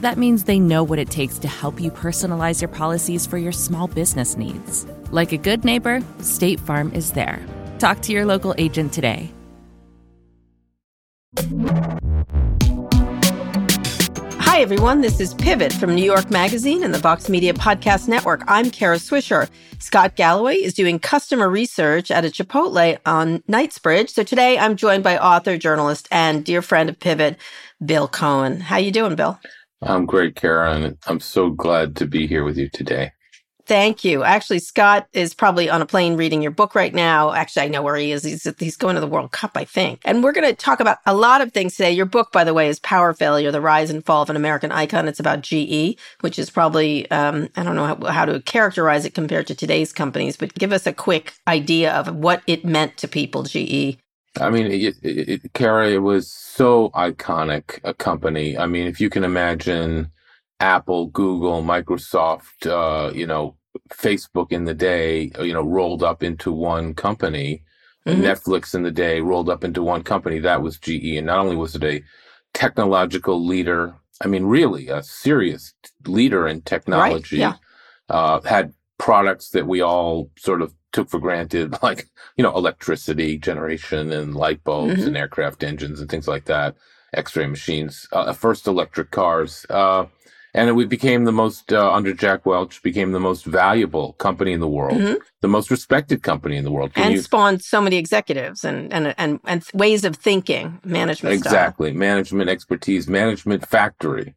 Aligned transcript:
That 0.00 0.16
means 0.16 0.44
they 0.44 0.58
know 0.58 0.82
what 0.82 0.98
it 0.98 1.10
takes 1.10 1.38
to 1.40 1.48
help 1.48 1.78
you 1.78 1.90
personalize 1.90 2.62
your 2.62 2.68
policies 2.68 3.26
for 3.26 3.36
your 3.36 3.52
small 3.52 3.86
business 3.86 4.34
needs. 4.34 4.86
Like 5.10 5.32
a 5.32 5.36
good 5.36 5.62
neighbor, 5.62 6.02
State 6.20 6.58
Farm 6.58 6.90
is 6.94 7.12
there. 7.12 7.44
Talk 7.78 8.00
to 8.02 8.12
your 8.12 8.24
local 8.24 8.54
agent 8.56 8.94
today. 8.94 9.30
Hi, 14.38 14.62
everyone. 14.62 15.02
This 15.02 15.20
is 15.20 15.34
Pivot 15.34 15.72
from 15.74 15.94
New 15.94 16.04
York 16.04 16.30
Magazine 16.30 16.82
and 16.82 16.94
the 16.94 16.98
Vox 16.98 17.28
Media 17.28 17.52
Podcast 17.52 18.08
Network. 18.08 18.42
I'm 18.48 18.70
Kara 18.70 18.96
Swisher. 18.96 19.50
Scott 19.80 20.16
Galloway 20.16 20.54
is 20.54 20.72
doing 20.72 20.98
customer 20.98 21.50
research 21.50 22.10
at 22.10 22.24
a 22.24 22.28
Chipotle 22.28 22.98
on 23.04 23.42
Knightsbridge. 23.48 24.08
So 24.08 24.22
today 24.22 24.58
I'm 24.58 24.76
joined 24.76 25.04
by 25.04 25.18
author, 25.18 25.58
journalist, 25.58 26.08
and 26.10 26.42
dear 26.42 26.62
friend 26.62 26.88
of 26.88 26.98
Pivot, 26.98 27.36
Bill 27.84 28.08
Cohan. 28.08 28.60
How 28.60 28.78
you 28.78 28.92
doing, 28.92 29.14
Bill? 29.14 29.38
I'm 29.82 30.06
great, 30.06 30.36
Kara, 30.36 30.74
and 30.74 30.98
I'm 31.06 31.20
so 31.20 31.50
glad 31.50 31.96
to 31.96 32.06
be 32.06 32.26
here 32.26 32.44
with 32.44 32.58
you 32.58 32.68
today. 32.68 33.12
Thank 33.66 34.04
you. 34.04 34.24
Actually, 34.24 34.58
Scott 34.58 35.06
is 35.12 35.32
probably 35.32 35.70
on 35.70 35.80
a 35.80 35.86
plane 35.86 36.16
reading 36.16 36.42
your 36.42 36.50
book 36.50 36.74
right 36.74 36.92
now. 36.92 37.32
Actually, 37.32 37.66
I 37.66 37.68
know 37.68 37.82
where 37.82 37.94
he 37.94 38.10
is. 38.10 38.24
He's, 38.24 38.48
he's 38.58 38.76
going 38.76 38.96
to 38.96 39.00
the 39.00 39.06
World 39.06 39.30
Cup, 39.30 39.52
I 39.54 39.64
think. 39.64 40.00
And 40.04 40.24
we're 40.24 40.32
going 40.32 40.48
to 40.48 40.54
talk 40.54 40.80
about 40.80 40.98
a 41.06 41.14
lot 41.14 41.40
of 41.40 41.52
things 41.52 41.76
today. 41.76 41.92
Your 41.92 42.06
book, 42.06 42.32
by 42.32 42.42
the 42.42 42.52
way, 42.52 42.68
is 42.68 42.80
Power 42.80 43.14
Failure, 43.14 43.52
The 43.52 43.60
Rise 43.60 43.88
and 43.88 44.04
Fall 44.04 44.22
of 44.22 44.30
an 44.30 44.34
American 44.34 44.72
Icon. 44.72 45.06
It's 45.06 45.20
about 45.20 45.42
GE, 45.42 45.96
which 46.20 46.36
is 46.36 46.50
probably, 46.50 47.08
um, 47.12 47.48
I 47.54 47.62
don't 47.62 47.76
know 47.76 47.86
how, 47.86 48.06
how 48.06 48.24
to 48.24 48.40
characterize 48.40 49.04
it 49.04 49.14
compared 49.14 49.46
to 49.46 49.54
today's 49.54 49.92
companies, 49.92 50.36
but 50.36 50.52
give 50.54 50.72
us 50.72 50.84
a 50.84 50.92
quick 50.92 51.34
idea 51.46 51.92
of 51.92 52.12
what 52.16 52.42
it 52.48 52.64
meant 52.64 52.96
to 52.96 53.06
people, 53.06 53.44
GE. 53.44 53.98
I 54.38 54.50
mean, 54.50 54.66
it, 54.66 54.96
it, 55.02 55.42
it, 55.54 55.98
was 55.98 56.30
so 56.32 56.90
iconic 56.90 57.80
a 57.82 57.92
company. 57.92 58.56
I 58.56 58.66
mean, 58.66 58.86
if 58.86 59.00
you 59.00 59.10
can 59.10 59.24
imagine 59.24 60.10
Apple, 60.60 61.06
Google, 61.08 61.62
Microsoft, 61.62 62.66
uh, 62.66 63.12
you 63.12 63.26
know, 63.26 63.56
Facebook 63.88 64.52
in 64.52 64.64
the 64.64 64.74
day, 64.74 65.32
uh, 65.38 65.42
you 65.42 65.52
know, 65.52 65.62
rolled 65.62 66.02
up 66.02 66.22
into 66.22 66.52
one 66.52 66.94
company. 66.94 67.64
Mm-hmm. 68.06 68.22
Netflix 68.22 68.74
in 68.74 68.82
the 68.82 68.90
day 68.90 69.20
rolled 69.20 69.50
up 69.50 69.64
into 69.64 69.82
one 69.82 70.02
company. 70.02 70.38
That 70.38 70.62
was 70.62 70.78
GE. 70.78 71.16
And 71.16 71.26
not 71.26 71.40
only 71.40 71.56
was 71.56 71.74
it 71.74 71.84
a 71.84 72.02
technological 72.54 73.44
leader, 73.44 73.94
I 74.22 74.28
mean, 74.28 74.44
really 74.44 74.88
a 74.88 75.02
serious 75.02 75.74
leader 76.06 76.46
in 76.46 76.62
technology, 76.62 77.40
right. 77.40 77.56
yeah. 78.08 78.14
uh, 78.14 78.40
had 78.42 78.74
products 78.98 79.50
that 79.50 79.66
we 79.66 79.80
all 79.80 80.30
sort 80.38 80.62
of 80.62 80.74
took 80.92 81.08
for 81.08 81.18
granted, 81.18 81.74
like, 81.82 82.08
you 82.36 82.42
know, 82.42 82.56
electricity 82.56 83.38
generation 83.38 84.12
and 84.12 84.34
light 84.34 84.62
bulbs 84.64 84.94
mm-hmm. 84.94 85.08
and 85.08 85.16
aircraft 85.16 85.62
engines 85.62 86.00
and 86.00 86.10
things 86.10 86.28
like 86.28 86.46
that, 86.46 86.76
x 87.14 87.36
ray 87.36 87.46
machines, 87.46 88.08
uh, 88.12 88.32
first 88.32 88.66
electric 88.66 89.10
cars. 89.10 89.66
Uh, 89.68 90.06
and 90.52 90.68
it 90.68 90.88
became 90.88 91.24
the 91.24 91.32
most 91.32 91.72
uh, 91.72 91.92
under 91.92 92.12
Jack 92.12 92.44
Welch 92.44 92.82
became 92.82 93.12
the 93.12 93.20
most 93.20 93.44
valuable 93.44 94.14
company 94.14 94.52
in 94.52 94.60
the 94.60 94.68
world, 94.68 94.98
mm-hmm. 94.98 95.14
the 95.42 95.48
most 95.48 95.70
respected 95.70 96.22
company 96.22 96.56
in 96.56 96.64
the 96.64 96.72
world, 96.72 96.92
Can 96.94 97.04
and 97.04 97.12
you... 97.14 97.22
spawned 97.22 97.62
so 97.62 97.80
many 97.80 97.96
executives 97.96 98.64
and 98.64 98.92
and 98.92 99.14
and 99.16 99.38
and 99.46 99.64
ways 99.74 100.04
of 100.04 100.16
thinking, 100.16 100.80
management 100.84 101.34
exactly, 101.34 101.90
style. 101.90 101.98
management 101.98 102.50
expertise, 102.50 103.06
management 103.06 103.66
factory, 103.66 104.34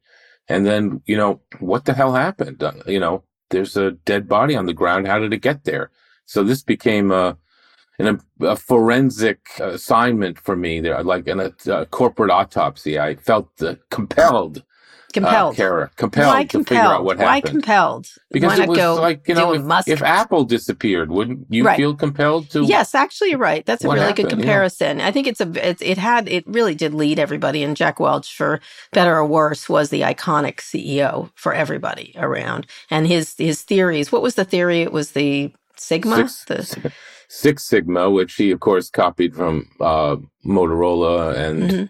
and 0.47 0.65
then 0.65 1.01
you 1.05 1.17
know 1.17 1.41
what 1.59 1.85
the 1.85 1.93
hell 1.93 2.13
happened? 2.13 2.61
Uh, 2.61 2.73
you 2.85 2.99
know, 2.99 3.23
there's 3.49 3.75
a 3.75 3.91
dead 3.91 4.29
body 4.29 4.55
on 4.55 4.67
the 4.67 4.73
ground. 4.73 5.07
How 5.07 5.17
did 5.17 5.33
it 5.33 5.41
get 5.41 5.63
there? 5.63 5.89
So 6.25 6.43
this 6.43 6.63
became 6.63 7.11
a 7.11 7.37
an, 7.99 8.19
a 8.41 8.55
forensic 8.55 9.47
assignment 9.59 10.39
for 10.39 10.55
me 10.55 10.79
there, 10.79 11.03
like 11.03 11.27
in 11.27 11.39
a, 11.39 11.53
a 11.67 11.85
corporate 11.85 12.31
autopsy. 12.31 12.99
I 12.99 13.15
felt 13.15 13.49
uh, 13.61 13.75
compelled 13.91 14.63
compelled. 15.13 15.53
Uh, 15.53 15.55
Kara, 15.55 15.91
compelled 15.95 16.33
Why 16.33 16.43
to 16.43 16.49
compelled? 16.49 16.67
figure 16.67 16.93
out 16.93 17.03
what 17.05 17.17
happened. 17.17 17.43
Why 17.43 17.49
compelled? 17.49 18.07
Because 18.31 18.57
Why 18.57 18.63
it 18.63 18.69
was 18.69 18.77
go 18.77 18.95
like 18.95 19.27
you 19.27 19.35
know, 19.35 19.53
if, 19.53 19.87
if, 19.87 20.01
Apple 20.01 20.43
disappeared, 20.43 21.11
wouldn't 21.11 21.45
you 21.49 21.63
right. 21.63 21.77
feel 21.77 21.95
compelled 21.95 22.49
to? 22.51 22.65
Yes, 22.65 22.93
actually, 22.93 23.29
you're 23.29 23.39
right. 23.39 23.65
That's 23.65 23.83
a 23.85 23.87
really 23.87 23.99
happened? 23.99 24.29
good 24.29 24.37
comparison. 24.37 24.99
I 24.99 25.11
think 25.11 25.27
it's 25.27 25.39
a 25.39 25.69
it, 25.69 25.81
it 25.81 25.97
had 25.97 26.27
it 26.27 26.45
really 26.47 26.75
did 26.75 26.93
lead 26.93 27.19
everybody, 27.19 27.63
and 27.63 27.77
Jack 27.77 27.99
Welch, 27.99 28.35
for 28.35 28.59
better 28.91 29.15
or 29.15 29.25
worse, 29.25 29.69
was 29.69 29.89
the 29.89 30.01
iconic 30.01 30.57
CEO 30.57 31.29
for 31.35 31.53
everybody 31.53 32.13
around. 32.17 32.67
And 32.89 33.07
his 33.07 33.35
his 33.37 33.61
theories. 33.61 34.11
What 34.11 34.23
was 34.23 34.35
the 34.35 34.45
theory? 34.45 34.81
It 34.81 34.91
was 34.91 35.11
the 35.11 35.53
Sigma. 35.77 36.27
Six, 36.27 36.45
the, 36.45 36.93
Six 37.29 37.63
Sigma, 37.63 38.09
which 38.09 38.35
he 38.35 38.51
of 38.51 38.59
course 38.59 38.89
copied 38.89 39.35
from 39.35 39.67
uh, 39.79 40.17
Motorola 40.45 41.35
and. 41.35 41.63
Mm-hmm 41.63 41.83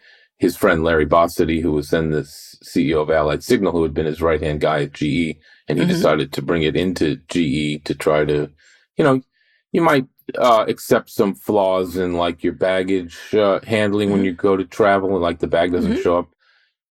his 0.44 0.58
friend 0.58 0.84
Larry 0.84 1.06
Bossidy, 1.06 1.62
who 1.62 1.72
was 1.72 1.90
then 1.90 2.10
the 2.10 2.24
CEO 2.24 3.02
of 3.02 3.10
Allied 3.10 3.44
Signal, 3.44 3.72
who 3.72 3.84
had 3.84 3.94
been 3.94 4.06
his 4.06 4.22
right 4.22 4.42
hand 4.42 4.60
guy 4.60 4.84
at 4.84 4.92
GE, 4.92 5.38
and 5.70 5.78
he 5.78 5.86
mm-hmm. 5.86 5.88
decided 5.88 6.34
to 6.34 6.42
bring 6.42 6.64
it 6.64 6.76
into 6.76 7.16
GE 7.30 7.86
to 7.86 7.96
try 7.96 8.26
to, 8.26 8.52
you 8.98 9.06
know, 9.06 9.22
you 9.72 9.82
might 9.82 10.06
uh, 10.38 10.66
accept 10.68 11.10
some 11.10 11.34
flaws 11.34 11.96
in 11.96 12.16
like 12.16 12.44
your 12.44 12.52
baggage 12.52 13.18
uh, 13.34 13.62
handling 13.66 14.10
mm-hmm. 14.10 14.18
when 14.18 14.26
you 14.26 14.34
go 14.34 14.58
to 14.58 14.66
travel, 14.66 15.12
and 15.14 15.22
like 15.22 15.40
the 15.40 15.48
bag 15.48 15.72
doesn't 15.72 15.94
mm-hmm. 15.94 16.02
show 16.02 16.20
up 16.20 16.30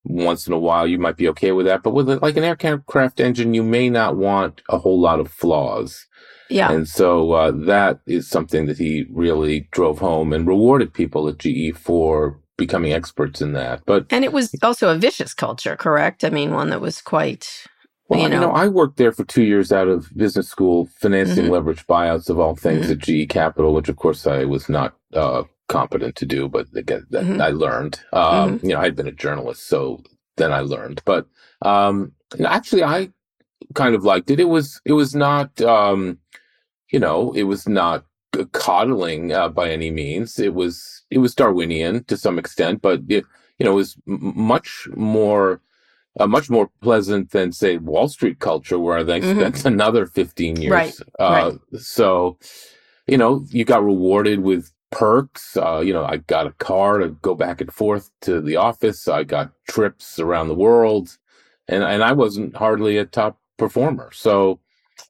once 0.04 0.46
in 0.46 0.54
a 0.54 0.58
while. 0.58 0.86
You 0.86 0.98
might 0.98 1.18
be 1.18 1.28
okay 1.28 1.52
with 1.52 1.66
that, 1.66 1.82
but 1.82 1.92
with 1.92 2.08
like 2.08 2.38
an 2.38 2.44
aircraft 2.44 3.20
engine, 3.20 3.52
you 3.52 3.62
may 3.62 3.90
not 3.90 4.16
want 4.16 4.62
a 4.70 4.78
whole 4.78 4.98
lot 4.98 5.20
of 5.20 5.30
flaws. 5.30 6.06
Yeah. 6.52 6.72
And 6.72 6.88
so 6.88 7.32
uh, 7.32 7.50
that 7.66 8.00
is 8.06 8.28
something 8.28 8.66
that 8.66 8.78
he 8.78 9.06
really 9.10 9.68
drove 9.72 9.98
home 9.98 10.32
and 10.32 10.46
rewarded 10.46 10.92
people 10.92 11.28
at 11.28 11.38
GE 11.38 11.76
for 11.76 12.38
becoming 12.56 12.92
experts 12.92 13.40
in 13.40 13.52
that. 13.52 13.82
But 13.86 14.06
and 14.10 14.24
it 14.24 14.32
was 14.32 14.54
also 14.62 14.88
a 14.90 14.98
vicious 14.98 15.34
culture, 15.34 15.76
correct? 15.76 16.24
I 16.24 16.30
mean, 16.30 16.52
one 16.52 16.70
that 16.70 16.80
was 16.80 17.00
quite. 17.00 17.66
Well, 18.08 18.20
you 18.20 18.28
know, 18.28 18.34
you 18.34 18.40
know 18.42 18.52
I 18.52 18.68
worked 18.68 18.98
there 18.98 19.12
for 19.12 19.24
two 19.24 19.42
years 19.42 19.72
out 19.72 19.88
of 19.88 20.14
business 20.16 20.48
school, 20.48 20.88
financing 21.00 21.44
mm-hmm. 21.44 21.52
leverage 21.52 21.86
buyouts 21.86 22.28
of 22.28 22.38
all 22.38 22.54
things 22.54 22.86
mm-hmm. 22.86 22.92
at 22.92 23.26
GE 23.26 23.30
Capital, 23.30 23.72
which 23.72 23.88
of 23.88 23.96
course 23.96 24.26
I 24.26 24.44
was 24.44 24.68
not 24.68 24.94
uh, 25.14 25.44
competent 25.68 26.16
to 26.16 26.26
do, 26.26 26.48
but 26.48 26.66
again, 26.74 27.06
that 27.10 27.24
mm-hmm. 27.24 27.40
I 27.40 27.48
learned. 27.48 28.00
Um, 28.12 28.58
mm-hmm. 28.58 28.66
You 28.66 28.74
know, 28.74 28.80
I'd 28.80 28.96
been 28.96 29.08
a 29.08 29.12
journalist, 29.12 29.66
so 29.66 30.02
then 30.36 30.52
I 30.52 30.60
learned. 30.60 31.00
But 31.04 31.26
um, 31.62 32.12
actually, 32.44 32.84
I 32.84 33.10
kind 33.74 33.94
of 33.94 34.04
liked 34.04 34.30
it. 34.30 34.40
It 34.40 34.48
was 34.48 34.80
it 34.84 34.92
was 34.92 35.14
not. 35.14 35.60
Um, 35.62 36.18
you 36.92 37.00
know, 37.00 37.32
it 37.32 37.44
was 37.44 37.66
not 37.66 38.04
coddling 38.52 39.32
uh, 39.32 39.48
by 39.48 39.70
any 39.70 39.90
means. 39.90 40.38
It 40.38 40.54
was 40.54 41.02
it 41.10 41.18
was 41.18 41.34
Darwinian 41.34 42.04
to 42.04 42.16
some 42.16 42.38
extent, 42.38 42.82
but 42.82 43.00
it, 43.08 43.24
you 43.58 43.64
know, 43.64 43.72
it 43.72 43.76
was 43.76 43.96
m- 44.06 44.32
much 44.36 44.88
more 44.94 45.60
uh, 46.20 46.26
much 46.26 46.50
more 46.50 46.70
pleasant 46.82 47.30
than 47.30 47.52
say 47.52 47.78
Wall 47.78 48.08
Street 48.08 48.38
culture, 48.38 48.78
where 48.78 49.02
they 49.02 49.20
mm-hmm. 49.20 49.40
spent 49.40 49.64
another 49.74 50.06
fifteen 50.06 50.60
years. 50.60 50.70
Right. 50.70 50.94
Uh, 51.18 51.52
right. 51.72 51.80
So, 51.80 52.38
you 53.06 53.16
know, 53.16 53.44
you 53.48 53.64
got 53.64 53.84
rewarded 53.84 54.40
with 54.40 54.70
perks. 54.90 55.56
Uh, 55.56 55.80
you 55.80 55.92
know, 55.92 56.04
I 56.04 56.18
got 56.18 56.46
a 56.46 56.52
car 56.52 56.98
to 56.98 57.08
go 57.08 57.34
back 57.34 57.60
and 57.60 57.72
forth 57.72 58.10
to 58.22 58.40
the 58.40 58.56
office. 58.56 59.08
I 59.08 59.24
got 59.24 59.52
trips 59.68 60.18
around 60.18 60.48
the 60.48 60.54
world, 60.54 61.16
and 61.68 61.82
and 61.82 62.04
I 62.04 62.12
wasn't 62.12 62.56
hardly 62.56 62.98
a 62.98 63.06
top 63.06 63.38
performer. 63.56 64.10
So 64.12 64.60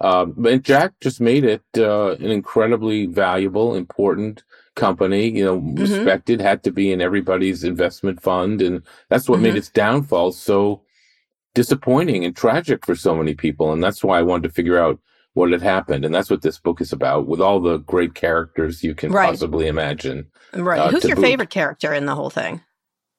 Um, 0.01 0.35
but 0.37 0.63
Jack 0.63 0.93
just 1.01 1.21
made 1.21 1.45
it 1.45 1.63
uh, 1.77 2.13
an 2.13 2.31
incredibly 2.31 3.07
valuable, 3.07 3.75
important 3.75 4.43
company. 4.75 5.29
You 5.29 5.45
know, 5.45 5.61
mm-hmm. 5.61 5.81
respected, 5.81 6.41
had 6.41 6.63
to 6.65 6.73
be 6.73 6.93
in 6.93 7.01
everybody's 7.01 7.65
investment 7.65 8.21
fund, 8.23 8.63
and 8.63 8.83
that's 9.09 9.29
what 9.29 9.37
mm-hmm. 9.37 9.45
made 9.45 9.57
its 9.57 9.69
downfall 9.69 10.33
so 10.33 10.83
disappointing 11.55 12.25
and 12.25 12.35
tragic 12.35 12.87
for 12.87 12.97
so 12.97 13.15
many 13.15 13.35
people. 13.35 13.73
And 13.73 13.83
that's 13.83 14.03
why 14.03 14.19
I 14.19 14.23
wanted 14.23 14.49
to 14.49 14.55
figure 14.55 14.79
out 14.79 14.99
what 15.35 15.51
had 15.51 15.63
happened. 15.63 16.05
And 16.05 16.15
that's 16.15 16.31
what 16.31 16.43
this 16.43 16.59
book 16.59 16.81
is 16.81 16.93
about, 16.93 17.27
with 17.27 17.41
all 17.41 17.61
the 17.61 17.79
great 17.79 18.15
characters 18.15 18.83
you 18.83 18.95
can 18.95 19.13
right. 19.13 19.29
possibly 19.29 19.67
imagine. 19.67 20.27
Right. 20.53 20.79
Uh, 20.79 20.91
Who's 20.91 21.05
your 21.05 21.17
boot. 21.17 21.23
favorite 21.23 21.51
character 21.51 21.93
in 21.93 22.07
the 22.07 22.15
whole 22.15 22.31
thing? 22.31 22.61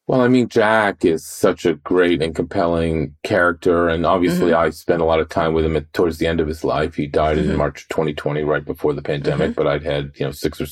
Well, 0.06 0.20
I 0.20 0.28
mean, 0.28 0.50
Jack 0.50 1.06
is 1.06 1.26
such 1.26 1.66
a 1.66 1.76
great 1.76 2.22
and 2.22 2.36
compelling 2.36 3.16
character. 3.24 3.88
And 3.88 4.06
obviously, 4.06 4.52
mm-hmm. 4.52 4.66
I 4.66 4.70
spent 4.70 5.02
a 5.02 5.06
lot 5.06 5.22
of 5.22 5.30
time 5.30 5.54
with 5.54 5.64
him 5.64 5.78
at, 5.78 5.92
towards 5.94 6.18
the 6.18 6.28
end 6.28 6.42
of 6.42 6.48
his 6.48 6.64
life. 6.64 6.96
He 6.96 7.08
died 7.08 7.38
mm-hmm. 7.38 7.52
in 7.52 7.58
March 7.58 7.88
2020, 7.88 8.44
right 8.44 8.66
before 8.66 8.94
the 8.94 9.02
pandemic, 9.02 9.52
mm-hmm. 9.52 9.62
but 9.62 9.68
I'd 9.68 9.84
had, 9.84 10.12
you 10.16 10.26
know, 10.26 10.32
six 10.32 10.60
or 10.60 10.68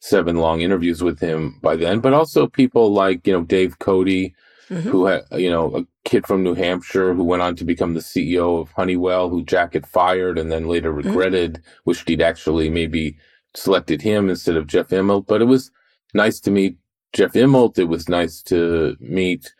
seven 0.00 0.36
long 0.36 0.62
interviews 0.62 1.02
with 1.02 1.20
him 1.20 1.58
by 1.60 1.76
then. 1.76 2.00
But 2.00 2.14
also 2.14 2.46
people 2.46 2.92
like, 2.92 3.26
you 3.26 3.34
know, 3.34 3.42
Dave 3.42 3.78
Cody, 3.78 4.34
mm-hmm. 4.70 4.88
who 4.88 5.04
had, 5.04 5.24
you 5.32 5.50
know, 5.50 5.76
a 5.76 5.86
kid 6.08 6.26
from 6.26 6.42
New 6.42 6.54
Hampshire 6.54 7.12
who 7.12 7.24
went 7.24 7.42
on 7.42 7.54
to 7.56 7.64
become 7.64 7.92
the 7.92 8.00
CEO 8.00 8.58
of 8.58 8.72
Honeywell, 8.72 9.28
who 9.28 9.44
Jack 9.44 9.74
had 9.74 9.86
fired 9.86 10.38
and 10.38 10.50
then 10.50 10.66
later 10.66 10.94
mm-hmm. 10.94 11.08
regretted, 11.08 11.62
wished 11.84 12.08
he'd 12.08 12.22
actually 12.22 12.70
maybe 12.70 13.18
selected 13.54 14.00
him 14.00 14.30
instead 14.30 14.56
of 14.56 14.66
Jeff 14.66 14.88
Immelt. 14.88 15.26
But 15.26 15.42
it 15.42 15.46
was 15.46 15.70
nice 16.14 16.40
to 16.40 16.50
meet 16.50 16.78
Jeff 17.12 17.32
Immelt. 17.32 17.78
It 17.78 17.84
was 17.84 18.08
nice 18.08 18.42
to 18.44 18.96
meet 19.00 19.52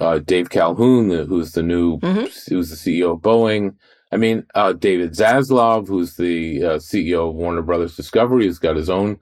uh, 0.00 0.18
Dave 0.18 0.50
Calhoun, 0.50 1.10
who's 1.10 1.52
the 1.52 1.62
new, 1.62 1.98
mm-hmm. 1.98 2.26
who's 2.54 2.70
the 2.70 2.76
CEO 3.00 3.14
of 3.14 3.20
Boeing. 3.20 3.74
I 4.12 4.16
mean, 4.16 4.46
uh, 4.54 4.72
David 4.72 5.12
Zaslav, 5.12 5.88
who's 5.88 6.16
the 6.16 6.62
uh, 6.62 6.68
CEO 6.76 7.28
of 7.28 7.34
Warner 7.34 7.62
Brothers 7.62 7.96
Discovery, 7.96 8.46
has 8.46 8.58
got 8.58 8.76
his 8.76 8.88
own 8.88 9.18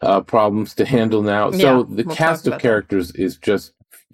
uh, 0.00 0.20
problems 0.20 0.74
to 0.74 0.84
handle 0.84 1.22
now. 1.22 1.50
Yeah, 1.50 1.58
so 1.58 1.82
the 1.84 2.04
we'll 2.04 2.16
cast 2.16 2.46
of 2.46 2.60
characters 2.60 3.12
that. 3.12 3.22
is 3.22 3.36
just 3.36 3.72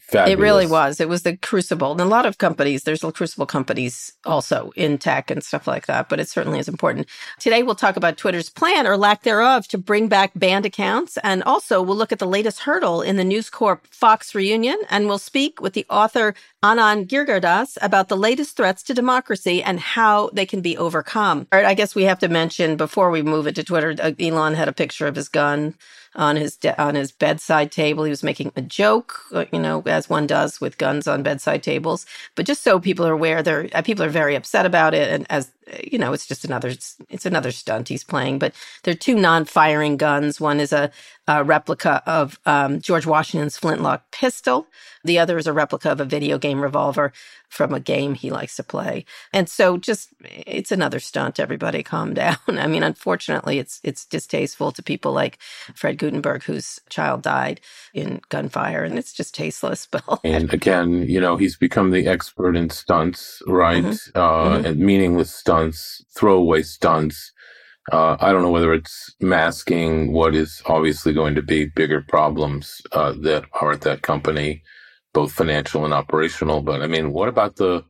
Fabulous. 0.09 0.39
It 0.39 0.43
really 0.43 0.67
was. 0.67 1.01
It 1.01 1.09
was 1.09 1.23
the 1.23 1.37
crucible. 1.39 1.93
And 1.93 2.01
a 2.01 2.05
lot 2.05 2.27
of 2.27 2.37
companies, 2.37 2.83
there's 2.83 3.03
little 3.03 3.13
crucible 3.13 3.47
companies 3.47 4.13
also 4.27 4.71
in 4.77 4.99
tech 4.99 5.31
and 5.31 5.43
stuff 5.43 5.67
like 5.67 5.87
that, 5.87 6.11
but 6.11 6.21
it 6.21 6.29
certainly 6.29 6.59
is 6.59 6.69
important. 6.69 7.09
Today, 7.39 7.63
we'll 7.63 7.75
talk 7.75 7.97
about 7.97 8.19
Twitter's 8.19 8.51
plan 8.51 8.87
or 8.87 8.99
lack 8.99 9.23
thereof 9.23 9.67
to 9.69 9.79
bring 9.79 10.09
back 10.09 10.33
banned 10.37 10.67
accounts. 10.67 11.17
And 11.25 11.43
also, 11.45 11.81
we'll 11.81 11.97
look 11.97 12.13
at 12.13 12.19
the 12.19 12.27
latest 12.27 12.61
hurdle 12.61 13.01
in 13.01 13.17
the 13.17 13.25
News 13.25 13.49
Corp 13.49 13.87
Fox 13.87 14.35
reunion. 14.35 14.79
And 14.91 15.07
we'll 15.07 15.19
speak 15.19 15.63
with 15.63 15.73
the 15.73 15.87
author 15.89 16.35
Anand 16.63 17.09
Giridharadas 17.09 17.79
about 17.81 18.09
the 18.09 18.17
latest 18.17 18.57
threats 18.57 18.83
to 18.85 18.95
democracy 18.95 19.63
and 19.63 19.81
how 19.81 20.31
they 20.35 20.47
can 20.47 20.61
be 20.61 20.77
overcome. 20.77 21.47
All 21.51 21.59
right, 21.59 21.67
I 21.67 21.75
guess 21.75 21.95
we 21.95 22.05
have 22.05 22.19
to 22.19 22.29
mention 22.29 22.77
before 22.77 23.11
we 23.11 23.23
move 23.23 23.47
it 23.47 23.55
to 23.57 23.65
Twitter, 23.65 23.95
uh, 24.01 24.13
Elon 24.21 24.55
had 24.55 24.69
a 24.69 24.73
picture 24.73 25.07
of 25.07 25.17
his 25.17 25.29
gun 25.29 25.75
on 26.17 26.37
his 26.37 26.57
de- 26.57 26.81
on 26.83 26.95
his 26.97 27.13
bedside 27.13 27.73
table. 27.73 28.05
He 28.05 28.11
was 28.11 28.25
making 28.25 28.53
a 28.57 28.63
joke, 28.63 29.21
uh, 29.33 29.47
you 29.53 29.61
know, 29.61 29.83
as 29.87 30.11
one 30.11 30.27
does 30.27 30.61
with 30.61 30.79
guns 30.79 31.09
on 31.09 31.23
bedside 31.25 31.63
tables. 31.63 32.07
But 32.37 32.47
just 32.47 32.63
so 32.65 32.81
people 32.81 33.07
are 33.07 33.13
aware, 33.15 33.43
there 33.43 33.69
uh, 33.75 33.83
people 33.83 34.05
are 34.05 34.11
very 34.11 34.37
upset 34.37 34.67
about 34.67 34.95
it, 34.95 35.11
and 35.11 35.27
as 35.31 35.53
you 35.83 35.99
know, 35.99 36.13
it's 36.13 36.27
just 36.27 36.45
another 36.45 36.69
it's 37.09 37.27
another 37.27 37.53
stunt 37.53 37.89
he's 37.89 38.05
playing. 38.05 38.39
But 38.39 38.55
there 38.83 38.93
are 38.93 38.97
two 38.97 39.17
non-firing 39.17 39.97
guns. 39.97 40.41
One 40.41 40.61
is 40.61 40.73
a, 40.73 40.91
a 41.27 41.45
replica 41.45 42.03
of 42.07 42.39
um, 42.47 42.81
George 42.81 43.07
Washington's 43.07 43.57
flintlock 43.57 44.11
pistol. 44.11 44.67
The 45.05 45.19
other 45.19 45.37
is 45.39 45.47
a 45.47 45.53
replica 45.53 45.91
of 45.93 46.01
a 46.01 46.05
video 46.05 46.39
game 46.39 46.61
revolver 46.61 47.13
from 47.55 47.73
a 47.73 47.79
game 47.79 48.15
he 48.15 48.31
likes 48.31 48.57
to 48.57 48.65
play. 48.65 49.05
And 49.33 49.49
so 49.49 49.77
just 49.77 50.09
it's 50.25 50.73
another 50.73 50.99
stunt. 50.99 51.39
Everybody 51.39 51.83
calm 51.83 52.15
down. 52.25 52.39
I 52.49 52.67
mean, 52.67 52.83
unfortunately, 52.83 53.59
it's 53.59 53.81
it's 53.85 54.05
distasteful 54.05 54.73
to 54.73 54.83
people 54.83 55.13
like 55.13 55.39
Fred 55.75 55.99
Guttenberg, 55.99 56.43
whose 56.43 56.81
child 56.89 57.23
died 57.23 57.61
in 57.93 58.21
gunfire, 58.29 58.83
and 58.83 58.99
it's 58.99 59.13
just 59.13 59.35
tasteless. 59.35 59.89
But 59.95 60.21
and 60.25 60.53
again, 60.53 61.09
you 61.09 61.21
know, 61.21 61.37
he's 61.37 61.57
become 61.57 61.93
the 61.93 62.09
expert 62.09 62.57
in 62.57 62.71
stunts, 62.71 63.41
right? 63.47 63.85
Mm-hmm. 63.85 64.19
Uh, 64.19 64.57
mm-hmm. 64.57 64.67
And 64.67 64.79
meaningless 64.81 65.33
stunts, 65.33 65.54
throwaway 66.17 66.63
stunts. 66.63 67.33
Uh, 67.93 68.17
I 68.19 68.33
don't 68.33 68.43
know 68.43 68.51
whether 68.51 68.73
it's 68.73 69.15
masking 69.21 70.13
what 70.13 70.35
is 70.35 70.63
obviously 70.67 71.13
going 71.13 71.35
to 71.35 71.43
be 71.43 71.67
bigger 71.67 72.01
problems 72.01 72.81
uh, 72.93 73.13
that 73.21 73.45
are 73.61 73.73
at 73.73 73.83
that 73.83 74.03
company 74.03 74.63
both 75.15 75.33
financial 75.33 75.85
and 75.85 75.95
operational. 75.95 76.61
But 76.61 76.83
I 76.83 76.87
mean, 76.87 77.13
what 77.13 77.29
about 77.29 77.57
the 77.57 77.85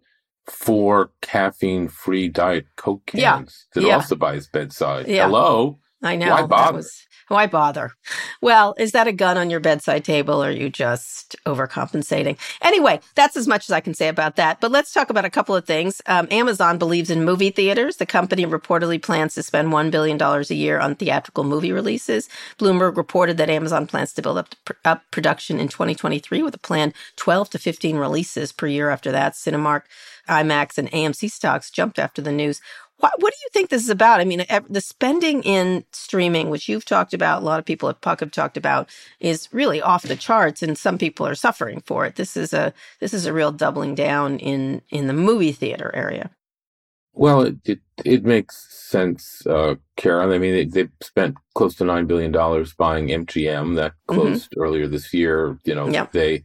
four 0.46 1.10
caffeine 1.22 1.88
free 1.88 2.28
diet 2.28 2.66
Coke 2.76 3.06
cans 3.06 3.22
yeah. 3.22 3.46
that 3.74 3.82
yeah. 3.88 3.94
also 3.94 4.14
by 4.14 4.34
his 4.34 4.46
bedside? 4.46 5.08
Yeah. 5.08 5.26
Hello? 5.26 5.78
I 6.02 6.16
know. 6.16 6.30
Why 6.30 6.46
bother? 6.46 6.76
Was, 6.78 7.06
why 7.28 7.46
bother? 7.46 7.92
Well, 8.40 8.74
is 8.78 8.92
that 8.92 9.06
a 9.06 9.12
gun 9.12 9.38
on 9.38 9.50
your 9.50 9.60
bedside 9.60 10.04
table 10.04 10.42
or 10.42 10.48
are 10.48 10.52
you 10.52 10.68
just 10.68 11.36
overcompensating? 11.46 12.38
Anyway, 12.60 13.00
that's 13.14 13.36
as 13.36 13.48
much 13.48 13.68
as 13.68 13.72
I 13.72 13.80
can 13.80 13.94
say 13.94 14.08
about 14.08 14.36
that. 14.36 14.60
But 14.60 14.70
let's 14.70 14.92
talk 14.92 15.10
about 15.10 15.24
a 15.24 15.30
couple 15.30 15.56
of 15.56 15.64
things. 15.64 16.02
Um, 16.06 16.28
Amazon 16.30 16.76
believes 16.78 17.10
in 17.10 17.24
movie 17.24 17.50
theaters. 17.50 17.96
The 17.96 18.06
company 18.06 18.44
reportedly 18.44 19.00
plans 19.02 19.34
to 19.34 19.42
spend 19.42 19.68
$1 19.68 19.90
billion 19.90 20.20
a 20.20 20.54
year 20.54 20.78
on 20.78 20.94
theatrical 20.94 21.44
movie 21.44 21.72
releases. 21.72 22.28
Bloomberg 22.58 22.96
reported 22.96 23.38
that 23.38 23.50
Amazon 23.50 23.86
plans 23.86 24.12
to 24.14 24.22
build 24.22 24.38
up, 24.38 24.54
up 24.84 25.02
production 25.10 25.58
in 25.58 25.68
2023 25.68 26.42
with 26.42 26.54
a 26.54 26.58
planned 26.58 26.92
12 27.16 27.50
to 27.50 27.58
15 27.58 27.96
releases 27.96 28.52
per 28.52 28.66
year 28.66 28.90
after 28.90 29.10
that. 29.12 29.32
Cinemark 29.32 29.82
IMAX 30.28 30.78
and 30.78 30.90
AMC 30.90 31.30
stocks 31.30 31.70
jumped 31.70 31.98
after 31.98 32.22
the 32.22 32.32
news. 32.32 32.60
What, 32.98 33.20
what 33.20 33.32
do 33.32 33.38
you 33.42 33.48
think 33.52 33.70
this 33.70 33.82
is 33.82 33.90
about? 33.90 34.20
I 34.20 34.24
mean, 34.24 34.44
the 34.68 34.80
spending 34.80 35.42
in 35.42 35.84
streaming, 35.92 36.48
which 36.48 36.68
you've 36.68 36.84
talked 36.84 37.12
about, 37.12 37.42
a 37.42 37.44
lot 37.44 37.58
of 37.58 37.64
people 37.64 37.88
at 37.88 38.00
Puck 38.00 38.20
have 38.20 38.30
talked 38.30 38.56
about, 38.56 38.88
is 39.18 39.48
really 39.52 39.82
off 39.82 40.02
the 40.04 40.16
charts, 40.16 40.62
and 40.62 40.78
some 40.78 40.96
people 40.96 41.26
are 41.26 41.34
suffering 41.34 41.82
for 41.84 42.06
it. 42.06 42.16
This 42.16 42.36
is 42.36 42.52
a 42.52 42.72
this 43.00 43.12
is 43.12 43.26
a 43.26 43.32
real 43.32 43.50
doubling 43.50 43.94
down 43.94 44.38
in 44.38 44.80
in 44.90 45.08
the 45.08 45.12
movie 45.12 45.52
theater 45.52 45.90
area. 45.94 46.30
Well, 47.14 47.42
it 47.42 47.56
it, 47.64 47.80
it 48.04 48.24
makes 48.24 48.66
sense, 48.70 49.44
uh, 49.46 49.74
Karen. 49.96 50.30
I 50.30 50.38
mean, 50.38 50.54
they, 50.54 50.64
they 50.64 50.88
spent 51.02 51.36
close 51.54 51.74
to 51.76 51.84
nine 51.84 52.06
billion 52.06 52.32
dollars 52.32 52.74
buying 52.74 53.08
MGM 53.08 53.76
that 53.76 53.92
mm-hmm. 53.92 54.14
closed 54.14 54.50
mm-hmm. 54.50 54.62
earlier 54.62 54.86
this 54.86 55.12
year. 55.12 55.58
You 55.64 55.74
know, 55.74 55.88
yep. 55.88 56.12
they 56.12 56.44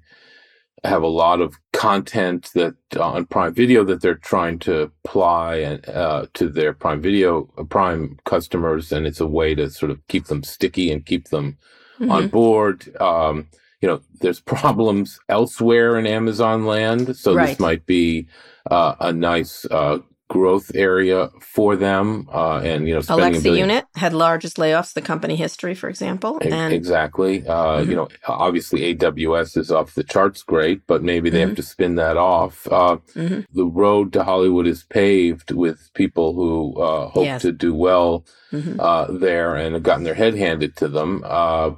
have 0.83 1.03
a 1.03 1.07
lot 1.07 1.41
of 1.41 1.55
content 1.73 2.49
that 2.53 2.75
uh, 2.95 3.11
on 3.11 3.25
Prime 3.25 3.53
Video 3.53 3.83
that 3.83 4.01
they're 4.01 4.15
trying 4.15 4.59
to 4.59 4.91
apply 5.03 5.55
and 5.55 5.87
uh, 5.89 6.27
to 6.33 6.49
their 6.49 6.73
Prime 6.73 7.01
Video 7.01 7.49
uh, 7.57 7.63
Prime 7.63 8.17
customers, 8.25 8.91
and 8.91 9.05
it's 9.05 9.19
a 9.19 9.27
way 9.27 9.55
to 9.55 9.69
sort 9.69 9.91
of 9.91 10.05
keep 10.07 10.25
them 10.25 10.43
sticky 10.43 10.91
and 10.91 11.05
keep 11.05 11.29
them 11.29 11.57
mm-hmm. 11.99 12.11
on 12.11 12.27
board. 12.27 12.95
Um, 13.01 13.47
you 13.81 13.87
know, 13.87 14.01
there's 14.21 14.39
problems 14.57 15.19
elsewhere 15.29 15.97
in 15.97 16.07
Amazon 16.07 16.65
land, 16.65 17.15
so 17.15 17.33
right. 17.33 17.47
this 17.47 17.59
might 17.59 17.85
be 17.85 18.27
uh, 18.69 18.95
a 18.99 19.11
nice 19.11 19.65
uh, 19.65 19.99
growth 20.29 20.71
area 20.75 21.29
for 21.41 21.75
them. 21.75 22.29
Uh, 22.31 22.59
and, 22.59 22.87
you 22.87 22.93
know, 22.93 23.01
Alexa 23.09 23.41
billion... 23.41 23.69
Unit 23.69 23.85
had 23.95 24.13
largest 24.13 24.57
layoffs 24.57 24.93
the 24.93 25.01
company 25.01 25.35
history, 25.35 25.73
for 25.73 25.89
example. 25.89 26.39
And... 26.41 26.71
Exactly. 26.71 27.45
Uh, 27.45 27.79
mm-hmm. 27.79 27.89
You 27.89 27.95
know, 27.97 28.07
obviously 28.27 28.95
AWS 28.95 29.57
is 29.57 29.71
off 29.71 29.95
the 29.95 30.03
charts 30.03 30.43
great, 30.43 30.85
but 30.87 31.03
maybe 31.03 31.29
they 31.29 31.39
mm-hmm. 31.39 31.49
have 31.49 31.57
to 31.57 31.63
spin 31.63 31.95
that 31.95 32.15
off. 32.15 32.67
Uh, 32.67 32.97
mm-hmm. 33.15 33.41
The 33.51 33.65
road 33.65 34.13
to 34.13 34.23
Hollywood 34.23 34.67
is 34.67 34.83
paved 34.83 35.51
with 35.51 35.89
people 35.95 36.33
who 36.33 36.79
uh, 36.79 37.09
hope 37.09 37.25
yes. 37.25 37.41
to 37.41 37.51
do 37.51 37.73
well 37.73 38.23
mm-hmm. 38.51 38.79
uh, 38.79 39.05
there 39.09 39.55
and 39.55 39.73
have 39.73 39.83
gotten 39.83 40.03
their 40.03 40.13
head 40.13 40.35
handed 40.35 40.77
to 40.77 40.87
them. 40.87 41.23
Uh, 41.25 41.71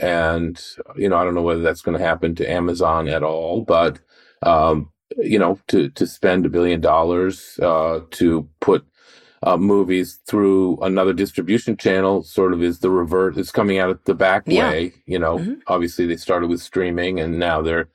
and, 0.00 0.58
you 0.96 1.10
know, 1.10 1.16
I 1.16 1.24
don't 1.24 1.34
know 1.34 1.42
whether 1.42 1.62
that's 1.62 1.82
going 1.82 1.96
to 1.98 2.04
happen 2.04 2.34
to 2.36 2.50
Amazon 2.50 3.06
at 3.08 3.22
all, 3.22 3.62
but 3.62 4.00
um, 4.42 4.92
you 5.16 5.38
know, 5.38 5.58
to 5.68 5.88
to 5.90 6.06
spend 6.06 6.46
a 6.46 6.50
billion 6.50 6.80
dollars 6.80 7.58
uh, 7.62 8.00
to 8.10 8.48
put 8.60 8.86
uh, 9.42 9.56
movies 9.56 10.20
through 10.26 10.78
another 10.82 11.12
distribution 11.12 11.76
channel 11.76 12.22
sort 12.22 12.52
of 12.52 12.62
is 12.62 12.80
the 12.80 12.90
revert 12.90 13.38
is 13.38 13.52
coming 13.52 13.78
out 13.78 13.90
at 13.90 14.04
the 14.04 14.14
back 14.14 14.42
yeah. 14.46 14.68
way. 14.68 14.92
You 15.06 15.18
know, 15.18 15.38
mm-hmm. 15.38 15.54
obviously 15.66 16.06
they 16.06 16.16
started 16.16 16.48
with 16.48 16.60
streaming 16.60 17.20
and 17.20 17.38
now 17.38 17.62
they're 17.62 17.88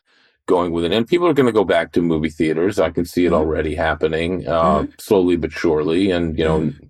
going 0.45 0.71
with 0.71 0.85
it. 0.85 0.91
And 0.91 1.07
people 1.07 1.27
are 1.27 1.33
going 1.33 1.47
to 1.47 1.51
go 1.51 1.63
back 1.63 1.91
to 1.93 2.01
movie 2.01 2.29
theaters. 2.29 2.79
I 2.79 2.89
can 2.89 3.05
see 3.05 3.25
it 3.25 3.27
mm-hmm. 3.27 3.35
already 3.35 3.75
happening 3.75 4.47
uh, 4.47 4.79
mm-hmm. 4.79 4.91
slowly 4.99 5.35
but 5.35 5.51
surely. 5.51 6.11
And 6.11 6.37
you 6.37 6.45
know, 6.45 6.61
mm-hmm. 6.61 6.85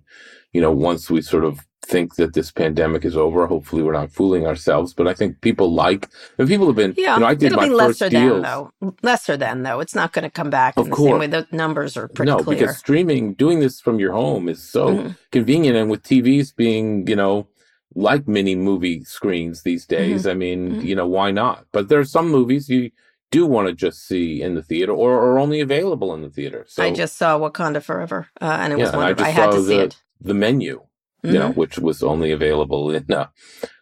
you 0.52 0.60
know, 0.60 0.72
once 0.72 1.10
we 1.10 1.22
sort 1.22 1.44
of 1.44 1.60
think 1.84 2.16
that 2.16 2.34
this 2.34 2.50
pandemic 2.50 3.04
is 3.04 3.16
over. 3.16 3.46
Hopefully, 3.46 3.82
we're 3.82 3.92
not 3.92 4.10
fooling 4.10 4.46
ourselves. 4.46 4.94
But 4.94 5.06
I 5.06 5.14
think 5.14 5.40
people 5.40 5.72
like, 5.72 6.08
and 6.38 6.48
people 6.48 6.66
have 6.66 6.76
been, 6.76 6.94
yeah, 6.96 7.14
you 7.14 7.20
know, 7.20 7.26
I 7.26 7.34
did 7.34 7.52
it'll 7.52 7.58
my 7.58 7.68
be 7.68 7.70
first 7.70 8.00
lesser 8.00 8.10
deals. 8.10 8.42
than 8.42 8.42
though. 8.42 8.94
Lesser 9.02 9.36
than 9.36 9.62
though. 9.62 9.80
It's 9.80 9.94
not 9.94 10.12
going 10.12 10.24
to 10.24 10.30
come 10.30 10.50
back 10.50 10.76
of 10.76 10.86
in 10.86 10.90
the 10.90 10.96
course. 10.96 11.10
same 11.10 11.18
way. 11.18 11.26
The 11.26 11.46
numbers 11.52 11.96
are 11.96 12.08
pretty 12.08 12.32
no, 12.32 12.38
clear. 12.38 12.58
because 12.58 12.76
streaming, 12.78 13.34
doing 13.34 13.60
this 13.60 13.80
from 13.80 13.98
your 13.98 14.12
home 14.12 14.48
is 14.48 14.62
so 14.62 14.88
mm-hmm. 14.88 15.08
convenient, 15.30 15.76
and 15.76 15.90
with 15.90 16.02
TVs 16.02 16.54
being, 16.56 17.06
you 17.06 17.16
know, 17.16 17.46
like 17.94 18.26
mini 18.26 18.54
movie 18.54 19.04
screens 19.04 19.62
these 19.62 19.86
days. 19.86 20.22
Mm-hmm. 20.22 20.30
I 20.30 20.34
mean, 20.34 20.70
mm-hmm. 20.70 20.80
you 20.86 20.96
know, 20.96 21.06
why 21.06 21.30
not? 21.30 21.66
But 21.72 21.88
there 21.88 22.00
are 22.00 22.04
some 22.04 22.28
movies 22.30 22.68
you 22.68 22.90
do 23.30 23.46
want 23.46 23.68
to 23.68 23.74
just 23.74 24.06
see 24.06 24.42
in 24.42 24.54
the 24.54 24.62
theater 24.62 24.92
or 24.92 25.14
are 25.14 25.38
only 25.38 25.60
available 25.60 26.14
in 26.14 26.22
the 26.22 26.30
theater. 26.30 26.64
So 26.68 26.84
I 26.84 26.92
just 26.92 27.16
saw 27.16 27.38
Wakanda 27.38 27.82
Forever, 27.82 28.28
uh, 28.40 28.58
and 28.60 28.72
it 28.72 28.78
was 28.78 28.92
wonderful. 28.92 29.24
I, 29.24 29.28
I, 29.28 29.30
had 29.32 29.50
to 29.52 29.60
the, 29.60 29.66
see 29.66 29.78
it. 29.78 30.02
The 30.20 30.34
menu, 30.34 30.84
mm-hmm. 31.24 31.34
you 31.34 31.38
know, 31.40 31.50
mm-hmm. 31.50 31.60
which 31.60 31.78
was 31.78 32.02
only 32.02 32.30
available 32.30 32.90
in 32.90 33.10
uh, 33.10 33.26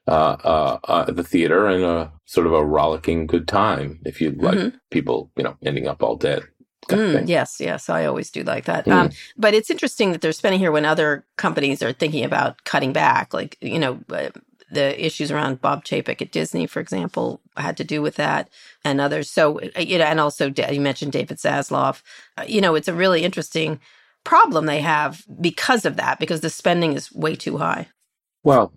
uh, 0.06 0.36
uh, 0.44 0.78
uh, 0.84 1.10
the 1.10 1.24
theater 1.24 1.66
and 1.66 1.84
a 1.84 2.12
sort 2.24 2.46
of 2.46 2.52
a 2.52 2.64
rollicking 2.64 3.26
good 3.26 3.48
time 3.48 4.00
if 4.04 4.20
you 4.20 4.30
like 4.32 4.58
mm-hmm. 4.58 4.76
people, 4.90 5.30
you 5.36 5.44
know, 5.44 5.56
ending 5.62 5.88
up 5.88 6.02
all 6.02 6.16
dead. 6.16 6.42
Mm, 6.88 7.28
yes, 7.28 7.58
yes, 7.60 7.88
I 7.88 8.06
always 8.06 8.30
do 8.30 8.42
like 8.42 8.64
that. 8.64 8.86
Mm. 8.86 8.92
Um, 8.92 9.10
but 9.36 9.54
it's 9.54 9.70
interesting 9.70 10.10
that 10.12 10.20
they're 10.20 10.32
spending 10.32 10.58
here 10.58 10.72
when 10.72 10.84
other 10.84 11.24
companies 11.36 11.80
are 11.80 11.92
thinking 11.92 12.24
about 12.24 12.64
cutting 12.64 12.92
back. 12.92 13.32
Like 13.32 13.56
you 13.60 13.78
know, 13.78 14.00
uh, 14.10 14.30
the 14.72 15.04
issues 15.04 15.30
around 15.30 15.60
Bob 15.60 15.84
Chapek 15.84 16.20
at 16.20 16.32
Disney, 16.32 16.66
for 16.66 16.80
example, 16.80 17.40
had 17.56 17.76
to 17.76 17.84
do 17.84 18.02
with 18.02 18.16
that, 18.16 18.48
and 18.84 19.00
others. 19.00 19.30
So 19.30 19.60
uh, 19.60 19.80
you 19.80 19.96
know, 19.96 20.04
and 20.04 20.18
also 20.18 20.52
you 20.72 20.80
mentioned 20.80 21.12
David 21.12 21.38
Zaslav. 21.38 22.02
Uh, 22.36 22.44
you 22.48 22.60
know, 22.60 22.74
it's 22.74 22.88
a 22.88 22.94
really 22.94 23.22
interesting 23.22 23.78
problem 24.24 24.66
they 24.66 24.80
have 24.80 25.24
because 25.40 25.84
of 25.84 25.96
that, 25.96 26.18
because 26.18 26.40
the 26.40 26.50
spending 26.50 26.94
is 26.94 27.12
way 27.12 27.34
too 27.34 27.58
high. 27.58 27.88
Well, 28.42 28.72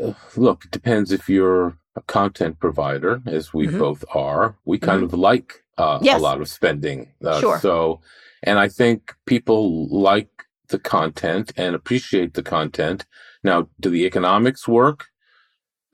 uh, 0.00 0.12
look, 0.36 0.64
it 0.64 0.70
depends 0.70 1.12
if 1.12 1.28
you're 1.28 1.76
a 1.96 2.02
content 2.02 2.58
provider, 2.58 3.22
as 3.26 3.54
we 3.54 3.66
mm-hmm. 3.66 3.78
both 3.78 4.04
are. 4.14 4.56
We 4.64 4.78
kind 4.78 5.02
mm-hmm. 5.02 5.14
of 5.14 5.20
like 5.20 5.62
uh, 5.78 5.98
yes. 6.02 6.18
a 6.18 6.22
lot 6.22 6.40
of 6.40 6.48
spending. 6.48 7.12
Uh, 7.24 7.40
sure. 7.40 7.58
So, 7.60 8.00
and 8.42 8.58
I 8.58 8.68
think 8.68 9.14
people 9.26 9.88
like 9.88 10.28
the 10.68 10.78
content 10.78 11.52
and 11.56 11.74
appreciate 11.74 12.34
the 12.34 12.42
content. 12.42 13.06
Now, 13.42 13.68
do 13.80 13.90
the 13.90 14.06
economics 14.06 14.66
work? 14.66 15.06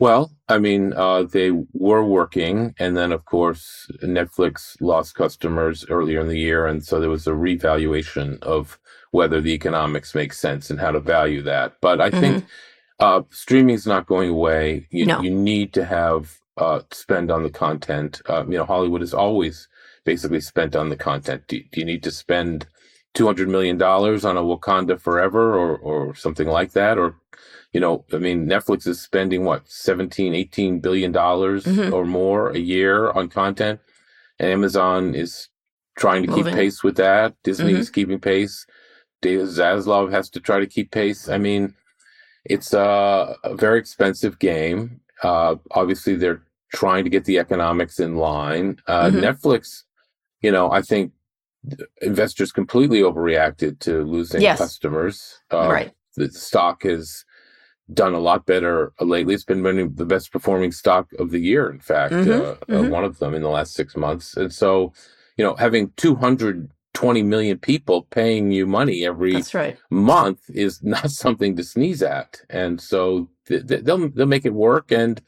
Well, 0.00 0.33
I 0.49 0.57
mean, 0.59 0.95
uh, 0.95 1.25
they 1.25 1.50
were 1.75 2.02
working, 2.02 2.75
and 2.78 2.97
then 2.97 3.12
of 3.12 3.26
course 3.26 3.87
Netflix 4.02 4.75
lost 4.80 5.14
customers 5.14 5.85
earlier 5.90 6.21
in 6.21 6.28
the 6.28 6.38
year, 6.38 6.66
and 6.66 6.83
so 6.83 6.99
there 6.99 7.11
was 7.11 7.26
a 7.26 7.35
revaluation 7.35 8.38
of 8.40 8.80
whether 9.11 9.42
the 9.42 9.52
economics 9.52 10.14
make 10.14 10.33
sense 10.33 10.71
and 10.71 10.80
how 10.80 10.90
to 10.90 11.00
value 11.00 11.42
that. 11.42 11.75
But 11.83 12.00
I 12.00 12.09
mm-hmm. 12.09 12.21
think 12.21 12.45
uh, 12.99 13.23
streaming 13.30 13.75
is 13.75 13.87
not 13.87 14.07
going 14.07 14.30
away. 14.30 14.87
You, 14.90 15.04
no. 15.04 15.21
you 15.21 15.30
need 15.30 15.75
to 15.75 15.85
have 15.85 16.38
uh, 16.57 16.80
spend 16.92 17.30
on 17.30 17.42
the 17.42 17.50
content. 17.50 18.23
Uh, 18.26 18.45
you 18.47 18.57
know, 18.57 18.64
Hollywood 18.64 19.02
has 19.02 19.12
always 19.12 19.69
basically 20.07 20.40
spent 20.40 20.75
on 20.75 20.88
the 20.88 20.97
content. 20.97 21.42
Do, 21.47 21.61
do 21.73 21.78
you 21.78 21.85
need 21.85 22.02
to 22.04 22.11
spend 22.11 22.66
two 23.12 23.26
hundred 23.26 23.50
million 23.50 23.76
dollars 23.76 24.25
on 24.25 24.38
a 24.38 24.42
Wakanda 24.42 24.99
Forever 24.99 25.54
or 25.54 25.76
or 25.76 26.14
something 26.14 26.49
like 26.49 26.73
that, 26.73 26.97
or 26.97 27.16
you 27.73 27.81
know, 27.81 28.05
I 28.12 28.19
mean, 28.19 28.47
Netflix 28.47 28.87
is 28.87 29.00
spending 29.00 29.45
what 29.45 29.69
17, 29.71 30.35
18 30.35 30.81
billion 30.81 31.12
dollars 31.12 31.65
mm-hmm. 31.65 31.93
or 31.95 32.05
more 32.05 32.50
a 32.50 32.59
year 32.59 33.11
on 33.11 33.29
content. 33.29 33.81
And 34.39 34.50
Amazon 34.50 35.15
is 35.15 35.49
trying 35.97 36.23
to 36.25 36.31
Moving. 36.31 36.47
keep 36.47 36.55
pace 36.55 36.83
with 36.83 36.97
that. 36.97 37.35
Disney 37.45 37.73
mm-hmm. 37.73 37.81
is 37.81 37.91
keeping 37.91 38.19
pace. 38.19 38.67
David 39.23 39.47
Zaslav 39.47 40.11
has 40.11 40.31
to 40.31 40.41
try 40.41 40.59
to 40.59 40.67
keep 40.67 40.91
pace. 40.91 41.29
I 41.29 41.39
mean, 41.39 41.75
it's 42.45 42.73
a, 42.73 43.37
a 43.45 43.55
very 43.55 43.79
expensive 43.79 44.39
game. 44.39 45.00
Uh, 45.23 45.57
obviously, 45.73 46.17
they're 46.17 46.43
trying 46.73 47.05
to 47.05 47.11
get 47.11 47.25
the 47.25 47.39
economics 47.39 48.00
in 48.00 48.17
line. 48.17 48.81
Uh, 48.87 49.11
mm-hmm. 49.11 49.19
Netflix, 49.19 49.83
you 50.41 50.50
know, 50.50 50.71
I 50.71 50.81
think 50.83 51.12
investors 52.00 52.50
completely 52.50 53.00
overreacted 53.00 53.79
to 53.81 54.03
losing 54.03 54.41
yes. 54.41 54.59
customers. 54.59 55.39
Uh, 55.53 55.69
right. 55.69 55.93
The 56.17 56.31
stock 56.31 56.83
has 56.85 57.25
done 57.94 58.14
a 58.14 58.18
lot 58.18 58.47
better 58.47 58.92
lately. 59.00 59.35
It's 59.35 59.44
been 59.44 59.62
one 59.62 59.78
of 59.78 59.97
the 59.97 60.04
best 60.04 60.32
performing 60.32 60.73
stock 60.73 61.12
of 61.18 61.30
the 61.30 61.40
year, 61.40 61.70
in 61.70 61.80
fact, 61.80 62.12
mm-hmm. 62.12 62.30
Uh, 62.30 62.35
uh 62.35 62.82
mm-hmm. 62.82 62.90
one 62.90 63.04
of 63.04 63.18
them 63.18 63.35
in 63.35 63.42
the 63.42 63.49
last 63.49 63.75
six 63.75 63.97
months. 63.97 64.37
And 64.37 64.52
so, 64.52 64.92
you 65.37 65.44
know, 65.44 65.54
having 65.54 65.92
220 65.97 67.23
million 67.23 67.59
people 67.59 68.02
paying 68.02 68.50
you 68.50 68.66
money 68.66 69.04
every 69.04 69.42
right. 69.54 69.78
month 69.90 70.40
is 70.49 70.82
not 70.82 71.11
something 71.11 71.56
to 71.56 71.64
sneeze 71.64 72.02
at. 72.02 72.40
And 72.49 72.80
so 72.80 73.28
th- 73.47 73.66
th- 73.66 73.85
they'll, 73.85 74.09
they'll 74.09 74.26
make 74.26 74.47
it 74.47 74.54
work. 74.54 74.92
And 74.92 75.20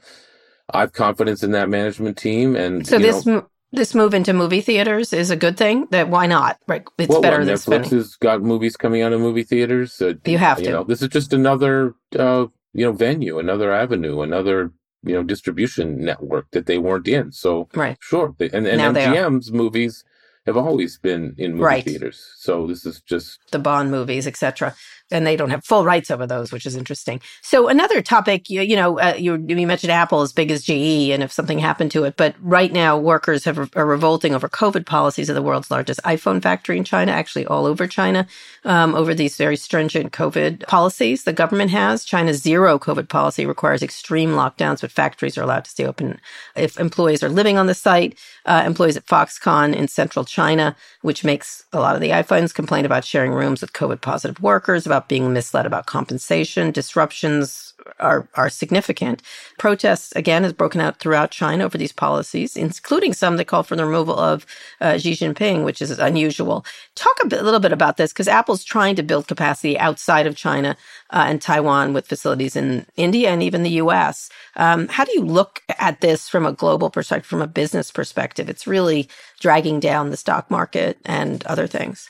I 0.71 0.81
have 0.81 0.93
confidence 0.93 1.43
in 1.43 1.53
that 1.53 1.69
management 1.69 2.17
team. 2.17 2.57
And 2.57 2.87
so 2.87 2.99
this, 2.99 3.27
know, 3.27 3.47
this 3.73 3.95
move 3.95 4.15
into 4.15 4.33
movie 4.33 4.61
theaters 4.61 5.13
is 5.13 5.31
a 5.31 5.37
good 5.37 5.57
thing. 5.57 5.87
That 5.91 6.09
why 6.09 6.27
not? 6.27 6.59
Right, 6.67 6.85
it's 6.99 7.09
well, 7.09 7.23
better 7.23 7.39
well, 7.39 7.47
than 7.47 7.55
Netflix 7.55 7.61
spending. 7.61 7.91
has 7.91 8.17
got 8.17 8.43
movies 8.43 8.77
coming 8.77 9.03
out 9.03 9.13
of 9.13 9.21
movie 9.21 9.43
theaters. 9.43 9.93
So, 9.93 10.15
you 10.25 10.39
have 10.39 10.59
to. 10.59 10.71
Know, 10.71 10.85
this 10.85 11.03
is 11.03 11.09
just 11.09 11.33
another 11.33 11.95
uh, 12.19 12.47
you 12.75 12.87
know 12.87 12.93
venue, 12.93 13.39
another 13.39 13.73
avenue, 13.73 14.21
another 14.21 14.73
you 15.03 15.15
know 15.15 15.23
distribution 15.23 16.05
network 16.05 16.51
that 16.53 16.67
they 16.67 16.79
weren't 16.79 17.09
in. 17.09 17.33
So 17.33 17.69
right, 17.75 17.97
sure. 18.01 18.35
They, 18.39 18.51
and 18.51 18.67
and 18.67 18.97
MGM's 18.97 19.51
movies 19.51 20.05
have 20.45 20.57
always 20.57 20.99
been 20.99 21.35
in 21.39 21.53
movie 21.53 21.65
right. 21.65 21.85
theaters. 21.85 22.33
So 22.37 22.67
this 22.67 22.85
is 22.85 23.01
just 23.01 23.39
the 23.53 23.59
Bond 23.59 23.91
movies, 23.91 24.27
etc 24.27 24.75
and 25.13 25.27
they 25.27 25.37
don't 25.37 25.51
have 25.51 25.65
full 25.65 25.85
rights 25.85 26.11
over 26.11 26.27
those, 26.27 26.51
which 26.51 26.67
is 26.67 26.75
interesting. 26.75 27.21
So 27.43 27.69
another 27.69 28.03
topic, 28.03 28.51
you, 28.51 28.63
you 28.63 28.77
know, 28.77 28.99
uh, 28.99 29.15
you, 29.17 29.45
you, 29.47 29.67
mentioned 29.67 29.93
Apple 29.93 30.23
as 30.23 30.33
big 30.33 30.51
as 30.51 30.65
GE, 30.65 31.11
and 31.11 31.23
if 31.23 31.31
something 31.31 31.59
happened 31.59 31.93
to 31.93 32.05
it, 32.05 32.17
but 32.17 32.35
right 32.41 32.73
now 32.73 32.99
workers 32.99 33.45
have, 33.45 33.71
are 33.77 33.87
revolting 33.87 34.35
over 34.35 34.49
COVID 34.49 34.87
policies 34.87 35.29
of 35.29 35.35
the 35.35 35.43
world's 35.43 35.71
largest 35.71 36.01
iPhone 36.03 36.43
factory 36.43 36.77
in 36.77 36.85
China, 36.85 37.13
actually 37.13 37.47
all 37.47 37.67
over 37.67 37.87
China, 37.87 38.27
um, 38.65 38.95
over 38.95 39.15
these 39.15 39.37
very 39.37 39.57
stringent 39.57 40.13
COVID 40.13 40.67
policies 40.67 41.25
the 41.25 41.33
government 41.33 41.71
has. 41.71 42.05
China's 42.05 42.43
zero 42.43 42.79
COVID 42.79 43.09
policy 43.09 43.47
requires 43.47 43.83
extreme 43.83 44.31
lockdowns, 44.31 44.81
but 44.81 44.91
factories 44.91 45.37
are 45.37 45.43
allowed 45.43 45.65
to 45.65 45.71
stay 45.71 45.85
open 45.85 46.21
if 46.57 46.81
employees 46.81 47.23
are 47.23 47.29
living 47.29 47.59
on 47.59 47.67
the 47.67 47.75
site. 47.75 48.19
Uh, 48.45 48.63
employees 48.67 48.97
at 48.97 49.07
Foxconn 49.07 49.75
in 49.75 49.87
central 49.87 50.25
China, 50.25 50.75
which 51.03 51.23
makes 51.23 51.65
a 51.73 51.79
lot 51.79 51.95
of 51.95 52.01
the 52.01 52.11
iPhones 52.11 52.53
complain 52.53 52.85
about 52.85 53.05
sharing 53.05 53.33
rooms 53.33 53.61
with 53.61 53.73
COVID 53.73 54.01
positive 54.01 54.41
workers, 54.43 54.85
about 54.85 55.02
being 55.09 55.33
misled 55.33 55.67
about 55.67 55.87
compensation. 55.87 56.71
Disruptions 56.71 57.75
are, 58.01 58.29
are 58.35 58.49
significant. 58.51 59.23
Protests, 59.59 60.13
again, 60.13 60.43
has 60.43 60.53
broken 60.53 60.81
out 60.81 60.99
throughout 60.99 61.31
China 61.31 61.65
over 61.65 61.79
these 61.79 61.93
policies, 61.93 62.57
including 62.57 63.13
some 63.13 63.37
that 63.37 63.47
call 63.47 63.63
for 63.63 63.77
the 63.77 63.85
removal 63.85 64.19
of 64.19 64.47
uh, 64.81 64.99
Xi 64.99 65.13
Jinping, 65.13 65.65
which 65.65 65.83
is 65.83 65.99
unusual. 65.99 66.65
Talk 66.95 67.17
a, 67.23 67.27
bit, 67.27 67.41
a 67.41 67.43
little 67.43 67.61
bit 67.61 67.73
about 67.73 67.97
this 67.97 68.13
because 68.13 68.29
Apple's 68.29 68.65
trying 68.65 68.97
to 68.97 69.03
build 69.03 69.29
capacity 69.29 69.79
outside 69.79 70.27
of 70.27 70.37
China 70.37 70.77
uh, 71.11 71.25
and 71.29 71.41
Taiwan 71.43 71.93
with 71.93 72.07
facilities 72.07 72.57
in 72.57 72.87
India 72.97 73.31
and 73.31 73.43
even 73.43 73.63
the 73.63 73.71
US. 73.83 74.31
Um, 74.57 74.89
how 74.89 75.05
do 75.05 75.13
you 75.13 75.23
look 75.25 75.63
at 75.79 76.01
this 76.01 76.29
from 76.29 76.47
a 76.47 76.53
global 76.53 76.91
perspective, 76.91 77.27
from 77.27 77.43
a 77.43 77.47
business 77.47 77.91
perspective? 77.91 78.49
It's 78.49 78.67
really 78.67 79.09
dragging 79.41 79.81
down 79.81 80.11
the 80.11 80.17
stock 80.17 80.51
market 80.51 80.99
and 81.05 81.45
other 81.45 81.67
things 81.67 82.09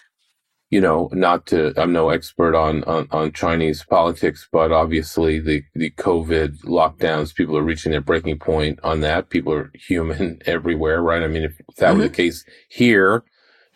you 0.72 0.80
know, 0.80 1.10
not 1.12 1.44
to, 1.48 1.74
I'm 1.76 1.92
no 1.92 2.08
expert 2.08 2.56
on, 2.56 2.82
on, 2.84 3.06
on, 3.10 3.30
Chinese 3.32 3.84
politics, 3.84 4.48
but 4.50 4.72
obviously 4.72 5.38
the, 5.38 5.62
the 5.74 5.90
COVID 5.90 6.62
lockdowns, 6.64 7.34
people 7.34 7.58
are 7.58 7.62
reaching 7.62 7.92
their 7.92 8.00
breaking 8.00 8.38
point 8.38 8.80
on 8.82 9.00
that. 9.00 9.28
People 9.28 9.52
are 9.52 9.70
human 9.74 10.40
everywhere, 10.46 11.02
right? 11.02 11.22
I 11.22 11.26
mean, 11.26 11.42
if 11.42 11.58
that 11.76 11.90
mm-hmm. 11.90 11.98
were 11.98 12.02
the 12.04 12.08
mm-hmm. 12.08 12.14
case 12.14 12.46
here, 12.70 13.22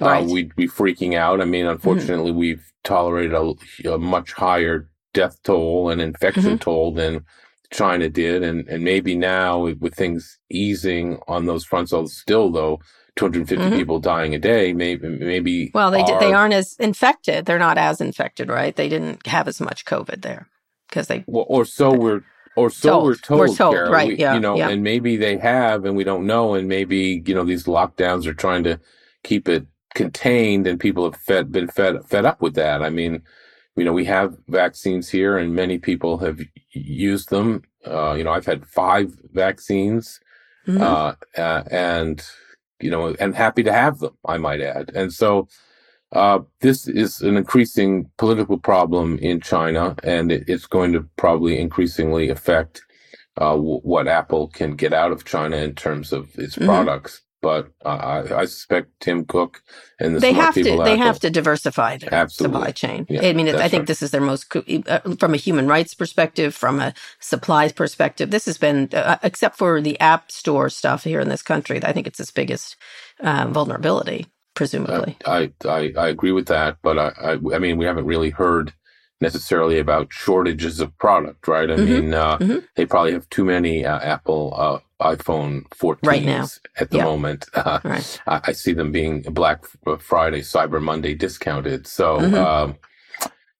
uh, 0.00 0.07
right. 0.07 0.25
uh, 0.25 0.33
we'd 0.33 0.57
be 0.57 0.67
freaking 0.67 1.15
out. 1.15 1.43
I 1.43 1.45
mean, 1.45 1.67
unfortunately, 1.67 2.31
mm-hmm. 2.31 2.41
we've 2.41 2.73
tolerated 2.83 3.35
a, 3.35 3.91
a, 3.93 3.99
much 3.99 4.33
higher 4.33 4.88
death 5.12 5.38
toll 5.43 5.91
and 5.91 6.00
infection 6.00 6.45
mm-hmm. 6.45 6.57
toll 6.57 6.95
than 6.95 7.26
China 7.71 8.09
did. 8.09 8.43
And, 8.43 8.67
and 8.69 8.83
maybe 8.83 9.15
now 9.15 9.59
with, 9.59 9.81
with 9.81 9.95
things 9.95 10.38
easing 10.50 11.19
on 11.29 11.45
those 11.45 11.67
fronts, 11.67 11.93
still 12.07 12.50
though, 12.50 12.81
250 13.16 13.56
mm-hmm. 13.56 13.76
people 13.76 13.99
dying 13.99 14.35
a 14.35 14.38
day, 14.38 14.73
maybe 14.73 15.08
maybe. 15.08 15.70
Well, 15.75 15.90
they 15.90 16.02
are, 16.02 16.20
they 16.20 16.32
aren't 16.32 16.54
as 16.54 16.76
infected. 16.78 17.46
They're 17.46 17.58
not 17.58 17.78
as 17.78 18.00
infected, 18.00 18.49
right? 18.49 18.76
They 18.76 18.88
didn't 18.88 19.26
have 19.26 19.49
as 19.49 19.61
much 19.61 19.85
COVID 19.85 20.23
there 20.23 20.49
because 20.88 21.08
they. 21.08 21.25
Well, 21.26 21.46
or 21.49 21.64
so 21.64 21.92
we're 21.92 22.23
or 22.56 22.70
so 22.70 22.90
told. 22.90 23.04
we're 23.04 23.14
told. 23.16 23.40
We're 23.40 23.54
told, 23.54 23.90
right? 23.90 24.08
We, 24.08 24.16
yeah, 24.16 24.35
you 24.35 24.40
know, 24.40 24.56
yeah. 24.56 24.68
and 24.68 24.82
maybe 24.82 25.16
they 25.16 25.38
have, 25.38 25.85
and 25.85 25.96
we 25.96 26.04
don't 26.04 26.26
know, 26.26 26.54
and 26.54 26.68
maybe 26.68 27.23
you 27.26 27.35
know 27.35 27.44
these 27.44 27.64
lockdowns 27.64 28.26
are 28.26 28.35
trying 28.35 28.64
to 28.64 28.78
keep 29.23 29.49
it 29.49 29.66
contained, 29.94 30.66
and 30.66 30.78
people 30.78 31.04
have 31.04 31.16
fed 31.16 31.50
been 31.50 31.68
fed 31.68 32.04
fed 32.06 32.26
up 32.26 32.42
with 32.42 32.54
that. 32.54 32.82
I 32.82 32.90
mean, 32.90 33.23
you 33.76 33.85
know, 33.85 33.92
we 33.92 34.04
have 34.04 34.37
vaccines 34.49 35.08
here, 35.08 35.38
and 35.38 35.54
many 35.54 35.78
people 35.78 36.18
have 36.18 36.40
used 36.73 37.30
them. 37.30 37.62
Uh, 37.87 38.14
you 38.14 38.25
know, 38.25 38.32
I've 38.32 38.46
had 38.46 38.66
five 38.66 39.16
vaccines, 39.32 40.20
mm-hmm. 40.66 40.82
uh, 40.82 41.14
uh, 41.40 41.62
and 41.70 42.23
you 42.80 42.90
know, 42.90 43.14
and 43.18 43.35
happy 43.35 43.62
to 43.62 43.73
have 43.73 43.99
them, 43.99 44.16
I 44.25 44.38
might 44.38 44.61
add. 44.61 44.90
And 44.95 45.12
so 45.12 45.49
uh, 46.12 46.40
this 46.61 46.87
is 46.88 47.21
an 47.21 47.37
increasing 47.37 48.11
political 48.16 48.59
problem 48.59 49.18
in 49.18 49.40
China, 49.40 49.97
and 50.02 50.30
it, 50.30 50.45
it's 50.49 50.66
going 50.66 50.92
to 50.92 51.09
probably 51.16 51.59
increasingly 51.59 52.28
affect 52.30 52.83
uh, 53.38 53.54
w- 53.54 53.80
what 53.80 54.09
Apple 54.09 54.49
can 54.49 54.76
get 54.76 54.92
out 54.92 55.12
of 55.12 55.25
China 55.25 55.56
in 55.56 55.75
terms 55.75 56.12
of 56.12 56.38
its 56.38 56.56
mm-hmm. 56.56 56.66
products. 56.66 57.23
But 57.47 57.71
I, 57.85 58.23
I 58.35 58.45
suspect 58.47 58.99
Tim 58.99 59.25
Cook 59.25 59.62
and 60.00 60.17
the 60.17 60.19
they 60.19 60.33
have 60.33 60.53
to 60.55 60.65
they 60.83 60.97
have 60.97 61.21
to 61.21 61.31
diversify 61.31 61.97
their 61.97 62.12
Absolutely. 62.12 62.57
supply 62.57 62.73
chain. 62.73 63.07
Yeah, 63.09 63.21
I 63.23 63.35
mean, 63.35 63.49
I 63.49 63.69
think 63.69 63.83
right. 63.83 63.87
this 63.87 64.03
is 64.03 64.11
their 64.11 64.21
most 64.21 64.53
uh, 64.57 64.99
from 65.21 65.33
a 65.33 65.37
human 65.37 65.69
rights 65.69 65.95
perspective, 65.95 66.57
from 66.57 66.81
a 66.81 66.93
supplies 67.21 67.71
perspective. 67.73 68.33
This 68.33 68.47
has 68.47 68.59
been, 68.59 68.88
uh, 68.93 69.19
except 69.23 69.57
for 69.57 69.81
the 69.81 69.99
app 70.00 70.33
store 70.33 70.69
stuff 70.71 71.05
here 71.05 71.21
in 71.21 71.29
this 71.29 71.43
country, 71.43 71.79
I 71.85 71.93
think 71.93 72.09
it's 72.09 72.19
its 72.19 72.33
biggest 72.33 72.75
uh, 73.21 73.47
vulnerability, 73.49 74.26
presumably. 74.55 75.17
I, 75.25 75.53
I 75.65 75.93
I 75.97 76.09
agree 76.09 76.33
with 76.33 76.47
that, 76.49 76.79
but 76.83 76.99
I, 76.99 77.12
I 77.23 77.33
I 77.55 77.59
mean 77.61 77.76
we 77.76 77.85
haven't 77.85 78.07
really 78.07 78.31
heard 78.31 78.73
necessarily 79.20 79.78
about 79.78 80.12
shortages 80.12 80.80
of 80.80 80.96
product, 80.99 81.49
right? 81.49 81.70
I 81.70 81.76
Mhm, 81.76 81.85
mean, 81.87 82.14
uh, 82.14 82.38
mhm. 82.38 82.64
they 82.76 82.87
probably 82.87 83.12
have 83.14 83.28
too 83.30 83.44
many 83.44 83.85
uh, 83.87 84.00
Apple 84.00 84.54
uh, 84.56 84.80
iPhone 85.04 85.64
14s 85.70 86.06
Right 86.06 86.25
now. 86.25 86.49
at 86.80 86.90
the 86.90 86.99
Yeah. 86.99 87.04
moment. 87.04 87.46
Uh, 87.56 87.80
right. 87.85 88.23
I, 88.26 88.40
I 88.46 88.52
see 88.52 88.73
them 88.75 88.92
being 88.92 89.23
Black 89.23 89.64
Friday, 90.00 90.42
Cyber 90.42 90.82
Monday 90.82 91.14
discounted. 91.14 91.87
So, 91.87 92.18
Mhm. 92.18 92.37
um, 92.37 92.76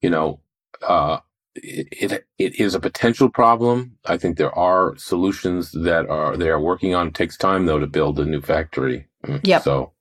you 0.03 0.11
know, 0.11 0.41
uh, 0.87 1.21
it, 1.57 2.13
it 2.13 2.27
it 2.39 2.61
is 2.61 2.75
a 2.75 2.81
potential 2.81 3.31
problem. 3.31 3.99
I 4.07 4.17
think 4.19 4.39
there 4.39 4.57
are 4.59 4.97
solutions 4.97 5.73
that 5.73 6.09
are 6.09 6.37
they 6.37 6.51
are 6.51 6.61
working 6.61 6.95
on. 6.95 7.09
It 7.09 7.15
takes 7.15 7.37
time 7.37 7.67
though 7.67 7.81
to 7.81 7.87
build 7.89 8.21
a 8.21 8.27
new 8.27 8.43
factory. 8.43 9.09
Mm, 9.27 9.41
Yep. 9.45 9.63
So 9.65 9.93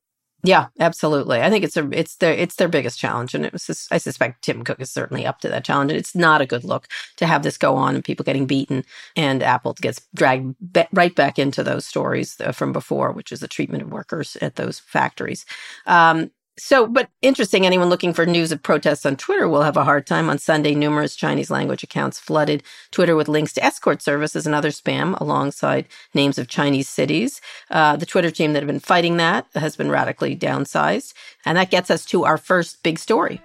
Yeah, 0.45 0.67
absolutely. 0.79 1.41
I 1.41 1.49
think 1.49 1.63
it's 1.63 1.75
a 1.77 1.89
it's 1.91 2.17
their 2.17 2.33
it's 2.33 2.55
their 2.57 2.67
biggest 2.67 2.99
challenge, 2.99 3.33
and 3.33 3.45
it 3.45 3.51
was 3.53 3.65
just, 3.65 3.91
I 3.91 3.97
suspect 3.97 4.43
Tim 4.43 4.63
Cook 4.63 4.79
is 4.79 4.91
certainly 4.91 5.25
up 5.25 5.39
to 5.39 5.49
that 5.49 5.65
challenge. 5.65 5.91
And 5.91 5.97
it's 5.97 6.13
not 6.13 6.41
a 6.41 6.45
good 6.45 6.63
look 6.63 6.87
to 7.17 7.25
have 7.25 7.41
this 7.41 7.57
go 7.57 7.75
on 7.75 7.95
and 7.95 8.03
people 8.03 8.23
getting 8.25 8.45
beaten, 8.45 8.83
and 9.15 9.41
Apple 9.41 9.73
gets 9.81 10.01
dragged 10.13 10.55
ba- 10.61 10.87
right 10.93 11.15
back 11.15 11.39
into 11.39 11.63
those 11.63 11.85
stories 11.85 12.39
uh, 12.41 12.51
from 12.51 12.73
before, 12.73 13.11
which 13.11 13.31
is 13.31 13.39
the 13.39 13.47
treatment 13.47 13.81
of 13.83 13.91
workers 13.91 14.37
at 14.41 14.55
those 14.55 14.79
factories. 14.79 15.45
Um, 15.87 16.29
so, 16.57 16.87
but 16.87 17.09
interesting. 17.21 17.65
Anyone 17.65 17.89
looking 17.89 18.13
for 18.13 18.25
news 18.25 18.51
of 18.51 18.63
protests 18.63 19.05
on 19.05 19.17
Twitter 19.17 19.47
will 19.47 19.63
have 19.63 19.75
a 19.75 19.83
hard 19.83 20.07
time. 20.07 20.29
On 20.29 20.37
Sunday, 20.37 20.73
numerous 20.73 21.15
Chinese 21.15 21.49
language 21.49 21.83
accounts 21.83 22.17
flooded 22.17 22.63
Twitter 22.91 23.15
with 23.15 23.27
links 23.27 23.53
to 23.53 23.63
escort 23.63 24.01
services 24.01 24.45
and 24.45 24.55
other 24.55 24.69
spam 24.69 25.19
alongside 25.19 25.87
names 26.13 26.37
of 26.37 26.47
Chinese 26.47 26.87
cities. 26.87 27.41
Uh, 27.69 27.97
the 27.97 28.05
Twitter 28.05 28.31
team 28.31 28.53
that 28.53 28.63
had 28.63 28.67
been 28.67 28.79
fighting 28.79 29.17
that 29.17 29.47
has 29.53 29.75
been 29.75 29.91
radically 29.91 30.35
downsized. 30.35 31.13
And 31.45 31.57
that 31.57 31.71
gets 31.71 31.91
us 31.91 32.05
to 32.05 32.23
our 32.23 32.37
first 32.37 32.83
big 32.83 32.99
story. 32.99 33.41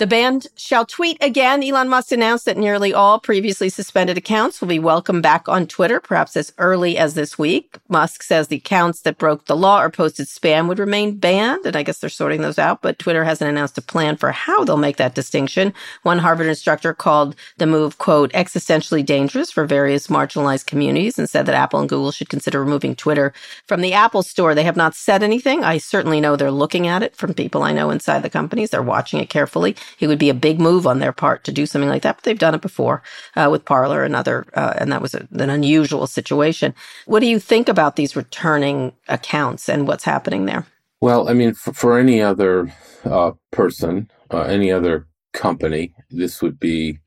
The 0.00 0.06
band 0.06 0.46
shall 0.56 0.86
tweet 0.86 1.18
again. 1.20 1.62
Elon 1.62 1.90
Musk 1.90 2.10
announced 2.10 2.46
that 2.46 2.56
nearly 2.56 2.94
all 2.94 3.20
previously 3.20 3.68
suspended 3.68 4.16
accounts 4.16 4.58
will 4.58 4.68
be 4.68 4.78
welcomed 4.78 5.22
back 5.22 5.46
on 5.46 5.66
Twitter, 5.66 6.00
perhaps 6.00 6.38
as 6.38 6.54
early 6.56 6.96
as 6.96 7.12
this 7.12 7.38
week. 7.38 7.76
Musk 7.86 8.22
says 8.22 8.48
the 8.48 8.56
accounts 8.56 9.02
that 9.02 9.18
broke 9.18 9.44
the 9.44 9.54
law 9.54 9.82
or 9.82 9.90
posted 9.90 10.26
spam 10.26 10.68
would 10.68 10.78
remain 10.78 11.18
banned, 11.18 11.66
and 11.66 11.76
I 11.76 11.82
guess 11.82 11.98
they're 11.98 12.08
sorting 12.08 12.40
those 12.40 12.58
out, 12.58 12.80
but 12.80 12.98
Twitter 12.98 13.24
hasn't 13.24 13.50
announced 13.50 13.76
a 13.76 13.82
plan 13.82 14.16
for 14.16 14.32
how 14.32 14.64
they'll 14.64 14.78
make 14.78 14.96
that 14.96 15.14
distinction. 15.14 15.74
One 16.02 16.20
Harvard 16.20 16.46
instructor 16.46 16.94
called 16.94 17.36
the 17.58 17.66
move, 17.66 17.98
quote, 17.98 18.32
existentially 18.32 19.04
dangerous 19.04 19.50
for 19.50 19.66
various 19.66 20.06
marginalized 20.06 20.64
communities 20.64 21.18
and 21.18 21.28
said 21.28 21.44
that 21.44 21.54
Apple 21.54 21.78
and 21.78 21.90
Google 21.90 22.10
should 22.10 22.30
consider 22.30 22.64
removing 22.64 22.96
Twitter 22.96 23.34
from 23.66 23.82
the 23.82 23.92
Apple 23.92 24.22
store. 24.22 24.54
They 24.54 24.64
have 24.64 24.78
not 24.78 24.94
said 24.94 25.22
anything. 25.22 25.62
I 25.62 25.76
certainly 25.76 26.22
know 26.22 26.36
they're 26.36 26.50
looking 26.50 26.86
at 26.86 27.02
it 27.02 27.14
from 27.14 27.34
people 27.34 27.62
I 27.62 27.72
know 27.72 27.90
inside 27.90 28.22
the 28.22 28.30
companies. 28.30 28.70
They're 28.70 28.80
watching 28.80 29.20
it 29.20 29.28
carefully. 29.28 29.76
It 29.98 30.06
would 30.06 30.18
be 30.18 30.30
a 30.30 30.34
big 30.34 30.60
move 30.60 30.86
on 30.86 30.98
their 30.98 31.12
part 31.12 31.44
to 31.44 31.52
do 31.52 31.66
something 31.66 31.88
like 31.88 32.02
that, 32.02 32.16
but 32.16 32.24
they've 32.24 32.38
done 32.38 32.54
it 32.54 32.62
before 32.62 33.02
uh, 33.36 33.48
with 33.50 33.64
Parler 33.64 34.04
and 34.04 34.14
other, 34.14 34.46
uh, 34.54 34.74
and 34.78 34.92
that 34.92 35.02
was 35.02 35.14
a, 35.14 35.28
an 35.32 35.50
unusual 35.50 36.06
situation. 36.06 36.74
What 37.06 37.20
do 37.20 37.26
you 37.26 37.38
think 37.38 37.68
about 37.68 37.96
these 37.96 38.16
returning 38.16 38.92
accounts 39.08 39.68
and 39.68 39.88
what's 39.88 40.04
happening 40.04 40.46
there? 40.46 40.66
Well, 41.00 41.28
I 41.28 41.32
mean, 41.32 41.54
for, 41.54 41.72
for 41.72 41.98
any 41.98 42.20
other 42.20 42.72
uh, 43.04 43.32
person, 43.50 44.10
uh, 44.30 44.42
any 44.42 44.70
other 44.70 45.06
company, 45.32 45.94
this 46.10 46.42
would 46.42 46.60
be 46.60 46.98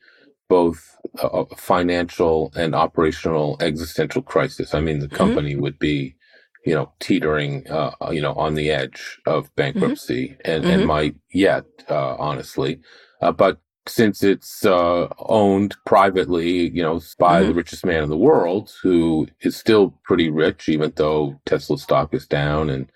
both 0.50 0.98
a 1.22 1.28
a 1.28 1.56
financial 1.56 2.52
and 2.56 2.74
operational 2.74 3.58
existential 3.60 4.22
crisis. 4.22 4.74
I 4.74 4.80
mean, 4.80 5.00
the 5.00 5.08
company 5.08 5.56
would 5.56 5.78
be, 5.80 6.16
you 6.66 6.74
know, 6.76 6.92
teetering, 7.00 7.68
uh, 7.70 7.92
you 8.12 8.22
know, 8.22 8.34
on 8.34 8.56
the 8.56 8.70
edge 8.72 9.20
of 9.26 9.54
bankruptcy 9.56 10.38
and, 10.46 10.66
and 10.66 10.84
Mhm. 10.84 10.88
might 10.88 11.16
yet, 11.34 11.66
uh, 11.90 12.16
honestly. 12.18 12.80
Uh, 13.22 13.32
but 13.32 13.60
since 13.88 14.24
it's 14.24 14.66
uh, 14.66 15.08
owned 15.20 15.76
privately, 15.86 16.70
you 16.70 16.82
know, 16.82 17.02
by 17.20 17.44
the 17.44 17.54
richest 17.54 17.86
man 17.86 18.04
in 18.04 18.10
the 18.10 18.18
world, 18.18 18.72
who 18.82 19.28
is 19.42 19.58
still 19.58 19.94
pretty 20.06 20.30
rich, 20.30 20.70
even 20.70 20.94
though 20.96 21.40
Tesla 21.46 21.78
stock 21.78 22.14
is 22.14 22.28
down 22.28 22.70
and 22.70 22.92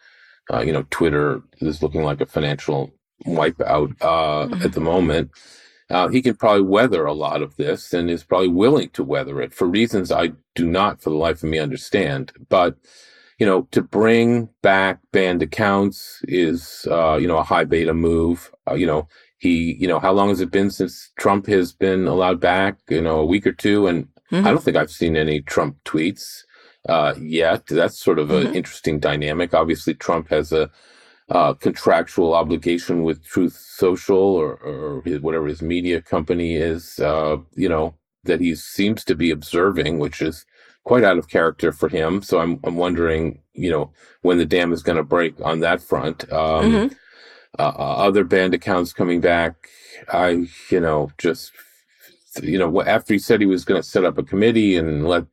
uh, 0.54 0.62
you 0.62 0.72
know, 0.72 0.86
Twitter 0.92 1.42
is 1.60 1.84
looking 1.84 2.04
like 2.04 2.22
a 2.22 2.26
financial 2.26 2.92
wipeout 3.26 3.96
uh, 4.02 4.48
Mhm. 4.48 4.66
at 4.66 4.74
the 4.74 4.80
moment. 4.82 5.32
Uh, 5.90 6.08
he 6.10 6.22
can 6.22 6.36
probably 6.36 6.62
weather 6.64 7.06
a 7.06 7.14
lot 7.14 7.42
of 7.42 7.56
this 7.58 7.94
and 7.94 8.10
is 8.10 8.24
probably 8.24 8.48
willing 8.50 8.90
to 8.90 9.04
weather 9.04 9.42
it 9.42 9.54
for 9.54 9.68
reasons 9.68 10.12
I 10.12 10.34
do 10.56 10.68
not, 10.68 11.02
for 11.02 11.10
the 11.10 11.16
life 11.18 11.44
of 11.44 11.50
me, 11.50 11.60
understand. 11.60 12.34
But 12.50 12.76
you 13.40 13.46
know, 13.46 13.64
to 13.72 13.82
bring 13.82 14.50
back 14.62 15.00
banned 15.12 15.44
accounts 15.44 16.22
is 16.28 16.88
uh, 16.90 17.18
you 17.18 17.28
know 17.28 17.38
a 17.38 17.44
high 17.44 17.66
beta 17.66 17.94
move. 17.94 18.52
Uh, 18.70 18.74
you 18.76 18.86
know, 18.88 19.08
he 19.38 19.76
you 19.80 19.88
know 19.88 20.00
how 20.00 20.12
long 20.12 20.30
has 20.30 20.42
it 20.42 20.52
been 20.52 20.72
since 20.72 21.12
Trump 21.20 21.48
has 21.48 21.72
been 21.74 22.08
allowed 22.08 22.40
back? 22.40 22.78
You 22.90 23.02
know, 23.02 23.20
a 23.20 23.26
week 23.26 23.46
or 23.48 23.54
two, 23.54 23.88
and 23.88 24.08
Mhm. 24.32 24.46
I 24.46 24.52
don't 24.52 24.64
think 24.64 24.76
I've 24.78 24.92
seen 24.92 25.16
any 25.16 25.42
Trump 25.42 25.78
tweets 25.86 26.44
uh, 26.90 27.14
yet. 27.20 27.66
That's 27.68 27.98
sort 28.00 28.20
of 28.20 28.32
an 28.32 28.48
Mhm. 28.48 28.56
interesting 28.56 29.00
dynamic. 29.00 29.54
Obviously, 29.54 29.94
Trump 29.94 30.30
has 30.30 30.52
a 30.52 30.70
uh, 31.30 31.54
contractual 31.56 32.34
obligation 32.34 33.04
with 33.04 33.24
Truth 33.26 33.54
Social 33.54 34.18
or, 34.18 34.56
or 34.56 35.02
his, 35.04 35.20
whatever 35.22 35.48
his 35.48 35.62
media 35.62 36.02
company 36.02 36.56
is, 36.56 37.00
uh, 37.00 37.38
you 37.56 37.68
know, 37.70 37.96
that 38.24 38.40
he 38.42 38.56
seems 38.56 39.04
to 39.06 39.16
be 39.16 39.32
observing, 39.32 40.00
which 40.00 40.22
is 40.22 40.46
quite 40.88 41.04
out 41.04 41.20
of 41.20 41.28
character 41.30 41.72
for 41.74 41.90
him. 41.90 42.22
So 42.24 42.40
I'm, 42.40 42.60
I'm 42.66 42.78
wondering, 42.78 43.42
you 43.54 43.72
know, 43.72 43.92
when 44.24 44.38
the 44.40 44.46
dam 44.46 44.74
is 44.74 44.84
going 44.84 44.98
to 44.98 45.04
break 45.04 45.36
on 45.44 45.60
that 45.62 45.82
front. 45.82 46.32
Um, 46.32 46.74
Mhm. 46.74 46.96
uh, 47.60 47.74
uh, 47.78 47.96
other 48.08 48.24
banned 48.24 48.54
accounts 48.56 48.94
coming 48.94 49.22
back. 49.22 49.56
I, 50.14 50.48
you 50.72 50.80
know, 50.80 51.12
just, 51.18 51.52
you 52.44 52.60
know, 52.60 52.82
after 52.84 53.14
he 53.16 53.20
said 53.20 53.42
he 53.42 53.48
was 53.48 53.66
going 53.66 53.82
to 53.82 53.88
set 53.88 54.06
up 54.06 54.18
a 54.18 54.24
committee 54.24 54.78
and 54.78 55.08
let 55.08 55.26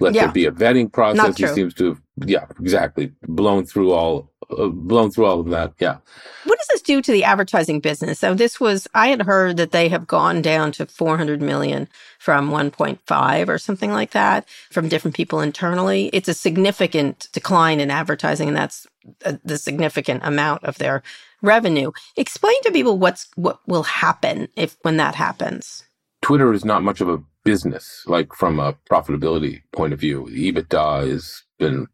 let 0.00 0.14
Yeah. 0.14 0.22
there 0.22 0.32
be 0.32 0.46
a 0.46 0.52
vetting 0.52 0.92
process, 0.92 1.36
he 1.38 1.44
seems 1.54 1.74
to 1.74 1.86
have, 1.88 2.02
yeah, 2.26 2.46
exactly, 2.60 3.12
blown 3.28 3.66
through 3.66 3.92
all, 3.92 4.32
blown 4.48 5.10
through 5.10 5.26
all 5.26 5.40
of 5.40 5.50
that. 5.50 5.74
Yeah. 5.78 5.98
What 6.44 6.58
does 6.58 6.66
this 6.68 6.82
do 6.82 7.02
to 7.02 7.12
the 7.12 7.24
advertising 7.24 7.80
business? 7.80 8.18
So 8.18 8.34
this 8.34 8.58
was 8.58 8.88
I 8.94 9.08
had 9.08 9.22
heard 9.22 9.56
that 9.58 9.72
they 9.72 9.88
have 9.88 10.06
gone 10.06 10.42
down 10.42 10.72
to 10.72 10.86
400 10.86 11.42
million 11.42 11.88
from 12.18 12.50
1.5 12.50 13.48
or 13.48 13.58
something 13.58 13.90
like 13.90 14.12
that 14.12 14.48
from 14.70 14.88
different 14.88 15.16
people 15.16 15.40
internally. 15.40 16.10
It's 16.12 16.28
a 16.28 16.34
significant 16.34 17.28
decline 17.32 17.80
in 17.80 17.90
advertising 17.90 18.48
and 18.48 18.56
that's 18.56 18.86
a, 19.24 19.38
the 19.44 19.58
significant 19.58 20.22
amount 20.24 20.64
of 20.64 20.78
their 20.78 21.02
revenue. 21.42 21.92
Explain 22.16 22.60
to 22.62 22.72
people 22.72 22.98
what's 22.98 23.28
what 23.36 23.60
will 23.66 23.84
happen 23.84 24.48
if 24.56 24.76
when 24.82 24.96
that 24.96 25.14
happens. 25.14 25.84
Twitter 26.22 26.52
is 26.52 26.64
not 26.64 26.82
much 26.82 27.00
of 27.00 27.08
a 27.08 27.22
business, 27.44 28.02
like 28.06 28.34
from 28.34 28.58
a 28.58 28.74
profitability 28.90 29.62
point 29.72 29.92
of 29.92 30.00
view. 30.00 30.24
EBITDA 30.30 31.08
has 31.08 31.44
been 31.58 31.82
uh, 31.82 31.86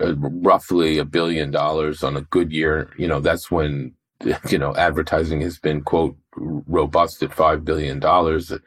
roughly 0.00 0.98
a 0.98 1.04
billion 1.04 1.50
dollars 1.50 2.02
on 2.02 2.16
a 2.16 2.22
good 2.22 2.52
year. 2.52 2.90
You 2.98 3.08
know, 3.08 3.20
that's 3.20 3.50
when, 3.50 3.94
you 4.50 4.58
know, 4.58 4.74
advertising 4.76 5.40
has 5.42 5.58
been, 5.58 5.82
quote, 5.82 6.16
robust 6.36 7.22
at 7.22 7.30
$5 7.30 7.64
billion 7.64 8.02
a, 8.04 8.58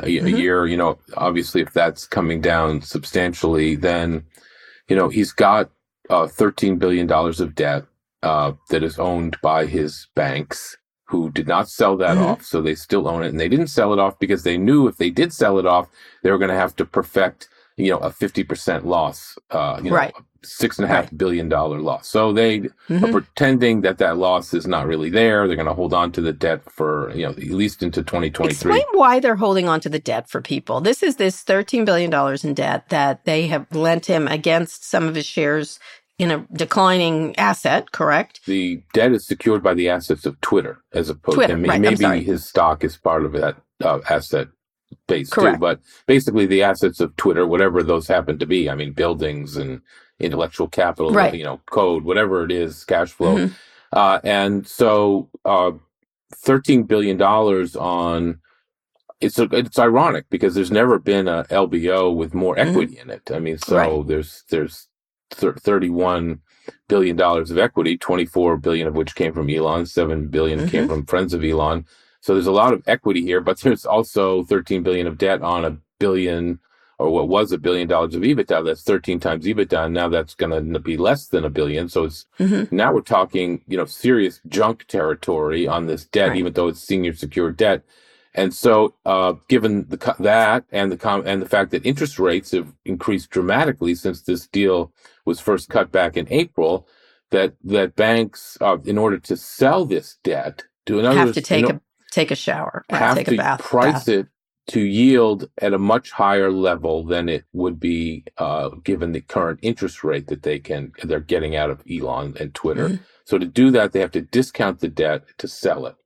a 0.00 0.02
Mhm. 0.02 0.38
year. 0.38 0.66
You 0.66 0.76
know, 0.76 0.98
obviously, 1.16 1.62
if 1.62 1.72
that's 1.72 2.06
coming 2.06 2.40
down 2.40 2.82
substantially, 2.82 3.76
then, 3.76 4.24
you 4.88 4.96
know, 4.96 5.08
he's 5.08 5.32
got 5.32 5.70
uh, 6.10 6.26
$13 6.26 6.78
billion 6.78 7.10
of 7.12 7.54
debt 7.54 7.84
uh, 8.22 8.52
that 8.70 8.82
is 8.82 8.98
owned 8.98 9.36
by 9.42 9.66
his 9.66 10.08
banks 10.14 10.76
who 11.08 11.30
did 11.30 11.48
not 11.48 11.68
sell 11.68 11.96
that 11.98 12.18
Mhm. 12.18 12.22
off. 12.22 12.44
So 12.44 12.62
they 12.62 12.74
still 12.74 13.08
own 13.08 13.22
it. 13.24 13.28
And 13.28 13.40
they 13.40 13.48
didn't 13.48 13.68
sell 13.68 13.92
it 13.92 13.98
off 14.00 14.18
because 14.18 14.44
they 14.44 14.58
knew 14.58 14.88
if 14.88 14.96
they 14.98 15.10
did 15.10 15.32
sell 15.32 15.58
it 15.58 15.66
off, 15.66 15.88
they 16.22 16.30
were 16.30 16.38
going 16.38 16.50
to 16.50 16.56
have 16.56 16.76
to 16.76 16.84
perfect, 16.86 17.48
you 17.76 17.90
know, 17.90 17.98
a 17.98 18.10
50% 18.10 18.84
loss, 18.84 19.36
uh, 19.50 19.80
you 19.82 19.90
know, 19.90 19.96
Right. 19.96 20.14
six 20.44 20.78
and 20.78 20.84
a 20.84 20.88
half 20.88 21.04
Right. 21.04 21.18
billion 21.18 21.48
dollar 21.48 21.80
loss. 21.80 22.08
So 22.08 22.32
they 22.32 22.58
are 22.58 22.62
Mhm. 22.90 23.12
pretending 23.12 23.82
that 23.82 23.98
that 23.98 24.16
loss 24.18 24.52
is 24.52 24.66
not 24.66 24.86
really 24.88 25.08
there. 25.08 25.46
They're 25.46 25.56
going 25.56 25.68
to 25.68 25.74
hold 25.74 25.94
on 25.94 26.10
to 26.12 26.20
the 26.20 26.32
debt 26.32 26.62
for, 26.70 27.12
you 27.14 27.22
know, 27.24 27.30
at 27.30 27.38
least 27.38 27.82
into 27.82 28.02
2023. 28.02 28.50
Explain 28.50 28.82
why 29.00 29.20
they're 29.20 29.36
holding 29.36 29.68
on 29.68 29.78
to 29.80 29.88
the 29.88 30.00
debt 30.00 30.28
for 30.28 30.40
people. 30.40 30.80
This 30.80 31.02
is 31.02 31.16
this 31.16 31.42
$13 31.44 31.84
billion 31.84 32.12
in 32.44 32.54
debt 32.54 32.88
that 32.88 33.24
they 33.24 33.46
have 33.46 33.66
lent 33.72 34.06
him 34.06 34.26
against 34.26 34.84
some 34.84 35.06
of 35.08 35.14
his 35.14 35.26
shares 35.26 35.78
in 36.18 36.30
a 36.30 36.46
declining 36.52 37.36
asset, 37.38 37.90
correct? 37.92 38.40
the 38.46 38.82
debt 38.92 39.12
is 39.12 39.26
secured 39.26 39.62
by 39.62 39.74
the 39.74 39.88
assets 39.88 40.26
of 40.26 40.40
Twitter 40.40 40.78
as 40.92 41.08
opposed 41.08 41.36
Twitter, 41.36 41.56
to 41.56 41.68
right, 41.68 41.80
maybe 41.80 42.22
his 42.22 42.44
stock 42.44 42.84
is 42.84 42.96
part 42.96 43.24
of 43.24 43.32
that 43.32 43.56
uh, 43.82 43.98
asset 44.10 44.48
base 45.06 45.30
Correct. 45.30 45.56
too. 45.56 45.60
But 45.60 45.80
basically, 46.06 46.46
the 46.46 46.62
assets 46.62 47.00
of 47.00 47.14
Twitter, 47.16 47.46
whatever 47.46 47.82
those 47.82 48.08
happen 48.08 48.38
to 48.38 48.46
be, 48.46 48.68
I 48.70 48.74
mean, 48.74 48.92
buildings 48.92 49.56
and 49.56 49.80
intellectual 50.20 50.68
capital, 50.68 51.12
Right. 51.12 51.34
you 51.34 51.44
know, 51.44 51.60
code, 51.66 52.04
whatever 52.04 52.44
it 52.44 52.52
is, 52.52 52.84
cash 52.84 53.10
flow. 53.12 53.36
Mhm. 53.36 53.52
Uh, 53.92 54.20
and 54.24 54.66
so, 54.66 55.28
uh, 55.44 55.72
thirteen 56.34 56.84
billion 56.84 57.16
dollars 57.16 57.76
on. 57.76 58.40
It's 59.20 59.38
it's 59.38 59.78
ironic 59.78 60.26
because 60.30 60.54
there's 60.54 60.72
never 60.72 60.98
been 60.98 61.28
a 61.28 61.44
LBO 61.50 62.10
with 62.14 62.34
more 62.34 62.56
Mhm. 62.56 62.68
equity 62.70 62.98
in 62.98 63.08
it. 63.10 63.30
I 63.32 63.38
mean, 63.38 63.58
so 63.58 63.76
Right. 63.76 64.06
there's 64.08 64.44
there's 64.50 64.88
thir- 65.30 65.54
31 65.54 66.40
billion 66.88 67.16
dollars 67.16 67.50
of 67.50 67.58
equity, 67.58 67.96
24 67.96 68.56
billion 68.56 68.88
of 68.88 68.94
which 68.96 69.14
came 69.14 69.32
from 69.32 69.48
Elon, 69.48 69.86
7 69.86 70.26
billion 70.28 70.68
came 70.68 70.88
from 70.88 71.06
friends 71.06 71.34
of 71.34 71.44
Elon. 71.44 71.86
So 72.22 72.34
there's 72.34 72.46
a 72.46 72.52
lot 72.52 72.72
of 72.72 72.82
equity 72.86 73.20
here, 73.22 73.40
but 73.40 73.58
there's 73.60 73.84
also 73.84 74.44
13 74.44 74.82
billion 74.84 75.06
of 75.08 75.18
debt 75.18 75.42
on 75.42 75.64
a 75.64 75.76
billion 75.98 76.60
or 76.98 77.10
what 77.10 77.28
was 77.28 77.50
a 77.50 77.58
billion 77.58 77.88
dollars 77.88 78.14
of 78.14 78.22
EBITDA. 78.22 78.64
That's 78.64 78.82
13 78.82 79.18
times 79.18 79.44
EBITDA. 79.44 79.86
And 79.86 79.94
now 79.94 80.08
that's 80.08 80.34
going 80.36 80.72
to 80.72 80.78
be 80.78 80.96
less 80.96 81.26
than 81.26 81.44
a 81.44 81.50
billion. 81.50 81.88
So 81.88 82.04
it's 82.04 82.26
Mhm. 82.38 82.70
now 82.70 82.92
we're 82.94 83.00
talking, 83.00 83.62
you 83.66 83.76
know, 83.76 83.86
serious 83.86 84.40
junk 84.46 84.86
territory 84.86 85.66
on 85.66 85.86
this 85.86 86.04
debt, 86.06 86.28
Right. 86.30 86.38
even 86.38 86.52
though 86.52 86.68
it's 86.68 86.78
senior 86.80 87.12
secured 87.12 87.56
debt. 87.56 87.82
And 88.34 88.54
so, 88.54 88.94
uh, 89.04 89.34
given 89.48 89.86
the 89.88 90.14
that 90.20 90.64
and 90.70 90.92
the 90.92 90.96
com- 90.96 91.24
and 91.26 91.42
the 91.42 91.48
fact 91.48 91.72
that 91.72 91.84
interest 91.84 92.18
rates 92.20 92.52
have 92.52 92.72
increased 92.84 93.30
dramatically 93.30 93.94
since 93.96 94.22
this 94.22 94.46
deal 94.46 94.92
was 95.26 95.40
first 95.40 95.68
cut 95.68 95.90
back 95.90 96.16
in 96.16 96.26
April, 96.30 96.86
that 97.30 97.54
that 97.64 97.96
banks, 97.96 98.56
uh, 98.60 98.78
in 98.84 98.96
order 98.96 99.18
to 99.18 99.36
sell 99.36 99.84
this 99.84 100.18
debt, 100.22 100.64
to 100.86 100.98
in 101.00 101.04
other 101.04 101.18
have 101.18 101.32
to 101.34 101.40
take 101.42 101.64
in 101.68 101.76
a 101.76 101.80
take 102.12 102.32
a 102.32 102.36
shower, 102.36 102.86
right? 102.92 103.00
have 103.00 103.16
take 103.16 103.28
to 103.28 103.34
a 103.34 103.38
bath. 103.38 103.60
price 103.60 104.06
bath. 104.06 104.08
it 104.08 104.28
to 104.68 104.80
yield 104.82 105.50
at 105.60 105.74
a 105.74 105.78
much 105.78 106.12
higher 106.12 106.52
level 106.52 107.04
than 107.04 107.28
it 107.28 107.44
would 107.54 107.80
be 107.80 108.24
uh, 108.38 108.70
given 108.84 109.12
the 109.12 109.22
current 109.22 109.60
interest 109.62 110.04
rate 110.04 110.28
that 110.28 110.44
they 110.44 110.60
can 110.60 110.92
they're 111.04 111.20
getting 111.20 111.56
out 111.56 111.70
of 111.70 111.82
Elon 111.90 112.36
and 112.40 112.54
Twitter. 112.54 112.90
Mhm. 112.90 113.00
So 113.26 113.38
to 113.38 113.46
do 113.46 113.72
that, 113.72 113.92
they 113.92 114.00
have 114.00 114.12
to 114.12 114.22
discount 114.22 114.80
the 114.80 114.88
debt 114.88 115.24
to 115.38 115.48
sell 115.48 115.86
it, 115.86 115.96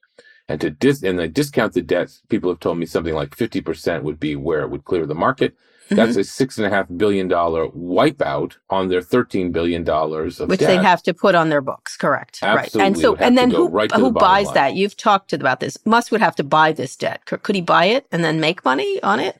and 0.48 0.60
to 0.62 0.70
dis 0.70 1.02
and 1.04 1.18
they 1.18 1.28
discount 1.28 1.74
the 1.74 1.82
debt. 1.82 2.10
People 2.30 2.50
have 2.50 2.60
told 2.60 2.78
me 2.78 2.86
something 2.86 3.14
like 3.14 3.36
fifty 3.36 3.62
percent 3.62 4.04
would 4.04 4.20
be 4.20 4.36
where 4.36 4.62
it 4.62 4.70
would 4.70 4.86
clear 4.86 5.06
the 5.06 5.16
market. 5.16 5.56
Mm-hmm. 5.86 5.94
That's 5.96 6.16
a 6.16 6.24
six 6.24 6.58
and 6.58 6.66
a 6.66 6.70
half 6.70 6.86
billion 6.96 7.28
dollar 7.28 7.68
wipeout 7.68 8.56
on 8.70 8.88
their 8.88 9.00
thirteen 9.02 9.52
billion 9.52 9.84
dollars 9.84 10.40
of 10.40 10.48
which 10.48 10.58
debt. 10.60 10.68
they 10.68 10.76
have 10.82 11.00
to 11.04 11.14
put 11.14 11.34
on 11.36 11.48
their 11.48 11.60
books, 11.60 11.96
correct? 11.96 12.40
right. 12.42 12.58
Absolutely 12.64 12.86
And 12.86 12.98
so, 12.98 13.14
and 13.16 13.38
then 13.38 13.50
who 13.52 13.68
right 13.68 13.90
who 13.92 14.04
the 14.04 14.10
buys 14.10 14.46
line. 14.46 14.54
that? 14.54 14.74
You've 14.74 14.96
talked 14.96 15.32
about 15.32 15.60
this. 15.60 15.78
Musk 15.86 16.10
would 16.10 16.20
have 16.20 16.34
to 16.36 16.44
buy 16.44 16.72
this 16.72 16.96
debt. 16.96 17.24
Could, 17.26 17.42
could 17.44 17.54
he 17.54 17.60
buy 17.60 17.84
it 17.86 18.06
and 18.10 18.24
then 18.24 18.40
make 18.40 18.64
money 18.64 19.00
on 19.02 19.20
it? 19.20 19.36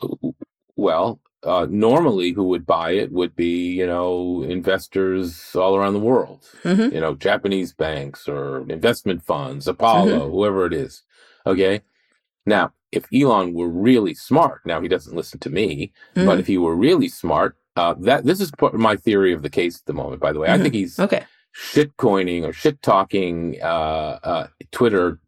Well, 0.77 1.21
uh, 1.43 1.67
normally 1.69 2.33
who 2.33 2.45
would 2.45 2.67
buy 2.67 2.93
it 2.93 3.11
would 3.13 3.35
be, 3.35 3.73
you 3.75 3.87
know, 3.87 4.45
investors 4.49 5.55
all 5.55 5.77
around 5.77 5.95
the 5.95 6.01
world, 6.01 6.45
Mhm. 6.65 6.93
you 6.93 7.01
know, 7.01 7.15
Japanese 7.15 7.73
banks 7.73 8.29
or 8.29 8.59
investment 8.71 9.23
funds, 9.25 9.67
Apollo, 9.69 10.21
Mm-hmm. 10.21 10.31
whoever 10.31 10.67
it 10.67 10.73
is. 10.73 11.03
Okay. 11.47 11.81
Now, 12.47 12.73
if 12.93 13.05
Elon 13.13 13.53
were 13.53 13.69
really 13.69 14.15
smart, 14.15 14.61
now 14.65 14.81
he 14.81 14.89
doesn't 14.89 15.17
listen 15.17 15.39
to 15.41 15.51
me, 15.51 15.93
Mm-hmm. 16.15 16.27
but 16.27 16.39
if 16.41 16.47
he 16.47 16.57
were 16.57 16.77
really 16.77 17.09
smart, 17.09 17.57
uh, 17.77 17.95
that 18.01 18.25
this 18.25 18.41
is 18.41 18.51
my 18.73 18.97
theory 18.97 19.33
of 19.35 19.43
the 19.43 19.51
case 19.51 19.79
at 19.81 19.87
the 19.87 19.93
moment. 19.93 20.21
By 20.21 20.33
the 20.33 20.39
way, 20.39 20.49
I 20.49 20.57
Mhm. 20.57 20.63
think 20.63 20.75
he's 20.75 20.99
Okay. 20.99 21.25
shit 21.53 21.97
coining 21.97 22.45
or 22.45 22.53
shit 22.53 22.81
talking 22.81 23.57
uh, 23.63 24.19
uh, 24.23 24.47
Twitter 24.71 25.19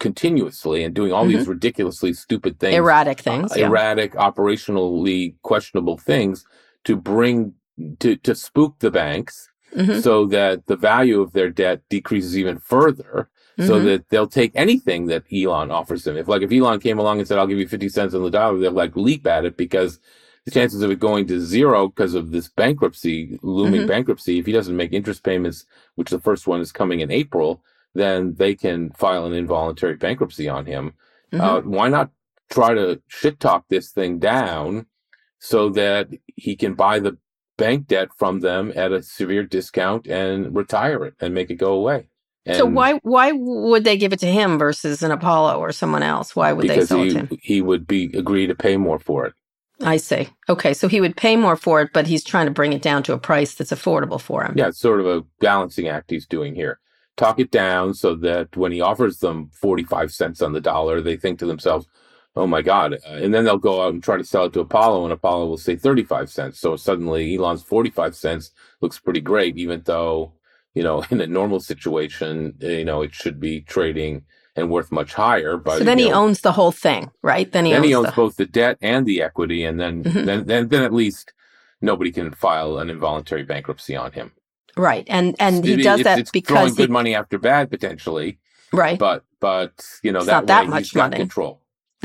continuously 0.00 0.84
and 0.84 0.94
doing 0.94 1.12
all 1.12 1.26
these 1.26 1.48
ridiculously 1.48 2.12
stupid 2.12 2.60
things, 2.60 2.74
Mm-hmm. 2.74 2.84
Erratic 2.84 3.20
things. 3.20 3.52
uh, 3.52 3.56
yeah. 3.58 3.66
erratic, 3.66 4.12
operationally 4.14 5.34
questionable 5.42 5.98
things 5.98 6.46
to 6.84 6.96
bring 6.96 7.54
to 8.00 8.16
to 8.16 8.34
spook 8.34 8.78
the 8.80 8.90
banks 8.90 9.48
Mhm. 9.76 10.00
so 10.02 10.26
that 10.26 10.66
the 10.66 10.76
value 10.76 11.20
of 11.20 11.32
their 11.32 11.50
debt 11.50 11.82
decreases 11.90 12.36
even 12.38 12.58
further. 12.58 13.28
So 13.60 13.80
Mhm. 13.80 13.84
that 13.86 14.08
they'll 14.08 14.28
take 14.28 14.52
anything 14.54 15.06
that 15.06 15.24
Elon 15.32 15.70
offers 15.72 16.04
them. 16.04 16.16
If 16.16 16.28
like 16.28 16.42
if 16.42 16.52
Elon 16.52 16.78
came 16.80 16.98
along 16.98 17.18
and 17.18 17.26
said, 17.26 17.38
"I'll 17.38 17.46
give 17.48 17.58
you 17.58 17.66
fifty 17.66 17.88
cents 17.88 18.14
on 18.14 18.22
the 18.22 18.30
dollar," 18.30 18.58
they'll 18.58 18.70
like 18.72 18.96
leap 18.96 19.26
at 19.26 19.44
it 19.44 19.56
because 19.56 19.98
the 20.44 20.52
chances 20.52 20.80
of 20.82 20.90
it 20.90 21.00
going 21.00 21.26
to 21.26 21.40
zero 21.40 21.88
because 21.88 22.14
of 22.14 22.30
this 22.30 22.48
bankruptcy, 22.48 23.38
looming 23.42 23.82
Mhm. 23.82 23.88
bankruptcy, 23.88 24.38
if 24.38 24.46
he 24.46 24.52
doesn't 24.52 24.76
make 24.76 24.92
interest 24.92 25.22
payments, 25.24 25.66
which 25.96 26.10
the 26.10 26.20
first 26.20 26.46
one 26.46 26.60
is 26.60 26.70
coming 26.72 27.00
in 27.00 27.10
April, 27.10 27.60
then 27.94 28.34
they 28.34 28.54
can 28.54 28.90
file 28.90 29.26
an 29.26 29.32
involuntary 29.32 29.94
bankruptcy 29.96 30.48
on 30.48 30.64
him. 30.66 30.92
Mhm. 31.32 31.40
Uh, 31.40 31.60
why 31.62 31.88
not 31.88 32.10
try 32.50 32.74
to 32.74 33.00
shit 33.08 33.40
talk 33.40 33.64
this 33.68 33.90
thing 33.90 34.18
down 34.20 34.86
so 35.40 35.68
that 35.70 36.08
he 36.36 36.54
can 36.56 36.74
buy 36.74 36.98
the 37.00 37.18
bank 37.56 37.88
debt 37.88 38.08
from 38.16 38.40
them 38.40 38.72
at 38.76 38.92
a 38.92 39.02
severe 39.02 39.42
discount 39.42 40.06
and 40.06 40.54
retire 40.54 41.04
it 41.04 41.14
and 41.20 41.34
make 41.34 41.50
it 41.50 41.56
go 41.56 41.72
away? 41.72 42.08
So 42.52 42.64
why 42.64 42.94
why 43.02 43.32
would 43.32 43.84
they 43.84 43.96
give 43.96 44.12
it 44.12 44.20
to 44.20 44.26
him 44.26 44.58
versus 44.58 45.02
an 45.02 45.10
Apollo 45.10 45.58
or 45.58 45.72
someone 45.72 46.02
else? 46.02 46.34
Why 46.34 46.52
would 46.52 46.68
they 46.68 46.80
sell 46.80 47.02
it 47.02 47.10
to 47.10 47.18
him? 47.20 47.28
he, 47.30 47.38
he 47.42 47.62
would 47.62 47.86
be 47.86 48.04
agree 48.14 48.46
to 48.46 48.54
pay 48.54 48.76
more 48.76 48.98
for 48.98 49.26
it. 49.26 49.34
I 49.80 49.96
see. 49.96 50.28
Okay, 50.48 50.74
so 50.74 50.88
he 50.88 51.00
would 51.00 51.16
pay 51.16 51.36
more 51.36 51.56
for 51.56 51.80
it, 51.80 51.90
but 51.92 52.06
he's 52.06 52.24
trying 52.24 52.46
to 52.46 52.52
bring 52.52 52.72
it 52.72 52.82
down 52.82 53.02
to 53.04 53.12
a 53.12 53.18
price 53.18 53.54
that's 53.54 53.70
affordable 53.70 54.20
for 54.20 54.42
him. 54.44 54.54
Yeah, 54.56 54.68
it's 54.68 54.80
sort 54.80 55.00
of 55.00 55.06
a 55.06 55.22
balancing 55.40 55.88
act 55.88 56.10
he's 56.10 56.26
doing 56.26 56.54
here. 56.54 56.80
Talk 57.16 57.38
it 57.38 57.50
down 57.50 57.94
so 57.94 58.14
that 58.16 58.56
when 58.56 58.72
he 58.72 58.80
offers 58.80 59.18
them 59.18 59.50
45 59.52 60.12
cents 60.12 60.42
on 60.42 60.52
the 60.52 60.60
dollar, 60.60 61.00
they 61.00 61.16
think 61.16 61.38
to 61.38 61.46
themselves, 61.46 61.86
oh 62.34 62.46
my 62.46 62.62
God. 62.62 62.94
Uh, 62.94 63.14
and 63.14 63.32
then 63.32 63.44
they'll 63.44 63.58
go 63.58 63.82
out 63.82 63.92
and 63.92 64.02
try 64.02 64.16
to 64.16 64.24
sell 64.24 64.44
it 64.46 64.52
to 64.54 64.60
Apollo, 64.60 65.04
and 65.04 65.12
Apollo 65.12 65.46
will 65.46 65.56
say 65.56 65.76
35 65.76 66.30
cents. 66.30 66.60
So 66.60 66.76
suddenly 66.76 67.36
Elon's 67.36 67.62
45 67.62 68.16
cents 68.16 68.50
looks 68.80 68.98
pretty 68.98 69.20
great, 69.20 69.56
even 69.58 69.82
though, 69.84 70.32
you 70.78 70.84
know, 70.88 70.98
in 71.10 71.20
a 71.20 71.26
normal 71.26 71.60
situation, 71.72 72.54
uh, 72.62 72.66
you 72.80 72.84
know, 72.90 73.02
it 73.06 73.12
should 73.20 73.38
be 73.48 73.54
trading 73.74 74.14
and 74.56 74.70
worth 74.70 74.90
much 75.00 75.12
higher. 75.14 75.56
But 75.56 75.78
so 75.78 75.84
then 75.84 75.98
he 75.98 76.08
know, 76.08 76.20
owns 76.22 76.40
the 76.42 76.52
whole 76.58 76.72
thing, 76.86 77.10
right? 77.30 77.50
Then 77.50 77.64
he 77.66 77.72
then 77.72 77.80
owns, 77.80 77.88
he 77.88 77.94
owns 77.94 78.06
the, 78.10 78.12
both 78.22 78.36
the 78.36 78.46
debt 78.46 78.76
and 78.80 79.04
the 79.10 79.20
equity, 79.28 79.60
and 79.68 79.78
then, 79.82 79.94
Mhm. 80.04 80.24
then, 80.28 80.38
then, 80.50 80.62
then 80.72 80.82
at 80.88 80.94
least 81.02 81.32
nobody 81.80 82.10
can 82.18 82.30
file 82.32 82.78
an 82.78 82.88
involuntary 82.90 83.44
bankruptcy 83.52 83.94
on 84.04 84.12
him. 84.12 84.28
right, 84.76 85.06
and 85.16 85.34
and 85.40 85.64
he 85.64 85.74
It- 85.74 85.82
does 85.90 86.02
that 86.04 86.18
it's 86.20 86.30
because 86.30 86.54
throwing 86.56 86.74
he, 86.76 86.82
good 86.82 86.90
money 86.98 87.12
after 87.20 87.36
bad 87.50 87.64
potentially, 87.76 88.38
right. 88.72 88.98
but 89.06 89.24
but 89.40 89.72
you 90.04 90.12
know 90.12 90.18
It's 90.20 90.26
that 90.26 90.32
not 90.40 90.46
that 90.54 90.64
way 90.66 90.70
much 90.70 90.82
he's 90.84 90.92
got 90.92 91.10
money. 91.10 91.16
control. 91.24 91.54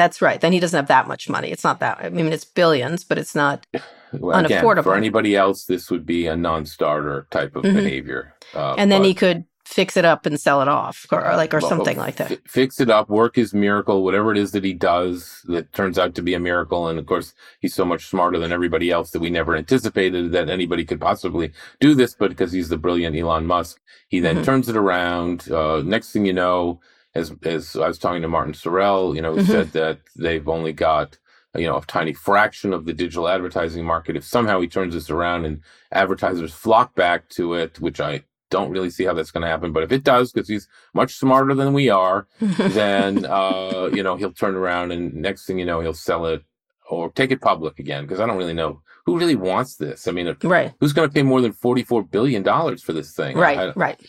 That's 0.01 0.19
right. 0.27 0.39
Then 0.41 0.53
he 0.53 0.59
doesn't 0.59 0.77
have 0.81 0.88
that 0.95 1.07
much 1.07 1.29
money. 1.29 1.49
It's 1.53 1.63
not 1.69 1.79
that. 1.81 1.95
I 2.03 2.09
mean, 2.09 2.33
it's 2.33 2.45
billions, 2.62 3.03
but 3.09 3.17
it's 3.19 3.36
not. 3.36 3.57
Well, 4.19 4.38
again, 4.45 4.63
Unaffordable. 4.63 4.84
for 4.84 4.95
anybody 4.95 5.36
else, 5.36 5.65
this 5.65 5.89
would 5.91 6.06
be 6.06 6.28
a 6.28 6.36
non-starter 6.36 7.28
type 7.32 7.56
of 7.56 7.63
Mhm. 7.63 7.76
behavior. 7.76 8.34
Uh, 8.54 8.76
And 8.78 8.91
then 8.91 9.02
but- 9.02 9.08
he 9.08 9.13
could 9.13 9.45
fix 9.65 9.95
it 9.97 10.06
up 10.06 10.26
and 10.28 10.39
sell 10.39 10.62
it 10.62 10.67
off, 10.67 11.06
or, 11.12 11.26
or 11.26 11.36
like 11.36 11.54
or 11.54 11.60
well, 11.60 11.69
something 11.69 11.97
like 11.97 12.17
that. 12.17 12.28
fi- 12.28 12.38
fix 12.45 12.80
it 12.80 12.89
up, 12.91 13.10
work 13.10 13.36
his 13.38 13.54
miracle, 13.56 14.04
whatever 14.04 14.32
it 14.32 14.38
is 14.38 14.52
that 14.52 14.63
he 14.63 14.73
does 14.73 15.41
that 15.45 15.71
turns 15.73 15.97
out 15.97 16.13
to 16.13 16.21
be 16.21 16.34
a 16.36 16.39
miracle. 16.39 16.88
And 16.89 16.99
of 16.99 17.06
course, 17.08 17.34
he's 17.60 17.73
so 17.73 17.86
much 17.86 18.06
smarter 18.08 18.38
than 18.38 18.52
everybody 18.52 18.91
else 18.91 19.10
that 19.12 19.21
we 19.21 19.30
never 19.32 19.56
anticipated 19.56 20.32
that 20.34 20.49
anybody 20.49 20.84
could 20.86 20.99
possibly 21.02 21.54
do 21.80 21.95
this. 21.95 22.13
But 22.13 22.30
because 22.30 22.52
he's 22.52 22.69
the 22.69 22.78
brilliant 22.78 23.15
Elon 23.15 23.47
Musk, 23.47 23.80
he 24.10 24.19
then 24.19 24.39
Mhm. 24.39 24.43
turns 24.43 24.69
it 24.69 24.76
around. 24.78 25.49
Uh, 25.49 25.82
next 25.84 26.12
thing 26.12 26.26
you 26.26 26.34
know, 26.34 26.80
as 27.15 27.34
as 27.43 27.76
I 27.76 27.88
was 27.88 27.97
talking 27.97 28.21
to 28.21 28.28
Martin 28.28 28.54
Sorrell, 28.54 29.15
you 29.15 29.21
know, 29.21 29.36
Mhm. 29.36 29.45
said 29.47 29.71
that 29.73 29.99
they've 30.15 30.47
only 30.47 30.73
got 30.73 31.17
you 31.56 31.68
know 31.68 31.78
a 31.78 31.86
tiny 31.86 32.13
fraction 32.13 32.74
of 32.74 32.86
the 32.86 32.94
digital 32.94 33.28
advertising 33.28 33.86
market. 33.86 34.16
If 34.16 34.24
somehow 34.24 34.60
he 34.62 34.68
turns 34.68 34.94
this 34.94 35.10
around 35.10 35.46
and 35.46 35.62
advertisers 35.92 36.54
flock 36.54 36.96
back 36.96 37.30
to 37.30 37.54
it, 37.54 37.80
which 37.80 38.00
I 38.00 38.24
don't 38.50 38.72
really 38.72 38.89
see 38.89 39.06
how 39.06 39.13
that's 39.13 39.32
going 39.32 39.42
to 39.42 39.48
happen, 39.48 39.72
but 39.72 39.84
if 39.84 39.92
it 39.92 40.04
does, 40.04 40.32
because 40.32 40.48
he's 40.48 40.68
much 40.94 41.16
smarter 41.16 41.54
than 41.56 41.74
we 41.74 41.89
are, 41.89 42.28
then 42.39 43.26
uh, 43.26 43.89
you 43.94 44.04
know 44.04 44.16
he'll 44.16 44.32
turn 44.32 44.56
around 44.56 44.92
and 44.92 45.13
next 45.13 45.46
thing 45.46 45.60
you 45.60 45.66
know 45.66 45.80
he'll 45.80 45.94
sell 45.94 46.26
it 46.26 46.44
or 46.89 47.12
take 47.12 47.32
it 47.32 47.42
public 47.42 47.80
again. 47.80 48.04
Because 48.04 48.20
I 48.20 48.26
don't 48.26 48.38
really 48.38 48.54
know 48.54 48.82
who 49.06 49.18
really 49.18 49.36
wants 49.36 49.76
this. 49.76 50.08
I 50.08 50.12
mean, 50.12 50.36
right, 50.44 50.74
who's 50.80 50.94
going 50.94 51.08
to 51.10 51.13
pay 51.13 51.24
more 51.24 51.42
than 51.42 51.52
forty 51.54 51.84
four 51.84 52.04
billion 52.04 52.42
dollars 52.44 52.82
for 52.82 52.94
this 52.94 53.13
thing? 53.13 53.38
right, 53.38 53.58
I- 53.60 53.68
I- 53.70 53.74
right. 53.76 54.02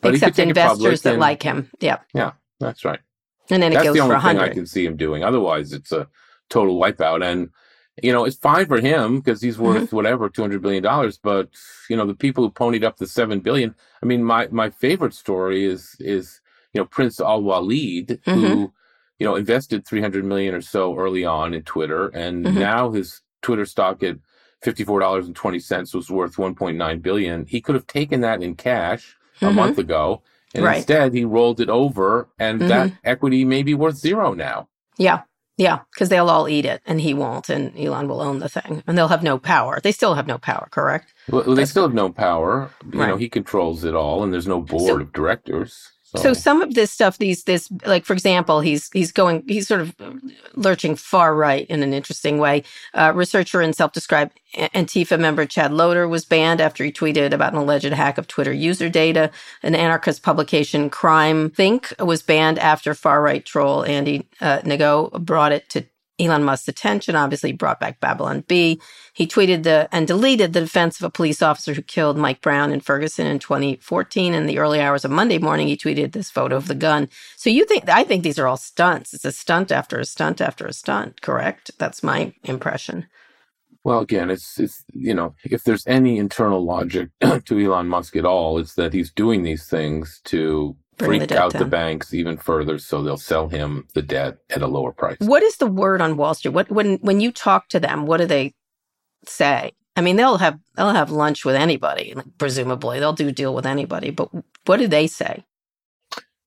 but 0.00 0.14
Except 0.14 0.36
take 0.36 0.48
it 0.48 0.56
public 0.56 0.68
investors 0.76 1.02
that 1.02 1.12
and- 1.14 1.20
like 1.20 1.42
him. 1.42 1.70
Yeah, 1.80 1.98
yeah 2.14 2.32
That's 2.60 2.84
right. 2.84 3.00
and 3.50 3.62
then 3.62 3.72
it 3.72 3.76
That's 3.76 3.84
goes 3.88 3.94
the 3.94 4.00
for 4.00 4.14
only 4.16 4.20
thing 4.20 4.38
I 4.40 4.48
can 4.52 4.66
see 4.66 4.84
him 4.86 4.96
doing. 4.96 5.24
Otherwise, 5.24 5.72
it's 5.72 5.92
a 5.92 6.08
total 6.50 6.80
wipeout. 6.80 7.24
And 7.24 7.50
you 8.02 8.12
know, 8.12 8.24
it's 8.24 8.36
fine 8.36 8.66
for 8.66 8.80
him 8.80 9.20
because 9.20 9.40
he's 9.42 9.58
worth 9.58 9.86
Mm-hmm. 9.86 9.96
whatever 9.96 10.28
two 10.28 10.42
hundred 10.42 10.62
billion 10.62 10.82
dollars. 10.82 11.18
But 11.18 11.50
you 11.90 11.96
know, 11.96 12.06
the 12.06 12.14
people 12.14 12.44
who 12.44 12.50
ponied 12.50 12.84
up 12.84 12.96
the 12.98 13.06
seven 13.06 13.40
billion. 13.40 13.74
I 14.02 14.06
mean, 14.06 14.22
my 14.24 14.48
my 14.50 14.70
favorite 14.70 15.14
story 15.14 15.64
is 15.64 15.96
is 16.00 16.40
you 16.74 16.80
know 16.80 16.86
Prince 16.86 17.20
Al 17.20 17.42
Walid 17.42 18.20
Mm-hmm. 18.26 18.40
who 18.40 18.72
you 19.18 19.26
know 19.26 19.36
invested 19.36 19.86
three 19.86 20.00
hundred 20.02 20.24
million 20.24 20.54
or 20.54 20.60
so 20.62 20.96
early 20.98 21.24
on 21.24 21.54
in 21.54 21.62
Twitter, 21.62 22.08
and 22.08 22.44
Mhm. 22.46 22.54
now 22.54 22.90
his 22.92 23.22
Twitter 23.42 23.64
stock 23.66 24.02
at 24.02 24.16
fifty 24.62 24.84
four 24.84 25.00
dollars 25.00 25.26
and 25.26 25.36
twenty 25.36 25.58
cents 25.60 25.94
was 25.94 26.10
worth 26.10 26.38
one 26.38 26.54
point 26.54 26.76
nine 26.76 27.00
billion. 27.00 27.46
He 27.46 27.60
could 27.62 27.74
have 27.76 27.86
taken 27.86 28.20
that 28.22 28.42
in 28.42 28.56
cash 28.56 29.16
a 29.42 29.46
Mhm. 29.46 29.54
month 29.54 29.78
ago. 29.78 30.22
And 30.54 30.64
Right. 30.64 30.78
instead, 30.78 31.14
he 31.14 31.24
rolled 31.24 31.60
it 31.60 31.68
over, 31.70 32.28
and 32.38 32.66
that 32.68 32.92
equity 33.04 33.44
may 33.44 33.62
be 33.62 33.74
worth 33.74 33.96
zero 33.96 34.34
now. 34.34 34.68
Yeah, 34.98 35.22
Yeah, 35.56 35.80
because 35.92 36.10
they'll 36.10 36.28
all 36.28 36.48
eat 36.48 36.66
it 36.66 36.82
and 36.84 37.00
he 37.00 37.14
won't, 37.14 37.48
and 37.48 37.76
Elon 37.78 38.08
will 38.08 38.20
own 38.20 38.40
the 38.40 38.48
thing, 38.48 38.82
and 38.86 38.96
they'll 38.96 39.08
have 39.08 39.22
no 39.22 39.38
power. 39.38 39.80
They 39.82 39.92
still 39.92 40.14
have 40.14 40.26
no 40.26 40.36
power, 40.36 40.68
correct? 40.70 41.14
Well, 41.30 41.54
they 41.54 41.64
still 41.64 41.84
have 41.84 41.94
no 41.94 42.10
power. 42.10 42.70
You 42.92 43.00
right. 43.00 43.08
know, 43.08 43.16
he 43.16 43.28
controls 43.30 43.82
it 43.82 43.94
all, 43.94 44.22
and 44.22 44.32
there's 44.32 44.46
no 44.46 44.60
board 44.60 44.82
so, 44.82 45.00
of 45.00 45.12
directors. 45.12 45.92
So. 46.16 46.22
so 46.22 46.32
some 46.32 46.62
of 46.62 46.74
this 46.74 46.90
stuff, 46.90 47.18
these 47.18 47.44
this 47.44 47.70
like 47.84 48.04
for 48.04 48.12
example, 48.12 48.60
he's 48.60 48.90
he's 48.92 49.12
going 49.12 49.44
he's 49.46 49.68
sort 49.68 49.80
of 49.80 49.94
lurching 50.54 50.96
far 50.96 51.34
right 51.34 51.66
in 51.68 51.82
an 51.82 51.92
interesting 51.92 52.38
way. 52.38 52.64
Uh, 52.94 53.12
researcher 53.14 53.60
and 53.60 53.74
self-described 53.74 54.32
Antifa 54.56 55.18
member 55.18 55.46
Chad 55.46 55.72
Loder 55.72 56.08
was 56.08 56.24
banned 56.24 56.60
after 56.60 56.84
he 56.84 56.92
tweeted 56.92 57.32
about 57.32 57.52
an 57.52 57.58
alleged 57.58 57.92
hack 57.92 58.18
of 58.18 58.26
Twitter 58.26 58.52
user 58.52 58.88
data. 58.88 59.30
An 59.62 59.74
anarchist 59.74 60.22
publication, 60.22 60.90
CrimethInc, 60.90 62.04
was 62.04 62.22
banned 62.22 62.58
after 62.58 62.94
far 62.94 63.22
right 63.22 63.44
troll 63.44 63.84
Andy 63.84 64.28
uh, 64.40 64.60
Ngo 64.60 65.20
brought 65.24 65.52
it 65.52 65.68
to 65.70 65.84
Elon 66.18 66.44
Musk's 66.44 66.68
attention, 66.68 67.14
obviously 67.14 67.52
brought 67.52 67.80
back 67.80 68.00
Babylon 68.00 68.40
Bee. 68.48 68.80
He 69.12 69.26
tweeted 69.26 69.62
the 69.64 69.88
and 69.92 70.06
deleted 70.06 70.52
the 70.52 70.60
defense 70.60 70.98
of 70.98 71.04
a 71.04 71.10
police 71.10 71.42
officer 71.42 71.74
who 71.74 71.82
killed 71.82 72.16
Mike 72.16 72.40
Brown 72.40 72.72
in 72.72 72.80
Ferguson 72.80 73.26
in 73.26 73.38
2014. 73.38 74.34
In 74.34 74.46
the 74.46 74.58
early 74.58 74.80
hours 74.80 75.04
of 75.04 75.10
Monday 75.10 75.38
morning, 75.38 75.68
he 75.68 75.76
tweeted 75.76 76.12
this 76.12 76.30
photo 76.30 76.56
of 76.56 76.68
the 76.68 76.74
gun. 76.74 77.08
So 77.36 77.50
you 77.50 77.64
think 77.66 77.88
I 77.88 78.04
think 78.04 78.22
these 78.22 78.38
are 78.38 78.46
all 78.46 78.56
stunts. 78.56 79.12
It's 79.12 79.24
a 79.24 79.32
stunt 79.32 79.70
after 79.70 79.98
a 79.98 80.04
stunt 80.04 80.40
after 80.40 80.66
a 80.66 80.72
stunt, 80.72 81.20
correct? 81.20 81.70
That's 81.78 82.02
my 82.02 82.32
impression. 82.44 83.06
Well, 83.84 84.00
again, 84.00 84.30
it's 84.30 84.58
it's 84.58 84.84
you 84.92 85.14
know, 85.14 85.34
if 85.44 85.64
there's 85.64 85.86
any 85.86 86.18
internal 86.18 86.64
logic 86.64 87.10
to 87.20 87.58
Elon 87.58 87.88
Musk 87.88 88.16
at 88.16 88.24
all, 88.24 88.58
it's 88.58 88.74
that 88.74 88.92
he's 88.92 89.12
doing 89.12 89.42
these 89.42 89.68
things 89.68 90.20
to 90.24 90.76
freak 90.98 91.28
the 91.28 91.38
out 91.38 91.52
down. 91.52 91.62
the 91.62 91.68
banks 91.68 92.14
even 92.14 92.36
further 92.36 92.78
so 92.78 93.02
they'll 93.02 93.16
sell 93.16 93.48
him 93.48 93.86
the 93.94 94.02
debt 94.02 94.38
at 94.50 94.62
a 94.62 94.66
lower 94.66 94.92
price. 94.92 95.16
What 95.20 95.42
is 95.42 95.56
the 95.56 95.66
word 95.66 96.00
on 96.00 96.16
Wall 96.16 96.34
Street? 96.34 96.54
What 96.54 96.70
when 96.70 96.96
when 96.96 97.20
you 97.20 97.32
talk 97.32 97.68
to 97.68 97.80
them, 97.80 98.06
what 98.06 98.18
do 98.18 98.26
they 98.26 98.54
say? 99.26 99.72
I 99.96 100.02
mean, 100.02 100.16
they'll 100.16 100.38
have 100.38 100.58
they'll 100.76 100.92
have 100.92 101.10
lunch 101.10 101.44
with 101.44 101.56
anybody, 101.56 102.14
presumably. 102.38 103.00
They'll 103.00 103.12
do 103.12 103.30
deal 103.32 103.54
with 103.54 103.66
anybody, 103.66 104.10
but 104.10 104.30
what 104.66 104.78
do 104.78 104.86
they 104.86 105.06
say? 105.06 105.44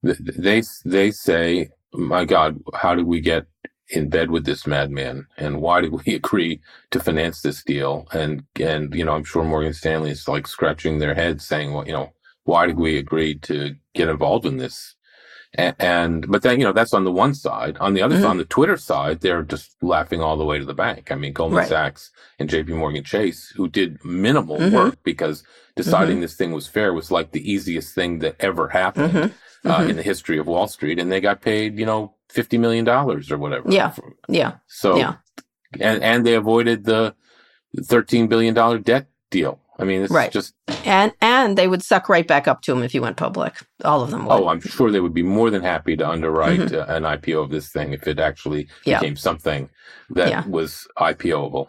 They 0.04 0.64
they 0.86 1.12
say, 1.12 1.70
"My 1.94 2.26
God, 2.26 2.60
how 2.74 2.96
did 2.96 3.06
we 3.06 3.20
get 3.20 3.48
in 3.90 4.10
bed 4.10 4.30
with 4.30 4.46
this 4.46 4.68
madman 4.68 5.26
and 5.38 5.62
why 5.62 5.82
did 5.82 5.92
we 5.92 6.14
agree 6.16 6.62
to 6.92 7.00
finance 7.00 7.42
this 7.42 7.64
deal 7.64 8.08
and 8.14 8.44
and 8.60 8.94
you 8.94 9.04
know 9.04 9.14
i'm 9.14 9.24
sure 9.24 9.44
morgan 9.44 9.74
stanley 9.74 10.12
is 10.12 10.28
like 10.28 10.48
scratching 10.48 11.00
their 11.00 11.16
head 11.16 11.42
saying 11.42 11.74
well 11.74 11.86
you 11.86 11.94
know 11.94 12.12
why 12.44 12.66
did 12.66 12.78
we 12.78 12.98
agree 12.98 13.36
to 13.36 13.76
get 14.00 14.10
involved 14.10 14.46
in 14.46 14.58
this? 14.58 14.96
And, 15.54 15.76
and 15.80 16.32
but 16.32 16.44
then, 16.44 16.60
you 16.60 16.66
know, 16.66 16.74
that's 16.74 16.94
on 16.94 17.06
the 17.06 17.12
one 17.12 17.34
side. 17.34 17.78
On 17.80 17.94
the 17.94 18.02
other 18.02 18.16
mm-hmm. 18.16 18.24
side, 18.24 18.30
on 18.30 18.38
the 18.38 18.46
Twitter 18.46 18.78
side, 18.78 19.22
they're 19.22 19.42
just 19.42 19.76
laughing 19.82 20.22
all 20.22 20.38
the 20.38 20.46
way 20.46 20.60
to 20.60 20.66
the 20.66 20.76
bank. 20.76 21.12
I 21.12 21.16
mean, 21.16 21.34
Goldman 21.34 21.60
right. 21.60 21.68
Sachs 21.68 22.12
and 22.38 22.50
JP 22.50 22.70
Morgan 22.70 23.04
Chase, 23.04 23.52
who 23.56 23.68
did 23.68 24.04
minimal 24.06 24.58
mm-hmm. 24.58 24.76
work 24.76 25.04
because 25.04 25.44
deciding 25.76 26.16
mm-hmm. 26.16 26.22
this 26.22 26.36
thing 26.36 26.52
was 26.52 26.68
fair 26.68 26.94
was 26.94 27.10
like 27.10 27.32
the 27.32 27.52
easiest 27.52 27.96
thing 27.96 28.20
that 28.20 28.36
ever 28.40 28.70
happened 28.70 29.14
mm-hmm. 29.14 29.68
uh, 29.68 29.80
mm-hmm. 29.80 29.90
in 29.90 29.96
the 29.96 30.04
history 30.04 30.38
of 30.38 30.46
Wall 30.46 30.68
Street. 30.68 31.00
And 31.00 31.12
they 31.12 31.20
got 31.20 31.42
paid, 31.42 31.80
you 31.80 31.86
know, 31.86 32.14
$50 32.32 32.60
million 32.60 32.88
or 32.88 33.38
whatever. 33.38 33.72
Yeah. 33.72 33.96
Yeah. 34.28 34.58
So, 34.68 34.98
yeah. 34.98 35.16
And, 35.80 36.04
and 36.04 36.26
they 36.26 36.36
avoided 36.36 36.84
the 36.84 37.16
$13 37.76 38.30
billion 38.30 38.54
debt 38.84 39.08
deal. 39.32 39.60
I 39.80 39.86
mean, 39.86 40.02
it's 40.04 40.12
right. 40.12 40.32
just 40.32 40.54
and 40.86 41.14
and 41.22 41.58
they 41.58 41.68
would 41.68 41.82
suck 41.82 42.10
right 42.10 42.28
back 42.28 42.48
up 42.48 42.62
to 42.64 42.74
him 42.74 42.84
if 42.84 42.92
he 42.92 43.00
went 43.00 43.16
public. 43.16 43.56
All 43.86 44.02
of 44.02 44.12
them 44.12 44.26
would. 44.26 44.34
Oh, 44.34 44.50
I'm 44.50 44.60
sure 44.60 44.92
they 44.92 45.00
would 45.00 45.14
be 45.14 45.24
more 45.24 45.50
than 45.50 45.62
happy 45.62 45.96
to 45.96 46.08
underwrite 46.08 46.60
mm-hmm. 46.60 46.92
uh, 46.92 46.94
an 46.94 47.04
IPO 47.04 47.46
of 47.46 47.50
this 47.50 47.72
thing 47.72 47.94
if 47.94 48.06
it 48.06 48.20
actually 48.20 48.68
yeah. 48.86 49.00
became 49.00 49.16
something 49.16 49.70
that 50.10 50.30
yeah. 50.30 50.46
was 50.48 50.86
IPOable. 50.98 51.68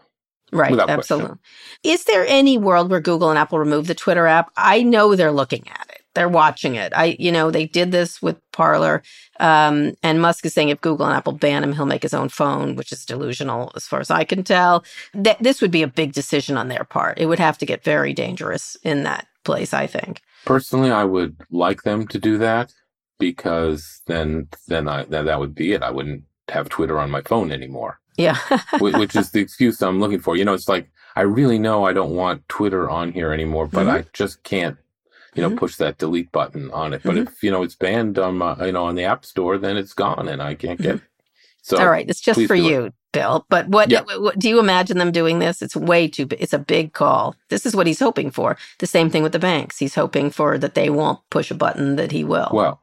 Right, 0.52 0.76
absolutely. 0.76 1.28
Question. 1.28 1.38
Is 1.84 2.04
there 2.04 2.26
any 2.26 2.58
world 2.58 2.90
where 2.90 3.00
Google 3.00 3.30
and 3.30 3.38
Apple 3.38 3.60
remove 3.60 3.86
the 3.86 3.94
Twitter 3.94 4.26
app? 4.26 4.50
I 4.56 4.82
know 4.82 5.14
they're 5.14 5.30
looking 5.30 5.68
at 5.68 5.86
it 5.90 5.99
they're 6.14 6.28
watching 6.28 6.74
it. 6.74 6.92
I, 6.94 7.16
you 7.18 7.30
know, 7.30 7.50
they 7.50 7.66
did 7.66 7.92
this 7.92 8.20
with 8.20 8.36
Parler, 8.52 9.02
um, 9.38 9.94
and 10.02 10.20
Musk 10.20 10.44
is 10.44 10.54
saying 10.54 10.68
if 10.68 10.80
Google 10.80 11.06
and 11.06 11.14
Apple 11.14 11.32
ban 11.32 11.62
him, 11.62 11.72
he'll 11.72 11.86
make 11.86 12.02
his 12.02 12.14
own 12.14 12.28
phone, 12.28 12.76
which 12.76 12.92
is 12.92 13.04
delusional 13.04 13.72
as 13.76 13.86
far 13.86 14.00
as 14.00 14.10
I 14.10 14.24
can 14.24 14.42
tell. 14.42 14.84
That 15.14 15.42
this 15.42 15.60
would 15.60 15.70
be 15.70 15.82
a 15.82 15.88
big 15.88 16.12
decision 16.12 16.56
on 16.56 16.68
their 16.68 16.84
part. 16.84 17.18
It 17.18 17.26
would 17.26 17.38
have 17.38 17.58
to 17.58 17.66
get 17.66 17.84
very 17.84 18.12
dangerous 18.12 18.76
in 18.82 19.04
that 19.04 19.26
place. 19.44 19.72
I 19.72 19.86
think. 19.86 20.20
Personally, 20.44 20.90
I 20.90 21.04
would 21.04 21.36
like 21.50 21.82
them 21.82 22.06
to 22.08 22.18
do 22.18 22.38
that 22.38 22.72
because 23.18 24.00
then, 24.06 24.48
then 24.66 24.88
I 24.88 25.04
then 25.04 25.26
that 25.26 25.38
would 25.38 25.54
be 25.54 25.72
it. 25.72 25.82
I 25.82 25.90
wouldn't 25.90 26.24
have 26.48 26.68
Twitter 26.68 26.98
on 26.98 27.10
my 27.10 27.22
phone 27.22 27.52
anymore. 27.52 28.00
Yeah, 28.16 28.38
which 28.80 29.14
is 29.16 29.30
the 29.30 29.40
excuse 29.40 29.80
I'm 29.80 30.00
looking 30.00 30.20
for. 30.20 30.36
You 30.36 30.44
know, 30.44 30.54
it's 30.54 30.68
like 30.68 30.90
I 31.16 31.22
really 31.22 31.58
know 31.58 31.84
I 31.84 31.92
don't 31.92 32.14
want 32.14 32.48
Twitter 32.48 32.90
on 32.90 33.12
here 33.12 33.32
anymore, 33.32 33.66
but 33.66 33.86
mm-hmm. 33.86 33.96
I 33.96 34.04
just 34.12 34.42
can't 34.42 34.76
you 35.34 35.42
know, 35.42 35.48
mm-hmm. 35.48 35.58
push 35.58 35.76
that 35.76 35.98
delete 35.98 36.32
button 36.32 36.70
on 36.70 36.92
it. 36.92 37.02
But 37.02 37.14
mm-hmm. 37.14 37.28
if 37.28 37.42
you 37.42 37.50
know 37.50 37.62
it's 37.62 37.74
banned 37.74 38.18
on 38.18 38.38
my, 38.38 38.66
you 38.66 38.72
know, 38.72 38.84
on 38.84 38.94
the 38.94 39.04
App 39.04 39.24
Store, 39.24 39.58
then 39.58 39.76
it's 39.76 39.94
gone, 39.94 40.28
and 40.28 40.42
I 40.42 40.54
can't 40.54 40.80
get. 40.80 40.96
Mm-hmm. 40.96 41.04
So 41.62 41.78
all 41.78 41.90
right, 41.90 42.08
it's 42.08 42.20
just 42.20 42.46
for 42.46 42.54
you, 42.54 42.86
it. 42.86 42.94
Bill. 43.12 43.46
But 43.48 43.68
what, 43.68 43.90
yeah. 43.90 44.00
what, 44.00 44.38
do 44.38 44.48
you 44.48 44.58
imagine 44.58 44.98
them 44.98 45.12
doing 45.12 45.38
this? 45.38 45.62
It's 45.62 45.76
way 45.76 46.08
too. 46.08 46.26
It's 46.38 46.52
a 46.52 46.58
big 46.58 46.92
call. 46.92 47.36
This 47.48 47.66
is 47.66 47.76
what 47.76 47.86
he's 47.86 48.00
hoping 48.00 48.30
for. 48.30 48.56
The 48.78 48.86
same 48.86 49.10
thing 49.10 49.22
with 49.22 49.32
the 49.32 49.38
banks. 49.38 49.78
He's 49.78 49.94
hoping 49.94 50.30
for 50.30 50.58
that 50.58 50.74
they 50.74 50.90
won't 50.90 51.20
push 51.28 51.50
a 51.50 51.54
button 51.54 51.96
that 51.96 52.12
he 52.12 52.24
will. 52.24 52.50
Well, 52.52 52.80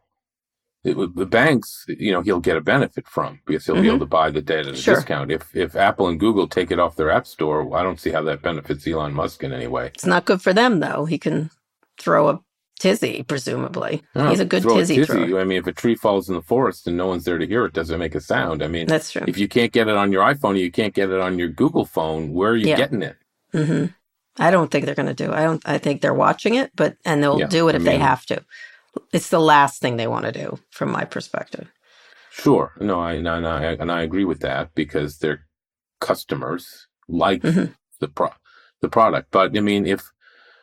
it, 0.84 1.16
the 1.16 1.26
banks, 1.26 1.86
you 1.88 2.12
know, 2.12 2.22
he'll 2.22 2.40
get 2.40 2.56
a 2.56 2.62
benefit 2.62 3.08
from 3.08 3.40
because 3.46 3.66
he'll 3.66 3.76
mm-hmm. 3.76 3.82
be 3.82 3.88
able 3.90 4.00
to 4.00 4.06
buy 4.06 4.30
the 4.30 4.42
data 4.42 4.70
at 4.70 4.76
a 4.76 4.78
sure. 4.78 4.96
discount. 4.96 5.32
If 5.32 5.56
if 5.56 5.76
Apple 5.76 6.08
and 6.08 6.20
Google 6.20 6.48
take 6.48 6.72
it 6.72 6.80
off 6.80 6.96
their 6.96 7.10
app 7.10 7.28
store, 7.28 7.76
I 7.76 7.84
don't 7.84 8.00
see 8.00 8.12
how 8.12 8.22
that 8.24 8.42
benefits 8.42 8.88
Elon 8.88 9.14
Musk 9.14 9.44
in 9.44 9.52
any 9.52 9.68
way. 9.68 9.88
It's 9.88 10.06
not 10.06 10.26
good 10.26 10.42
for 10.42 10.54
them 10.54 10.80
though. 10.80 11.06
He 11.06 11.18
can 11.18 11.50
throw 11.98 12.30
a 12.30 12.40
tizzy, 12.80 13.24
presumably. 13.24 14.04
He's 14.14 14.40
a 14.40 14.46
good 14.46 14.64
tizzy, 14.64 14.98
tizzy. 14.98 15.38
I 15.38 15.44
mean, 15.44 15.58
if 15.58 15.68
a 15.68 15.74
tree 15.74 15.96
falls 15.96 16.30
in 16.30 16.36
the 16.36 16.42
forest 16.42 16.88
and 16.88 16.98
no 16.98 17.08
one's 17.08 17.24
there 17.26 17.38
to 17.38 17.48
hear 17.48 17.66
it, 17.66 17.74
does 17.74 17.90
it 17.90 17.98
make 17.98 18.16
a 18.16 18.22
sound? 18.22 18.64
I 18.64 18.68
mean, 18.68 18.88
that's 18.88 19.12
true. 19.12 19.24
If 19.28 19.38
you 19.38 19.48
can't 19.48 19.72
get 19.72 19.88
it 19.88 19.96
on 19.96 20.12
your 20.12 20.24
iPhone, 20.24 20.60
you 20.60 20.72
can't 20.72 20.94
get 20.94 21.10
it 21.10 21.20
on 21.20 21.40
your 21.40 21.50
Google 21.50 21.86
phone. 21.86 22.34
Where 22.34 22.52
are 22.52 22.56
you 22.56 22.68
yeah. 22.68 22.78
getting 22.78 23.02
it? 23.02 23.18
Mm-hmm. 23.54 23.86
I 24.40 24.52
don't 24.52 24.70
think 24.70 24.86
they're 24.86 24.96
going 24.96 25.08
to 25.08 25.14
do. 25.14 25.34
I 25.34 25.44
don't. 25.44 25.62
I 25.66 25.78
think 25.80 26.02
they're 26.02 26.14
watching 26.14 26.56
it, 26.56 26.72
but 26.76 26.96
and 27.06 27.24
they'll 27.24 27.40
yeah, 27.40 27.48
do 27.48 27.70
it 27.70 27.76
if 27.76 27.82
I 27.82 27.86
mean, 27.86 27.94
they 27.94 27.98
have 27.98 28.26
to. 28.28 28.44
It's 29.12 29.30
the 29.30 29.40
last 29.40 29.82
thing 29.82 29.98
they 29.98 30.08
want 30.08 30.26
to 30.26 30.32
do, 30.32 30.60
from 30.70 30.92
my 30.92 31.06
perspective. 31.06 31.72
Sure. 32.30 32.74
No, 32.80 33.00
I 33.00 33.14
and 33.14 33.28
I 33.28 33.64
and 33.64 33.92
I 33.92 34.04
agree 34.04 34.26
with 34.26 34.42
that 34.42 34.76
because 34.76 35.18
their 35.18 35.46
customers 36.00 36.88
like 37.08 37.42
mm-hmm. 37.42 37.72
the 38.00 38.08
pro 38.08 38.30
the 38.82 38.90
product. 38.90 39.30
But 39.32 39.58
I 39.58 39.62
mean, 39.62 39.88
if 39.88 40.12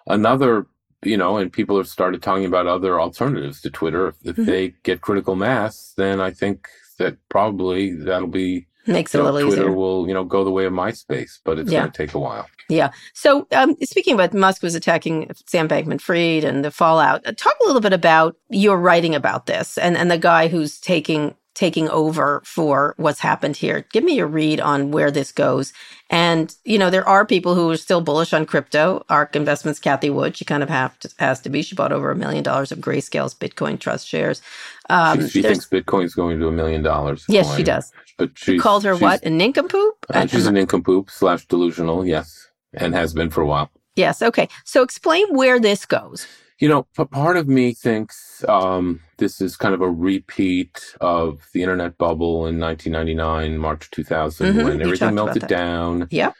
another 0.07 0.67
you 1.07 1.17
know, 1.17 1.37
and 1.37 1.53
people 1.53 1.77
have 1.77 1.89
started 1.89 2.23
talking 2.23 2.45
about 2.45 2.67
other 2.67 3.01
alternatives 3.01 3.61
to 3.63 3.71
Twitter. 3.71 4.09
If, 4.09 4.17
if 4.25 4.37
mm-hmm. 4.37 4.45
they 4.45 4.75
get 4.83 5.01
critical 5.01 5.37
mass, 5.37 5.95
then 5.97 6.21
I 6.21 6.31
think 6.31 6.69
that 6.99 7.17
probably 7.29 7.93
that'll 7.95 8.29
be 8.29 8.67
makes 8.87 9.15
it 9.15 9.19
know, 9.19 9.25
a 9.25 9.33
little 9.33 9.51
Twitter 9.51 9.63
easier. 9.63 9.73
will 9.73 10.07
you 10.07 10.15
know 10.15 10.25
go 10.25 10.45
the 10.45 10.51
way 10.51 10.65
of 10.67 10.73
MySpace, 10.73 11.39
but 11.45 11.59
it's 11.59 11.71
yeah. 11.71 11.81
going 11.81 11.93
to 11.93 11.97
take 11.97 12.15
a 12.15 12.19
while. 12.19 12.47
Yeah. 12.69 12.93
So 13.13 13.47
um, 13.53 13.77
speaking 13.83 14.15
about 14.15 14.33
Musk 14.33 14.63
was 14.63 14.75
attacking 14.75 15.31
Sam 15.47 15.69
Bankman-Fried 15.69 16.45
and 16.45 16.65
the 16.65 16.71
fallout. 16.71 17.27
Uh, 17.27 17.33
talk 17.33 17.55
a 17.63 17.67
little 17.67 17.83
bit 17.83 17.93
about 17.93 18.37
your 18.49 18.79
writing 18.79 19.15
about 19.15 19.47
this 19.47 19.79
and 19.79 19.97
and 19.97 20.11
the 20.11 20.19
guy 20.19 20.49
who's 20.49 20.79
taking 20.81 21.35
taking 21.55 21.89
over 21.89 22.43
for 22.45 22.95
what's 22.97 23.21
happened 23.21 23.57
here. 23.57 23.87
Give 23.93 24.05
me 24.05 24.17
your 24.17 24.27
read 24.27 24.61
on 24.61 24.91
where 24.91 25.11
this 25.11 25.33
goes. 25.33 25.73
And, 26.11 26.55
you 26.65 26.79
know, 26.79 26.91
there 26.91 27.09
are 27.09 27.25
people 27.25 27.55
who 27.55 27.71
are 27.71 27.77
still 27.77 28.01
bullish 28.01 28.33
on 28.33 28.45
crypto. 28.45 29.05
ARK 29.09 29.37
Investments, 29.37 29.79
Cathie 29.79 30.11
Wood, 30.11 30.37
she 30.37 30.45
kind 30.45 30.63
of 30.63 30.69
have 30.69 30.99
to, 31.01 31.11
has 31.19 31.41
to 31.41 31.49
be. 31.49 31.63
She 31.63 31.75
bought 31.75 31.93
over 31.93 32.11
a 32.11 32.17
million 32.17 32.43
dollars 32.43 32.73
of 32.73 32.79
Grayscale's 32.79 33.35
Bitcoin 33.35 33.79
Trust 33.79 34.07
shares. 34.07 34.43
Um, 34.91 35.23
she, 35.23 35.29
she 35.29 35.43
thinks 35.43 35.67
Bitcoin 35.67 36.05
is 36.05 36.15
going 36.15 36.41
to 36.41 36.49
a 36.49 36.53
million 36.53 36.83
dollars. 36.83 37.25
Yes, 37.29 37.55
she 37.57 37.63
does. 37.63 37.93
But 38.19 38.31
she 38.35 38.59
called 38.59 38.85
her 38.85 38.97
what? 38.97 39.25
A 39.25 39.31
nincompoop? 39.31 40.07
Uh, 40.11 40.27
she's 40.27 40.47
a 40.47 40.53
nincompoop 40.53 41.11
slash 41.11 41.47
delusional, 41.47 42.07
yes, 42.07 42.49
and 42.73 42.95
has 42.95 43.13
been 43.13 43.31
for 43.31 43.41
a 43.41 43.47
while. 43.47 43.71
Yes. 43.97 44.23
Okay. 44.23 44.49
So 44.65 44.83
explain 44.83 45.27
where 45.35 45.61
this 45.61 45.87
goes. 45.87 46.27
You 46.59 46.69
know, 46.69 46.87
part 47.07 47.37
of 47.37 47.49
me 47.49 47.75
thinks 47.75 48.45
um, 48.49 49.01
this 49.19 49.41
is 49.41 49.57
kind 49.57 49.75
of 49.75 49.81
a 49.81 49.91
repeat 49.91 50.95
of 51.01 51.47
the 51.53 51.63
internet 51.63 51.99
bubble 51.99 52.47
in 52.47 52.59
1999, 52.59 53.59
March 53.59 53.91
2000, 53.91 54.47
mm-hmm, 54.47 54.65
when 54.65 54.83
everything 54.83 55.15
melted 55.15 55.47
down. 55.47 56.09
Yeah. 56.11 56.33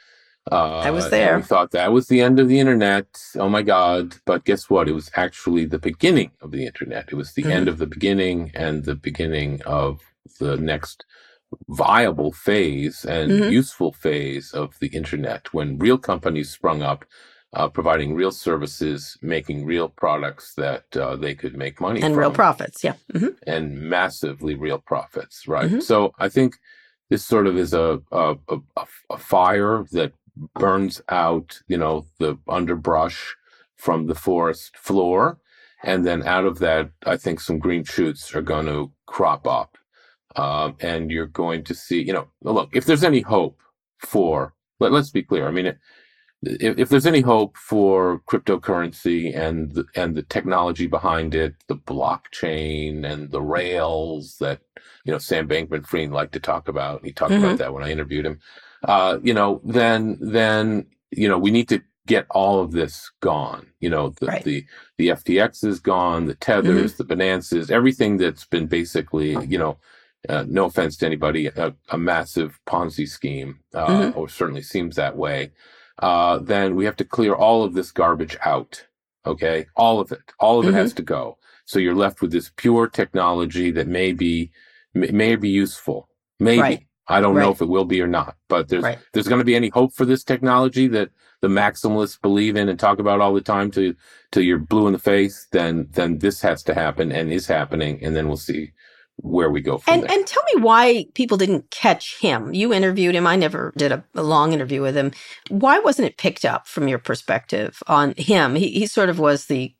Uh, 0.51 0.77
I 0.77 0.91
was 0.91 1.09
there. 1.09 1.37
we 1.37 1.43
thought 1.43 1.71
that 1.71 1.91
was 1.91 2.07
the 2.07 2.21
end 2.21 2.39
of 2.39 2.47
the 2.47 2.59
internet. 2.59 3.07
Oh 3.35 3.49
my 3.49 3.63
God. 3.63 4.17
But 4.25 4.45
guess 4.45 4.69
what? 4.69 4.87
It 4.87 4.93
was 4.93 5.09
actually 5.15 5.65
the 5.65 5.79
beginning 5.79 6.31
of 6.41 6.51
the 6.51 6.65
internet. 6.65 7.09
It 7.11 7.15
was 7.15 7.33
the 7.33 7.43
mm-hmm. 7.43 7.51
end 7.51 7.67
of 7.67 7.79
the 7.79 7.87
beginning 7.87 8.51
and 8.53 8.83
the 8.85 8.95
beginning 8.95 9.63
of 9.63 10.01
the 10.39 10.57
next 10.57 11.03
viable 11.67 12.31
phase 12.31 13.05
and 13.05 13.31
mm-hmm. 13.31 13.51
useful 13.51 13.93
phase 13.93 14.51
of 14.51 14.77
the 14.79 14.87
internet 14.87 15.51
when 15.53 15.79
real 15.79 15.97
companies 15.97 16.51
sprung 16.51 16.81
up 16.81 17.05
uh, 17.55 17.69
providing 17.69 18.13
real 18.13 18.31
services, 18.31 19.17
making 19.21 19.65
real 19.65 19.89
products 19.89 20.53
that 20.55 20.83
uh, 20.97 21.15
they 21.15 21.33
could 21.33 21.55
make 21.55 21.81
money 21.81 22.01
and 22.01 22.13
from. 22.13 22.19
real 22.19 22.31
profits, 22.31 22.83
yeah, 22.83 22.95
mm-hmm. 23.13 23.29
and 23.47 23.81
massively 23.81 24.55
real 24.55 24.77
profits, 24.77 25.47
right? 25.47 25.69
Mm-hmm. 25.69 25.79
So 25.79 26.13
I 26.19 26.29
think 26.29 26.57
this 27.09 27.25
sort 27.25 27.47
of 27.47 27.57
is 27.57 27.73
a 27.73 28.01
a, 28.11 28.35
a, 28.49 28.85
a 29.09 29.17
fire 29.17 29.85
that 29.91 30.11
burns 30.53 31.01
out, 31.09 31.59
you 31.67 31.77
know, 31.77 32.05
the 32.19 32.37
underbrush 32.47 33.35
from 33.75 34.07
the 34.07 34.15
forest 34.15 34.75
floor. 34.77 35.39
And 35.83 36.05
then 36.05 36.23
out 36.23 36.45
of 36.45 36.59
that, 36.59 36.89
I 37.05 37.17
think 37.17 37.39
some 37.39 37.59
green 37.59 37.83
shoots 37.83 38.33
are 38.35 38.41
going 38.41 38.65
to 38.65 38.91
crop 39.05 39.47
up. 39.47 39.77
Um, 40.35 40.75
and 40.81 41.11
you're 41.11 41.27
going 41.27 41.63
to 41.65 41.73
see, 41.73 42.01
you 42.01 42.11
know, 42.11 42.27
look, 42.41 42.75
if 42.75 42.85
there's 42.85 43.03
any 43.03 43.21
hope 43.21 43.61
for, 43.99 44.53
let, 44.79 44.91
us 44.91 45.11
be 45.11 45.23
clear. 45.23 45.47
I 45.47 45.51
mean, 45.51 45.67
it, 45.67 45.77
if, 46.43 46.77
if, 46.77 46.89
there's 46.89 47.05
any 47.05 47.21
hope 47.21 47.57
for 47.57 48.21
cryptocurrency 48.27 49.35
and 49.35 49.73
the, 49.73 49.85
and 49.95 50.15
the 50.15 50.23
technology 50.23 50.87
behind 50.87 51.33
it, 51.33 51.55
the 51.67 51.75
blockchain 51.75 53.05
and 53.05 53.31
the 53.31 53.41
rails 53.41 54.37
that 54.39 54.61
you 55.05 55.11
know 55.11 55.17
Sam 55.17 55.47
Bankman-Fried 55.47 56.11
liked 56.11 56.33
to 56.33 56.39
talk 56.39 56.67
about, 56.67 57.03
he 57.03 57.11
talked 57.11 57.31
mm-hmm. 57.31 57.43
about 57.43 57.57
that 57.59 57.73
when 57.73 57.83
I 57.83 57.91
interviewed 57.91 58.25
him. 58.25 58.39
Uh, 58.83 59.19
you 59.23 59.33
know, 59.33 59.61
then 59.63 60.17
then 60.21 60.87
you 61.11 61.27
know 61.27 61.37
we 61.37 61.51
need 61.51 61.69
to 61.69 61.81
get 62.07 62.27
all 62.29 62.59
of 62.59 62.71
this 62.71 63.09
gone. 63.21 63.67
You 63.79 63.89
know, 63.89 64.09
the 64.09 64.27
right. 64.27 64.43
the, 64.43 64.65
the 64.97 65.09
FTX 65.09 65.63
is 65.63 65.79
gone, 65.79 66.25
the 66.25 66.35
tethers, 66.35 66.93
mm-hmm. 66.93 67.07
the 67.07 67.15
Binances, 67.15 67.71
everything 67.71 68.17
that's 68.17 68.45
been 68.45 68.67
basically, 68.67 69.31
you 69.47 69.57
know, 69.57 69.79
uh, 70.29 70.45
no 70.47 70.65
offense 70.65 70.97
to 70.97 71.05
anybody, 71.05 71.47
a, 71.47 71.73
a 71.89 71.97
massive 71.97 72.59
Ponzi 72.67 73.07
scheme, 73.07 73.59
uh, 73.73 73.87
mm-hmm. 73.87 74.19
or 74.19 74.29
certainly 74.29 74.61
seems 74.61 74.95
that 74.95 75.15
way 75.15 75.51
uh, 75.99 76.39
then 76.39 76.75
we 76.75 76.85
have 76.85 76.95
to 76.97 77.05
clear 77.05 77.33
all 77.33 77.63
of 77.63 77.73
this 77.73 77.91
garbage 77.91 78.37
out. 78.43 78.85
Okay. 79.25 79.65
All 79.75 79.99
of 79.99 80.11
it. 80.11 80.33
All 80.39 80.59
of 80.59 80.65
mm-hmm. 80.65 80.75
it 80.75 80.77
has 80.77 80.91
mm-hmm. 80.91 80.97
to 80.97 81.03
go. 81.03 81.37
So 81.65 81.79
you're 81.79 81.95
left 81.95 82.21
with 82.21 82.31
this 82.31 82.51
pure 82.55 82.87
technology 82.87 83.71
that 83.71 83.87
may 83.87 84.13
be, 84.13 84.51
may 84.93 85.35
be 85.35 85.49
useful. 85.49 86.09
Maybe. 86.39 86.61
Right. 86.61 86.87
I 87.07 87.21
don't 87.21 87.35
right. 87.35 87.43
know 87.43 87.51
if 87.51 87.61
it 87.61 87.69
will 87.69 87.85
be 87.85 88.01
or 88.01 88.07
not, 88.07 88.35
but 88.49 88.67
there's, 88.67 88.83
right. 88.83 88.97
there's 89.13 89.27
going 89.27 89.39
to 89.39 89.45
be 89.45 89.55
any 89.55 89.69
hope 89.69 89.93
for 89.93 90.05
this 90.05 90.23
technology 90.23 90.87
that 90.87 91.11
the 91.41 91.47
maximalists 91.47 92.19
believe 92.19 92.55
in 92.55 92.67
and 92.67 92.79
talk 92.79 92.97
about 92.97 93.21
all 93.21 93.33
the 93.33 93.41
time 93.41 93.69
to, 93.71 93.95
till 94.31 94.41
you're 94.41 94.57
blue 94.57 94.87
in 94.87 94.93
the 94.93 94.99
face, 94.99 95.47
then, 95.51 95.87
then 95.91 96.17
this 96.17 96.41
has 96.41 96.63
to 96.63 96.73
happen 96.73 97.11
and 97.11 97.31
is 97.31 97.45
happening. 97.45 98.03
And 98.03 98.15
then 98.15 98.27
we'll 98.27 98.37
see 98.37 98.71
where 99.17 99.49
we 99.49 99.61
go 99.61 99.77
from 99.77 99.93
and, 99.93 100.03
there. 100.03 100.17
And 100.17 100.27
tell 100.27 100.43
me 100.53 100.61
why 100.61 101.05
people 101.13 101.37
didn't 101.37 101.71
catch 101.71 102.19
him. 102.19 102.53
You 102.53 102.73
interviewed 102.73 103.15
him. 103.15 103.25
I 103.25 103.35
never 103.35 103.73
did 103.77 103.91
a, 103.91 104.03
a, 104.13 104.23
long 104.23 104.53
interview 104.53 104.81
with 104.81 104.95
him. 104.95 105.11
Why 105.49 105.79
wasn't 105.79 106.07
it 106.07 106.17
picked 106.17 106.45
up 106.45 106.67
from 106.67 106.87
your 106.87 106.99
perspective 106.99 107.81
on 107.87 108.13
him? 108.17 108.55
He, 108.55 108.69
he 108.71 108.87
sort 108.87 109.09
of 109.09 109.19
was 109.19 109.45
the, 109.45 109.73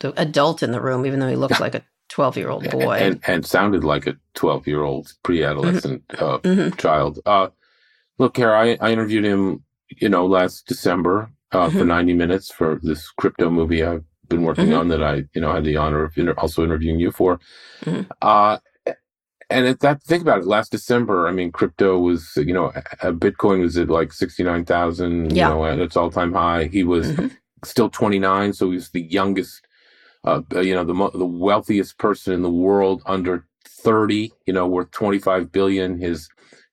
the 0.00 0.18
adult 0.20 0.62
in 0.62 0.72
the 0.72 0.80
room, 0.80 1.06
even 1.06 1.20
though 1.20 1.28
he 1.28 1.36
looked 1.36 1.60
like 1.60 1.74
a 1.74 1.84
12 2.08 2.36
year 2.36 2.50
old 2.50 2.70
boy. 2.70 2.98
And, 2.98 3.20
and, 3.26 3.46
sounded 3.46 3.84
like 3.84 4.06
a 4.06 4.16
12 4.34 4.66
year 4.66 4.82
old 4.82 5.12
pre 5.22 5.44
adolescent 5.44 6.06
mm-hmm. 6.08 6.24
uh, 6.24 6.38
mm-hmm. 6.38 6.76
child. 6.76 7.20
Uh, 7.26 7.48
look, 8.18 8.34
Kara, 8.34 8.58
I, 8.58 8.78
I, 8.80 8.92
interviewed 8.92 9.24
him, 9.24 9.64
you 9.88 10.08
know, 10.08 10.26
last 10.26 10.66
December 10.66 11.30
uh, 11.52 11.68
mm-hmm. 11.68 11.78
for 11.78 11.84
90 11.84 12.14
minutes 12.14 12.50
for 12.50 12.80
this 12.82 13.10
crypto 13.10 13.50
movie 13.50 13.84
I've 13.84 14.04
been 14.28 14.42
working 14.42 14.66
mm-hmm. 14.66 14.78
on 14.78 14.88
that 14.88 15.02
I, 15.02 15.24
you 15.34 15.40
know, 15.40 15.52
had 15.52 15.64
the 15.64 15.76
honor 15.76 16.04
of 16.04 16.16
inter- 16.16 16.34
also 16.38 16.64
interviewing 16.64 17.00
you 17.00 17.10
for. 17.10 17.40
Mm-hmm. 17.84 18.10
Uh, 18.22 18.58
and 19.50 19.66
at 19.66 19.80
that, 19.80 20.02
think 20.02 20.22
about 20.22 20.40
it. 20.40 20.46
Last 20.46 20.70
December, 20.70 21.26
I 21.26 21.32
mean, 21.32 21.52
crypto 21.52 21.98
was, 21.98 22.36
you 22.36 22.52
know, 22.52 22.70
Bitcoin 23.00 23.60
was 23.60 23.78
at 23.78 23.88
like 23.88 24.12
sixty 24.12 24.42
nine 24.42 24.64
thousand, 24.64 25.34
yeah. 25.34 25.48
you 25.48 25.54
know, 25.54 25.64
at 25.64 25.78
its 25.78 25.96
all 25.96 26.10
time 26.10 26.34
high. 26.34 26.64
He 26.64 26.84
was 26.84 27.12
mm-hmm. 27.12 27.28
still 27.64 27.88
twenty 27.88 28.18
nine, 28.18 28.52
so 28.52 28.68
he 28.68 28.74
was 28.74 28.90
the 28.90 29.02
youngest, 29.02 29.66
uh, 30.24 30.42
you 30.56 30.74
know, 30.74 30.84
the 30.84 31.18
the 31.18 31.26
wealthiest 31.26 31.96
person 31.98 32.34
in 32.34 32.42
the 32.42 32.50
world 32.50 33.02
under 33.06 33.46
thirty. 33.66 34.32
You 34.46 34.52
know, 34.52 34.66
worth 34.66 34.90
twenty 34.90 35.18
five 35.18 35.50
billion. 35.50 35.98
His 35.98 36.28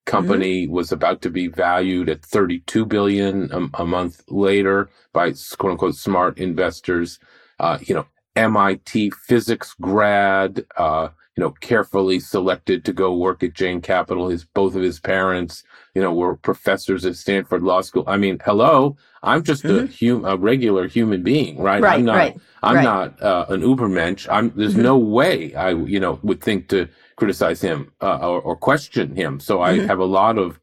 company 0.05 0.65
mm-hmm. 0.65 0.73
was 0.73 0.91
about 0.91 1.21
to 1.21 1.29
be 1.29 1.47
valued 1.47 2.09
at 2.09 2.25
thirty 2.25 2.59
two 2.61 2.85
billion 2.85 3.51
a, 3.53 3.81
a, 3.81 3.85
month 3.85 4.21
later 4.27 4.89
by 5.13 5.33
quote 5.57 5.71
unquote 5.71 5.95
smart 5.95 6.37
investors. 6.37 7.19
Uh, 7.57 7.77
you 7.81 7.95
know, 7.95 8.05
MIT 8.35 9.11
physics 9.11 9.73
grad. 9.79 10.65
Uh, 10.75 11.07
you 11.35 11.43
know, 11.43 11.51
carefully 11.51 12.19
selected 12.19 12.85
to 12.85 12.93
go 12.93 13.13
work 13.13 13.43
at 13.43 13.53
Jane 13.53 13.81
Capital. 13.81 14.29
His 14.29 14.45
both 14.45 14.75
of 14.75 14.81
his 14.81 14.99
parents, 15.01 15.63
you 15.93 16.01
know, 16.01 16.13
were 16.13 16.37
professors 16.37 17.05
at 17.05 17.17
Stanford 17.17 17.61
Law 17.61 17.81
School. 17.81 18.05
I 18.07 18.15
mean, 18.15 18.39
hello, 18.45 18.95
I'm 19.21 19.43
just 19.43 19.63
mm-hmm. 19.63 20.05
a 20.05 20.13
hum, 20.13 20.25
a 20.25 20.37
regular 20.37 20.87
human 20.87 21.23
being, 21.23 21.57
right? 21.57 21.81
right 21.81 21.99
I'm 21.99 22.05
not, 22.05 22.15
right, 22.15 22.39
I'm 22.63 22.75
right. 22.75 22.83
not 22.83 23.21
uh, 23.21 23.45
an 23.49 23.61
Ubermensch. 23.61 24.27
I'm. 24.31 24.53
There's 24.55 24.73
mm-hmm. 24.73 24.83
no 24.83 24.97
way 24.97 25.53
I, 25.55 25.71
you 25.71 25.99
know, 25.99 26.19
would 26.23 26.41
think 26.41 26.69
to 26.69 26.87
criticize 27.17 27.59
him 27.61 27.91
uh, 28.01 28.17
or, 28.17 28.41
or, 28.41 28.55
question 28.55 29.15
him. 29.15 29.39
So 29.39 29.61
I 29.61 29.77
mm-hmm. 29.77 29.87
have 29.87 29.99
a 29.99 30.05
lot 30.05 30.37
of 30.37 30.59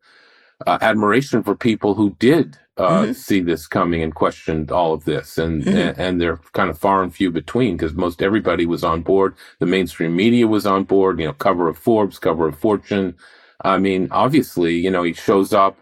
uh, 0.66 0.78
admiration 0.80 1.42
for 1.42 1.54
people 1.54 1.94
who 1.94 2.16
did 2.18 2.58
uh, 2.78 3.02
mm-hmm. 3.02 3.12
see 3.12 3.40
this 3.40 3.66
coming 3.66 4.02
and 4.02 4.14
questioned 4.14 4.70
all 4.72 4.94
of 4.94 5.04
this, 5.04 5.36
and 5.36 5.62
mm-hmm. 5.62 5.76
and, 5.76 5.98
and, 5.98 6.20
they're 6.20 6.38
kind 6.52 6.70
of 6.70 6.78
far 6.78 7.02
and 7.02 7.14
few 7.14 7.30
between 7.30 7.76
because 7.76 7.94
most 7.94 8.22
everybody 8.22 8.64
was 8.64 8.82
on 8.82 9.02
board. 9.02 9.34
The 9.58 9.66
mainstream 9.66 10.16
media 10.16 10.46
was 10.46 10.64
on 10.66 10.84
board. 10.84 11.20
You 11.20 11.26
know, 11.26 11.32
cover 11.34 11.68
of 11.68 11.76
Forbes, 11.76 12.18
cover 12.18 12.48
of 12.48 12.58
Fortune. 12.58 13.14
I 13.62 13.78
mean, 13.78 14.08
obviously, 14.10 14.74
you 14.74 14.90
know, 14.90 15.02
he 15.02 15.12
shows 15.12 15.52
up 15.52 15.78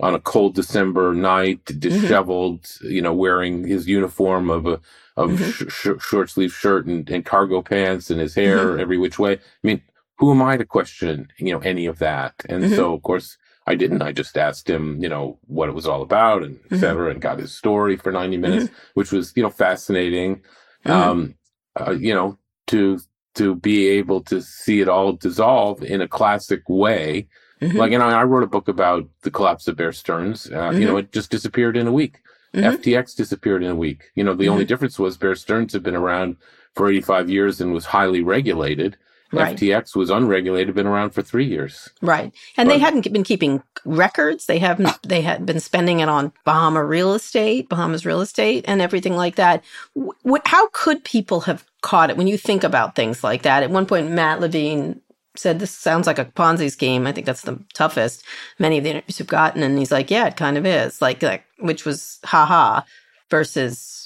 on 0.00 0.14
a 0.14 0.20
cold 0.20 0.54
December 0.54 1.14
night, 1.14 1.64
mm-hmm. 1.64 1.78
disheveled, 1.78 2.62
mm-hmm. 2.62 2.90
you 2.90 3.00
know, 3.00 3.14
wearing 3.14 3.66
his 3.66 3.88
uniform 3.88 4.50
of 4.50 4.66
a 4.66 4.80
of 5.16 5.30
mm-hmm. 5.30 5.50
sh- 5.50 5.72
sh- 5.72 6.04
short 6.04 6.28
sleeve 6.28 6.52
shirt 6.52 6.86
and, 6.86 7.08
and, 7.08 7.24
cargo 7.24 7.62
pants 7.62 8.10
and 8.10 8.20
his 8.20 8.34
hair 8.34 8.70
mm-hmm. 8.70 8.80
every 8.80 8.98
which 8.98 9.18
way. 9.18 9.34
I 9.34 9.38
mean, 9.62 9.80
who 10.18 10.32
am 10.32 10.42
I 10.42 10.56
to 10.56 10.64
question, 10.64 11.28
you 11.38 11.52
know, 11.52 11.60
any 11.60 11.86
of 11.86 11.98
that? 12.00 12.34
And 12.48 12.68
so, 12.70 12.94
of 12.94 13.02
course, 13.02 13.38
I 13.66 13.74
didn't. 13.74 14.02
I 14.02 14.12
just 14.12 14.36
asked 14.36 14.68
him, 14.68 15.02
you 15.02 15.08
know, 15.08 15.38
what 15.46 15.68
it 15.68 15.74
was 15.74 15.86
all 15.86 16.02
about 16.02 16.42
and 16.42 16.56
et 16.56 16.62
mm-hmm. 16.64 16.80
cetera, 16.80 17.10
and 17.10 17.20
got 17.20 17.38
his 17.38 17.54
story 17.54 17.96
for 17.96 18.12
90 18.12 18.36
minutes, 18.36 18.64
mm-hmm. 18.66 18.74
which 18.94 19.10
was, 19.10 19.32
you 19.36 19.42
know, 19.42 19.50
fascinating. 19.50 20.42
Mm-hmm. 20.84 20.90
Um, 20.90 21.34
uh, 21.80 21.92
you 21.92 22.14
know, 22.14 22.38
to, 22.68 23.00
to 23.36 23.54
be 23.54 23.88
able 23.88 24.20
to 24.22 24.42
see 24.42 24.80
it 24.80 24.88
all 24.88 25.12
dissolve 25.12 25.82
in 25.82 26.02
a 26.02 26.08
classic 26.08 26.62
way. 26.68 27.26
Mm-hmm. 27.60 27.78
Like, 27.78 27.92
you 27.92 27.98
know, 27.98 28.04
I 28.04 28.24
wrote 28.24 28.42
a 28.42 28.48
book 28.48 28.68
about 28.68 29.08
the 29.22 29.30
collapse 29.30 29.66
of 29.66 29.76
Bear 29.76 29.92
Stearns. 29.92 30.50
Uh, 30.50 30.70
you 30.70 30.84
know, 30.84 30.92
mm-hmm. 30.92 30.98
it 30.98 31.12
just 31.12 31.30
disappeared 31.30 31.76
in 31.76 31.86
a 31.86 31.92
week. 31.92 32.20
Mm-hmm. 32.54 32.76
FTX 32.76 33.16
disappeared 33.16 33.64
in 33.64 33.70
a 33.70 33.76
week. 33.76 34.10
You 34.14 34.22
know, 34.22 34.34
the 34.34 34.48
only 34.48 34.64
difference 34.64 34.98
was 34.98 35.16
Bear 35.16 35.34
Stearns 35.34 35.72
had 35.72 35.82
been 35.82 35.96
around 35.96 36.36
for 36.74 36.88
85 36.88 37.30
years 37.30 37.60
and 37.60 37.72
was 37.72 37.86
highly 37.86 38.22
regulated. 38.22 38.96
Right. 39.36 39.56
FTX 39.56 39.96
was 39.96 40.10
unregulated, 40.10 40.74
been 40.74 40.86
around 40.86 41.10
for 41.10 41.22
three 41.22 41.46
years. 41.46 41.90
Right, 42.02 42.32
and 42.56 42.68
but, 42.68 42.72
they 42.74 42.78
hadn't 42.78 43.12
been 43.12 43.24
keeping 43.24 43.62
records. 43.84 44.46
They 44.46 44.58
haven't. 44.58 44.86
Ah. 44.86 44.98
They 45.02 45.22
had 45.22 45.46
been 45.46 45.60
spending 45.60 46.00
it 46.00 46.08
on 46.08 46.32
Bahama 46.44 46.84
real 46.84 47.14
estate, 47.14 47.68
Bahamas 47.68 48.06
real 48.06 48.20
estate, 48.20 48.64
and 48.66 48.80
everything 48.80 49.16
like 49.16 49.36
that. 49.36 49.62
how 50.46 50.68
could 50.68 51.04
people 51.04 51.40
have 51.42 51.64
caught 51.82 52.10
it 52.10 52.16
when 52.16 52.26
you 52.26 52.38
think 52.38 52.64
about 52.64 52.94
things 52.94 53.22
like 53.22 53.42
that? 53.42 53.62
At 53.62 53.70
one 53.70 53.86
point, 53.86 54.10
Matt 54.10 54.40
Levine 54.40 55.00
said 55.36 55.58
this 55.58 55.70
sounds 55.70 56.06
like 56.06 56.18
a 56.18 56.24
Ponzi 56.24 56.70
scheme. 56.70 57.06
I 57.06 57.12
think 57.12 57.26
that's 57.26 57.42
the 57.42 57.62
toughest 57.74 58.24
many 58.58 58.78
of 58.78 58.84
the 58.84 58.90
interviews 58.90 59.18
have 59.18 59.26
gotten, 59.26 59.62
and 59.62 59.78
he's 59.78 59.92
like, 59.92 60.10
"Yeah, 60.10 60.26
it 60.26 60.36
kind 60.36 60.56
of 60.56 60.66
is." 60.66 61.02
Like, 61.02 61.22
like 61.22 61.44
which 61.58 61.84
was 61.84 62.18
haha 62.24 62.82
versus 63.30 64.03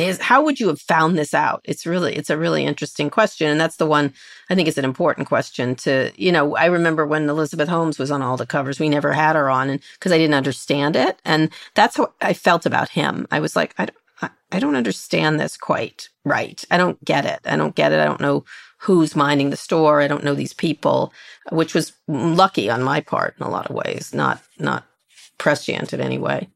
is 0.00 0.18
how 0.20 0.42
would 0.44 0.60
you 0.60 0.68
have 0.68 0.80
found 0.80 1.18
this 1.18 1.34
out? 1.34 1.60
It's 1.64 1.86
really 1.86 2.16
it's 2.16 2.30
a 2.30 2.38
really 2.38 2.64
interesting 2.64 3.10
question 3.10 3.48
and 3.48 3.60
that's 3.60 3.76
the 3.76 3.86
one 3.86 4.12
i 4.48 4.54
think 4.54 4.68
is 4.68 4.78
an 4.78 4.84
important 4.84 5.28
question 5.28 5.74
to 5.74 6.12
you 6.16 6.32
know 6.32 6.56
i 6.56 6.66
remember 6.66 7.06
when 7.06 7.28
elizabeth 7.28 7.68
holmes 7.68 7.98
was 7.98 8.10
on 8.10 8.22
all 8.22 8.36
the 8.36 8.46
covers 8.46 8.78
we 8.80 8.88
never 8.88 9.12
had 9.12 9.36
her 9.36 9.50
on 9.50 9.70
and 9.70 9.80
because 9.94 10.12
i 10.12 10.18
didn't 10.18 10.34
understand 10.34 10.96
it 10.96 11.20
and 11.24 11.50
that's 11.74 11.96
how 11.96 12.12
i 12.20 12.32
felt 12.32 12.66
about 12.66 12.88
him. 12.90 13.26
I 13.30 13.40
was 13.40 13.56
like 13.56 13.74
i 13.78 13.86
don't, 13.86 14.32
I 14.52 14.58
don't 14.58 14.76
understand 14.76 15.40
this 15.40 15.56
quite 15.56 16.08
right. 16.24 16.62
I 16.70 16.76
don't 16.76 17.02
get 17.04 17.24
it. 17.24 17.40
I 17.46 17.56
don't 17.56 17.74
get 17.74 17.92
it. 17.92 18.00
I 18.00 18.04
don't 18.04 18.20
know 18.20 18.44
who's 18.78 19.16
minding 19.16 19.48
the 19.48 19.56
store. 19.56 20.02
I 20.02 20.08
don't 20.08 20.24
know 20.24 20.34
these 20.34 20.52
people 20.52 21.14
which 21.50 21.72
was 21.72 21.94
lucky 22.06 22.68
on 22.68 22.82
my 22.82 23.00
part 23.00 23.34
in 23.40 23.46
a 23.46 23.50
lot 23.50 23.70
of 23.70 23.76
ways 23.76 24.12
not 24.12 24.42
not 24.58 24.84
prescient 25.38 25.92
in 25.94 26.00
any 26.00 26.18
way 26.18 26.48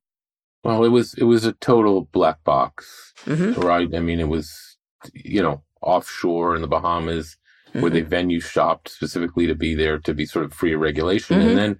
well, 0.64 0.84
it 0.84 0.88
was 0.88 1.14
it 1.14 1.24
was 1.24 1.44
a 1.44 1.52
total 1.52 2.08
black 2.12 2.42
box, 2.42 3.12
mm-hmm. 3.24 3.60
right? 3.60 3.94
I 3.94 4.00
mean, 4.00 4.18
it 4.18 4.28
was 4.28 4.78
you 5.12 5.42
know 5.42 5.62
offshore 5.82 6.56
in 6.56 6.62
the 6.62 6.68
Bahamas 6.68 7.36
mm-hmm. 7.68 7.82
where 7.82 7.90
they 7.90 8.00
mm-hmm. 8.00 8.08
venue 8.08 8.40
shopped 8.40 8.88
specifically 8.88 9.46
to 9.46 9.54
be 9.54 9.74
there 9.74 9.98
to 9.98 10.14
be 10.14 10.24
sort 10.24 10.44
of 10.44 10.54
free 10.54 10.72
of 10.72 10.80
regulation, 10.80 11.38
mm-hmm. 11.38 11.48
and 11.50 11.58
then, 11.58 11.78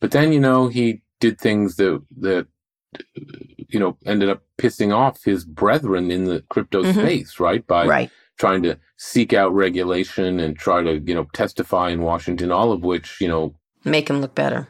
but 0.00 0.10
then 0.10 0.32
you 0.32 0.40
know 0.40 0.68
he 0.68 1.02
did 1.18 1.40
things 1.40 1.76
that 1.76 2.02
that 2.18 2.46
you 3.68 3.80
know 3.80 3.96
ended 4.04 4.28
up 4.28 4.42
pissing 4.58 4.94
off 4.94 5.24
his 5.24 5.44
brethren 5.44 6.10
in 6.10 6.24
the 6.24 6.44
crypto 6.50 6.82
mm-hmm. 6.82 7.00
space, 7.00 7.40
right? 7.40 7.66
By 7.66 7.86
right. 7.86 8.10
trying 8.38 8.62
to 8.64 8.78
seek 8.98 9.32
out 9.32 9.54
regulation 9.54 10.38
and 10.40 10.58
try 10.58 10.82
to 10.82 10.98
you 10.98 11.14
know 11.14 11.26
testify 11.32 11.88
in 11.88 12.02
Washington, 12.02 12.52
all 12.52 12.70
of 12.70 12.82
which 12.82 13.18
you 13.18 13.28
know 13.28 13.54
make 13.84 14.10
him 14.10 14.20
look 14.20 14.34
better. 14.34 14.68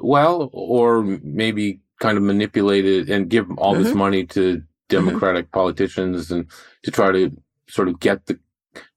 Well, 0.00 0.50
or 0.52 1.02
maybe 1.02 1.80
kind 2.00 2.16
of 2.16 2.24
manipulate 2.24 2.84
it 2.84 3.08
and 3.08 3.28
give 3.28 3.50
all 3.58 3.74
mm-hmm. 3.74 3.82
this 3.82 3.94
money 3.94 4.24
to 4.24 4.62
Democratic 4.88 5.46
mm-hmm. 5.46 5.58
politicians 5.58 6.30
and 6.30 6.46
to 6.82 6.90
try 6.90 7.12
to 7.12 7.30
sort 7.68 7.88
of 7.88 8.00
get 8.00 8.26
the 8.26 8.38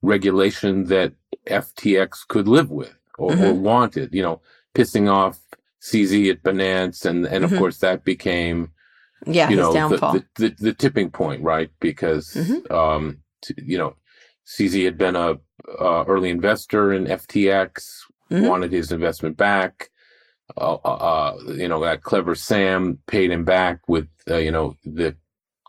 regulation 0.02 0.86
that 0.86 1.14
FTX 1.47 2.28
could 2.28 2.47
live 2.47 2.70
with 2.70 2.95
or, 3.18 3.32
mm-hmm. 3.32 3.43
or 3.43 3.54
wanted, 3.54 4.14
you 4.14 4.22
know, 4.22 4.41
pissing 4.74 5.12
off 5.12 5.39
CZ 5.82 6.30
at 6.30 6.43
Binance, 6.43 7.06
and 7.06 7.26
and 7.26 7.43
of 7.43 7.56
course 7.58 7.78
that 7.80 8.04
became 8.04 8.72
Yeah, 9.26 9.49
you 9.49 9.58
his 9.58 9.66
know 9.66 9.72
the, 9.72 9.80
downfall. 9.97 10.14
the, 10.14 10.26
the 10.36 10.56
the 10.60 10.74
tipping 10.74 11.10
point, 11.10 11.41
right? 11.41 11.72
Because 11.80 12.34
Mhm. 12.36 12.72
um, 12.72 13.18
t- 13.41 13.56
you 13.58 13.78
know, 13.78 13.95
CZ 14.45 14.86
had 14.86 14.97
been 14.97 15.16
a 15.16 15.39
uh, 15.80 16.04
early 16.08 16.30
investor 16.30 16.93
in 16.93 17.06
FTX, 17.08 18.04
wanted 18.30 18.72
his 18.72 18.91
investment 18.91 19.38
back. 19.38 19.89
Uh, 20.58 20.78
uh, 20.84 20.88
uh, 20.88 21.38
you 21.54 21.68
know, 21.68 21.82
that 21.84 22.04
clever 22.04 22.36
Sam 22.36 22.99
paid 23.08 23.32
him 23.32 23.43
back 23.45 23.80
with 23.88 24.08
uh, 24.30 24.38
you 24.38 24.52
know 24.52 24.76
the 24.84 25.16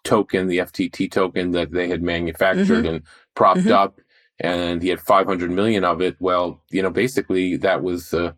token, 0.04 0.48
the 0.48 0.58
FTT 0.58 1.10
token 1.10 1.52
that 1.52 1.72
they 1.72 1.88
had 1.88 2.02
manufactured 2.02 2.86
and 2.86 3.02
propped 3.34 3.60
Mhm. 3.64 3.70
up, 3.72 4.00
and 4.40 4.82
he 4.82 4.88
had 4.88 5.00
500 5.00 5.50
million 5.50 5.84
of 5.84 6.00
it. 6.02 6.16
Well, 6.20 6.60
you 6.70 6.82
know, 6.82 6.90
basically 6.90 7.56
that 7.58 7.82
was 7.82 8.12
a 8.12 8.36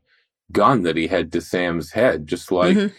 gun 0.52 0.82
that 0.82 0.96
he 0.96 1.06
had 1.08 1.32
to 1.32 1.40
Sam's 1.40 1.92
head, 1.92 2.26
just 2.26 2.52
like 2.52 2.76
Mhm. 2.76 2.92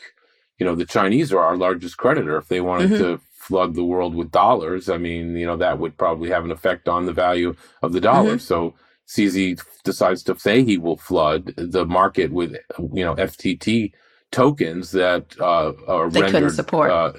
you 0.60 0.66
know 0.66 0.76
the 0.76 0.86
Chinese 0.86 1.34
are 1.34 1.41
our 1.41 1.58
largest 1.58 1.98
creditor. 1.98 2.38
If 2.38 2.48
they 2.48 2.62
wanted 2.62 2.91
Mhm. 2.91 2.98
to 3.00 3.22
flood 3.34 3.76
the 3.76 3.86
world 3.86 4.16
with 4.16 4.32
dollars, 4.32 4.89
I 4.89 4.98
mean, 4.98 5.36
you 5.38 5.46
know, 5.46 5.58
that 5.58 5.80
would 5.80 5.98
probably 5.98 6.30
have 6.32 6.46
an 6.46 6.52
effect 6.52 6.89
on 6.89 7.06
the 7.06 7.14
value 7.14 7.56
of 7.84 7.93
the 7.93 8.02
dollar. 8.02 8.38
Mhm. 8.38 8.41
So 8.41 8.74
CZ 9.08 9.62
decides 9.84 10.24
to 10.24 10.38
say 10.38 10.64
he 10.64 10.78
will 10.78 10.97
flood 10.97 11.53
the 11.58 11.86
market 11.86 12.32
with 12.32 12.56
you 12.93 13.06
know 13.06 13.16
FTT 13.16 13.91
tokens 14.32 14.91
that 14.91 15.36
uh, 15.39 15.74
are 15.88 16.10
They 16.10 16.22
couldn't 16.22 16.34
rendered 16.34 16.56
support. 16.56 16.91
Uh, 16.91 17.14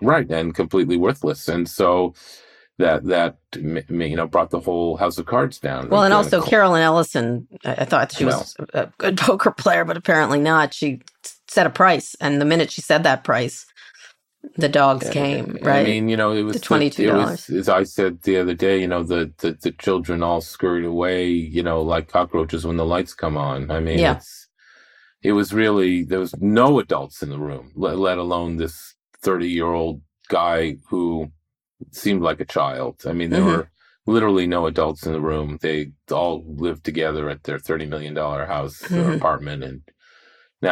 right 0.00 0.28
and 0.30 0.54
completely 0.54 0.96
worthless, 0.96 1.48
and 1.48 1.68
so 1.68 2.14
that 2.78 3.04
that 3.04 3.36
you 3.54 4.16
know 4.16 4.26
brought 4.26 4.50
the 4.50 4.60
whole 4.60 4.96
house 4.96 5.18
of 5.18 5.26
cards 5.26 5.58
down. 5.58 5.88
Well, 5.88 6.02
and 6.02 6.14
also 6.14 6.42
Caroline 6.42 6.82
Ellison, 6.82 7.46
I 7.64 7.72
I 7.72 7.84
thought 7.84 8.12
she 8.12 8.24
was 8.24 8.56
a 8.74 8.88
good 8.98 9.16
poker 9.18 9.52
player, 9.52 9.84
but 9.84 9.96
apparently 9.96 10.40
not. 10.40 10.74
She 10.74 11.00
set 11.46 11.66
a 11.66 11.70
price, 11.70 12.16
and 12.20 12.40
the 12.40 12.44
minute 12.44 12.70
she 12.70 12.80
said 12.80 13.04
that 13.04 13.24
price, 13.24 13.66
the 14.56 14.68
dogs 14.68 15.10
came. 15.10 15.58
I 15.62 15.66
Right? 15.66 15.80
I 15.80 15.84
mean, 15.84 16.08
you 16.08 16.16
know, 16.16 16.32
it 16.32 16.42
was 16.42 16.56
The 16.56 16.60
$22. 16.60 17.50
As 17.50 17.68
I 17.68 17.84
said 17.84 18.22
the 18.22 18.38
other 18.38 18.54
day, 18.54 18.80
you 18.80 18.88
know, 18.88 19.02
the, 19.04 19.32
the 19.38 19.52
the 19.62 19.72
children 19.72 20.22
all 20.22 20.40
scurried 20.40 20.84
away, 20.86 21.28
you 21.28 21.62
know, 21.62 21.82
like 21.82 22.08
cockroaches 22.08 22.66
when 22.66 22.76
the 22.78 22.86
lights 22.86 23.14
come 23.14 23.36
on. 23.36 23.70
I 23.70 23.80
mean, 23.80 23.98
Yeah. 24.00 24.12
it's 24.16 24.48
it 25.22 25.32
was 25.32 25.52
really 25.54 26.04
there 26.04 26.20
was 26.20 26.34
no 26.40 26.80
adults 26.80 27.22
in 27.22 27.30
the 27.30 27.38
room, 27.38 27.72
let, 27.76 27.98
let 27.98 28.18
alone 28.18 28.56
this 28.58 28.94
thirty 29.22 29.48
year 29.50 29.68
old 29.68 30.02
guy 30.28 30.76
who 30.90 31.32
seemed 31.92 32.22
like 32.22 32.40
a 32.40 32.44
child. 32.46 33.02
I 33.06 33.12
mean, 33.14 33.30
there 33.30 33.42
Mhm. 33.42 33.46
were 33.46 33.70
literally 34.06 34.46
no 34.46 34.66
adults 34.66 35.06
in 35.06 35.12
the 35.12 35.20
room. 35.20 35.58
They 35.62 35.92
all 36.12 36.44
lived 36.46 36.84
together 36.84 37.30
at 37.30 37.44
their 37.44 37.58
thirty 37.58 37.86
million 37.86 38.14
dollar 38.14 38.46
house 38.46 38.94
or 38.96 39.10
Mhm. 39.10 39.16
apartment, 39.16 39.64
and 39.64 39.82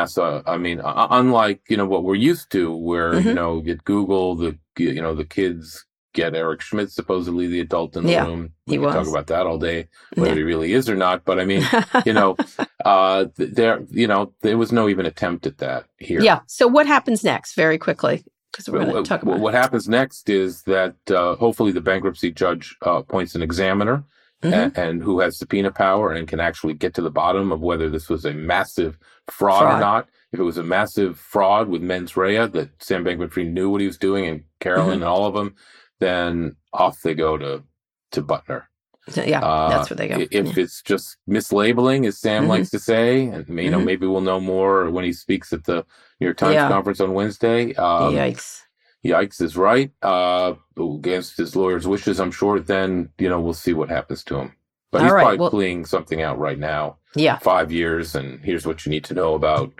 so 0.06 0.42
I 0.46 0.58
mean, 0.58 0.80
uh, 0.80 1.08
unlike 1.10 1.62
you 1.68 1.76
know 1.76 1.86
what 1.86 2.04
we're 2.04 2.14
used 2.16 2.50
to, 2.52 2.74
where 2.76 3.20
you 3.20 3.32
Mhm. 3.32 3.34
know 3.34 3.64
at 3.72 3.84
Google 3.84 4.36
the 4.36 4.58
you 4.78 5.02
know 5.02 5.14
the 5.14 5.24
kids 5.24 5.86
get 6.14 6.34
Eric 6.34 6.60
Schmidt, 6.62 6.90
supposedly 6.92 7.46
the 7.48 7.60
adult 7.60 7.96
in 7.96 8.04
the 8.04 8.10
Yeah, 8.12 8.24
room. 8.26 8.52
We 8.66 8.74
he 8.74 8.78
can 8.78 8.88
talk 8.88 9.08
about 9.08 9.28
that 9.28 9.46
all 9.46 9.58
day, 9.58 9.88
whether 10.16 10.32
Yeah. 10.32 10.36
he 10.36 10.42
really 10.44 10.72
is 10.74 10.90
or 10.90 10.96
not. 10.96 11.24
But 11.24 11.40
I 11.40 11.44
mean, 11.46 11.62
you 12.04 12.14
know, 12.14 12.38
uh, 12.84 13.26
there 13.36 13.82
you 13.90 14.06
know 14.08 14.32
there 14.42 14.58
was 14.58 14.72
no 14.72 14.88
even 14.88 15.06
attempt 15.06 15.46
at 15.46 15.58
that 15.58 15.86
here. 15.98 16.22
yeah. 16.22 16.40
So 16.46 16.66
what 16.68 16.86
happens 16.86 17.24
next? 17.24 17.54
Very 17.54 17.78
quickly, 17.78 18.24
because 18.52 18.68
we're 18.68 18.80
going 18.80 19.04
to 19.04 19.08
talk 19.08 19.22
about. 19.22 19.40
what 19.40 19.54
happens 19.54 19.88
next 19.88 20.28
is 20.30 20.62
that 20.64 20.96
uh, 21.10 21.36
hopefully 21.36 21.72
the 21.72 21.80
bankruptcy 21.82 22.32
judge 22.32 22.76
uh, 22.86 22.96
appoints 22.98 23.34
an 23.36 23.42
examiner 23.42 24.04
Mhm. 24.42 24.78
and, 24.78 25.02
who 25.02 25.20
has 25.20 25.36
subpoena 25.38 25.70
power 25.72 26.12
and 26.12 26.28
can 26.28 26.38
actually 26.40 26.74
get 26.74 26.94
to 26.94 27.02
the 27.02 27.10
bottom 27.10 27.50
of 27.50 27.60
whether 27.60 27.88
this 27.90 28.08
was 28.08 28.24
a 28.24 28.32
massive 28.32 28.96
fraud, 29.28 29.62
Fraud. 29.62 29.74
or 29.76 29.80
not. 29.80 30.08
If 30.32 30.38
it 30.38 30.44
was 30.44 30.58
a 30.58 30.62
massive 30.62 31.18
fraud 31.18 31.68
with 31.68 31.82
mens 31.82 32.16
rea 32.16 32.46
that 32.46 32.70
Sam 32.80 33.04
Bankman-Fried 33.04 33.52
knew 33.52 33.68
what 33.70 33.80
he 33.80 33.86
was 33.86 33.98
doing 33.98 34.26
and 34.26 34.44
Caroline 34.60 34.86
Mm-hmm. 34.86 34.92
and 34.94 35.04
all 35.04 35.26
of 35.26 35.34
them, 35.34 35.54
then 36.00 36.54
off 36.72 37.00
they 37.02 37.14
go 37.14 37.36
to 37.36 37.62
to 38.12 38.22
Butner. 38.22 38.64
yeah, 39.26 39.40
Uh, 39.40 39.68
that's 39.70 39.90
where 39.90 39.96
they 39.96 40.06
go. 40.08 40.18
If 40.18 40.32
Yeah. 40.32 40.62
it's 40.62 40.82
just 40.82 41.16
mislabeling, 41.28 42.06
as 42.06 42.18
Sam 42.18 42.44
Mhm. 42.44 42.48
likes 42.48 42.70
to 42.70 42.78
say, 42.78 43.26
and 43.26 43.46
you 43.48 43.70
know 43.70 43.80
Mhm. 43.80 43.84
maybe 43.86 44.06
we'll 44.06 44.20
know 44.20 44.38
more 44.40 44.90
when 44.90 45.04
he 45.04 45.12
speaks 45.12 45.52
at 45.52 45.64
the 45.64 45.84
New 46.20 46.26
York 46.26 46.36
Times 46.36 46.54
Yeah. 46.54 46.68
conference 46.68 47.00
on 47.00 47.12
Wednesday. 47.12 47.74
Um, 47.74 48.14
Yikes. 48.14 48.62
Yikes 49.04 49.40
is 49.40 49.56
right. 49.56 49.90
Uh, 50.02 50.54
against 50.76 51.36
his 51.36 51.54
lawyer's 51.56 51.86
wishes, 51.86 52.18
I'm 52.20 52.32
sure. 52.32 52.60
Then 52.60 53.10
you 53.18 53.28
know 53.28 53.40
we'll 53.40 53.54
see 53.54 53.72
what 53.72 53.88
happens 53.90 54.24
to 54.24 54.36
him. 54.36 54.54
But 54.90 54.98
All 55.00 55.04
he's 55.04 55.12
right, 55.12 55.22
probably 55.22 55.38
well- 55.38 55.50
pleading 55.50 55.84
something 55.86 56.22
out 56.22 56.38
right 56.38 56.58
now. 56.58 56.96
Yeah, 57.14 57.38
Five 57.38 57.72
years, 57.72 58.14
and 58.14 58.40
here's 58.44 58.66
what 58.66 58.84
you 58.84 58.90
need 58.90 59.04
to 59.04 59.14
know 59.14 59.34
about, 59.34 59.72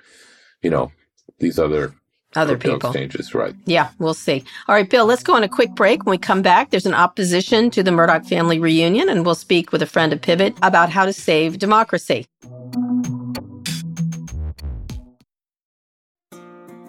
you 0.62 0.70
know, 0.70 0.90
these 1.38 1.58
other 1.58 1.94
other 2.34 2.56
people. 2.56 2.76
exchanges. 2.76 3.34
Right. 3.34 3.54
Yeah, 3.66 3.90
we'll 3.98 4.14
see. 4.14 4.44
All 4.66 4.74
right, 4.74 4.88
Bill, 4.88 5.04
let's 5.06 5.22
go 5.22 5.34
on 5.34 5.42
a 5.42 5.48
quick 5.48 5.74
break. 5.74 6.04
When 6.04 6.12
we 6.12 6.18
come 6.18 6.40
back, 6.42 6.70
there's 6.70 6.86
an 6.86 6.94
opposition 6.94 7.70
to 7.72 7.82
the 7.82 7.90
Murdoch 7.92 8.24
family 8.24 8.58
reunion, 8.58 9.08
and 9.08 9.24
we'll 9.26 9.34
speak 9.34 9.72
with 9.72 9.82
a 9.82 9.86
friend 9.86 10.12
of 10.12 10.20
Pivot 10.22 10.56
about 10.62 10.88
how 10.90 11.04
to 11.04 11.12
save 11.12 11.58
democracy. 11.58 12.26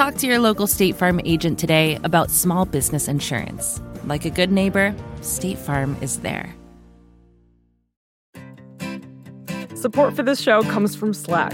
Talk 0.00 0.14
to 0.14 0.26
your 0.26 0.38
local 0.38 0.66
State 0.66 0.96
Farm 0.96 1.20
agent 1.26 1.58
today 1.58 1.98
about 2.04 2.30
small 2.30 2.64
business 2.64 3.06
insurance. 3.06 3.82
Like 4.06 4.24
a 4.24 4.30
good 4.30 4.50
neighbor, 4.50 4.94
State 5.20 5.58
Farm 5.58 5.94
is 6.00 6.20
there. 6.20 6.56
Support 9.74 10.16
for 10.16 10.22
this 10.22 10.40
show 10.40 10.62
comes 10.62 10.96
from 10.96 11.12
Slack. 11.12 11.52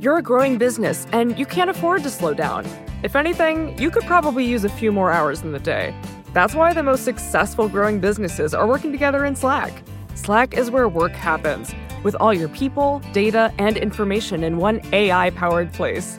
You're 0.00 0.18
a 0.18 0.22
growing 0.22 0.58
business 0.58 1.06
and 1.12 1.38
you 1.38 1.46
can't 1.46 1.70
afford 1.70 2.02
to 2.02 2.10
slow 2.10 2.34
down. 2.34 2.66
If 3.04 3.14
anything, 3.14 3.78
you 3.78 3.92
could 3.92 4.06
probably 4.06 4.44
use 4.44 4.64
a 4.64 4.68
few 4.68 4.90
more 4.90 5.12
hours 5.12 5.42
in 5.42 5.52
the 5.52 5.60
day. 5.60 5.94
That's 6.34 6.56
why 6.56 6.72
the 6.72 6.82
most 6.82 7.04
successful 7.04 7.68
growing 7.68 8.00
businesses 8.00 8.54
are 8.54 8.66
working 8.66 8.90
together 8.90 9.24
in 9.24 9.36
Slack. 9.36 9.84
Slack 10.16 10.54
is 10.54 10.68
where 10.72 10.88
work 10.88 11.12
happens, 11.12 11.72
with 12.02 12.16
all 12.16 12.34
your 12.34 12.48
people, 12.48 13.00
data, 13.12 13.54
and 13.56 13.76
information 13.76 14.42
in 14.42 14.56
one 14.56 14.80
AI 14.92 15.30
powered 15.30 15.72
place. 15.72 16.18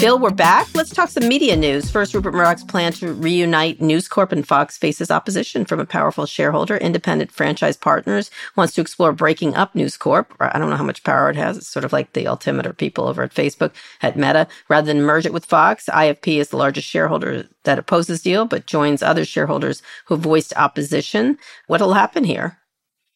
Bill, 0.00 0.18
we're 0.18 0.30
back. 0.30 0.66
Let's 0.74 0.94
talk 0.94 1.10
some 1.10 1.28
media 1.28 1.54
news. 1.54 1.90
First, 1.90 2.14
Rupert 2.14 2.32
Murdoch's 2.32 2.64
plan 2.64 2.90
to 2.94 3.12
reunite 3.12 3.82
News 3.82 4.08
Corp 4.08 4.32
and 4.32 4.48
Fox 4.48 4.78
faces 4.78 5.10
opposition 5.10 5.66
from 5.66 5.78
a 5.78 5.84
powerful 5.84 6.24
shareholder. 6.24 6.78
Independent 6.78 7.30
Franchise 7.30 7.76
Partners 7.76 8.30
wants 8.56 8.72
to 8.74 8.80
explore 8.80 9.12
breaking 9.12 9.54
up 9.56 9.74
News 9.74 9.98
Corp. 9.98 10.34
I 10.40 10.58
don't 10.58 10.70
know 10.70 10.76
how 10.76 10.84
much 10.84 11.04
power 11.04 11.28
it 11.28 11.36
has. 11.36 11.58
It's 11.58 11.68
sort 11.68 11.84
of 11.84 11.92
like 11.92 12.14
the 12.14 12.26
altimeter 12.26 12.72
people 12.72 13.08
over 13.08 13.22
at 13.22 13.34
Facebook, 13.34 13.72
at 14.00 14.16
Meta. 14.16 14.48
Rather 14.70 14.86
than 14.86 15.02
merge 15.02 15.26
it 15.26 15.34
with 15.34 15.44
Fox, 15.44 15.84
IFP 15.92 16.38
is 16.38 16.48
the 16.48 16.56
largest 16.56 16.88
shareholder 16.88 17.46
that 17.64 17.78
opposes 17.78 18.22
deal, 18.22 18.46
but 18.46 18.64
joins 18.64 19.02
other 19.02 19.26
shareholders 19.26 19.82
who 20.06 20.16
voiced 20.16 20.54
opposition. 20.56 21.36
What'll 21.66 21.92
happen 21.92 22.24
here? 22.24 22.59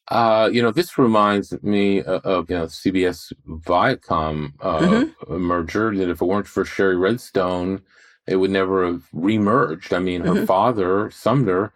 Uh, 0.08 0.50
you 0.52 0.62
know, 0.62 0.70
this 0.70 0.98
reminds 0.98 1.52
me 1.62 2.00
of, 2.02 2.24
of 2.24 2.50
you 2.50 2.56
know 2.56 2.66
CBS 2.66 3.32
Viacom 3.48 4.52
uh, 4.60 4.80
Mhm. 4.80 5.40
merger. 5.40 5.96
That 5.96 6.10
if 6.10 6.20
it 6.22 6.26
weren't 6.26 6.46
for 6.46 6.64
Shari 6.64 6.96
Redstone, 6.96 7.82
it 8.26 8.36
would 8.36 8.50
never 8.50 8.86
have 8.86 9.04
remerged. 9.14 9.92
I 9.94 10.00
mean, 10.00 10.22
her 10.22 10.34
Mhm. 10.34 10.46
father 10.46 11.10
Sumner 11.10 11.72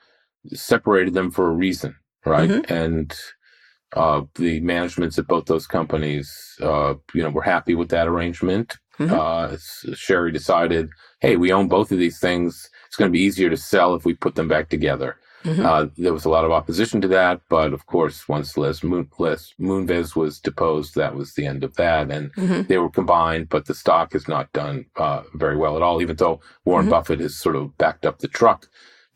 separated 0.52 1.14
them 1.14 1.30
for 1.30 1.48
a 1.48 1.52
reason, 1.54 1.96
right? 2.26 2.50
Mm-hmm. 2.50 2.72
And 2.72 3.16
uh, 3.94 4.22
the 4.36 4.60
managements 4.60 5.18
at 5.18 5.26
both 5.26 5.46
those 5.46 5.66
companies, 5.66 6.56
uh, 6.62 6.94
you 7.14 7.22
know, 7.22 7.30
were 7.30 7.42
happy 7.42 7.74
with 7.74 7.88
that 7.90 8.08
arrangement. 8.08 8.78
Mhm. 8.98 9.10
Uh, 9.12 9.56
Shari 9.96 10.32
decided, 10.32 10.90
hey, 11.20 11.36
we 11.36 11.52
own 11.52 11.68
both 11.68 11.92
of 11.92 11.98
these 11.98 12.20
things. 12.20 12.68
It's 12.86 12.96
going 12.96 13.10
to 13.10 13.16
be 13.18 13.24
easier 13.24 13.50
to 13.50 13.56
sell 13.56 13.94
if 13.94 14.04
we 14.04 14.14
put 14.14 14.34
them 14.36 14.48
back 14.48 14.68
together. 14.68 15.16
Mm-hmm. 15.44 15.64
Uh, 15.64 15.86
there 15.96 16.12
was 16.12 16.24
a 16.24 16.30
lot 16.30 16.44
of 16.44 16.50
opposition 16.50 17.00
to 17.00 17.08
that, 17.08 17.40
but 17.48 17.72
of 17.72 17.86
course, 17.86 18.28
once 18.28 18.56
Les, 18.56 18.82
Moon, 18.82 19.08
Les 19.18 19.54
Moonves 19.60 20.16
was 20.16 20.40
deposed, 20.40 20.94
that 20.96 21.14
was 21.14 21.34
the 21.34 21.46
end 21.46 21.62
of 21.62 21.76
that, 21.76 22.10
and 22.10 22.34
mm-hmm. 22.34 22.62
they 22.62 22.78
were 22.78 22.90
combined. 22.90 23.48
But 23.48 23.66
the 23.66 23.74
stock 23.74 24.12
has 24.14 24.26
not 24.26 24.52
done 24.52 24.86
uh, 24.96 25.22
very 25.34 25.56
well 25.56 25.76
at 25.76 25.82
all, 25.82 26.02
even 26.02 26.16
though 26.16 26.40
Warren 26.64 26.86
mm-hmm. 26.86 26.90
Buffett 26.90 27.20
has 27.20 27.36
sort 27.36 27.56
of 27.56 27.76
backed 27.78 28.04
up 28.04 28.18
the 28.18 28.28
truck 28.28 28.68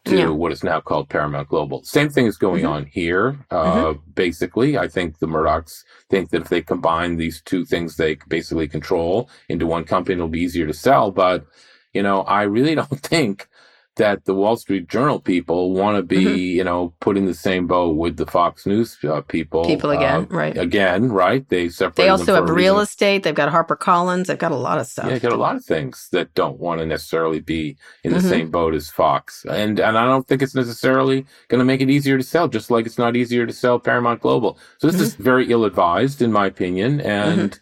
to 0.04 0.16
yeah. 0.16 0.28
what 0.28 0.52
is 0.52 0.64
now 0.64 0.80
called 0.80 1.08
Paramount 1.08 1.48
Global. 1.48 1.82
Same 1.84 2.08
thing 2.08 2.26
is 2.26 2.36
going 2.36 2.62
mm-hmm. 2.62 2.72
on 2.72 2.86
here. 2.86 3.38
Uh, 3.50 3.64
mm-hmm. 3.64 4.10
Basically, 4.14 4.76
I 4.76 4.88
think 4.88 5.18
the 5.18 5.26
Murdochs 5.26 5.84
think 6.10 6.30
that 6.30 6.42
if 6.42 6.48
they 6.48 6.60
combine 6.60 7.16
these 7.16 7.40
two 7.40 7.64
things 7.64 7.96
they 7.96 8.16
basically 8.28 8.66
control 8.66 9.30
into 9.48 9.66
one 9.66 9.84
company, 9.84 10.14
it'll 10.14 10.28
be 10.28 10.40
easier 10.40 10.66
to 10.66 10.74
sell. 10.74 11.12
But, 11.12 11.46
you 11.92 12.02
know, 12.02 12.22
I 12.22 12.42
really 12.42 12.74
don't 12.76 13.00
think 13.00 13.48
that 13.96 14.24
the 14.24 14.34
Wall 14.34 14.56
Street 14.56 14.88
Journal 14.88 15.20
people 15.20 15.72
want 15.72 15.96
to 15.96 16.02
be, 16.02 16.24
mm-hmm. 16.24 16.36
you 16.36 16.64
know, 16.64 16.94
putting 17.00 17.26
the 17.26 17.34
same 17.34 17.66
boat 17.66 17.96
with 17.96 18.16
the 18.16 18.24
Fox 18.24 18.64
News 18.64 18.96
uh, 19.04 19.20
people. 19.20 19.64
People 19.64 19.90
again, 19.90 20.22
uh, 20.30 20.34
right? 20.34 20.56
Again, 20.56 21.12
right? 21.12 21.46
They 21.48 21.68
separate. 21.68 21.96
They 21.96 22.08
also 22.08 22.34
have 22.34 22.48
real 22.48 22.74
reason. 22.74 22.84
estate. 22.84 23.22
They've 23.22 23.34
got 23.34 23.50
Harper 23.50 23.76
Collins. 23.76 24.28
They've 24.28 24.38
got 24.38 24.52
a 24.52 24.56
lot 24.56 24.78
of 24.78 24.86
stuff. 24.86 25.10
Yeah, 25.10 25.18
got 25.18 25.32
a 25.32 25.36
lot 25.36 25.56
of 25.56 25.64
things 25.64 26.08
that 26.12 26.32
don't 26.34 26.58
want 26.58 26.80
to 26.80 26.86
necessarily 26.86 27.40
be 27.40 27.76
in 28.02 28.12
the 28.12 28.18
mm-hmm. 28.18 28.28
same 28.28 28.50
boat 28.50 28.74
as 28.74 28.88
Fox, 28.88 29.44
and 29.44 29.78
and 29.78 29.98
I 29.98 30.06
don't 30.06 30.26
think 30.26 30.40
it's 30.40 30.54
necessarily 30.54 31.26
going 31.48 31.58
to 31.58 31.64
make 31.64 31.82
it 31.82 31.90
easier 31.90 32.16
to 32.16 32.24
sell. 32.24 32.48
Just 32.48 32.70
like 32.70 32.86
it's 32.86 32.98
not 32.98 33.14
easier 33.14 33.46
to 33.46 33.52
sell 33.52 33.78
Paramount 33.78 34.20
Global. 34.20 34.58
So 34.78 34.86
this 34.86 34.96
mm-hmm. 34.96 35.04
is 35.04 35.14
very 35.16 35.50
ill 35.50 35.64
advised, 35.64 36.22
in 36.22 36.32
my 36.32 36.46
opinion, 36.46 37.02
and 37.02 37.60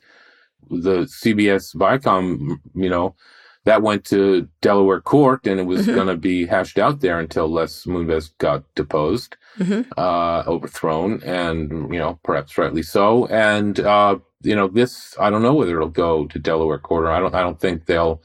mm-hmm. 0.70 0.80
the 0.80 0.98
CBS 1.06 1.74
Viacom, 1.74 2.58
you 2.74 2.88
know 2.88 3.16
that 3.64 3.82
went 3.82 4.04
to 4.06 4.48
Delaware 4.62 5.00
court 5.00 5.46
and 5.46 5.60
it 5.60 5.64
was 5.64 5.82
mm-hmm. 5.82 5.94
going 5.94 6.06
to 6.06 6.16
be 6.16 6.46
hashed 6.46 6.78
out 6.78 7.00
there 7.00 7.18
until 7.18 7.48
Les 7.48 7.84
Moonves 7.84 8.30
got 8.38 8.64
deposed, 8.74 9.36
mm-hmm. 9.58 9.82
uh, 9.98 10.42
overthrown, 10.46 11.22
and, 11.22 11.92
you 11.92 11.98
know, 11.98 12.18
perhaps 12.22 12.56
rightly 12.56 12.82
so. 12.82 13.26
And, 13.26 13.78
uh, 13.80 14.18
you 14.42 14.56
know, 14.56 14.68
this, 14.68 15.14
I 15.20 15.28
don't 15.28 15.42
know 15.42 15.54
whether 15.54 15.76
it'll 15.76 15.88
go 15.88 16.26
to 16.26 16.38
Delaware 16.38 16.78
court 16.78 17.04
or 17.04 17.10
I 17.10 17.20
don't, 17.20 17.34
I 17.34 17.42
don't 17.42 17.60
think 17.60 17.86
they'll, 17.86 18.22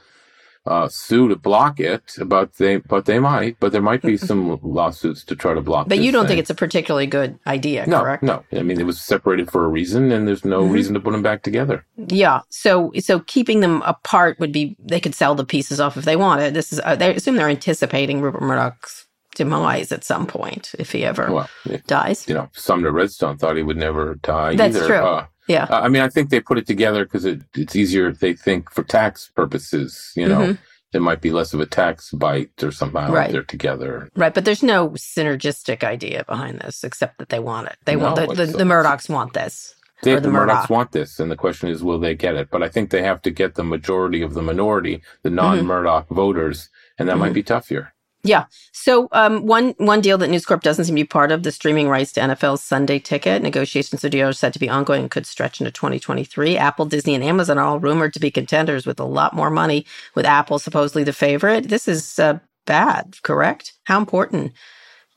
uh, 0.65 0.87
sue 0.87 1.27
to 1.27 1.35
block 1.35 1.79
it, 1.79 2.15
but 2.25 2.53
they 2.55 2.77
but 2.77 3.05
they 3.05 3.19
might. 3.19 3.59
But 3.59 3.71
there 3.71 3.81
might 3.81 4.01
be 4.01 4.17
some 4.31 4.59
lawsuits 4.61 5.23
to 5.25 5.35
try 5.35 5.53
to 5.53 5.61
block. 5.61 5.87
But 5.87 5.99
you 5.99 6.11
don't 6.11 6.23
thing. 6.23 6.29
think 6.29 6.39
it's 6.39 6.49
a 6.49 6.55
particularly 6.55 7.07
good 7.07 7.37
idea, 7.45 7.85
no, 7.87 8.01
correct? 8.01 8.23
No, 8.23 8.43
I 8.51 8.63
mean 8.63 8.79
it 8.79 8.85
was 8.85 8.99
separated 8.99 9.51
for 9.51 9.65
a 9.65 9.67
reason, 9.67 10.11
and 10.11 10.27
there's 10.27 10.45
no 10.45 10.63
mm-hmm. 10.63 10.73
reason 10.73 10.93
to 10.95 10.99
put 10.99 11.11
them 11.11 11.21
back 11.21 11.43
together. 11.43 11.85
Yeah. 11.97 12.41
So 12.49 12.91
so 12.99 13.19
keeping 13.19 13.59
them 13.59 13.81
apart 13.83 14.39
would 14.39 14.51
be 14.51 14.75
they 14.79 14.99
could 14.99 15.15
sell 15.15 15.35
the 15.35 15.45
pieces 15.45 15.79
off 15.79 15.97
if 15.97 16.05
they 16.05 16.15
wanted. 16.15 16.53
This 16.53 16.73
is 16.73 16.81
uh, 16.83 16.95
they 16.95 17.15
assume 17.15 17.35
they're 17.35 17.49
anticipating 17.49 18.21
Rupert 18.21 18.41
Murdoch's 18.41 19.05
demise 19.35 19.91
at 19.91 20.03
some 20.03 20.25
point 20.25 20.73
if 20.79 20.91
he 20.91 21.05
ever 21.05 21.31
well, 21.31 21.49
dies. 21.87 22.27
You 22.27 22.33
know, 22.33 22.49
Sumner 22.53 22.91
Redstone 22.91 23.37
thought 23.37 23.57
he 23.57 23.63
would 23.63 23.77
never 23.77 24.15
die. 24.15 24.55
That's 24.55 24.77
either. 24.77 24.87
true. 24.87 25.05
Uh, 25.05 25.25
yeah. 25.47 25.67
I 25.69 25.87
mean, 25.87 26.01
I 26.01 26.09
think 26.09 26.29
they 26.29 26.39
put 26.39 26.57
it 26.57 26.67
together 26.67 27.05
because 27.05 27.25
it, 27.25 27.41
it's 27.55 27.75
easier, 27.75 28.11
they 28.11 28.33
think, 28.33 28.71
for 28.71 28.83
tax 28.83 29.29
purposes, 29.35 30.11
you 30.15 30.27
know. 30.27 30.41
Mm-hmm. 30.41 30.61
There 30.91 31.01
might 31.01 31.19
be 31.19 31.31
less 31.31 31.53
of 31.53 31.59
a 31.59 31.65
tax 31.65 32.11
bite 32.11 32.63
or 32.63 32.71
somehow 32.71 33.11
right. 33.11 33.29
they're 33.29 33.43
together. 33.43 34.09
Right, 34.15 34.33
but 34.33 34.45
there's 34.45 34.63
no 34.63 34.91
synergistic 34.91 35.83
idea 35.83 36.23
behind 36.25 36.59
this 36.59 36.85
except 36.85 37.17
that 37.17 37.27
they 37.27 37.39
want 37.39 37.67
it. 37.67 37.75
They 37.83 37.97
no, 37.97 38.13
want 38.13 38.15
the, 38.15 38.45
the, 38.45 38.45
the 38.45 38.63
Murdochs 38.63 39.09
want 39.09 39.33
this. 39.33 39.75
They, 40.03 40.17
the, 40.19 40.29
Murdochs 40.29 40.69
want 40.69 40.91
this, 40.91 41.19
and 41.19 41.31
the 41.31 41.35
question 41.35 41.69
is, 41.69 41.83
will 41.83 41.99
they 41.99 42.15
get 42.15 42.35
it? 42.35 42.49
But 42.51 42.63
I 42.63 42.69
think 42.69 42.91
they 42.91 43.01
have 43.01 43.21
to 43.23 43.31
get 43.31 43.55
the 43.55 43.63
majority 43.63 44.21
of 44.21 44.35
the 44.35 44.41
minority, 44.41 45.01
the 45.23 45.31
non-Murdoch 45.31 46.05
mm-hmm. 46.05 46.15
voters, 46.15 46.69
and 46.99 47.09
that 47.09 47.13
mm-hmm. 47.13 47.21
might 47.21 47.33
be 47.33 47.43
tough 47.43 47.69
here. 47.69 47.94
Yeah. 48.25 48.45
So 48.71 49.07
um, 49.11 49.45
one 49.45 49.75
one 49.77 50.01
deal 50.01 50.17
that 50.17 50.29
News 50.29 50.47
Corp 50.47 50.63
doesn't 50.63 50.85
seem 50.85 50.95
to 50.95 51.01
be 51.01 51.05
part 51.05 51.31
of 51.31 51.43
the 51.43 51.51
streaming 51.51 51.87
rights 51.87 52.11
to 52.13 52.21
NFL's 52.21 52.63
Sunday 52.63 52.97
Ticket 52.97 53.43
negotiations 53.43 54.03
are 54.03 54.33
said 54.33 54.51
to 54.53 54.59
be 54.59 54.67
ongoing 54.67 55.03
and 55.03 55.11
could 55.11 55.27
stretch 55.27 55.61
into 55.61 55.71
2023. 55.71 56.57
Apple, 56.57 56.87
Disney, 56.87 57.13
and 57.13 57.23
Amazon 57.23 57.59
are 57.59 57.65
all 57.65 57.79
rumored 57.79 58.13
to 58.13 58.19
be 58.19 58.31
contenders 58.31 58.87
with 58.87 58.99
a 58.99 59.05
lot 59.05 59.35
more 59.35 59.51
money. 59.51 59.85
With 60.15 60.25
Apple 60.25 60.57
supposedly 60.57 61.03
the 61.03 61.13
favorite, 61.13 61.69
this 61.69 61.87
is 61.87 62.17
uh, 62.17 62.39
bad. 62.65 63.17
Correct? 63.21 63.73
How 63.83 63.99
important 63.99 64.53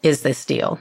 is 0.03 0.21
this 0.21 0.45
deal? 0.45 0.79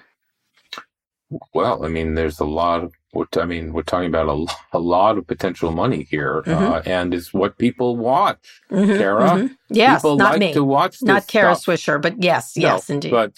Well, 1.54 1.86
I 1.86 1.88
mean, 1.88 2.16
there's 2.16 2.42
a 2.42 2.46
lot 2.46 2.84
of 2.84 2.94
I 3.34 3.46
mean, 3.46 3.74
we're 3.74 3.84
talking 3.84 4.08
about 4.08 4.30
a, 4.30 4.78
a 4.78 4.80
lot 4.80 5.18
of 5.18 5.28
potential 5.28 5.72
money 5.72 6.08
here, 6.10 6.44
mm-hmm. 6.46 6.74
uh, 6.74 6.82
and 6.86 7.14
it's 7.14 7.34
what 7.34 7.58
people 7.58 7.98
watch. 7.98 8.62
Mm-hmm, 8.72 8.98
Kara, 8.98 9.30
mm-hmm. 9.30 9.54
yes, 9.70 10.02
people 10.02 10.18
not 10.18 10.34
like 10.34 10.40
me. 10.40 10.54
to 10.54 10.64
watch 10.64 11.02
not 11.02 11.28
Kara 11.28 11.56
stuff. 11.56 11.80
Swisher, 11.80 12.02
but 12.02 12.22
yes, 12.22 12.56
no, 12.56 12.62
yes, 12.62 12.90
indeed. 12.90 13.12
But 13.12 13.34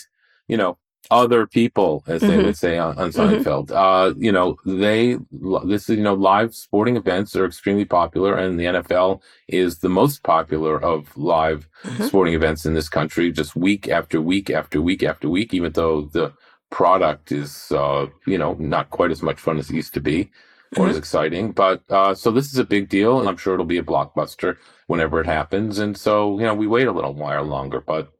you 0.48 0.58
know, 0.58 0.78
other 1.12 1.48
people, 1.48 2.04
as 2.08 2.22
they 2.22 2.28
mm-hmm. 2.28 2.46
would 2.46 2.58
say 2.58 2.78
on, 2.78 2.98
on 2.98 3.10
mm-hmm. 3.10 3.42
Seinfeld, 3.42 3.72
uh, 3.72 4.14
you 4.18 4.32
know, 4.32 4.58
they 4.66 5.18
this 5.66 5.90
is 5.90 5.98
you 5.98 6.04
know, 6.04 6.14
live 6.14 6.54
sporting 6.54 6.98
events 6.98 7.36
are 7.36 7.46
extremely 7.46 7.86
popular, 7.86 8.36
and 8.36 8.60
the 8.60 8.66
NFL 8.66 9.22
is 9.48 9.80
the 9.80 9.90
most 9.90 10.24
popular 10.24 10.82
of 10.82 11.16
live 11.18 11.68
mm-hmm. 11.84 12.06
sporting 12.06 12.34
events 12.34 12.66
in 12.66 12.74
this 12.74 12.90
country, 12.90 13.32
just 13.32 13.56
week 13.56 13.88
after 13.88 14.22
week 14.22 14.50
after 14.50 14.82
week 14.82 15.04
after 15.04 15.30
week, 15.30 15.54
even 15.54 15.72
though 15.72 16.02
the 16.02 16.32
product 16.70 17.32
is, 17.32 17.72
uh, 17.72 18.08
you 18.26 18.38
know, 18.38 18.54
not 18.60 18.90
quite 18.90 19.12
as 19.12 19.22
much 19.22 19.40
fun 19.40 19.58
as 19.58 19.70
it 19.70 19.76
used 19.76 19.94
to 19.94 20.02
be 20.02 20.32
or 20.78 20.84
mm-hmm. 20.84 20.92
as 20.92 20.98
exciting. 20.98 21.52
But 21.52 21.84
uh, 21.90 22.14
so 22.14 22.32
this 22.32 22.52
is 22.52 22.58
a 22.58 22.64
big 22.64 22.90
deal, 22.90 23.20
and 23.20 23.28
I'm 23.28 23.38
sure 23.38 23.54
it'll 23.54 23.66
be 23.66 23.78
a 23.78 23.84
blockbuster 23.84 24.58
whenever 24.88 25.20
it 25.20 25.26
happens. 25.26 25.80
And 25.80 25.98
so, 25.98 26.38
you 26.40 26.46
know, 26.46 26.54
we 26.54 26.68
wait 26.68 26.88
a 26.88 26.92
little 26.92 27.14
while 27.14 27.44
longer, 27.44 27.82
but 27.82 28.12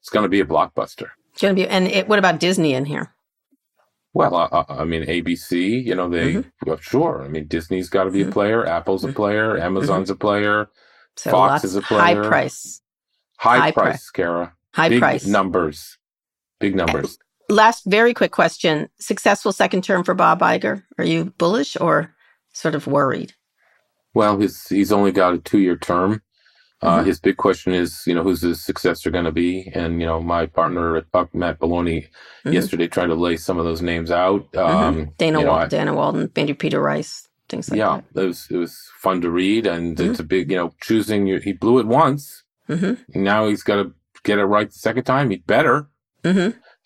it's 0.00 0.10
going 0.10 0.24
to 0.24 0.28
be 0.28 0.40
a 0.40 0.46
blockbuster. 0.46 1.10
It's 1.32 1.42
going 1.42 1.54
to 1.54 1.62
be. 1.62 1.68
And 1.68 1.88
it, 1.88 2.08
what 2.08 2.18
about 2.18 2.40
Disney 2.40 2.74
in 2.74 2.84
here? 2.84 3.12
Well, 4.14 4.34
uh, 4.34 4.48
uh 4.50 4.64
I 4.68 4.84
mean, 4.84 5.04
ABC, 5.04 5.84
you 5.84 5.94
know, 5.94 6.08
they, 6.08 6.34
mm-hmm. 6.34 6.48
well, 6.64 6.78
sure. 6.78 7.22
I 7.22 7.28
mean, 7.28 7.46
Disney's 7.48 7.90
got 7.90 8.04
to 8.04 8.10
be 8.10 8.20
mm-hmm. 8.20 8.30
a 8.30 8.32
player, 8.32 8.66
Apple's 8.66 9.04
a 9.04 9.08
mm-hmm. 9.08 9.16
player, 9.16 9.54
mm-hmm. 9.54 9.62
Amazon's 9.62 10.08
a 10.08 10.16
player, 10.16 10.70
so 11.16 11.30
Fox 11.30 11.64
is 11.64 11.76
a 11.76 11.82
player. 11.82 12.00
High 12.00 12.28
price. 12.28 12.80
High, 13.38 13.58
high 13.58 13.72
price, 13.72 14.08
Kara. 14.08 14.54
High 14.72 14.88
Big 14.88 15.00
price. 15.00 15.26
Numbers. 15.26 15.98
Big 16.58 16.74
numbers 16.74 17.18
last 17.48 17.84
very 17.86 18.14
quick 18.14 18.32
question. 18.32 18.88
Successful 18.98 19.52
second 19.52 19.84
term 19.84 20.04
for 20.04 20.14
Bob 20.14 20.40
Iger. 20.40 20.82
Are 20.98 21.04
you 21.04 21.26
bullish 21.38 21.76
or 21.80 22.14
sort 22.52 22.74
of 22.74 22.86
worried? 22.86 23.34
Well, 24.14 24.38
he's 24.38 24.66
he's 24.68 24.92
only 24.92 25.12
got 25.12 25.34
a 25.34 25.38
two 25.38 25.58
year 25.58 25.76
term. 25.76 26.22
Uh, 26.82 26.98
mm-hmm. 26.98 27.06
His 27.06 27.20
big 27.20 27.38
question 27.38 27.72
is, 27.72 28.02
you 28.06 28.14
know, 28.14 28.22
who's 28.22 28.42
his 28.42 28.62
successor 28.62 29.10
going 29.10 29.24
to 29.24 29.32
be? 29.32 29.70
And 29.74 30.00
you 30.00 30.06
know, 30.06 30.20
my 30.20 30.46
partner 30.46 31.02
Matt 31.32 31.58
Belloni 31.58 32.04
mm-hmm. 32.04 32.52
yesterday 32.52 32.86
tried 32.86 33.06
to 33.06 33.14
lay 33.14 33.36
some 33.36 33.58
of 33.58 33.64
those 33.64 33.82
names 33.82 34.10
out. 34.10 34.50
Mm-hmm. 34.52 34.76
Um, 34.76 34.94
mm-hmm. 34.94 35.10
Dana, 35.16 35.42
know, 35.42 35.50
I, 35.52 35.66
Dana 35.66 35.94
Walden, 35.94 36.30
Andrew 36.36 36.54
Peter 36.54 36.80
Rice, 36.80 37.28
things 37.48 37.70
like 37.70 37.78
yeah, 37.78 37.96
that. 37.96 38.04
Yeah, 38.14 38.22
it 38.22 38.26
was 38.26 38.46
it 38.50 38.56
was 38.56 38.78
fun 38.98 39.20
to 39.22 39.30
read, 39.30 39.66
and 39.66 39.98
it's 39.98 40.12
mm-hmm. 40.12 40.22
a 40.22 40.26
big, 40.26 40.50
you 40.50 40.56
know, 40.56 40.74
choosing. 40.80 41.26
Your, 41.26 41.40
he 41.40 41.52
blew 41.52 41.78
it 41.78 41.86
once. 41.86 42.44
Mm-hmm. 42.68 43.22
Now 43.22 43.48
he's 43.48 43.62
got 43.62 43.76
to 43.76 43.92
get 44.24 44.38
it 44.38 44.44
right 44.44 44.68
the 44.68 44.74
second 44.74 45.04
time. 45.04 45.30
He'd 45.30 45.46
better. 45.46 45.88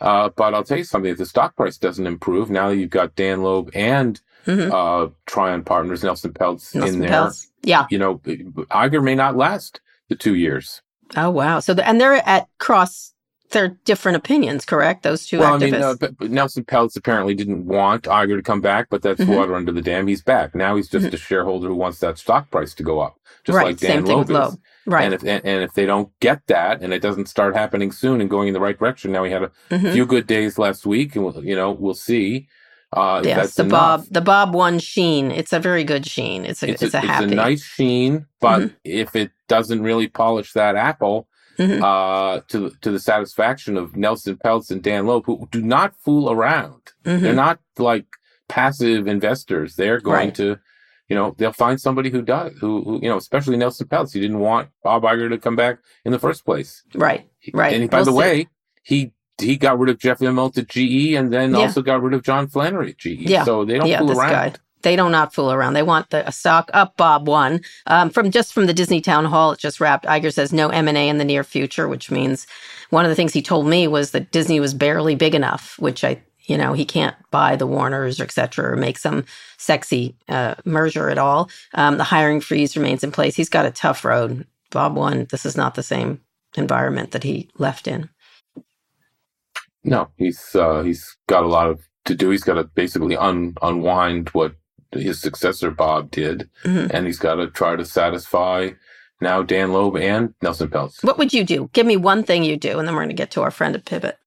Uh, 0.00 0.30
but 0.34 0.54
I'll 0.54 0.64
tell 0.64 0.78
you 0.78 0.84
something: 0.84 1.10
if 1.10 1.18
the 1.18 1.26
stock 1.26 1.56
price 1.56 1.76
doesn't 1.76 2.06
improve, 2.06 2.50
now 2.50 2.68
you've 2.70 2.90
got 2.90 3.14
Dan 3.16 3.42
Loeb 3.42 3.70
and 3.74 4.20
mm-hmm. 4.46 4.72
uh, 4.72 5.08
Trian 5.26 5.64
Partners, 5.64 6.02
Nelson 6.02 6.32
Peltz 6.32 6.74
Nelson 6.74 6.94
in 6.94 7.00
there. 7.00 7.10
Peltz. 7.10 7.46
Yeah, 7.62 7.86
you 7.90 7.98
know, 7.98 8.16
Iger 8.18 9.02
may 9.02 9.14
not 9.14 9.36
last 9.36 9.80
the 10.08 10.16
two 10.16 10.34
years. 10.34 10.80
Oh 11.16 11.30
wow! 11.30 11.60
So 11.60 11.74
the, 11.74 11.86
and 11.86 12.00
they're 12.00 12.14
at 12.14 12.48
cross. 12.58 13.14
They're 13.50 13.76
different 13.84 14.16
opinions, 14.16 14.64
correct? 14.64 15.02
Those 15.02 15.26
two 15.26 15.40
well, 15.40 15.58
activists. 15.58 16.02
I 16.02 16.06
mean, 16.20 16.30
uh, 16.30 16.32
Nelson 16.32 16.64
Peltz 16.64 16.96
apparently 16.96 17.34
didn't 17.34 17.66
want 17.66 18.04
Iger 18.04 18.36
to 18.36 18.42
come 18.42 18.60
back, 18.60 18.86
but 18.90 19.02
that's 19.02 19.20
mm-hmm. 19.20 19.34
water 19.34 19.56
under 19.56 19.72
the 19.72 19.82
dam. 19.82 20.06
He's 20.06 20.22
back 20.22 20.54
now. 20.54 20.76
He's 20.76 20.88
just 20.88 21.06
mm-hmm. 21.06 21.14
a 21.16 21.18
shareholder 21.18 21.66
who 21.66 21.74
wants 21.74 21.98
that 21.98 22.16
stock 22.16 22.48
price 22.50 22.74
to 22.74 22.84
go 22.84 23.00
up, 23.00 23.18
just 23.44 23.56
right. 23.56 23.66
like 23.66 23.78
Dan 23.78 23.90
Same 23.90 24.04
Loeb 24.04 24.08
thing 24.08 24.18
with 24.18 24.30
is. 24.30 24.52
Loeb. 24.52 24.60
Right. 24.86 25.04
And 25.04 25.14
if 25.14 25.22
and, 25.22 25.44
and, 25.44 25.62
if 25.62 25.74
they 25.74 25.86
don't 25.86 26.10
get 26.20 26.46
that, 26.46 26.82
and 26.82 26.92
it 26.92 27.00
doesn't 27.00 27.26
start 27.26 27.54
happening 27.54 27.92
soon 27.92 28.20
and 28.20 28.30
going 28.30 28.48
in 28.48 28.54
the 28.54 28.60
right 28.60 28.78
direction, 28.78 29.12
now 29.12 29.22
we 29.22 29.30
had 29.30 29.42
a 29.42 29.52
mm-hmm. 29.70 29.92
few 29.92 30.06
good 30.06 30.26
days 30.26 30.58
last 30.58 30.86
week, 30.86 31.14
and 31.16 31.24
we'll, 31.24 31.44
you 31.44 31.54
know 31.54 31.70
we'll 31.70 31.94
see. 31.94 32.48
Uh, 32.92 33.20
yes, 33.24 33.54
the 33.54 33.62
enough. 33.62 34.00
Bob 34.00 34.06
the 34.10 34.20
Bob 34.20 34.54
one 34.54 34.78
sheen. 34.78 35.30
It's 35.30 35.52
a 35.52 35.60
very 35.60 35.84
good 35.84 36.06
sheen. 36.06 36.44
It's 36.44 36.62
a 36.62 36.70
it's, 36.70 36.82
it's 36.82 36.94
a, 36.94 36.98
a, 36.98 37.00
happy. 37.00 37.24
It's 37.24 37.32
a 37.32 37.36
nice 37.36 37.62
sheen, 37.62 38.26
but 38.40 38.60
mm-hmm. 38.60 38.74
if 38.84 39.14
it 39.14 39.30
doesn't 39.48 39.82
really 39.82 40.08
polish 40.08 40.54
that 40.54 40.76
apple 40.76 41.28
mm-hmm. 41.58 41.82
uh, 41.82 42.40
to 42.48 42.70
to 42.80 42.90
the 42.90 42.98
satisfaction 42.98 43.76
of 43.76 43.96
Nelson 43.96 44.36
Peltz 44.36 44.70
and 44.70 44.82
Dan 44.82 45.06
Loeb, 45.06 45.26
who 45.26 45.48
do 45.50 45.62
not 45.62 45.94
fool 45.96 46.30
around. 46.30 46.82
Mm-hmm. 47.04 47.22
They're 47.22 47.34
not 47.34 47.60
like 47.78 48.06
passive 48.48 49.06
investors. 49.06 49.76
They're 49.76 50.00
going 50.00 50.28
right. 50.28 50.34
to 50.36 50.58
you 51.10 51.16
know, 51.16 51.34
they'll 51.36 51.52
find 51.52 51.80
somebody 51.80 52.08
who 52.08 52.22
does, 52.22 52.52
who, 52.60 52.84
who, 52.84 53.00
you 53.02 53.08
know, 53.08 53.16
especially 53.16 53.56
Nelson 53.56 53.88
Peltz. 53.88 54.14
He 54.14 54.20
didn't 54.20 54.38
want 54.38 54.68
Bob 54.84 55.02
Iger 55.02 55.28
to 55.28 55.38
come 55.38 55.56
back 55.56 55.78
in 56.04 56.12
the 56.12 56.20
first 56.20 56.44
place. 56.44 56.84
Right, 56.94 57.28
right. 57.52 57.74
And 57.74 57.90
by 57.90 57.98
we'll 57.98 58.04
the 58.06 58.10
see. 58.12 58.16
way, 58.16 58.48
he 58.82 59.12
he 59.38 59.56
got 59.56 59.78
rid 59.78 59.90
of 59.90 59.98
Jeff 59.98 60.20
Immelt 60.20 60.56
at 60.56 60.68
GE 60.68 61.14
and 61.14 61.32
then 61.32 61.52
yeah. 61.52 61.58
also 61.58 61.82
got 61.82 62.00
rid 62.02 62.14
of 62.14 62.22
John 62.22 62.46
Flannery 62.46 62.90
at 62.90 62.98
GE. 62.98 63.06
Yeah. 63.06 63.44
So 63.44 63.64
they 63.64 63.78
don't 63.78 63.88
yeah, 63.88 63.98
fool 63.98 64.18
around. 64.18 64.30
Guy. 64.30 64.52
They 64.82 64.96
do 64.96 65.10
not 65.10 65.34
fool 65.34 65.52
around. 65.52 65.74
They 65.74 65.82
want 65.82 66.10
the 66.10 66.30
stock 66.30 66.70
up, 66.72 66.96
Bob 66.96 67.26
one. 67.26 67.60
Um, 67.86 68.08
from 68.08 68.30
just 68.30 68.54
from 68.54 68.66
the 68.66 68.72
Disney 68.72 69.00
town 69.00 69.24
hall, 69.26 69.52
it 69.52 69.58
just 69.58 69.80
wrapped. 69.80 70.06
Iger 70.06 70.32
says 70.32 70.52
no 70.52 70.68
M 70.68 70.88
and 70.88 70.96
A 70.96 71.08
in 71.08 71.18
the 71.18 71.24
near 71.24 71.44
future, 71.44 71.88
which 71.88 72.10
means 72.10 72.46
one 72.90 73.04
of 73.04 73.08
the 73.08 73.14
things 73.16 73.32
he 73.32 73.42
told 73.42 73.66
me 73.66 73.88
was 73.88 74.12
that 74.12 74.30
Disney 74.30 74.60
was 74.60 74.74
barely 74.74 75.14
big 75.16 75.34
enough, 75.34 75.78
which 75.78 76.02
I, 76.04 76.22
you 76.44 76.56
know, 76.56 76.72
he 76.72 76.84
can't 76.84 77.16
buy 77.30 77.56
the 77.56 77.66
Warners 77.66 78.20
or 78.20 78.24
et 78.24 78.32
cetera 78.32 78.72
or 78.72 78.76
make 78.76 78.96
some 78.96 79.24
sexy 79.60 80.16
uh, 80.28 80.54
merger 80.64 81.10
at 81.10 81.18
all. 81.18 81.50
Um, 81.74 81.98
the 81.98 82.04
hiring 82.04 82.40
freeze 82.40 82.76
remains 82.76 83.04
in 83.04 83.12
place. 83.12 83.36
He's 83.36 83.50
got 83.50 83.66
a 83.66 83.70
tough 83.70 84.04
road. 84.04 84.46
Bob 84.70 84.96
one. 84.96 85.26
This 85.30 85.44
is 85.44 85.56
not 85.56 85.74
the 85.74 85.82
same 85.82 86.20
environment 86.56 87.10
that 87.10 87.24
he 87.24 87.48
left 87.58 87.86
in. 87.86 88.08
No, 89.84 90.08
he's 90.16 90.54
uh, 90.54 90.82
he's 90.82 91.16
got 91.26 91.44
a 91.44 91.48
lot 91.48 91.68
of 91.68 91.80
to 92.04 92.14
do. 92.14 92.30
He's 92.30 92.44
got 92.44 92.54
to 92.54 92.64
basically 92.64 93.16
un, 93.16 93.54
unwind 93.62 94.28
what 94.30 94.54
his 94.92 95.20
successor 95.20 95.70
Bob 95.70 96.10
did, 96.10 96.48
mm-hmm. 96.64 96.94
and 96.94 97.06
he's 97.06 97.18
got 97.18 97.36
to 97.36 97.48
try 97.48 97.76
to 97.76 97.84
satisfy 97.84 98.70
now 99.20 99.42
Dan 99.42 99.72
Loeb 99.72 99.96
and 99.96 100.34
Nelson 100.42 100.68
Peltz. 100.68 101.02
What 101.02 101.18
would 101.18 101.32
you 101.32 101.44
do? 101.44 101.70
Give 101.72 101.86
me 101.86 101.96
one 101.96 102.22
thing 102.22 102.44
you 102.44 102.56
do, 102.56 102.78
and 102.78 102.86
then 102.86 102.94
we're 102.94 103.02
going 103.02 103.16
to 103.16 103.22
get 103.22 103.30
to 103.32 103.42
our 103.42 103.50
friend 103.50 103.74
at 103.74 103.84
Pivot. 103.84 104.18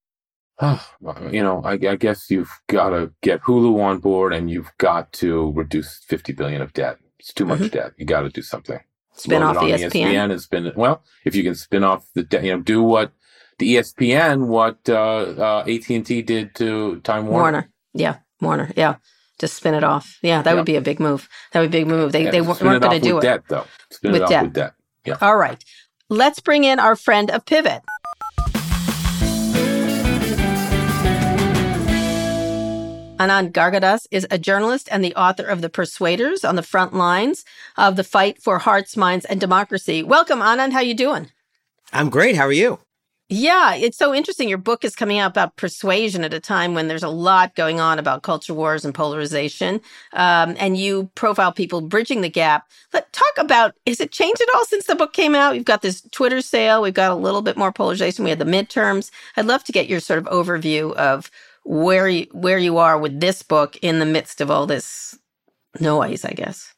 You 0.61 1.43
know, 1.43 1.61
I, 1.63 1.73
I 1.73 1.95
guess 1.95 2.29
you've 2.29 2.51
got 2.67 2.89
to 2.89 3.11
get 3.21 3.41
Hulu 3.41 3.81
on 3.81 3.99
board, 3.99 4.33
and 4.33 4.49
you've 4.49 4.71
got 4.77 5.11
to 5.13 5.51
reduce 5.53 5.99
fifty 6.07 6.33
billion 6.33 6.61
of 6.61 6.73
debt. 6.73 6.97
It's 7.19 7.33
too 7.33 7.45
much 7.45 7.59
mm-hmm. 7.59 7.75
debt. 7.75 7.93
You 7.97 8.05
got 8.05 8.21
to 8.21 8.29
do 8.29 8.41
something. 8.41 8.79
Spin 9.15 9.41
Load 9.41 9.57
off 9.57 9.63
ESPN. 9.63 10.13
ESPN 10.13 10.39
spin 10.39 10.65
it. 10.67 10.77
Well, 10.77 11.03
if 11.25 11.35
you 11.35 11.43
can 11.43 11.55
spin 11.55 11.83
off 11.83 12.05
the 12.13 12.23
debt, 12.23 12.43
you 12.43 12.55
know, 12.55 12.61
do 12.61 12.81
what 12.81 13.11
the 13.59 13.75
ESPN, 13.75 14.47
what 14.47 14.77
uh, 14.89 14.93
uh, 15.37 15.65
AT 15.67 15.89
and 15.89 16.05
T 16.05 16.21
did 16.21 16.55
to 16.55 16.99
Time 17.01 17.27
Warner. 17.27 17.41
Warner, 17.41 17.69
yeah, 17.93 18.17
Warner, 18.41 18.71
yeah. 18.75 18.95
Just 19.39 19.55
spin 19.55 19.73
it 19.73 19.83
off. 19.83 20.19
Yeah, 20.21 20.41
that 20.41 20.55
would 20.55 20.65
be 20.65 20.75
a 20.75 20.81
big 20.81 20.99
move. 20.99 21.27
That 21.51 21.61
would 21.61 21.71
be 21.71 21.79
a 21.79 21.81
big 21.81 21.87
move. 21.87 22.11
They 22.11 22.25
yeah, 22.25 22.31
they 22.31 22.41
weren't 22.41 22.59
going 22.59 22.81
to 22.81 22.99
do 22.99 23.17
it. 23.17 23.21
Debt 23.21 23.43
though. 23.49 23.65
Spin 23.89 24.11
with 24.11 24.27
debt. 24.27 24.43
with 24.43 24.53
debt. 24.53 24.73
Yeah. 25.05 25.17
All 25.21 25.35
right. 25.35 25.63
Let's 26.09 26.39
bring 26.39 26.63
in 26.63 26.79
our 26.79 26.95
friend 26.95 27.31
of 27.31 27.45
Pivot. 27.45 27.81
Anand 33.19 33.51
Giridharadas 33.51 34.07
is 34.09 34.25
a 34.31 34.39
journalist 34.39 34.89
and 34.91 35.03
the 35.03 35.15
author 35.15 35.45
of 35.45 35.61
The 35.61 35.69
Persuaders 35.69 36.43
on 36.43 36.55
the 36.55 36.63
front 36.63 36.93
lines 36.93 37.45
of 37.77 37.95
the 37.95 38.03
fight 38.03 38.41
for 38.41 38.57
hearts, 38.59 38.97
minds, 38.97 39.23
and 39.25 39.39
democracy. 39.39 40.01
Welcome, 40.01 40.39
Anand. 40.39 40.73
How 40.73 40.79
you 40.79 40.95
doing? 40.95 41.29
I'm 41.91 42.09
great. 42.09 42.35
How 42.35 42.45
are 42.47 42.51
you? 42.51 42.79
Yeah, 43.29 43.73
it's 43.73 43.97
so 43.97 44.13
interesting. 44.13 44.49
Your 44.49 44.57
book 44.57 44.83
is 44.83 44.95
coming 44.95 45.17
out 45.17 45.31
about 45.31 45.55
persuasion 45.55 46.23
at 46.23 46.33
a 46.33 46.39
time 46.39 46.73
when 46.73 46.87
there's 46.87 47.03
a 47.03 47.09
lot 47.09 47.55
going 47.55 47.79
on 47.79 47.97
about 47.97 48.21
culture 48.21 48.53
wars 48.53 48.83
and 48.83 48.93
polarization. 48.93 49.79
Um, 50.11 50.55
and 50.59 50.77
you 50.77 51.09
profile 51.15 51.51
people 51.51 51.81
bridging 51.81 52.21
the 52.21 52.29
gap. 52.29 52.67
Let 52.93 53.11
talk 53.13 53.37
about 53.37 53.73
has 53.87 54.01
it 54.01 54.11
changed 54.11 54.41
at 54.41 54.53
all 54.53 54.65
since 54.65 54.85
the 54.85 54.95
book 54.95 55.13
came 55.13 55.33
out? 55.33 55.53
We've 55.53 55.65
got 55.65 55.81
this 55.81 56.01
Twitter 56.11 56.41
sale. 56.41 56.81
We've 56.81 56.93
got 56.93 57.11
a 57.11 57.15
little 57.15 57.41
bit 57.41 57.57
more 57.57 57.71
polarization. 57.71 58.23
We 58.23 58.29
had 58.29 58.39
the 58.39 58.45
midterms. 58.45 59.09
I'd 59.37 59.45
love 59.45 59.63
to 59.63 59.71
get 59.71 59.87
your 59.87 59.99
sort 59.99 60.19
of 60.19 60.25
overview 60.25 60.93
of 60.93 61.31
where 61.63 62.07
you, 62.07 62.27
where 62.31 62.57
you 62.57 62.77
are 62.77 62.97
with 62.97 63.19
this 63.19 63.41
book 63.41 63.77
in 63.81 63.99
the 63.99 64.05
midst 64.05 64.41
of 64.41 64.51
all 64.51 64.65
this 64.65 65.17
noise. 65.79 66.25
I 66.25 66.31
guess. 66.31 66.73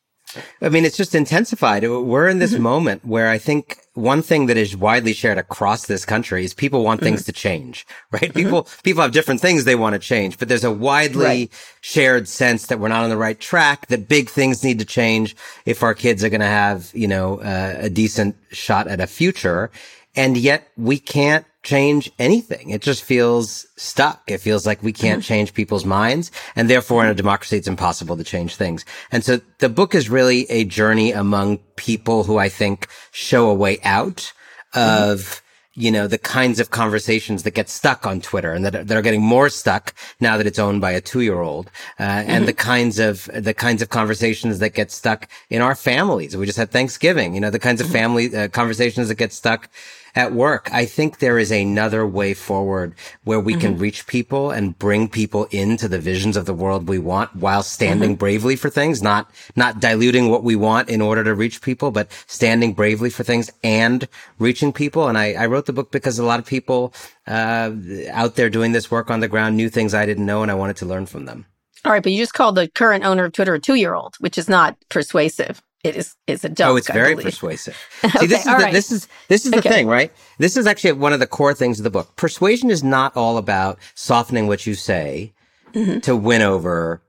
I 0.62 0.70
mean, 0.70 0.86
it's 0.86 0.98
just 0.98 1.16
intensified. 1.16 1.84
We're 1.84 2.28
in 2.28 2.40
this 2.40 2.54
mm-hmm. 2.54 2.64
moment 2.64 3.06
where 3.06 3.30
I 3.30 3.38
think 3.38 3.80
one 3.94 4.22
thing 4.22 4.48
that 4.48 4.58
is 4.58 4.76
widely 4.76 5.14
shared 5.14 5.38
across 5.38 5.86
this 5.86 6.06
country 6.06 6.44
is 6.44 6.54
people 6.54 6.84
want 6.84 7.02
things 7.02 7.22
mm-hmm. 7.22 7.28
to 7.28 7.32
change, 7.32 7.88
right? 8.12 8.24
Mm-hmm. 8.24 8.40
People, 8.40 8.68
people 8.84 9.02
have 9.02 9.12
different 9.12 9.42
things 9.42 9.64
they 9.64 9.76
want 9.76 9.94
to 9.94 10.00
change, 10.00 10.38
but 10.38 10.48
there's 10.48 10.64
a 10.64 10.72
widely 10.72 11.26
right. 11.26 11.54
shared 11.82 12.28
sense 12.28 12.68
that 12.68 12.80
we're 12.80 12.90
not 12.90 13.04
on 13.04 13.10
the 13.10 13.18
right 13.18 13.40
track, 13.40 13.88
that 13.88 14.08
big 14.08 14.30
things 14.30 14.64
need 14.64 14.80
to 14.80 14.86
change 14.86 15.36
if 15.66 15.84
our 15.84 15.94
kids 15.94 16.24
are 16.24 16.30
going 16.30 16.42
to 16.42 16.48
have, 16.48 16.92
you 16.94 17.08
know, 17.08 17.40
uh, 17.40 17.76
a 17.80 17.90
decent 17.90 18.36
shot 18.52 18.88
at 18.88 19.00
a 19.00 19.08
future. 19.08 19.72
And 20.16 20.38
yet 20.38 20.68
we 20.78 20.98
can't 20.98 21.46
change 21.66 22.12
anything. 22.20 22.70
It 22.70 22.82
just 22.82 23.04
feels 23.04 23.66
stuck. 23.76 24.22
It 24.28 24.38
feels 24.38 24.66
like 24.66 24.84
we 24.84 24.94
can't 24.94 25.22
mm-hmm. 25.22 25.28
change 25.28 25.54
people's 25.54 25.84
minds. 25.84 26.32
And 26.56 26.70
therefore 26.70 27.04
in 27.04 27.10
a 27.10 27.16
democracy, 27.16 27.58
it's 27.58 27.68
impossible 27.68 28.16
to 28.16 28.24
change 28.24 28.56
things. 28.56 28.86
And 29.12 29.26
so 29.26 29.42
the 29.58 29.68
book 29.68 29.96
is 29.96 30.10
really 30.10 30.50
a 30.50 30.64
journey 30.64 31.12
among 31.12 31.58
people 31.76 32.24
who 32.24 32.38
I 32.38 32.50
think 32.50 32.88
show 33.12 33.50
a 33.50 33.54
way 33.54 33.80
out 33.84 34.32
mm-hmm. 34.74 35.10
of, 35.12 35.42
you 35.74 35.92
know, 35.92 36.08
the 36.08 36.20
kinds 36.20 36.60
of 36.60 36.70
conversations 36.70 37.44
that 37.44 37.56
get 37.56 37.68
stuck 37.68 38.06
on 38.06 38.22
Twitter 38.22 38.54
and 38.54 38.64
that 38.64 38.76
are, 38.76 38.84
that 38.84 38.96
are 38.96 39.02
getting 39.02 39.24
more 39.24 39.50
stuck 39.50 39.94
now 40.22 40.38
that 40.38 40.48
it's 40.48 40.60
owned 40.60 40.82
by 40.82 40.92
a 40.92 41.02
two 41.02 41.22
year 41.22 41.42
old. 41.42 41.72
Uh, 41.98 42.04
mm-hmm. 42.04 42.30
and 42.30 42.48
the 42.48 42.54
kinds 42.54 43.00
of, 43.00 43.28
the 43.34 43.56
kinds 43.56 43.82
of 43.82 43.90
conversations 43.90 44.60
that 44.60 44.76
get 44.76 44.92
stuck 44.92 45.28
in 45.50 45.64
our 45.64 45.76
families. 45.76 46.38
We 46.38 46.46
just 46.46 46.60
had 46.60 46.70
Thanksgiving, 46.70 47.34
you 47.34 47.42
know, 47.42 47.50
the 47.50 47.60
kinds 47.60 47.82
of 47.82 47.88
mm-hmm. 47.88 47.94
family 47.94 48.36
uh, 48.36 48.50
conversations 48.50 49.08
that 49.08 49.16
get 49.16 49.34
stuck 49.34 49.68
at 50.16 50.32
work. 50.32 50.70
I 50.72 50.86
think 50.86 51.20
there 51.20 51.38
is 51.38 51.52
another 51.52 52.08
way 52.08 52.34
forward 52.34 52.96
where 53.24 53.40
we 53.40 53.54
mm-hmm. 53.54 53.62
can 53.62 53.78
reach 53.78 54.08
people 54.08 54.52
and 54.52 54.78
bring 54.80 55.10
people 55.10 55.46
into 55.52 55.88
the 55.88 56.00
visions 56.00 56.38
of 56.38 56.46
the 56.46 56.54
world 56.54 56.88
we 56.88 57.00
want 57.00 57.36
while 57.36 57.64
standing 57.64 58.12
mm-hmm. 58.12 58.20
bravely 58.20 58.56
for 58.56 58.70
things, 58.70 59.02
not, 59.02 59.30
not 59.56 59.80
diluting 59.80 60.30
what 60.30 60.44
we 60.44 60.56
want 60.56 60.90
in 60.90 61.02
order 61.02 61.24
to 61.24 61.36
reach 61.36 61.62
people, 61.62 61.92
but 61.92 62.12
standing 62.28 62.74
bravely 62.74 63.10
for 63.10 63.24
things 63.24 63.52
and 63.64 64.08
reaching 64.40 64.72
people. 64.72 65.08
And 65.08 65.18
I, 65.18 65.34
I 65.34 65.46
wrote 65.48 65.66
the 65.66 65.74
book 65.74 65.92
because 65.92 66.18
a 66.18 66.26
lot 66.26 66.40
of 66.40 66.46
people, 66.46 66.94
uh, 67.28 67.72
out 68.12 68.36
there 68.36 68.50
doing 68.50 68.72
this 68.72 68.90
work 68.90 69.10
on 69.10 69.20
the 69.20 69.28
ground 69.28 69.58
knew 69.58 69.70
things 69.70 69.94
I 69.94 70.06
didn't 70.06 70.26
know 70.26 70.42
and 70.42 70.52
I 70.52 70.56
wanted 70.56 70.78
to 70.78 70.86
learn 70.86 71.06
from 71.06 71.26
them. 71.26 71.46
All 71.84 71.92
right, 71.92 72.02
but 72.02 72.12
you 72.12 72.18
just 72.18 72.34
called 72.34 72.56
the 72.56 72.68
current 72.68 73.04
owner 73.04 73.26
of 73.26 73.34
Twitter 73.34 73.54
a 73.54 73.60
two 73.60 73.76
year 73.76 73.94
old, 73.94 74.16
which 74.20 74.40
is 74.40 74.50
not 74.50 74.76
persuasive 74.90 75.62
it 75.86 75.96
is 75.96 76.16
it's 76.26 76.44
a 76.44 76.50
joke. 76.50 76.68
Oh, 76.68 76.76
it's 76.76 76.90
very 76.90 77.16
persuasive. 77.16 77.78
See, 78.02 78.08
okay, 78.08 78.26
this 78.26 78.40
is 78.40 78.46
the, 78.46 78.52
right. 78.52 78.74
this 78.74 78.92
is 78.92 79.08
this 79.28 79.46
is 79.46 79.52
the 79.52 79.60
okay. 79.60 79.70
thing, 79.70 79.88
right? 79.88 80.12
This 80.40 80.58
is 80.58 80.66
actually 80.66 80.94
one 80.94 81.14
of 81.14 81.20
the 81.20 81.28
core 81.28 81.54
things 81.54 81.80
of 81.80 81.84
the 81.84 81.92
book. 81.92 82.16
Persuasion 82.16 82.72
is 82.72 82.84
not 82.84 83.16
all 83.16 83.38
about 83.38 83.78
softening 83.94 84.48
what 84.48 84.66
you 84.66 84.74
say 84.74 85.34
mm-hmm. 85.74 86.00
to 86.00 86.16
win 86.16 86.42
over 86.42 87.04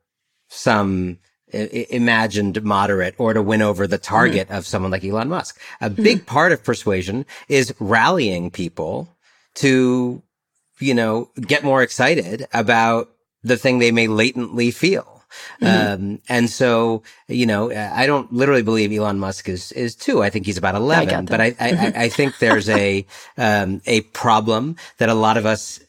some 0.49 1.19
I- 1.55 1.87
imagined 1.89 2.63
moderate 2.63 3.15
or 3.19 3.33
to 3.33 3.43
win 3.43 3.63
over 3.63 3.87
the 3.87 3.99
target 3.99 4.49
mm-hmm. 4.49 4.59
of 4.59 4.67
someone 4.67 4.91
like 4.91 5.05
Elon 5.05 5.31
Musk. 5.31 5.59
A 5.81 5.89
mm-hmm. 5.89 6.03
big 6.03 6.27
part 6.27 6.53
of 6.53 6.63
persuasion 6.63 7.25
is 7.49 7.75
rallying 7.81 8.51
people 8.51 9.09
to, 9.55 10.23
you 10.81 10.95
know, 10.95 11.31
get 11.41 11.65
more 11.65 11.83
excited 11.83 12.47
about 12.53 13.11
the 13.43 13.57
thing 13.57 13.79
they 13.79 13.93
may 13.93 14.07
latently 14.07 14.71
feel. 14.71 15.16
Mm-hmm. 15.61 16.05
Um, 16.05 16.19
and 16.29 16.51
so, 16.51 17.03
you 17.29 17.47
know, 17.47 17.73
I 17.73 18.07
don't 18.07 18.33
literally 18.33 18.63
believe 18.63 18.93
Elon 18.93 19.19
Musk 19.19 19.49
is, 19.49 19.73
is 19.73 19.95
two. 19.95 20.23
I 20.23 20.31
think 20.31 20.47
he's 20.47 20.59
about 20.59 20.75
11, 20.75 21.15
I 21.15 21.21
but 21.23 21.41
I, 21.41 21.55
I. 21.61 21.93
I, 21.97 22.09
think 22.09 22.39
there's 22.39 22.69
a, 22.69 23.07
um, 23.39 23.81
a 23.87 24.03
problem 24.03 24.77
that 24.99 25.09
a 25.09 25.15
lot 25.15 25.37
of 25.37 25.47
us 25.47 25.81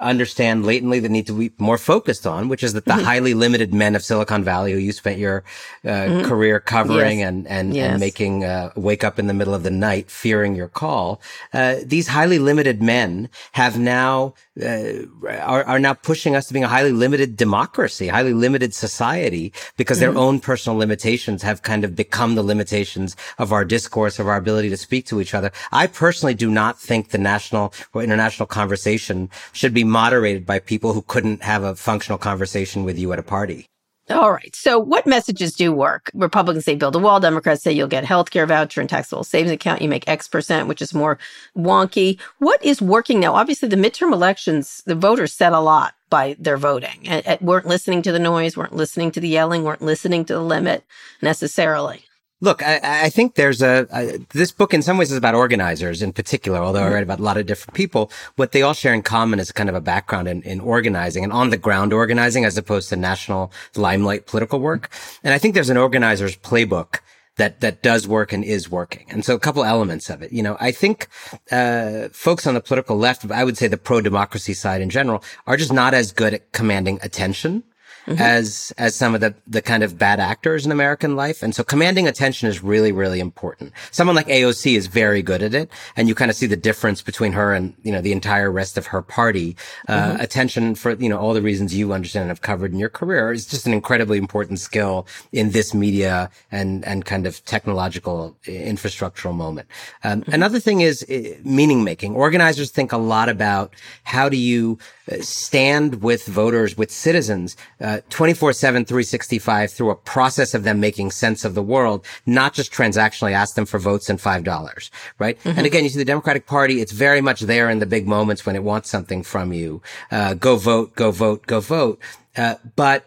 understand 0.00 0.66
latently 0.66 1.00
that 1.00 1.10
need 1.10 1.26
to 1.26 1.32
be 1.32 1.52
more 1.58 1.78
focused 1.78 2.26
on, 2.26 2.48
which 2.48 2.62
is 2.62 2.72
that 2.74 2.84
the 2.84 2.92
mm-hmm. 2.92 3.04
highly 3.04 3.34
limited 3.34 3.72
men 3.72 3.94
of 3.94 4.02
Silicon 4.02 4.44
Valley 4.44 4.72
who 4.72 4.78
you 4.78 4.92
spent 4.92 5.18
your 5.18 5.44
uh, 5.84 5.88
mm-hmm. 5.88 6.28
career 6.28 6.60
covering 6.60 7.20
yes. 7.20 7.28
and 7.28 7.46
and, 7.46 7.74
yes. 7.74 7.90
and 7.90 8.00
making 8.00 8.44
uh, 8.44 8.70
wake 8.76 9.04
up 9.04 9.18
in 9.18 9.26
the 9.26 9.34
middle 9.34 9.54
of 9.54 9.62
the 9.62 9.70
night 9.70 10.10
fearing 10.10 10.54
your 10.54 10.68
call. 10.68 11.20
Uh, 11.52 11.76
these 11.84 12.08
highly 12.08 12.38
limited 12.38 12.82
men 12.82 13.28
have 13.52 13.78
now 13.78 14.34
uh, 14.62 15.06
are, 15.40 15.64
are 15.64 15.78
now 15.78 15.94
pushing 15.94 16.36
us 16.36 16.46
to 16.46 16.52
being 16.52 16.64
a 16.64 16.68
highly 16.68 16.92
limited 16.92 17.36
democracy, 17.36 18.08
highly 18.08 18.34
limited 18.34 18.74
society, 18.74 19.52
because 19.76 20.00
mm-hmm. 20.00 20.12
their 20.12 20.22
own 20.22 20.40
personal 20.40 20.78
limitations 20.78 21.42
have 21.42 21.62
kind 21.62 21.84
of 21.84 21.96
become 21.96 22.34
the 22.34 22.42
limitations 22.42 23.16
of 23.38 23.52
our 23.52 23.64
discourse, 23.64 24.18
of 24.18 24.26
our 24.26 24.36
ability 24.36 24.68
to 24.68 24.76
speak 24.76 25.06
to 25.06 25.20
each 25.20 25.34
other. 25.34 25.50
I 25.72 25.86
personally 25.86 26.34
do 26.34 26.50
not 26.50 26.78
think 26.78 27.10
the 27.10 27.18
national 27.18 27.72
or 27.92 28.02
international 28.02 28.46
conversation 28.46 29.30
should 29.52 29.69
be 29.70 29.84
moderated 29.84 30.46
by 30.46 30.58
people 30.58 30.92
who 30.92 31.02
couldn't 31.02 31.42
have 31.42 31.62
a 31.62 31.74
functional 31.74 32.18
conversation 32.18 32.84
with 32.84 32.98
you 32.98 33.12
at 33.12 33.18
a 33.18 33.22
party. 33.22 33.66
All 34.10 34.32
right. 34.32 34.54
So, 34.56 34.78
what 34.78 35.06
messages 35.06 35.54
do 35.54 35.72
work? 35.72 36.10
Republicans 36.14 36.64
say 36.64 36.74
build 36.74 36.96
a 36.96 36.98
wall. 36.98 37.20
Democrats 37.20 37.62
say 37.62 37.70
you'll 37.70 37.86
get 37.86 38.04
health 38.04 38.30
care 38.32 38.44
voucher 38.44 38.80
and 38.80 38.90
taxable 38.90 39.22
savings 39.22 39.52
account. 39.52 39.82
You 39.82 39.88
make 39.88 40.08
X 40.08 40.26
percent, 40.26 40.66
which 40.66 40.82
is 40.82 40.92
more 40.92 41.16
wonky. 41.56 42.18
What 42.38 42.62
is 42.64 42.82
working 42.82 43.20
now? 43.20 43.36
Obviously, 43.36 43.68
the 43.68 43.76
midterm 43.76 44.12
elections, 44.12 44.82
the 44.84 44.96
voters 44.96 45.32
said 45.32 45.52
a 45.52 45.60
lot 45.60 45.94
by 46.08 46.34
their 46.40 46.56
voting. 46.56 47.08
And 47.08 47.40
weren't 47.40 47.66
listening 47.66 48.02
to 48.02 48.10
the 48.10 48.18
noise, 48.18 48.56
weren't 48.56 48.74
listening 48.74 49.12
to 49.12 49.20
the 49.20 49.28
yelling, 49.28 49.62
weren't 49.62 49.82
listening 49.82 50.24
to 50.24 50.34
the 50.34 50.40
limit 50.40 50.84
necessarily. 51.22 52.04
Look, 52.42 52.62
I, 52.62 52.80
I 52.82 53.10
think 53.10 53.34
there's 53.34 53.60
a, 53.60 53.86
a, 53.92 54.18
this 54.32 54.50
book 54.50 54.72
in 54.72 54.80
some 54.80 54.96
ways 54.96 55.12
is 55.12 55.18
about 55.18 55.34
organizers 55.34 56.00
in 56.00 56.12
particular, 56.12 56.58
although 56.58 56.80
mm-hmm. 56.80 56.90
I 56.90 56.94
write 56.94 57.02
about 57.02 57.20
a 57.20 57.22
lot 57.22 57.36
of 57.36 57.44
different 57.44 57.74
people. 57.74 58.10
What 58.36 58.52
they 58.52 58.62
all 58.62 58.72
share 58.72 58.94
in 58.94 59.02
common 59.02 59.38
is 59.40 59.52
kind 59.52 59.68
of 59.68 59.74
a 59.74 59.80
background 59.80 60.26
in, 60.26 60.42
in 60.42 60.60
organizing 60.60 61.22
and 61.22 61.32
on 61.32 61.50
the 61.50 61.58
ground 61.58 61.92
organizing 61.92 62.46
as 62.46 62.56
opposed 62.56 62.88
to 62.88 62.96
national 62.96 63.52
limelight 63.76 64.26
political 64.26 64.58
work. 64.58 64.90
And 65.22 65.34
I 65.34 65.38
think 65.38 65.54
there's 65.54 65.70
an 65.70 65.76
organizer's 65.76 66.36
playbook 66.36 67.00
that 67.36 67.60
that 67.60 67.82
does 67.82 68.08
work 68.08 68.32
and 68.32 68.42
is 68.44 68.70
working. 68.70 69.06
And 69.10 69.24
so 69.24 69.34
a 69.34 69.38
couple 69.38 69.64
elements 69.64 70.10
of 70.10 70.22
it. 70.22 70.32
You 70.32 70.42
know, 70.42 70.56
I 70.60 70.72
think 70.72 71.08
uh, 71.52 72.08
folks 72.10 72.46
on 72.46 72.54
the 72.54 72.60
political 72.60 72.96
left, 72.96 73.30
I 73.30 73.44
would 73.44 73.56
say 73.56 73.66
the 73.68 73.78
pro 73.78 74.00
democracy 74.00 74.54
side 74.54 74.80
in 74.80 74.90
general, 74.90 75.22
are 75.46 75.56
just 75.56 75.72
not 75.72 75.94
as 75.94 76.12
good 76.12 76.34
at 76.34 76.52
commanding 76.52 76.98
attention 77.02 77.64
mm-hmm. 78.06 78.20
as 78.20 78.72
as 78.78 78.94
some 78.94 79.14
of 79.14 79.20
the 79.20 79.34
the 79.46 79.62
kind 79.62 79.82
of 79.82 79.98
bad 79.98 80.20
actors 80.20 80.66
in 80.66 80.72
American 80.72 81.16
life. 81.16 81.42
And 81.42 81.54
so 81.54 81.62
commanding 81.62 82.06
attention 82.06 82.48
is 82.48 82.62
really 82.62 82.92
really 82.92 83.20
important. 83.20 83.72
Someone 83.90 84.16
like 84.16 84.26
AOC 84.28 84.76
is 84.76 84.86
very 84.86 85.22
good 85.22 85.42
at 85.42 85.54
it, 85.54 85.70
and 85.96 86.08
you 86.08 86.14
kind 86.14 86.30
of 86.30 86.36
see 86.36 86.46
the 86.46 86.56
difference 86.56 87.02
between 87.02 87.32
her 87.32 87.52
and 87.52 87.74
you 87.82 87.92
know 87.92 88.00
the 88.00 88.12
entire 88.12 88.50
rest 88.50 88.78
of 88.78 88.86
her 88.86 89.02
party. 89.02 89.56
Uh, 89.88 90.12
mm-hmm. 90.12 90.20
Attention 90.20 90.74
for 90.74 90.92
you 90.94 91.08
know 91.08 91.18
all 91.18 91.34
the 91.34 91.42
reasons 91.42 91.74
you 91.74 91.92
understand 91.92 92.22
and 92.22 92.30
have 92.30 92.42
covered 92.42 92.72
in 92.72 92.78
your 92.78 92.88
career 92.88 93.32
is 93.32 93.46
just 93.46 93.66
an 93.66 93.72
incredibly 93.72 94.18
important 94.18 94.58
skill 94.58 95.06
in 95.32 95.50
this 95.50 95.74
media 95.74 96.30
and 96.50 96.84
and 96.84 97.04
kind 97.04 97.26
of 97.26 97.44
technological 97.44 98.36
infrastructural 98.44 99.34
moment. 99.34 99.68
Um, 100.04 100.22
mm-hmm. 100.22 100.32
Another 100.32 100.60
thing 100.60 100.80
is 100.80 101.06
meaning 101.44 101.84
making. 101.84 102.14
Organizers 102.14 102.70
think 102.70 102.92
a 102.92 102.96
lot 102.96 103.28
about 103.28 103.74
how 104.04 104.28
do 104.28 104.36
you 104.36 104.78
uh, 105.10 105.16
stand 105.20 106.02
with 106.02 106.26
voters, 106.26 106.76
with 106.76 106.90
citizens, 106.90 107.56
uh, 107.80 107.89
24 108.10 108.52
7, 108.52 108.84
365 108.84 109.72
through 109.72 109.90
a 109.90 109.94
process 109.94 110.54
of 110.54 110.64
them 110.64 110.80
making 110.80 111.10
sense 111.10 111.44
of 111.44 111.54
the 111.54 111.62
world, 111.62 112.04
not 112.26 112.54
just 112.54 112.72
transactionally 112.72 113.32
ask 113.32 113.54
them 113.54 113.66
for 113.66 113.78
votes 113.78 114.08
and 114.08 114.18
$5, 114.18 114.90
right? 115.18 115.38
Mm-hmm. 115.40 115.58
And 115.58 115.66
again, 115.66 115.84
you 115.84 115.90
see 115.90 115.98
the 115.98 116.04
Democratic 116.04 116.46
Party, 116.46 116.80
it's 116.80 116.92
very 116.92 117.20
much 117.20 117.40
there 117.40 117.70
in 117.70 117.78
the 117.78 117.86
big 117.86 118.06
moments 118.06 118.46
when 118.46 118.56
it 118.56 118.62
wants 118.62 118.88
something 118.88 119.22
from 119.22 119.52
you. 119.52 119.82
Uh, 120.10 120.34
go 120.34 120.56
vote, 120.56 120.94
go 120.94 121.10
vote, 121.10 121.46
go 121.46 121.60
vote. 121.60 122.00
Uh, 122.36 122.54
but 122.76 123.04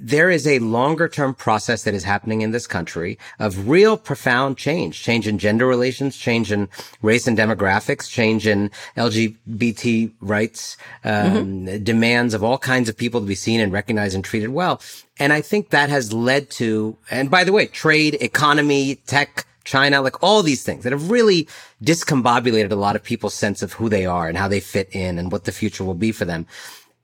there 0.00 0.30
is 0.30 0.46
a 0.46 0.58
longer 0.60 1.08
term 1.08 1.34
process 1.34 1.82
that 1.82 1.94
is 1.94 2.04
happening 2.04 2.40
in 2.40 2.52
this 2.52 2.66
country 2.66 3.18
of 3.38 3.68
real 3.68 3.96
profound 3.96 4.56
change, 4.56 5.02
change 5.02 5.28
in 5.28 5.38
gender 5.38 5.66
relations, 5.66 6.16
change 6.16 6.50
in 6.50 6.68
race 7.02 7.26
and 7.26 7.36
demographics, 7.36 8.10
change 8.10 8.46
in 8.46 8.70
LGBT 8.96 10.12
rights, 10.20 10.76
um, 11.04 11.12
mm-hmm. 11.12 11.84
demands 11.84 12.32
of 12.32 12.42
all 12.42 12.58
kinds 12.58 12.88
of 12.88 12.96
people 12.96 13.20
to 13.20 13.26
be 13.26 13.34
seen 13.34 13.60
and 13.60 13.72
recognized 13.72 14.14
and 14.14 14.24
treated 14.24 14.50
well. 14.50 14.80
And 15.18 15.32
I 15.32 15.42
think 15.42 15.70
that 15.70 15.90
has 15.90 16.12
led 16.12 16.48
to, 16.52 16.96
and 17.10 17.30
by 17.30 17.44
the 17.44 17.52
way, 17.52 17.66
trade, 17.66 18.16
economy, 18.20 18.96
tech, 19.06 19.44
China, 19.64 20.00
like 20.00 20.22
all 20.22 20.42
these 20.42 20.62
things 20.62 20.84
that 20.84 20.92
have 20.92 21.10
really 21.10 21.46
discombobulated 21.84 22.70
a 22.70 22.74
lot 22.76 22.96
of 22.96 23.04
people's 23.04 23.34
sense 23.34 23.62
of 23.62 23.74
who 23.74 23.90
they 23.90 24.06
are 24.06 24.26
and 24.26 24.38
how 24.38 24.48
they 24.48 24.60
fit 24.60 24.88
in 24.92 25.18
and 25.18 25.30
what 25.30 25.44
the 25.44 25.52
future 25.52 25.84
will 25.84 25.92
be 25.92 26.10
for 26.10 26.24
them. 26.24 26.46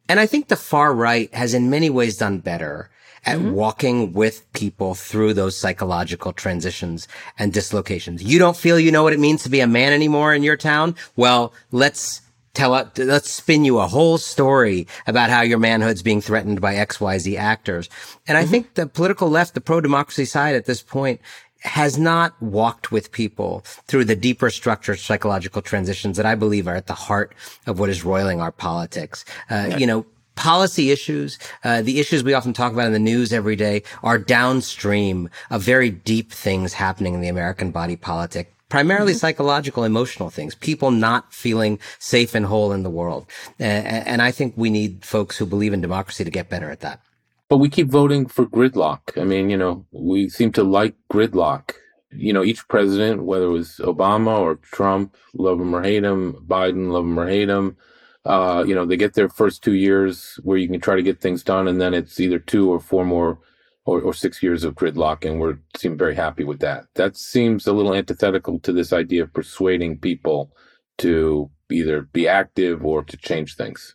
And 0.09 0.20
I 0.20 0.26
think 0.26 0.48
the 0.48 0.57
far 0.57 0.94
right 0.94 1.32
has 1.34 1.55
in 1.55 1.70
many 1.70 1.90
ways 1.90 2.18
done 2.18 2.38
better 2.38 2.90
at 3.26 3.38
mm-hmm. 3.38 3.52
walking 3.52 4.12
with 4.12 4.50
people 4.52 4.94
through 4.94 5.34
those 5.34 5.57
psychological 5.57 6.32
transitions 6.32 7.09
and 7.38 7.52
dislocations. 7.52 8.22
You 8.22 8.38
don't 8.38 8.57
feel 8.57 8.78
you 8.78 8.92
know 8.92 9.02
what 9.02 9.14
it 9.14 9.20
means 9.20 9.42
to 9.44 9.48
be 9.48 9.61
a 9.61 9.66
man 9.66 9.92
anymore 9.92 10.34
in 10.34 10.42
your 10.42 10.57
town? 10.57 10.94
Well, 11.16 11.55
let's 11.72 12.20
tell 12.55 12.70
let's 12.96 13.30
spin 13.30 13.64
you 13.64 13.78
a 13.78 13.86
whole 13.86 14.16
story 14.16 14.86
about 15.07 15.28
how 15.28 15.42
your 15.42 15.59
manhood's 15.59 16.02
being 16.02 16.20
threatened 16.20 16.61
by 16.61 16.74
XYZ 16.74 17.36
actors. 17.36 17.88
And 18.26 18.38
I 18.38 18.42
mm-hmm. 18.42 18.50
think 18.50 18.74
the 18.74 18.86
political 18.86 19.28
left, 19.28 19.55
the 19.55 19.61
pro-democracy 19.61 20.24
side 20.24 20.55
at 20.55 20.66
this 20.66 20.82
point 20.82 21.20
has 21.64 21.98
not 21.98 22.40
walked 22.42 22.92
with 22.92 23.10
people 23.12 23.64
through 23.86 24.04
the 24.04 24.16
deeper 24.16 24.50
structured 24.50 24.98
psychological 24.98 25.62
transitions 25.62 26.16
that 26.16 26.26
I 26.26 26.34
believe 26.34 26.68
are 26.68 26.76
at 26.76 26.86
the 26.86 26.94
heart 26.94 27.34
of 27.66 27.78
what 27.78 27.88
is 27.88 28.04
roiling 28.04 28.40
our 28.40 28.52
politics. 28.52 29.24
Uh, 29.50 29.66
yeah. 29.70 29.76
You 29.78 29.86
know, 29.86 30.06
policy 30.36 30.90
issues, 30.90 31.38
uh, 31.62 31.82
the 31.82 32.00
issues 32.00 32.22
we 32.22 32.34
often 32.34 32.52
talk 32.52 32.72
about 32.72 32.86
in 32.86 32.92
the 32.92 32.98
news 32.98 33.32
every 33.32 33.56
day 33.56 33.82
are 34.02 34.18
downstream 34.18 35.30
of 35.50 35.62
very 35.62 35.90
deep 35.90 36.32
things 36.32 36.74
happening 36.74 37.14
in 37.14 37.20
the 37.20 37.28
American 37.28 37.70
body 37.70 37.96
politic 37.96 38.50
primarily 38.70 39.12
mm-hmm. 39.12 39.18
psychological, 39.18 39.84
emotional 39.84 40.30
things, 40.30 40.56
people 40.56 40.90
not 40.90 41.32
feeling 41.32 41.78
safe 42.00 42.34
and 42.34 42.46
whole 42.46 42.72
in 42.72 42.82
the 42.82 42.90
world. 42.90 43.24
and 43.60 44.20
I 44.20 44.32
think 44.32 44.54
we 44.56 44.68
need 44.68 45.04
folks 45.04 45.38
who 45.38 45.46
believe 45.46 45.72
in 45.72 45.80
democracy 45.80 46.24
to 46.24 46.30
get 46.30 46.48
better 46.48 46.70
at 46.70 46.80
that. 46.80 47.00
But 47.49 47.59
we 47.59 47.68
keep 47.68 47.88
voting 47.88 48.26
for 48.26 48.47
gridlock. 48.47 49.20
I 49.20 49.24
mean, 49.24 49.51
you 49.51 49.57
know, 49.57 49.86
we 49.92 50.28
seem 50.28 50.53
to 50.53 50.64
like 50.64 50.95
gridlock. 51.12 51.72
You 52.11 52.32
know, 52.32 52.45
each 52.45 52.66
president, 52.68 53.24
whether 53.24 53.47
it 53.47 53.53
was 53.53 53.80
Obama 53.82 54.38
or 54.38 54.57
Trump, 54.57 55.16
love 55.34 55.61
him 55.61 55.74
or 55.74 55.82
hate 55.82 56.05
him, 56.05 56.34
Biden, 56.47 56.90
love 56.90 57.05
him 57.05 57.18
or 57.18 57.28
hate 57.28 57.49
him, 57.49 57.76
uh, 58.24 58.64
you 58.66 58.74
know, 58.74 58.86
they 58.86 58.97
get 58.97 59.14
their 59.14 59.28
first 59.28 59.62
two 59.62 59.74
years 59.74 60.38
where 60.42 60.57
you 60.57 60.68
can 60.68 60.80
try 60.80 60.97
to 60.97 61.03
get 61.03 61.20
things 61.20 61.42
done, 61.42 61.68
and 61.68 61.80
then 61.80 61.92
it's 61.92 62.18
either 62.18 62.38
two 62.38 62.70
or 62.70 62.80
four 62.80 63.05
more 63.05 63.38
or, 63.84 64.01
or 64.01 64.14
six 64.14 64.42
years 64.42 64.64
of 64.64 64.74
gridlock, 64.74 65.28
and 65.28 65.40
we 65.40 65.53
seem 65.76 65.99
very 65.99 66.14
happy 66.14 66.42
with 66.42 66.61
that. 66.61 66.86
That 66.95 67.16
seems 67.16 67.66
a 67.66 67.72
little 67.72 67.95
antithetical 67.95 68.59
to 68.61 68.72
this 68.72 68.92
idea 68.92 69.24
of 69.24 69.34
persuading 69.34 69.99
people 69.99 70.53
to 70.99 71.51
either 71.70 72.03
be 72.03 72.26
active 72.26 72.84
or 72.84 73.05
to 73.05 73.16
change 73.16 73.57
things. 73.57 73.95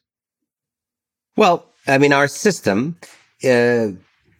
Well, 1.35 1.65
I 1.87 1.97
mean, 1.97 2.13
our 2.13 2.27
system 2.27 2.97
uh, 3.43 3.91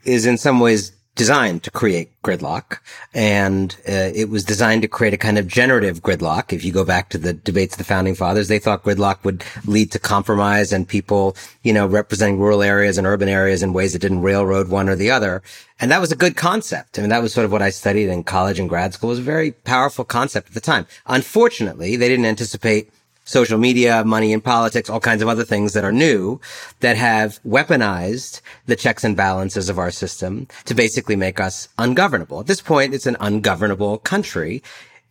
is 0.03 0.25
in 0.25 0.37
some 0.37 0.59
ways 0.59 0.91
designed 1.19 1.61
to 1.63 1.69
create 1.69 2.09
gridlock 2.21 2.77
and 3.13 3.75
uh, 3.89 4.09
it 4.15 4.29
was 4.29 4.45
designed 4.45 4.81
to 4.81 4.87
create 4.87 5.13
a 5.13 5.17
kind 5.17 5.37
of 5.37 5.45
generative 5.47 6.01
gridlock. 6.01 6.53
If 6.53 6.63
you 6.63 6.71
go 6.71 6.85
back 6.85 7.09
to 7.09 7.17
the 7.17 7.33
debates 7.33 7.73
of 7.73 7.77
the 7.79 7.83
founding 7.83 8.15
fathers, 8.15 8.47
they 8.47 8.57
thought 8.57 8.85
gridlock 8.85 9.25
would 9.25 9.43
lead 9.65 9.91
to 9.91 9.99
compromise 9.99 10.71
and 10.71 10.87
people, 10.87 11.35
you 11.61 11.73
know, 11.73 11.85
representing 11.85 12.39
rural 12.39 12.61
areas 12.61 12.97
and 12.97 13.05
urban 13.05 13.27
areas 13.27 13.61
in 13.61 13.73
ways 13.73 13.91
that 13.91 13.99
didn't 13.99 14.21
railroad 14.21 14.69
one 14.69 14.87
or 14.87 14.95
the 14.95 15.11
other. 15.11 15.43
And 15.81 15.91
that 15.91 15.99
was 15.99 16.13
a 16.13 16.15
good 16.15 16.37
concept. 16.37 16.97
I 16.97 17.01
mean, 17.01 17.09
that 17.09 17.21
was 17.21 17.33
sort 17.33 17.43
of 17.43 17.51
what 17.51 17.61
I 17.61 17.69
studied 17.69 18.07
in 18.07 18.23
college 18.23 18.57
and 18.57 18.69
grad 18.69 18.93
school. 18.93 19.09
It 19.09 19.13
was 19.13 19.19
a 19.19 19.23
very 19.23 19.51
powerful 19.51 20.05
concept 20.05 20.47
at 20.47 20.53
the 20.53 20.61
time. 20.61 20.87
Unfortunately, 21.05 21.97
they 21.97 22.07
didn't 22.07 22.27
anticipate 22.27 22.93
social 23.29 23.59
media, 23.59 24.03
money 24.03 24.33
in 24.33 24.41
politics, 24.41 24.89
all 24.89 24.99
kinds 24.99 25.21
of 25.21 25.27
other 25.27 25.45
things 25.45 25.73
that 25.73 25.83
are 25.83 25.91
new 25.91 26.41
that 26.79 26.97
have 26.97 27.39
weaponized 27.45 28.41
the 28.65 28.75
checks 28.75 29.03
and 29.03 29.15
balances 29.15 29.69
of 29.69 29.77
our 29.77 29.91
system 29.91 30.47
to 30.65 30.73
basically 30.73 31.15
make 31.15 31.39
us 31.39 31.69
ungovernable. 31.77 32.39
At 32.39 32.47
this 32.47 32.61
point, 32.61 32.95
it's 32.95 33.05
an 33.05 33.17
ungovernable 33.19 33.99
country 33.99 34.63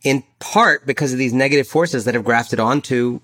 in 0.03 0.23
part 0.39 0.85
because 0.85 1.13
of 1.13 1.19
these 1.19 1.33
negative 1.33 1.67
forces 1.67 2.03
that 2.05 2.13
have 2.13 2.25
grafted 2.25 2.59
onto 2.59 3.21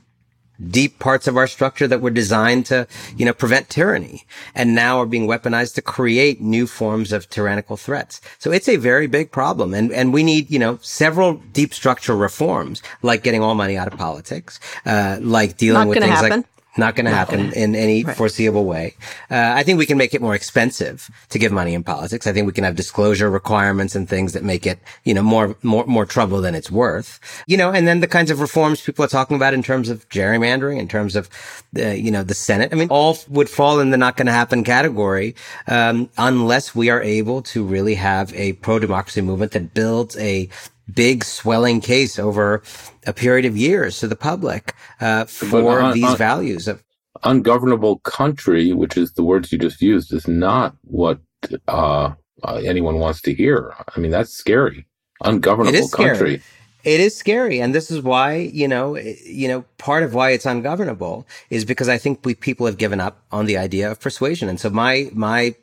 deep 0.69 0.99
parts 0.99 1.27
of 1.27 1.37
our 1.37 1.47
structure 1.47 1.87
that 1.87 2.01
were 2.01 2.09
designed 2.09 2.65
to, 2.67 2.87
you 3.17 3.25
know, 3.25 3.33
prevent 3.33 3.69
tyranny 3.69 4.23
and 4.53 4.75
now 4.75 4.99
are 4.99 5.05
being 5.05 5.27
weaponized 5.27 5.75
to 5.75 5.81
create 5.81 6.41
new 6.41 6.67
forms 6.67 7.11
of 7.11 7.29
tyrannical 7.29 7.77
threats. 7.77 8.21
So 8.39 8.51
it's 8.51 8.69
a 8.69 8.77
very 8.77 9.07
big 9.07 9.31
problem. 9.31 9.73
And, 9.73 9.91
and 9.91 10.13
we 10.13 10.23
need, 10.23 10.49
you 10.49 10.59
know, 10.59 10.77
several 10.81 11.35
deep 11.53 11.73
structural 11.73 12.17
reforms, 12.17 12.81
like 13.01 13.23
getting 13.23 13.41
all 13.41 13.55
money 13.55 13.77
out 13.77 13.91
of 13.91 13.97
politics, 13.97 14.59
uh, 14.85 15.17
like 15.21 15.57
dealing 15.57 15.81
Not 15.81 15.87
with 15.87 15.99
things 15.99 16.09
happen. 16.09 16.41
like 16.41 16.54
not 16.77 16.95
going 16.95 17.05
to 17.05 17.11
happen 17.11 17.53
in 17.53 17.75
any 17.75 18.03
right. 18.03 18.15
foreseeable 18.15 18.65
way. 18.65 18.95
Uh, 19.31 19.53
I 19.55 19.63
think 19.63 19.77
we 19.77 19.85
can 19.85 19.97
make 19.97 20.13
it 20.13 20.21
more 20.21 20.35
expensive 20.35 21.09
to 21.29 21.39
give 21.39 21.51
money 21.51 21.73
in 21.73 21.83
politics. 21.83 22.27
I 22.27 22.33
think 22.33 22.47
we 22.47 22.53
can 22.53 22.63
have 22.63 22.75
disclosure 22.75 23.29
requirements 23.29 23.95
and 23.95 24.07
things 24.07 24.33
that 24.33 24.43
make 24.43 24.65
it, 24.65 24.79
you 25.03 25.13
know, 25.13 25.23
more, 25.23 25.55
more, 25.63 25.85
more 25.85 26.05
trouble 26.05 26.41
than 26.41 26.55
it's 26.55 26.69
worth. 26.69 27.19
You 27.47 27.57
know, 27.57 27.71
and 27.71 27.87
then 27.87 27.99
the 27.99 28.07
kinds 28.07 28.31
of 28.31 28.39
reforms 28.39 28.81
people 28.81 29.05
are 29.05 29.09
talking 29.09 29.37
about 29.37 29.53
in 29.53 29.63
terms 29.63 29.89
of 29.89 30.07
gerrymandering, 30.09 30.79
in 30.79 30.87
terms 30.87 31.15
of, 31.15 31.29
uh, 31.77 31.89
you 31.89 32.11
know, 32.11 32.23
the 32.23 32.33
Senate. 32.33 32.73
I 32.73 32.75
mean, 32.75 32.89
all 32.89 33.17
would 33.29 33.49
fall 33.49 33.79
in 33.79 33.91
the 33.91 33.97
not 33.97 34.17
going 34.17 34.27
to 34.27 34.31
happen 34.31 34.63
category, 34.63 35.35
um, 35.67 36.09
unless 36.17 36.75
we 36.75 36.89
are 36.89 37.01
able 37.01 37.41
to 37.43 37.63
really 37.63 37.95
have 37.95 38.33
a 38.33 38.53
pro-democracy 38.53 39.21
movement 39.21 39.53
that 39.53 39.73
builds 39.73 40.17
a 40.17 40.49
big 40.93 41.23
swelling 41.23 41.81
case 41.81 42.19
over 42.19 42.61
a 43.05 43.13
period 43.13 43.45
of 43.45 43.57
years 43.57 43.99
to 43.99 44.07
the 44.07 44.15
public 44.15 44.73
uh, 45.01 45.25
for 45.25 45.81
un- 45.81 45.93
these 45.93 46.03
un- 46.03 46.17
values 46.17 46.67
of 46.67 46.83
ungovernable 47.23 47.99
country, 47.99 48.73
which 48.73 48.97
is 48.97 49.13
the 49.13 49.23
words 49.23 49.51
you 49.51 49.57
just 49.57 49.81
used, 49.81 50.13
is 50.13 50.27
not 50.27 50.75
what 50.83 51.19
uh, 51.67 52.13
uh, 52.43 52.61
anyone 52.63 52.99
wants 52.99 53.21
to 53.21 53.33
hear. 53.33 53.73
I 53.95 53.99
mean, 53.99 54.11
that's 54.11 54.31
scary. 54.31 54.85
Ungovernable 55.21 55.89
country. 55.89 56.41
It 56.83 56.99
is 56.99 57.15
scary, 57.15 57.59
and 57.59 57.73
this 57.73 57.89
is 57.89 58.01
why 58.01 58.35
you 58.35 58.67
know, 58.67 58.95
you 58.97 59.47
know, 59.47 59.65
part 59.79 60.03
of 60.03 60.13
why 60.13 60.31
it's 60.31 60.45
ungovernable 60.45 61.27
is 61.49 61.65
because 61.65 61.89
I 61.89 61.97
think 61.97 62.23
we 62.23 62.35
people 62.35 62.67
have 62.67 62.77
given 62.77 62.99
up 62.99 63.23
on 63.31 63.47
the 63.47 63.57
idea 63.57 63.89
of 63.89 63.99
persuasion, 63.99 64.49
and 64.49 64.59
so 64.59 64.69
my 64.69 65.09
my 65.13 65.55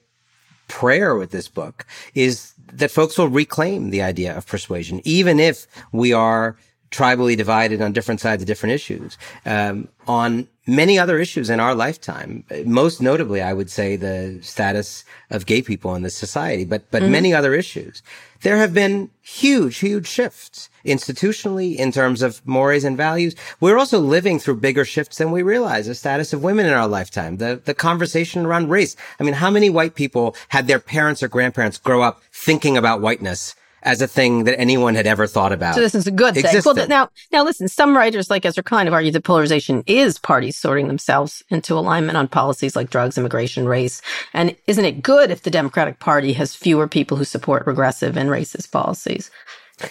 prayer 0.66 1.14
with 1.14 1.30
this 1.30 1.48
book 1.48 1.86
is 2.14 2.51
that 2.72 2.90
folks 2.90 3.18
will 3.18 3.28
reclaim 3.28 3.90
the 3.90 4.02
idea 4.02 4.36
of 4.36 4.46
persuasion, 4.46 5.00
even 5.04 5.40
if 5.40 5.66
we 5.92 6.12
are 6.12 6.56
tribally 6.90 7.36
divided 7.36 7.80
on 7.80 7.92
different 7.92 8.20
sides 8.20 8.42
of 8.42 8.46
different 8.46 8.74
issues. 8.74 9.16
Um, 9.46 9.88
on 10.06 10.46
many 10.66 10.98
other 10.98 11.18
issues 11.18 11.50
in 11.50 11.60
our 11.60 11.74
lifetime, 11.74 12.44
most 12.64 13.00
notably, 13.02 13.42
I 13.42 13.52
would 13.52 13.70
say 13.70 13.96
the 13.96 14.38
status 14.42 15.04
of 15.30 15.46
gay 15.46 15.62
people 15.62 15.94
in 15.94 16.02
this 16.02 16.16
society, 16.16 16.64
but, 16.64 16.90
but 16.90 17.02
mm-hmm. 17.02 17.12
many 17.12 17.34
other 17.34 17.54
issues. 17.54 18.02
There 18.42 18.56
have 18.56 18.74
been 18.74 19.10
huge, 19.22 19.78
huge 19.78 20.06
shifts 20.06 20.68
institutionally 20.84 21.76
in 21.76 21.92
terms 21.92 22.22
of 22.22 22.44
mores 22.46 22.84
and 22.84 22.96
values. 22.96 23.36
We're 23.60 23.78
also 23.78 24.00
living 24.00 24.38
through 24.38 24.56
bigger 24.56 24.84
shifts 24.84 25.18
than 25.18 25.30
we 25.30 25.42
realize. 25.42 25.86
The 25.86 25.94
status 25.94 26.32
of 26.32 26.42
women 26.42 26.66
in 26.66 26.72
our 26.72 26.88
lifetime, 26.88 27.36
the, 27.36 27.60
the 27.64 27.74
conversation 27.74 28.44
around 28.44 28.70
race. 28.70 28.96
I 29.20 29.24
mean, 29.24 29.34
how 29.34 29.50
many 29.50 29.70
white 29.70 29.94
people 29.94 30.34
had 30.48 30.66
their 30.66 30.80
parents 30.80 31.22
or 31.22 31.28
grandparents 31.28 31.78
grow 31.78 32.02
up 32.02 32.22
thinking 32.32 32.76
about 32.76 33.00
whiteness 33.00 33.54
as 33.82 34.00
a 34.00 34.06
thing 34.06 34.44
that 34.44 34.58
anyone 34.60 34.94
had 34.94 35.06
ever 35.06 35.26
thought 35.26 35.52
about. 35.52 35.74
So 35.74 35.80
this 35.80 35.94
is 35.94 36.06
a 36.06 36.10
good 36.10 36.34
thing. 36.34 36.44
existed. 36.44 36.76
Well, 36.76 36.88
now, 36.88 37.08
now 37.32 37.44
listen. 37.44 37.68
Some 37.68 37.96
writers 37.96 38.30
like 38.30 38.44
Ezra 38.44 38.62
Klein 38.62 38.86
have 38.86 38.94
argued 38.94 39.14
that 39.14 39.24
polarization 39.24 39.82
is 39.86 40.18
parties 40.18 40.56
sorting 40.56 40.88
themselves 40.88 41.42
into 41.48 41.74
alignment 41.74 42.16
on 42.16 42.28
policies 42.28 42.76
like 42.76 42.90
drugs, 42.90 43.18
immigration, 43.18 43.66
race. 43.66 44.00
And 44.32 44.54
isn't 44.66 44.84
it 44.84 45.02
good 45.02 45.30
if 45.30 45.42
the 45.42 45.50
Democratic 45.50 45.98
Party 45.98 46.32
has 46.34 46.54
fewer 46.54 46.86
people 46.88 47.16
who 47.16 47.24
support 47.24 47.66
regressive 47.66 48.16
and 48.16 48.28
racist 48.30 48.70
policies? 48.70 49.30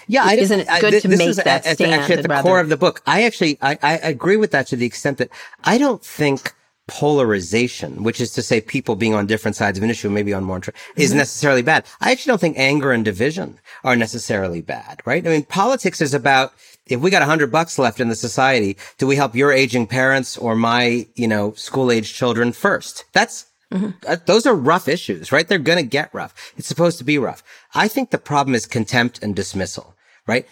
Yeah, 0.08 0.24
I, 0.24 0.36
Isn't 0.36 0.62
it 0.62 0.70
I- 0.70 0.80
good 0.80 1.02
to 1.02 1.08
this 1.08 1.18
make 1.20 1.28
is 1.30 1.36
that 1.38 1.66
a- 1.66 1.74
stand 1.76 1.94
Actually, 1.94 2.16
at 2.16 2.22
the 2.24 2.30
rather- 2.30 2.44
core 2.48 2.60
of 2.62 2.70
the 2.70 2.78
book, 2.78 3.02
I 3.06 3.24
actually 3.24 3.58
I, 3.62 3.78
I 3.82 3.94
agree 3.98 4.38
with 4.38 4.52
that 4.52 4.68
to 4.68 4.76
the 4.78 4.86
extent 4.86 5.18
that 5.18 5.30
I 5.66 5.78
don't 5.78 6.02
think 6.04 6.54
polarization, 7.00 8.04
which 8.04 8.20
is 8.22 8.32
to 8.34 8.42
say 8.42 8.60
people 8.62 8.96
being 8.96 9.14
on 9.14 9.26
different 9.26 9.56
sides 9.56 9.78
of 9.78 9.84
an 9.84 9.90
issue, 9.90 10.10
maybe 10.10 10.34
on 10.34 10.44
more, 10.44 10.60
tr- 10.60 10.72
is 10.96 11.10
Mm-hmm. 11.10 11.18
necessarily 11.20 11.62
bad. 11.62 11.86
I 12.02 12.12
actually 12.12 12.32
don't 12.32 12.42
think 12.42 12.58
anger 12.60 12.92
and 12.92 13.04
division 13.06 13.60
are 13.84 13.96
necessarily 13.96 14.62
bad, 14.62 15.02
right? 15.06 15.26
I 15.26 15.30
mean, 15.30 15.44
politics 15.44 16.02
is 16.02 16.14
about 16.14 16.54
if 16.88 17.00
we 17.00 17.10
got 17.10 17.22
a 17.22 17.26
hundred 17.34 17.52
bucks 17.52 17.80
left 17.80 18.00
in 18.00 18.10
the 18.10 18.16
society, 18.16 18.76
do 18.98 19.08
we 19.08 19.16
help 19.16 19.36
your 19.36 19.52
aging 19.52 19.88
parents 19.88 20.38
or 20.38 20.56
my, 20.56 21.08
you 21.16 21.28
know, 21.28 21.54
school 21.54 21.92
age 21.92 22.14
children 22.14 22.52
first? 22.52 23.06
That's 23.14 23.46
uh, 23.72 24.18
those 24.26 24.46
are 24.46 24.54
rough 24.54 24.90
issues, 24.90 25.32
right? 25.32 25.48
They're 25.48 25.58
going 25.72 25.78
to 25.86 25.96
get 26.00 26.14
rough. 26.14 26.34
It's 26.58 26.68
supposed 26.68 26.98
to 26.98 27.06
be 27.06 27.18
rough. 27.18 27.42
I 27.74 27.88
think 27.88 28.10
the 28.10 28.18
problem 28.18 28.54
is 28.54 28.66
contempt 28.66 29.24
and 29.24 29.34
dismissal, 29.34 29.96
right? 30.28 30.46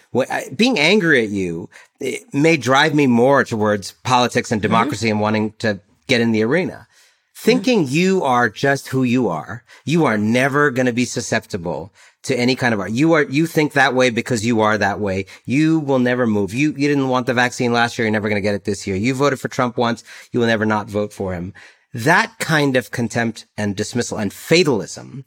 Being 0.56 0.78
angry 0.78 1.22
at 1.24 1.28
you 1.28 1.68
may 2.32 2.56
drive 2.56 2.94
me 2.94 3.06
more 3.06 3.44
towards 3.44 3.92
politics 3.92 4.50
and 4.50 4.62
democracy 4.62 5.10
and 5.10 5.20
wanting 5.20 5.52
to 5.58 5.80
get 6.10 6.20
in 6.20 6.32
the 6.32 6.42
arena. 6.42 6.86
Thinking 7.34 7.86
you 7.88 8.22
are 8.22 8.50
just 8.50 8.88
who 8.88 9.02
you 9.02 9.28
are, 9.28 9.64
you 9.86 10.04
are 10.04 10.18
never 10.18 10.70
going 10.70 10.84
to 10.84 10.92
be 10.92 11.06
susceptible 11.06 11.90
to 12.24 12.38
any 12.38 12.54
kind 12.54 12.74
of 12.74 12.80
art. 12.80 12.90
You 12.90 13.14
are, 13.14 13.22
you 13.22 13.46
think 13.46 13.72
that 13.72 13.94
way 13.94 14.10
because 14.10 14.44
you 14.44 14.60
are 14.60 14.76
that 14.76 15.00
way. 15.00 15.24
You 15.46 15.80
will 15.80 16.00
never 16.00 16.26
move. 16.26 16.52
You, 16.52 16.74
you 16.76 16.86
didn't 16.86 17.08
want 17.08 17.26
the 17.26 17.32
vaccine 17.32 17.72
last 17.72 17.96
year. 17.96 18.04
You're 18.04 18.12
never 18.12 18.28
going 18.28 18.42
to 18.42 18.46
get 18.46 18.54
it 18.54 18.64
this 18.64 18.86
year. 18.86 18.94
You 18.94 19.14
voted 19.14 19.40
for 19.40 19.48
Trump 19.48 19.78
once. 19.78 20.04
You 20.32 20.40
will 20.40 20.48
never 20.48 20.66
not 20.66 20.90
vote 20.90 21.14
for 21.14 21.32
him. 21.32 21.54
That 21.94 22.38
kind 22.40 22.76
of 22.76 22.90
contempt 22.90 23.46
and 23.56 23.74
dismissal 23.74 24.18
and 24.18 24.32
fatalism 24.32 25.24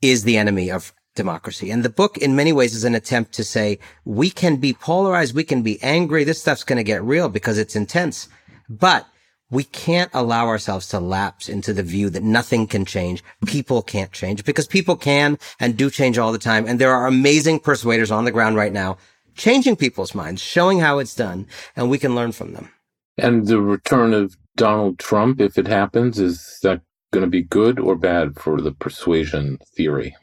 is 0.00 0.22
the 0.22 0.36
enemy 0.36 0.70
of 0.70 0.92
democracy. 1.16 1.70
And 1.72 1.82
the 1.82 1.90
book 1.90 2.16
in 2.18 2.36
many 2.36 2.52
ways 2.52 2.74
is 2.74 2.84
an 2.84 2.94
attempt 2.94 3.32
to 3.32 3.44
say, 3.44 3.80
we 4.04 4.30
can 4.30 4.56
be 4.56 4.72
polarized. 4.72 5.34
We 5.34 5.44
can 5.44 5.62
be 5.62 5.82
angry. 5.82 6.22
This 6.22 6.40
stuff's 6.40 6.64
going 6.64 6.76
to 6.76 6.84
get 6.84 7.02
real 7.02 7.28
because 7.28 7.58
it's 7.58 7.74
intense, 7.74 8.28
but 8.68 9.06
we 9.52 9.62
can't 9.62 10.10
allow 10.14 10.48
ourselves 10.48 10.88
to 10.88 10.98
lapse 10.98 11.48
into 11.48 11.72
the 11.72 11.82
view 11.84 12.10
that 12.10 12.24
nothing 12.24 12.66
can 12.66 12.84
change. 12.84 13.22
People 13.46 13.82
can't 13.82 14.10
change 14.10 14.44
because 14.44 14.66
people 14.66 14.96
can 14.96 15.38
and 15.60 15.76
do 15.76 15.90
change 15.90 16.18
all 16.18 16.32
the 16.32 16.38
time. 16.38 16.66
And 16.66 16.80
there 16.80 16.92
are 16.92 17.06
amazing 17.06 17.60
persuaders 17.60 18.10
on 18.10 18.24
the 18.24 18.32
ground 18.32 18.56
right 18.56 18.72
now, 18.72 18.96
changing 19.36 19.76
people's 19.76 20.14
minds, 20.14 20.40
showing 20.42 20.80
how 20.80 20.98
it's 20.98 21.14
done, 21.14 21.46
and 21.76 21.90
we 21.90 21.98
can 21.98 22.14
learn 22.14 22.32
from 22.32 22.54
them. 22.54 22.70
And 23.18 23.46
the 23.46 23.60
return 23.60 24.14
of 24.14 24.36
Donald 24.56 24.98
Trump, 24.98 25.40
if 25.40 25.58
it 25.58 25.68
happens, 25.68 26.18
is 26.18 26.58
that 26.62 26.80
going 27.12 27.24
to 27.24 27.30
be 27.30 27.42
good 27.42 27.78
or 27.78 27.94
bad 27.94 28.38
for 28.38 28.60
the 28.60 28.72
persuasion 28.72 29.58
theory? 29.76 30.16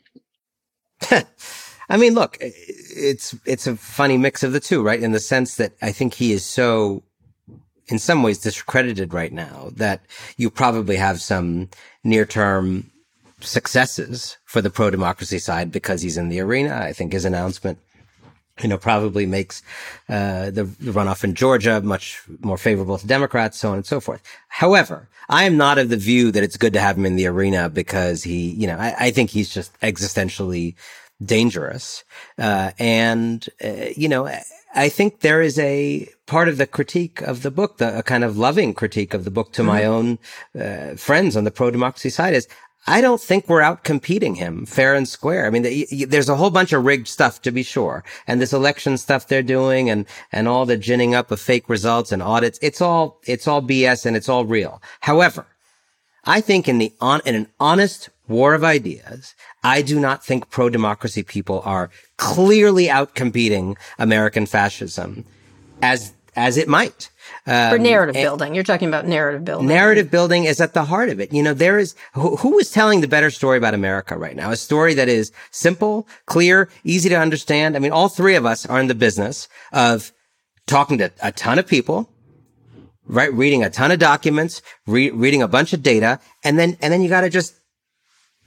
I 1.90 1.98
mean, 1.98 2.14
look, 2.14 2.38
it's 2.40 3.36
it's 3.46 3.68
a 3.68 3.76
funny 3.76 4.18
mix 4.18 4.44
of 4.44 4.54
the 4.54 4.60
two, 4.60 4.84
right? 4.84 5.02
In 5.02 5.12
the 5.12 5.20
sense 5.20 5.56
that 5.56 5.74
I 5.82 5.92
think 5.92 6.14
he 6.16 6.34
is 6.34 6.46
so, 6.46 7.04
in 7.90 8.00
some 8.00 8.24
ways, 8.24 8.38
discredited 8.38 9.14
right 9.14 9.34
now 9.34 9.70
that 9.74 10.02
you 10.38 10.50
probably 10.50 10.96
have 10.96 11.22
some 11.22 11.70
near 12.04 12.26
term 12.26 12.90
successes 13.42 14.38
for 14.46 14.62
the 14.62 14.70
pro 14.70 14.90
democracy 14.90 15.40
side 15.40 15.72
because 15.72 16.02
he's 16.02 16.18
in 16.18 16.30
the 16.30 16.40
arena. 16.40 16.76
I 16.76 16.94
think 16.94 17.14
his 17.14 17.26
announcement, 17.26 17.80
you 18.62 18.70
know, 18.70 18.78
probably 18.78 19.26
makes 19.26 19.64
uh, 20.08 20.52
the, 20.52 20.66
runoff 20.82 21.24
in 21.24 21.36
Georgia 21.36 21.82
much 21.82 22.22
more 22.42 22.58
favorable 22.58 22.98
to 22.98 23.08
Democrats, 23.08 23.58
so 23.58 23.70
on 23.72 23.78
and 23.78 23.86
so 23.86 24.00
forth. 24.00 24.22
However, 24.50 25.08
I 25.30 25.46
am 25.46 25.58
not 25.58 25.78
of 25.78 25.90
the 25.90 25.98
view 25.98 26.32
that 26.32 26.44
it's 26.44 26.58
good 26.58 26.74
to 26.74 26.80
have 26.80 26.98
him 26.98 27.06
in 27.06 27.16
the 27.16 27.28
arena 27.28 27.70
because 27.70 28.24
he, 28.24 28.52
you 28.52 28.68
know, 28.68 28.78
I, 28.78 28.96
I 29.00 29.12
think 29.12 29.30
he's 29.30 29.50
just 29.50 29.80
existentially 29.82 30.76
dangerous. 31.24 32.04
Uh, 32.38 32.72
and, 32.80 33.48
uh, 33.64 33.88
you 33.96 34.08
know, 34.08 34.30
I 34.76 34.90
think 34.90 35.22
there 35.22 35.42
is 35.42 35.58
a 35.60 36.08
part 36.28 36.48
of 36.48 36.58
the 36.58 36.68
critique 36.68 37.22
of 37.22 37.42
the 37.42 37.52
book, 37.52 37.78
the, 37.78 38.00
a 38.00 38.04
kind 38.04 38.24
of 38.24 38.38
loving 38.38 38.74
critique 38.74 39.14
of 39.14 39.24
the 39.24 39.32
book 39.32 39.52
to 39.54 39.64
my 39.64 39.84
own 39.84 40.20
uh, 40.60 40.96
friends 40.96 41.36
on 41.36 41.44
the 41.44 41.52
pro 41.52 41.72
democracy 41.72 42.10
side 42.10 42.34
is 42.34 42.48
I 42.88 43.02
don't 43.02 43.22
think 43.22 43.48
we're 43.48 43.62
out 43.62 43.84
competing 43.84 44.36
him 44.36 44.66
fair 44.66 44.96
and 44.96 45.08
square. 45.08 45.46
I 45.46 45.50
mean, 45.50 45.64
the, 45.64 45.88
y- 45.92 46.06
there's 46.08 46.30
a 46.30 46.36
whole 46.36 46.50
bunch 46.50 46.72
of 46.72 46.86
rigged 46.86 47.08
stuff 47.08 47.42
to 47.42 47.52
be 47.52 47.64
sure. 47.64 48.04
And 48.26 48.42
this 48.42 48.54
election 48.54 48.98
stuff 48.98 49.28
they're 49.28 49.44
doing 49.44 49.90
and, 49.90 50.06
and 50.32 50.48
all 50.48 50.66
the 50.66 50.78
ginning 50.78 51.14
up 51.14 51.30
of 51.30 51.42
fake 51.42 51.68
results 51.68 52.12
and 52.12 52.24
audits. 52.24 52.58
It's 52.62 52.82
all, 52.82 53.20
it's 53.28 53.48
all 53.48 53.62
BS 53.62 54.06
and 54.06 54.16
it's 54.16 54.30
all 54.30 54.46
real. 54.46 54.82
However, 55.02 55.46
I 56.26 56.42
think 56.42 56.68
in 56.68 56.78
the 56.78 56.94
on, 57.02 57.22
in 57.26 57.36
an 57.36 57.48
honest 57.60 58.10
war 58.28 58.54
of 58.54 58.64
ideas, 58.64 59.36
I 59.64 59.82
do 59.82 60.00
not 60.00 60.24
think 60.24 60.50
pro-democracy 60.50 61.24
people 61.24 61.62
are 61.66 61.90
clearly 62.18 62.90
out 62.90 63.14
competing 63.16 63.78
American 63.98 64.46
fascism 64.46 65.26
as, 65.82 66.14
as 66.36 66.58
it 66.58 66.68
might. 66.68 67.10
Um, 67.46 67.72
For 67.72 67.78
narrative 67.78 68.16
and- 68.16 68.24
building. 68.24 68.56
You're 68.56 68.64
talking 68.64 68.88
about 68.88 69.06
narrative 69.06 69.44
building. 69.46 69.68
narrative 69.68 70.10
building 70.10 70.46
is 70.46 70.60
at 70.62 70.74
the 70.74 70.86
heart 70.86 71.10
of 71.10 71.20
it. 71.20 71.32
You 71.34 71.44
know, 71.44 71.54
there 71.54 71.78
is, 71.78 71.96
who, 72.14 72.38
who 72.38 72.58
is 72.58 72.72
telling 72.72 73.02
the 73.02 73.08
better 73.08 73.30
story 73.30 73.58
about 73.58 73.74
America 73.74 74.18
right 74.18 74.36
now? 74.36 74.52
A 74.52 74.56
story 74.56 74.94
that 74.96 75.10
is 75.10 75.32
simple, 75.52 76.08
clear, 76.26 76.70
easy 76.84 77.10
to 77.10 77.16
understand. 77.20 77.76
I 77.76 77.80
mean, 77.80 77.92
all 77.92 78.10
three 78.10 78.36
of 78.36 78.46
us 78.46 78.66
are 78.66 78.80
in 78.80 78.88
the 78.88 78.96
business 78.96 79.48
of 79.74 80.12
talking 80.68 80.98
to 81.00 81.12
a 81.22 81.32
ton 81.32 81.60
of 81.60 81.68
people, 81.68 82.10
right? 83.08 83.34
Reading 83.34 83.64
a 83.64 83.70
ton 83.70 83.92
of 83.92 84.00
documents, 84.00 84.62
re- 84.88 85.12
reading 85.12 85.42
a 85.42 85.48
bunch 85.48 85.74
of 85.74 85.84
data, 85.84 86.20
and 86.44 86.58
then, 86.58 86.78
and 86.82 86.94
then 86.94 87.02
you 87.02 87.10
got 87.10 87.22
to 87.22 87.30
just 87.30 87.56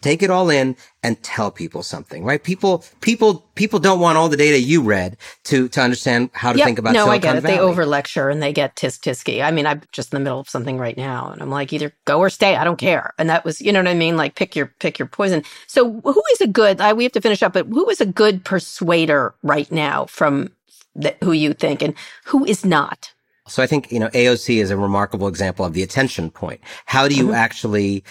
take 0.02 0.22
it 0.22 0.30
all 0.30 0.50
in 0.50 0.76
and 1.04 1.22
tell 1.22 1.50
people 1.50 1.82
something, 1.82 2.24
right? 2.24 2.42
People, 2.44 2.84
people, 3.02 3.46
people 3.56 3.78
don't 3.80 4.00
want 4.00 4.18
all 4.18 4.28
the 4.28 4.36
data 4.36 4.60
you 4.60 4.82
read 4.82 5.16
to, 5.44 5.68
to 5.70 5.80
understand 5.82 6.30
how 6.34 6.52
to 6.52 6.58
Yep. 6.58 6.66
think 6.66 6.78
about 6.80 6.94
no, 6.94 7.04
Silicon 7.04 7.14
I 7.14 7.18
get 7.18 7.36
it. 7.36 7.42
They 7.44 7.58
over 7.60 7.86
lecture 7.86 8.30
and 8.30 8.42
they 8.42 8.52
get 8.52 8.76
tisk 8.76 9.00
tisky. 9.02 9.42
I 9.42 9.50
mean, 9.52 9.66
I'm 9.66 9.82
just 9.92 10.12
in 10.12 10.18
the 10.18 10.24
middle 10.24 10.40
of 10.40 10.48
something 10.50 10.78
right 10.78 10.96
now, 10.96 11.30
and 11.32 11.42
I'm 11.42 11.50
like, 11.50 11.72
either 11.72 11.92
go 12.06 12.20
or 12.20 12.30
stay. 12.30 12.56
I 12.56 12.64
don't 12.64 12.78
care. 12.78 13.14
And 13.18 13.30
that 13.30 13.44
was, 13.44 13.60
you 13.62 13.72
know 13.72 13.80
what 13.80 13.88
I 13.88 13.94
mean? 13.94 14.16
Like, 14.16 14.34
pick 14.36 14.56
your 14.56 14.68
pick 14.80 14.98
your 14.98 15.08
poison. 15.08 15.44
So, 15.68 16.00
who 16.04 16.22
is 16.34 16.40
a 16.42 16.48
good? 16.48 16.80
I, 16.80 16.92
we 16.94 17.04
have 17.04 17.12
to 17.12 17.20
finish 17.22 17.42
up, 17.42 17.54
but 17.54 17.66
who 17.66 17.88
is 17.90 18.00
a 18.00 18.06
good 18.06 18.44
persuader 18.44 19.34
right 19.42 19.70
now 19.72 20.06
from 20.06 20.50
the, 20.94 21.16
who 21.24 21.32
you 21.32 21.54
think, 21.54 21.82
and 21.82 21.94
who 22.24 22.44
is 22.44 22.64
not? 22.64 23.12
So 23.48 23.62
I 23.62 23.66
think, 23.66 23.92
you 23.92 24.00
know, 24.00 24.08
AOC 24.10 24.58
is 24.62 24.70
a 24.70 24.76
remarkable 24.76 25.28
example 25.28 25.66
of 25.66 25.74
the 25.74 25.82
attention 25.82 26.30
point. 26.30 26.60
How 26.86 27.08
do 27.08 27.16
you 27.16 27.26
Mm-hmm. 27.28 27.34
actually 27.34 28.04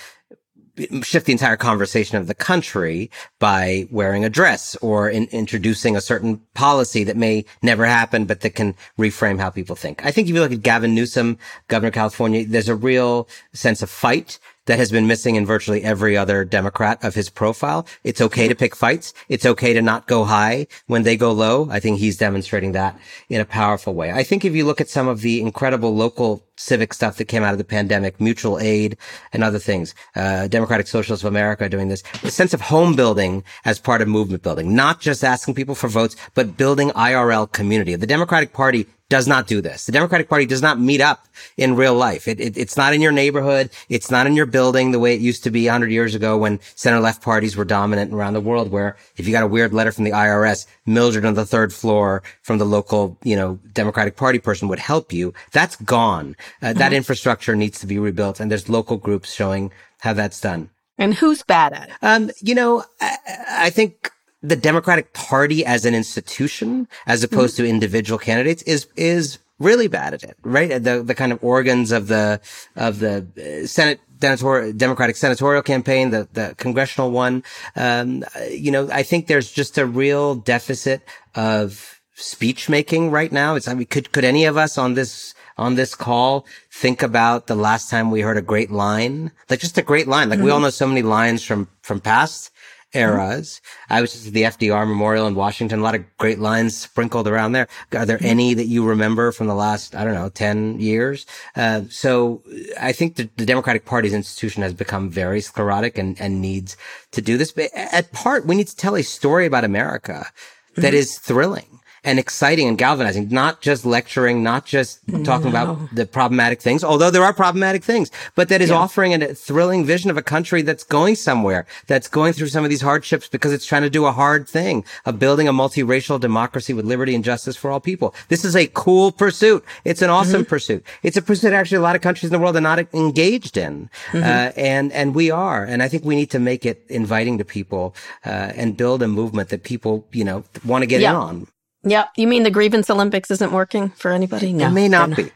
shift 1.02 1.26
the 1.26 1.32
entire 1.32 1.58
conversation 1.58 2.18
of 2.18 2.28
the 2.28 2.34
country 2.34 3.12
by 3.40 3.88
wearing 3.92 4.26
a 4.26 4.30
dress 4.30 4.76
or 4.78 5.10
in, 5.10 5.26
introducing 5.26 5.96
a 5.96 6.02
certain 6.02 6.42
policy 6.54 7.04
that 7.04 7.18
may 7.18 7.46
never 7.62 7.86
happen, 7.86 8.26
but 8.26 8.42
that 8.42 8.56
can 8.56 8.76
reframe 8.98 9.40
how 9.40 9.50
people 9.50 9.76
think. 9.76 10.06
I 10.06 10.12
think 10.12 10.28
if 10.28 10.36
you 10.36 10.42
look 10.42 10.52
at 10.52 10.62
Gavin 10.62 10.96
Newsom, 10.96 11.38
governor 11.68 11.90
of 11.90 11.94
California, 11.94 12.46
there's 12.46 12.70
a 12.70 12.76
real 12.76 13.28
sense 13.54 13.82
of 13.82 13.90
fight 13.90 14.40
that 14.68 14.78
has 14.78 14.92
been 14.92 15.08
missing 15.08 15.36
in 15.36 15.46
virtually 15.46 15.84
every 15.84 16.16
other 16.16 16.46
Democrat 16.46 17.04
of 17.04 17.16
his 17.16 17.30
profile. 17.30 17.86
It's 18.04 18.22
okay 18.22 18.48
to 18.48 18.56
pick 18.56 18.76
fights. 18.76 19.14
It's 19.28 19.46
okay 19.46 19.74
to 19.74 19.82
not 19.82 20.08
go 20.08 20.24
high 20.24 20.68
when 20.88 21.04
they 21.04 21.18
go 21.18 21.32
low. 21.32 21.68
I 21.72 21.80
think 21.80 22.00
he's 22.00 22.18
demonstrating 22.18 22.74
that 22.74 22.98
in 23.28 23.42
a 23.42 23.46
powerful 23.46 23.94
way. 23.94 24.12
I 24.12 24.24
think 24.24 24.46
if 24.46 24.56
you 24.56 24.66
look 24.66 24.80
at 24.80 24.90
some 24.90 25.08
of 25.08 25.22
the 25.22 25.42
incredible 25.42 25.96
local 25.96 26.46
civic 26.62 26.94
stuff 26.94 27.18
that 27.18 27.26
came 27.26 27.44
out 27.44 27.54
of 27.54 27.58
the 27.58 27.64
pandemic, 27.64 28.22
mutual 28.22 28.60
aid 28.60 28.98
and 29.34 29.44
other 29.44 29.60
things, 29.60 29.96
uh, 30.16 30.48
Democratic 30.48 30.88
Socialists 30.88 31.24
of 31.24 31.28
America 31.30 31.66
are 31.66 31.70
doing 31.70 31.88
this, 31.88 32.04
the 32.22 32.32
sense 32.32 32.54
of 32.54 32.62
home 32.62 32.96
building 32.96 33.44
as 33.66 33.80
part 33.80 34.02
of 34.02 34.08
movement 34.08 34.44
building, 34.44 34.76
not 34.76 35.02
just 35.02 35.24
asking 35.24 35.56
people 35.56 35.76
for 35.76 35.88
votes, 35.88 36.16
but 36.34 36.58
building 36.58 36.90
IRL 36.92 37.52
community. 37.52 37.96
The 37.96 38.08
Democratic 38.08 38.54
Party 38.54 38.86
does 39.12 39.28
not 39.28 39.46
do 39.46 39.60
this. 39.60 39.88
The 39.88 39.92
Democratic 39.92 40.30
Party 40.30 40.46
does 40.46 40.62
not 40.62 40.80
meet 40.80 41.02
up 41.02 41.28
in 41.58 41.76
real 41.76 41.94
life. 41.94 42.30
It, 42.30 42.40
it, 42.40 42.58
it's 42.58 42.78
not 42.78 42.94
in 42.94 43.02
your 43.02 43.12
neighborhood. 43.12 43.70
It's 43.90 44.10
not 44.10 44.26
in 44.26 44.38
your 44.38 44.46
building 44.46 44.92
the 44.92 45.00
way 45.00 45.14
it 45.14 45.20
used 45.20 45.44
to 45.44 45.52
be 45.52 45.66
100 45.66 45.92
years 45.92 46.16
ago 46.16 46.38
when 46.38 46.62
center 46.76 47.02
left 47.02 47.22
parties 47.22 47.58
were 47.58 47.66
dominant 47.66 48.14
around 48.14 48.36
the 48.36 48.40
world, 48.40 48.72
where 48.72 48.96
if 49.18 49.28
you 49.28 49.34
got 49.34 49.44
a 49.44 49.48
weird 49.48 49.74
letter 49.74 49.92
from 49.92 50.06
the 50.06 50.12
IRS, 50.12 50.66
Mildred 50.86 51.26
on 51.26 51.36
the 51.36 51.46
third 51.46 51.72
floor 51.72 52.24
from 52.42 52.58
the 52.58 52.66
local, 52.66 53.18
you 53.24 53.36
know, 53.36 53.60
Democratic 53.74 54.16
Party 54.16 54.40
person 54.40 54.68
would 54.68 54.80
help 54.80 55.14
you. 55.14 55.34
That's 55.52 55.76
gone. 55.76 56.36
Uh, 56.62 56.74
That 56.74 56.94
infrastructure 56.94 57.56
needs 57.56 57.80
to 57.80 57.88
be 57.88 58.00
rebuilt. 58.00 58.40
And 58.40 58.50
there's 58.50 58.68
local 58.68 58.98
groups 58.98 59.32
showing 59.32 59.72
how 60.00 60.14
that's 60.14 60.42
done. 60.42 60.70
And 60.98 61.14
who's 61.14 61.44
bad 61.44 61.74
at 61.74 61.90
it? 61.90 61.96
Um, 62.02 62.32
you 62.42 62.56
know, 62.56 62.84
I, 63.00 63.18
I 63.50 63.70
think 63.70 64.12
the 64.42 64.56
Democratic 64.56 65.14
Party 65.14 65.66
as 65.66 65.86
an 65.86 65.94
institution, 65.94 66.88
as 67.06 67.24
opposed 67.24 67.58
to 67.58 67.68
individual 67.68 68.18
candidates, 68.18 68.64
is 68.64 68.88
is 68.96 69.40
really 69.60 69.88
bad 69.88 70.14
at 70.14 70.24
it. 70.24 70.38
Right, 70.44 70.70
the 70.84 71.04
the 71.04 71.16
kind 71.16 71.32
of 71.32 71.44
organs 71.44 71.92
of 71.92 72.08
the 72.08 72.42
of 72.76 73.00
the 73.00 73.26
uh, 73.38 73.68
Senate 73.68 74.00
Democratic 74.22 75.16
senatorial 75.16 75.62
campaign, 75.62 76.12
the, 76.12 76.28
the 76.32 76.56
congressional 76.58 77.12
one. 77.12 77.44
Um, 77.76 78.24
you 78.50 78.72
know, 78.72 78.90
I 78.92 79.04
think 79.04 79.28
there's 79.28 79.52
just 79.52 79.78
a 79.78 79.86
real 79.86 80.36
deficit 80.36 81.02
of 81.36 82.00
speech 82.16 82.70
making 82.70 83.12
right 83.12 83.32
now. 83.32 83.56
It's, 83.56 83.68
I 83.68 83.74
mean, 83.74 83.88
could, 83.88 84.12
could 84.12 84.24
any 84.24 84.46
of 84.46 84.58
us 84.58 84.78
on 84.78 84.94
this, 84.94 85.34
on 85.58 85.76
this 85.76 85.96
call 85.96 86.46
think 86.72 87.02
about 87.02 87.48
the 87.48 87.56
last 87.56 87.90
time 87.90 88.12
we 88.12 88.22
heard 88.22 88.38
a 88.38 88.42
great 88.42 88.72
line? 88.72 89.32
Like 89.50 89.60
just 89.60 89.78
a 89.78 89.82
great 89.82 90.08
line. 90.08 90.30
Like 90.30 90.38
mm-hmm. 90.38 90.46
we 90.46 90.52
all 90.52 90.60
know 90.60 90.70
so 90.70 90.88
many 90.88 91.02
lines 91.02 91.44
from, 91.44 91.68
from 91.82 92.00
past 92.00 92.51
eras. 92.94 93.62
Mm-hmm. 93.64 93.94
I 93.94 94.02
was 94.02 94.14
just 94.14 94.28
at 94.28 94.34
the 94.34 94.44
FDR 94.44 94.88
Memorial 94.88 95.28
in 95.28 95.36
Washington. 95.36 95.80
A 95.80 95.84
lot 95.84 95.96
of 95.96 96.06
great 96.18 96.40
lines 96.40 96.78
sprinkled 96.78 97.28
around 97.28 97.54
there. 97.54 97.68
Are 97.94 98.06
there 98.06 98.18
mm-hmm. 98.18 98.26
any 98.26 98.54
that 98.54 98.68
you 98.68 98.86
remember 98.86 99.32
from 99.32 99.48
the 99.48 99.56
last, 99.56 99.96
I 99.96 100.04
don't 100.04 100.14
know, 100.14 100.30
10 100.30 100.80
years? 100.80 101.26
Uh, 101.56 101.84
so 101.90 102.44
I 102.80 102.92
think 102.92 103.16
the, 103.16 103.30
the, 103.38 103.46
Democratic 103.46 103.86
Party's 103.86 104.14
institution 104.14 104.64
has 104.64 104.74
become 104.74 105.10
very 105.10 105.42
sclerotic 105.42 105.98
and, 105.98 106.20
and 106.22 106.42
needs 106.42 106.78
to 107.12 107.22
do 107.22 107.38
this. 107.38 107.52
But 107.52 107.70
at 107.76 108.12
part, 108.12 108.46
we 108.46 108.56
need 108.56 108.68
to 108.68 108.76
tell 108.76 108.96
a 108.96 109.04
story 109.04 109.46
about 109.46 109.64
America 109.64 110.28
that 110.76 110.88
mm-hmm. 110.88 110.96
is 110.96 111.18
thrilling 111.18 111.81
and 112.04 112.18
exciting 112.18 112.68
and 112.68 112.78
galvanizing, 112.78 113.30
not 113.30 113.62
just 113.62 113.86
lecturing, 113.86 114.42
not 114.42 114.66
just 114.66 115.00
talking 115.24 115.52
no. 115.52 115.62
about 115.62 115.96
the 115.96 116.06
problematic 116.06 116.60
things, 116.60 116.84
although 116.84 117.12
there 117.12 117.24
are 117.24 117.34
problematic 117.34 117.84
things, 117.84 118.10
but 118.36 118.50
that 118.50 118.60
is 118.60 118.70
yeah. 118.72 118.76
offering 118.76 119.14
a 119.14 119.36
thrilling 119.36 119.86
vision 119.86 120.10
of 120.10 120.18
a 120.18 120.22
country 120.24 120.64
that's 120.64 120.84
going 120.84 121.14
somewhere, 121.14 121.68
that's 121.86 122.08
going 122.08 122.34
through 122.34 122.48
some 122.48 122.64
of 122.64 122.72
these 122.72 122.82
hardships 122.82 123.28
because 123.28 123.54
it's 123.54 123.68
trying 123.68 123.84
to 123.84 123.90
do 123.90 124.06
a 124.06 124.12
hard 124.12 124.50
thing 124.50 124.84
of 125.06 125.20
building 125.20 125.48
a 125.48 125.54
multiracial 125.54 126.20
democracy 126.20 126.74
with 126.74 126.86
liberty 126.86 127.14
and 127.14 127.24
justice 127.24 127.56
for 127.56 127.70
all 127.70 127.80
people. 127.80 128.16
This 128.30 128.44
is 128.44 128.56
a 128.56 128.66
cool 128.68 129.12
pursuit. 129.12 129.64
It's 129.86 130.02
an 130.02 130.10
awesome 130.10 130.42
mm-hmm. 130.42 130.50
pursuit. 130.50 130.84
It's 131.04 131.18
a 131.18 131.22
pursuit 131.22 131.54
actually 131.54 131.78
a 131.78 131.82
lot 131.82 131.96
of 131.96 132.02
countries 132.02 132.32
in 132.32 132.34
the 132.34 132.40
world 132.40 132.56
are 132.56 132.62
not 132.62 132.80
engaged 132.94 133.58
in. 133.58 133.92
Mm-hmm. 134.08 134.24
Uh, 134.24 134.52
and, 134.58 134.92
and 134.92 135.14
we 135.14 135.30
are. 135.30 135.64
And 135.64 135.84
I 135.84 135.88
think 135.88 136.04
we 136.04 136.16
need 136.16 136.32
to 136.32 136.40
make 136.40 136.66
it 136.66 136.84
inviting 136.90 137.38
to 137.38 137.46
people, 137.46 137.96
uh, 138.26 138.54
and 138.56 138.76
build 138.76 139.04
a 139.04 139.08
movement 139.08 139.50
that 139.50 139.64
people, 139.64 140.08
you 140.12 140.24
know, 140.24 140.44
want 140.66 140.82
to 140.82 140.88
get 140.88 141.02
yeah. 141.02 141.12
in 141.12 141.16
on. 141.16 141.48
Yeah. 141.84 142.08
You 142.16 142.28
mean 142.28 142.44
the 142.44 142.52
grievance 142.52 142.90
Olympics 142.90 143.32
isn't 143.32 143.52
working 143.52 143.90
for 143.90 144.12
anybody? 144.12 144.54
No. 144.54 144.68
It 144.68 144.72
may 144.72 144.88
not 144.88 145.16
be. 145.16 145.32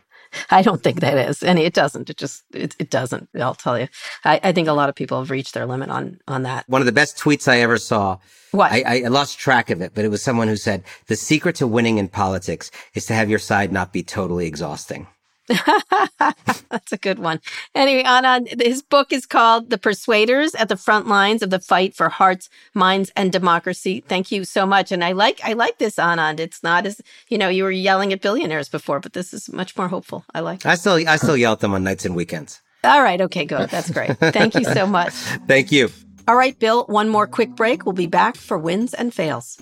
I 0.50 0.62
don't 0.62 0.84
think 0.84 1.00
that 1.00 1.18
is. 1.30 1.44
And 1.44 1.58
it 1.58 1.74
doesn't. 1.74 2.10
It 2.10 2.18
just, 2.18 2.44
it, 2.54 2.76
it 2.78 2.90
doesn't. 2.90 3.30
I'll 3.40 3.56
tell 3.56 3.80
you. 3.80 3.88
I, 4.24 4.40
I, 4.44 4.52
think 4.52 4.68
a 4.68 4.74
lot 4.74 4.90
of 4.90 4.96
people 4.96 5.20
have 5.20 5.30
reached 5.30 5.54
their 5.54 5.66
limit 5.66 5.90
on, 5.90 6.20
on 6.28 6.44
that. 6.44 6.68
One 6.68 6.82
of 6.82 6.86
the 6.86 6.92
best 6.92 7.18
tweets 7.18 7.48
I 7.48 7.60
ever 7.60 7.78
saw. 7.78 8.18
What? 8.52 8.72
I, 8.72 9.04
I 9.04 9.08
lost 9.08 9.40
track 9.40 9.70
of 9.70 9.82
it, 9.82 9.94
but 9.94 10.06
it 10.06 10.10
was 10.10 10.22
someone 10.22 10.48
who 10.48 10.56
said, 10.56 10.84
the 11.08 11.16
secret 11.16 11.56
to 11.58 11.68
winning 11.68 11.98
in 11.98 12.08
politics 12.08 12.72
is 12.94 13.06
to 13.08 13.14
have 13.14 13.30
your 13.30 13.40
side 13.40 13.72
not 13.72 13.94
be 13.94 14.04
totally 14.04 14.46
exhausting. 14.48 15.08
That's 16.70 16.92
a 16.92 16.98
good 16.98 17.20
one. 17.20 17.40
Anyway, 17.76 18.04
Anand, 18.04 18.62
his 18.62 18.82
book 18.82 19.14
is 19.14 19.26
called 19.26 19.70
The 19.70 19.78
Persuaders 19.78 20.56
at 20.56 20.70
the 20.70 20.78
Front 20.78 21.08
Lines 21.08 21.42
of 21.42 21.50
the 21.50 21.60
Fight 21.60 21.96
for 21.96 22.10
Hearts, 22.10 22.50
Minds, 22.74 23.12
and 23.16 23.32
Democracy. 23.32 24.04
Thank 24.08 24.32
you 24.32 24.44
so 24.44 24.66
much. 24.66 24.92
And 24.92 25.04
I 25.04 25.12
like 25.12 25.40
I 25.44 25.54
like 25.54 25.78
this, 25.78 25.98
Anand. 25.98 26.40
It's 26.40 26.64
not 26.64 26.86
as 26.86 27.02
you 27.30 27.38
know, 27.38 27.50
you 27.50 27.64
were 27.64 27.72
yelling 27.72 28.12
at 28.12 28.22
billionaires 28.22 28.70
before, 28.70 29.00
but 29.00 29.14
this 29.14 29.34
is 29.34 29.52
much 29.52 29.78
more 29.78 29.88
hopeful. 29.88 30.26
I 30.34 30.40
like 30.40 30.62
it. 30.62 30.66
I 30.66 30.76
still 30.76 31.08
I 31.08 31.18
still 31.18 31.38
yell 31.38 31.54
at 31.54 31.60
them 31.60 31.74
on 31.74 31.84
nights 31.84 32.06
and 32.06 32.16
weekends. 32.16 32.62
All 32.84 33.02
right, 33.02 33.20
okay, 33.20 33.46
good. 33.46 33.70
That's 33.70 33.90
great. 33.90 34.18
Thank 34.18 34.56
you 34.56 34.64
so 34.64 34.86
much. 34.98 35.14
Thank 35.48 35.72
you. 35.72 35.90
All 36.28 36.36
right, 36.36 36.58
Bill, 36.58 36.86
one 36.86 37.10
more 37.10 37.28
quick 37.28 37.56
break. 37.56 37.86
We'll 37.86 37.94
be 37.94 38.08
back 38.08 38.36
for 38.36 38.58
wins 38.58 38.94
and 38.94 39.14
fails. 39.14 39.62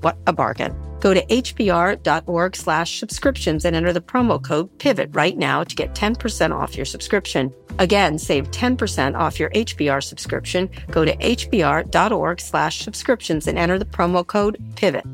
What 0.00 0.16
a 0.26 0.32
bargain. 0.32 0.74
Go 1.00 1.14
to 1.14 1.24
hbr.org 1.26 2.56
slash 2.56 2.98
subscriptions 2.98 3.64
and 3.64 3.74
enter 3.74 3.92
the 3.92 4.00
promo 4.00 4.42
code 4.42 4.78
PIVOT 4.78 5.14
right 5.14 5.36
now 5.36 5.64
to 5.64 5.74
get 5.74 5.94
10% 5.94 6.54
off 6.54 6.76
your 6.76 6.84
subscription. 6.84 7.52
Again, 7.78 8.18
save 8.18 8.50
10% 8.50 9.18
off 9.18 9.40
your 9.40 9.50
HBR 9.50 10.02
subscription. 10.02 10.68
Go 10.90 11.04
to 11.04 11.16
hbr.org 11.16 12.40
slash 12.40 12.80
subscriptions 12.80 13.46
and 13.46 13.58
enter 13.58 13.78
the 13.78 13.86
promo 13.86 14.26
code 14.26 14.58
PIVOT. 14.74 15.04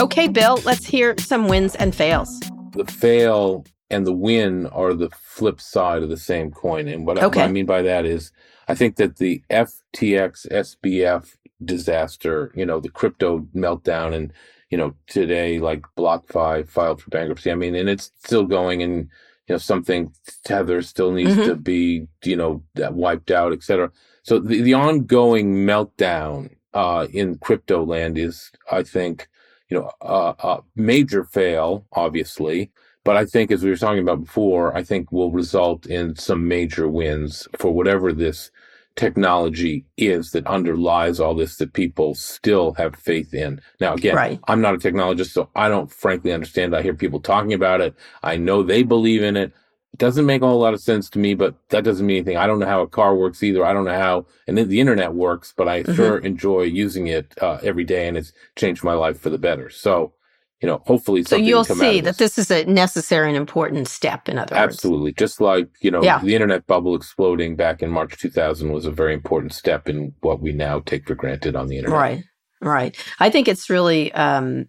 Okay, 0.00 0.28
Bill, 0.28 0.60
let's 0.64 0.86
hear 0.86 1.16
some 1.18 1.48
wins 1.48 1.74
and 1.74 1.92
fails. 1.92 2.38
The 2.72 2.84
fail 2.84 3.64
and 3.90 4.06
the 4.06 4.12
win 4.12 4.66
are 4.66 4.94
the 4.94 5.10
flip 5.10 5.60
side 5.60 6.02
of 6.02 6.08
the 6.08 6.16
same 6.16 6.50
coin. 6.50 6.88
And 6.88 7.06
what, 7.06 7.22
okay. 7.22 7.42
I 7.42 7.48
mean 7.48 7.66
by 7.66 7.82
that 7.82 8.04
is 8.04 8.32
I 8.66 8.74
think 8.74 8.96
that 8.96 9.16
the 9.16 9.42
FTX 9.50 10.46
SBF 10.50 11.36
disaster, 11.64 12.52
you 12.54 12.66
know, 12.66 12.80
the 12.80 12.90
crypto 12.90 13.46
meltdown 13.54 14.14
and, 14.14 14.32
you 14.70 14.78
know, 14.78 14.94
today 15.06 15.58
like 15.58 15.84
BlockFi 15.96 16.68
filed 16.68 17.00
for 17.00 17.10
bankruptcy. 17.10 17.50
I 17.50 17.54
mean, 17.54 17.74
and 17.74 17.88
it's 17.88 18.12
still 18.22 18.44
going 18.44 18.82
and, 18.82 19.08
you 19.48 19.54
know, 19.54 19.58
something 19.58 20.12
Tether 20.44 20.82
still 20.82 21.12
needs 21.12 21.30
mm-hmm. 21.30 21.44
to 21.44 21.56
be, 21.56 22.06
you 22.24 22.36
know, 22.36 22.62
wiped 22.76 23.30
out, 23.30 23.52
et 23.52 23.62
cetera. 23.62 23.90
So 24.22 24.38
the, 24.38 24.60
the 24.60 24.74
ongoing 24.74 25.66
meltdown 25.66 26.50
uh, 26.74 27.06
in 27.12 27.38
crypto 27.38 27.84
land 27.84 28.18
is, 28.18 28.52
I 28.70 28.82
think, 28.82 29.28
you 29.70 29.78
know, 29.78 29.90
a, 30.02 30.34
a 30.38 30.60
major 30.76 31.24
fail, 31.24 31.86
obviously. 31.92 32.70
But 33.08 33.16
I 33.16 33.24
think, 33.24 33.50
as 33.50 33.62
we 33.62 33.70
were 33.70 33.76
talking 33.76 34.02
about 34.02 34.22
before, 34.22 34.76
I 34.76 34.82
think 34.82 35.10
will 35.10 35.30
result 35.30 35.86
in 35.86 36.14
some 36.16 36.46
major 36.46 36.86
wins 36.86 37.48
for 37.56 37.72
whatever 37.72 38.12
this 38.12 38.50
technology 38.96 39.86
is 39.96 40.32
that 40.32 40.46
underlies 40.46 41.18
all 41.18 41.34
this 41.34 41.56
that 41.56 41.72
people 41.72 42.14
still 42.14 42.74
have 42.74 42.94
faith 42.96 43.32
in. 43.32 43.62
Now, 43.80 43.94
again, 43.94 44.14
right. 44.14 44.38
I'm 44.46 44.60
not 44.60 44.74
a 44.74 44.76
technologist, 44.76 45.30
so 45.30 45.48
I 45.56 45.70
don't 45.70 45.90
frankly 45.90 46.34
understand. 46.34 46.76
I 46.76 46.82
hear 46.82 46.92
people 46.92 47.18
talking 47.18 47.54
about 47.54 47.80
it. 47.80 47.94
I 48.22 48.36
know 48.36 48.62
they 48.62 48.82
believe 48.82 49.22
in 49.22 49.38
it. 49.38 49.54
It 49.94 49.98
doesn't 49.98 50.26
make 50.26 50.42
a 50.42 50.46
whole 50.46 50.60
lot 50.60 50.74
of 50.74 50.82
sense 50.82 51.08
to 51.08 51.18
me, 51.18 51.32
but 51.32 51.54
that 51.70 51.84
doesn't 51.84 52.06
mean 52.06 52.18
anything. 52.18 52.36
I 52.36 52.46
don't 52.46 52.58
know 52.58 52.66
how 52.66 52.82
a 52.82 52.86
car 52.86 53.16
works 53.16 53.42
either. 53.42 53.64
I 53.64 53.72
don't 53.72 53.86
know 53.86 53.98
how 53.98 54.26
and 54.46 54.58
the 54.58 54.80
internet 54.80 55.14
works, 55.14 55.54
but 55.56 55.66
I 55.66 55.82
mm-hmm. 55.82 55.94
sure 55.94 56.18
enjoy 56.18 56.64
using 56.64 57.06
it 57.06 57.32
uh, 57.40 57.58
every 57.62 57.84
day, 57.84 58.06
and 58.06 58.18
it's 58.18 58.34
changed 58.54 58.84
my 58.84 58.92
life 58.92 59.18
for 59.18 59.30
the 59.30 59.38
better. 59.38 59.70
So 59.70 60.12
you 60.60 60.66
know, 60.66 60.82
hopefully, 60.86 61.22
so 61.22 61.36
you'll 61.36 61.64
see 61.64 62.00
that 62.00 62.18
this 62.18 62.36
is 62.36 62.50
a 62.50 62.64
necessary 62.64 63.28
and 63.28 63.36
important 63.36 63.86
step. 63.86 64.28
In 64.28 64.38
other 64.38 64.56
words, 64.56 64.74
absolutely, 64.74 65.12
just 65.12 65.40
like 65.40 65.68
you 65.80 65.90
know, 65.90 66.02
yeah. 66.02 66.20
the 66.20 66.34
internet 66.34 66.66
bubble 66.66 66.96
exploding 66.96 67.54
back 67.54 67.80
in 67.80 67.90
March 67.90 68.16
2000 68.18 68.72
was 68.72 68.84
a 68.84 68.90
very 68.90 69.14
important 69.14 69.52
step 69.52 69.88
in 69.88 70.14
what 70.20 70.40
we 70.40 70.52
now 70.52 70.80
take 70.80 71.06
for 71.06 71.14
granted 71.14 71.54
on 71.54 71.68
the 71.68 71.76
internet. 71.76 71.98
Right, 71.98 72.24
right. 72.60 73.06
I 73.20 73.30
think 73.30 73.46
it's 73.46 73.70
really 73.70 74.12
um, 74.12 74.66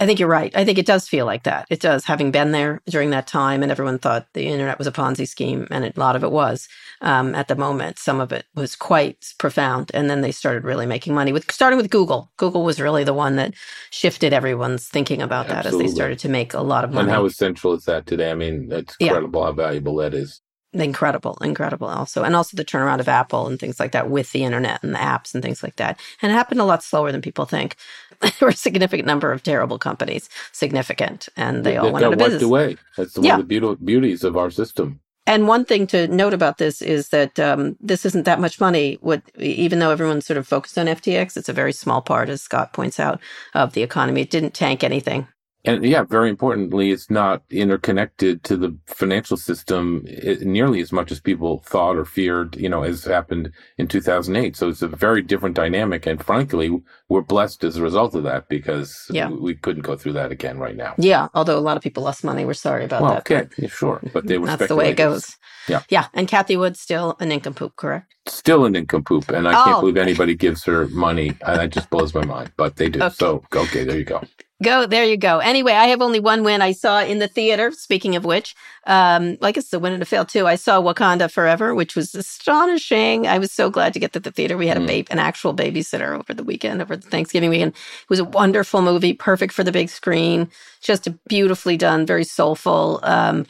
I 0.00 0.06
think 0.06 0.20
you're 0.20 0.28
right. 0.28 0.54
I 0.56 0.64
think 0.64 0.78
it 0.78 0.86
does 0.86 1.08
feel 1.08 1.26
like 1.26 1.42
that. 1.42 1.66
It 1.70 1.80
does, 1.80 2.04
having 2.04 2.30
been 2.30 2.52
there 2.52 2.80
during 2.88 3.10
that 3.10 3.26
time, 3.26 3.62
and 3.62 3.72
everyone 3.72 3.98
thought 3.98 4.26
the 4.32 4.46
internet 4.46 4.78
was 4.78 4.86
a 4.86 4.92
Ponzi 4.92 5.26
scheme, 5.26 5.66
and 5.70 5.84
a 5.84 5.92
lot 5.96 6.14
of 6.14 6.22
it 6.22 6.30
was 6.30 6.68
um, 7.00 7.34
at 7.34 7.48
the 7.48 7.56
moment. 7.56 7.98
Some 7.98 8.20
of 8.20 8.30
it 8.32 8.44
was 8.54 8.76
quite 8.76 9.32
profound, 9.38 9.90
and 9.94 10.08
then 10.08 10.20
they 10.20 10.30
started 10.32 10.64
really 10.64 10.86
making 10.86 11.14
money 11.14 11.32
with 11.32 11.50
starting 11.50 11.76
with 11.76 11.90
Google. 11.90 12.30
Google 12.36 12.62
was 12.64 12.80
really 12.80 13.02
the 13.04 13.14
one 13.14 13.36
that 13.36 13.54
shifted 13.90 14.32
everyone's 14.32 14.86
thinking 14.88 15.20
about 15.20 15.48
that 15.48 15.66
Absolutely. 15.66 15.86
as 15.86 15.90
they 15.90 15.94
started 15.94 16.18
to 16.20 16.28
make 16.28 16.54
a 16.54 16.60
lot 16.60 16.84
of 16.84 16.90
money. 16.92 17.04
And 17.08 17.10
how 17.10 17.24
essential 17.24 17.72
is 17.74 17.84
that 17.86 18.06
today? 18.06 18.30
I 18.30 18.34
mean, 18.34 18.68
it's 18.70 18.96
Yeah. 19.00 19.08
incredible 19.08 19.44
how 19.44 19.52
valuable 19.52 19.96
that 19.96 20.14
is. 20.14 20.40
incredible, 20.74 21.38
incredible 21.40 21.88
also. 21.88 22.22
And 22.24 22.36
also 22.36 22.54
the 22.56 22.64
turnaround 22.64 23.00
of 23.00 23.08
Apple 23.08 23.46
and 23.46 23.58
things 23.58 23.80
like 23.80 23.92
that 23.92 24.10
with 24.10 24.30
the 24.32 24.44
internet 24.44 24.82
and 24.82 24.94
the 24.94 24.98
apps 24.98 25.32
and 25.34 25.42
things 25.42 25.62
like 25.62 25.76
that. 25.76 25.98
And 26.20 26.30
it 26.30 26.34
happened 26.34 26.60
a 26.60 26.64
lot 26.64 26.82
slower 26.82 27.10
than 27.10 27.22
people 27.22 27.46
think. 27.46 27.76
there 28.20 28.32
were 28.40 28.48
a 28.48 28.52
significant 28.52 29.06
number 29.06 29.32
of 29.32 29.42
terrible 29.42 29.78
companies, 29.78 30.28
significant, 30.52 31.28
and 31.36 31.64
they 31.64 31.76
all 31.76 31.92
went 31.92 32.04
out 32.04 32.12
of 32.14 32.18
wiped 32.18 32.32
business. 32.32 32.42
away. 32.42 32.76
That's 32.96 33.16
one 33.16 33.24
Yeah. 33.24 33.38
of 33.38 33.48
the 33.48 33.76
beauties 33.82 34.24
of 34.24 34.36
our 34.36 34.50
system. 34.50 35.00
And 35.26 35.46
one 35.46 35.66
thing 35.66 35.86
to 35.88 36.08
note 36.08 36.32
about 36.32 36.56
this 36.56 36.80
is 36.80 37.10
that 37.10 37.38
um, 37.38 37.76
this 37.80 38.06
isn't 38.06 38.24
that 38.24 38.40
much 38.40 38.60
money. 38.60 38.96
What, 39.02 39.22
even 39.38 39.78
though 39.78 39.90
everyone's 39.90 40.24
sort 40.24 40.38
of 40.38 40.48
focused 40.48 40.78
on 40.78 40.86
FTX, 40.86 41.36
it's 41.36 41.50
a 41.50 41.52
very 41.52 41.72
small 41.72 42.00
part, 42.00 42.30
as 42.30 42.40
Scott 42.40 42.72
points 42.72 42.98
out, 42.98 43.20
of 43.54 43.74
the 43.74 43.82
economy. 43.82 44.22
It 44.22 44.30
didn't 44.30 44.54
tank 44.54 44.82
anything. 44.82 45.28
And 45.68 45.84
yeah, 45.84 46.02
very 46.02 46.30
importantly, 46.30 46.90
it's 46.90 47.10
not 47.10 47.42
interconnected 47.50 48.42
to 48.44 48.56
the 48.56 48.76
financial 48.86 49.36
system 49.36 50.04
eh, 50.08 50.36
nearly 50.40 50.80
as 50.80 50.92
much 50.92 51.12
as 51.12 51.20
people 51.20 51.58
thought 51.66 51.96
or 51.96 52.04
feared, 52.04 52.56
you 52.56 52.68
know, 52.68 52.82
as 52.84 53.04
happened 53.04 53.52
in 53.76 53.86
2008. 53.86 54.56
So 54.56 54.68
it's 54.68 54.82
a 54.82 54.88
very 54.88 55.20
different 55.22 55.56
dynamic. 55.56 56.06
And 56.06 56.24
frankly, 56.24 56.80
we're 57.08 57.20
blessed 57.20 57.64
as 57.64 57.76
a 57.76 57.82
result 57.82 58.14
of 58.14 58.22
that 58.24 58.48
because 58.48 59.06
Yeah. 59.10 59.28
we 59.28 59.54
couldn't 59.54 59.82
go 59.82 59.96
through 59.96 60.14
that 60.14 60.32
again 60.32 60.58
right 60.58 60.76
now. 60.76 60.94
Yeah, 60.96 61.28
although 61.34 61.58
a 61.58 61.60
lot 61.68 61.76
of 61.76 61.82
people 61.82 62.02
lost 62.02 62.24
money. 62.24 62.44
We're 62.46 62.54
sorry 62.54 62.84
about 62.84 63.02
Well, 63.02 63.12
that. 63.14 63.30
okay, 63.30 63.48
yeah, 63.58 63.68
sure. 63.68 64.00
But 64.12 64.26
they 64.26 64.38
were 64.38 64.46
That's 64.46 64.68
the 64.68 64.76
way 64.76 64.88
it 64.90 64.96
goes. 64.96 65.36
Yeah. 65.68 65.82
Yeah. 65.90 66.06
And 66.14 66.26
Cathie 66.28 66.56
Wood's 66.56 66.80
still 66.80 67.16
a 67.20 67.26
nincompoop, 67.26 67.76
correct? 67.76 68.06
Still 68.26 68.64
an 68.64 68.72
nincompoop. 68.72 69.28
And 69.28 69.46
I 69.46 69.52
Oh. 69.60 69.64
can't 69.64 69.80
believe 69.80 69.98
anybody 69.98 70.34
gives 70.34 70.64
her 70.64 70.88
money. 70.88 71.28
And 71.46 71.60
that 71.60 71.70
just 71.70 71.90
blows 71.90 72.14
my 72.14 72.24
mind. 72.24 72.52
But 72.56 72.76
they 72.76 72.88
do. 72.88 73.00
Okay. 73.02 73.14
So, 73.18 73.42
okay, 73.54 73.84
there 73.84 73.98
you 73.98 74.04
go. 74.04 74.22
Go 74.60 74.86
there, 74.88 75.04
you 75.04 75.18
go. 75.18 75.38
Anyway, 75.38 75.72
I 75.72 75.86
have 75.86 76.02
only 76.02 76.20
one 76.20 76.42
win. 76.44 76.64
I 76.64 76.72
saw 76.72 77.00
in 77.04 77.20
the 77.20 77.28
theater. 77.28 77.70
Speaking 77.72 78.16
of 78.16 78.26
which, 78.26 78.56
um, 78.88 79.38
I 79.40 79.52
guess 79.52 79.66
it's 79.66 79.72
a 79.74 79.78
win 79.78 79.94
and 79.94 80.02
a 80.02 80.06
fail 80.06 80.24
too. 80.26 80.48
I 80.48 80.56
saw 80.56 80.82
Wakanda 80.82 81.30
Forever, 81.30 81.76
which 81.76 81.96
was 81.96 82.16
astonishing. 82.16 83.28
I 83.28 83.38
was 83.38 83.52
so 83.52 83.70
glad 83.70 83.94
to 83.94 84.00
get 84.00 84.14
to 84.14 84.20
the 84.20 84.32
theater. 84.32 84.58
We 84.58 84.66
had 84.66 84.76
a 84.78 84.80
Mm. 84.80 84.88
babe, 84.88 85.08
an 85.12 85.20
actual 85.20 85.54
babysitter 85.54 86.18
over 86.18 86.34
the 86.34 86.44
weekend, 86.44 86.82
over 86.82 86.96
the 86.96 87.08
Thanksgiving 87.08 87.50
weekend. 87.50 87.72
It 87.74 88.10
was 88.10 88.18
a 88.18 88.24
wonderful 88.24 88.82
movie, 88.82 89.14
perfect 89.14 89.54
for 89.54 89.62
the 89.64 89.72
big 89.72 89.90
screen. 89.90 90.50
Just 90.82 91.06
a 91.06 91.12
beautifully 91.28 91.76
done, 91.78 92.04
very 92.06 92.24
soulful. 92.24 93.00
Um, 93.04 93.46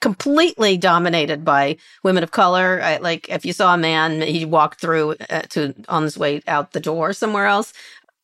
completely 0.00 0.76
dominated 0.78 1.44
by 1.44 1.76
women 2.04 2.22
of 2.24 2.32
color. 2.32 2.80
I, 2.82 2.96
like 2.98 3.28
if 3.30 3.44
you 3.44 3.52
saw 3.52 3.74
a 3.74 3.78
man, 3.78 4.22
he 4.22 4.46
walked 4.46 4.80
through 4.80 5.16
uh, 5.30 5.42
to 5.50 5.74
on 5.90 6.04
his 6.04 6.18
way 6.18 6.42
out 6.48 6.72
the 6.72 6.80
door 6.80 7.12
somewhere 7.12 7.46
else. 7.46 7.74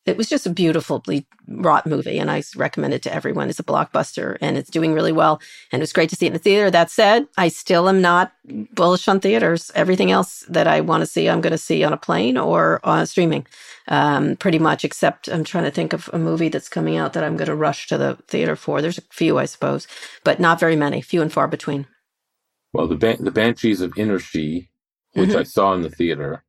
It 0.09 0.17
was 0.17 0.29
just 0.29 0.45
a 0.45 0.49
beautifully 0.49 1.25
wrought 1.47 1.85
movie, 1.87 2.19
and 2.19 2.29
I 2.29 2.43
recommend 2.55 2.93
it 2.93 3.01
to 3.03 3.13
everyone. 3.13 3.49
It's 3.49 3.59
a 3.59 3.63
blockbuster, 3.63 4.37
and 4.41 4.57
it's 4.57 4.69
doing 4.69 4.93
really 4.93 5.11
well. 5.11 5.41
And 5.71 5.79
it 5.79 5.83
was 5.83 5.93
great 5.93 6.09
to 6.11 6.15
see 6.15 6.25
it 6.25 6.29
in 6.29 6.33
the 6.33 6.39
theater. 6.39 6.69
That 6.71 6.91
said, 6.91 7.27
I 7.37 7.47
still 7.49 7.87
am 7.89 8.01
not 8.01 8.33
bullish 8.73 9.07
on 9.07 9.19
theaters. 9.19 9.71
Everything 9.75 10.11
else 10.11 10.45
that 10.49 10.67
I 10.67 10.81
want 10.81 11.01
to 11.01 11.05
see, 11.05 11.29
I'm 11.29 11.41
going 11.41 11.51
to 11.51 11.57
see 11.57 11.83
on 11.83 11.93
a 11.93 11.97
plane 11.97 12.37
or 12.37 12.79
on 12.83 13.05
streaming, 13.05 13.47
um, 13.87 14.35
pretty 14.35 14.59
much. 14.59 14.83
Except 14.85 15.27
I'm 15.29 15.43
trying 15.43 15.65
to 15.65 15.71
think 15.71 15.93
of 15.93 16.09
a 16.13 16.19
movie 16.19 16.49
that's 16.49 16.69
coming 16.69 16.97
out 16.97 17.13
that 17.13 17.23
I'm 17.23 17.37
going 17.37 17.47
to 17.47 17.55
rush 17.55 17.87
to 17.87 17.97
the 17.97 18.17
theater 18.27 18.55
for. 18.55 18.81
There's 18.81 18.97
a 18.97 19.03
few, 19.11 19.37
I 19.37 19.45
suppose, 19.45 19.87
but 20.23 20.39
not 20.39 20.59
very 20.59 20.75
many. 20.75 21.01
Few 21.01 21.21
and 21.21 21.31
far 21.31 21.47
between. 21.47 21.87
Well, 22.73 22.87
the, 22.87 22.95
ban- 22.95 23.23
the 23.23 23.31
Banshees 23.31 23.81
of 23.81 23.91
Inisherin, 23.93 24.67
which 25.13 25.31
Mhm. 25.31 25.39
I 25.39 25.43
saw 25.43 25.73
in 25.73 25.81
the 25.81 25.89
theater, 25.89 26.43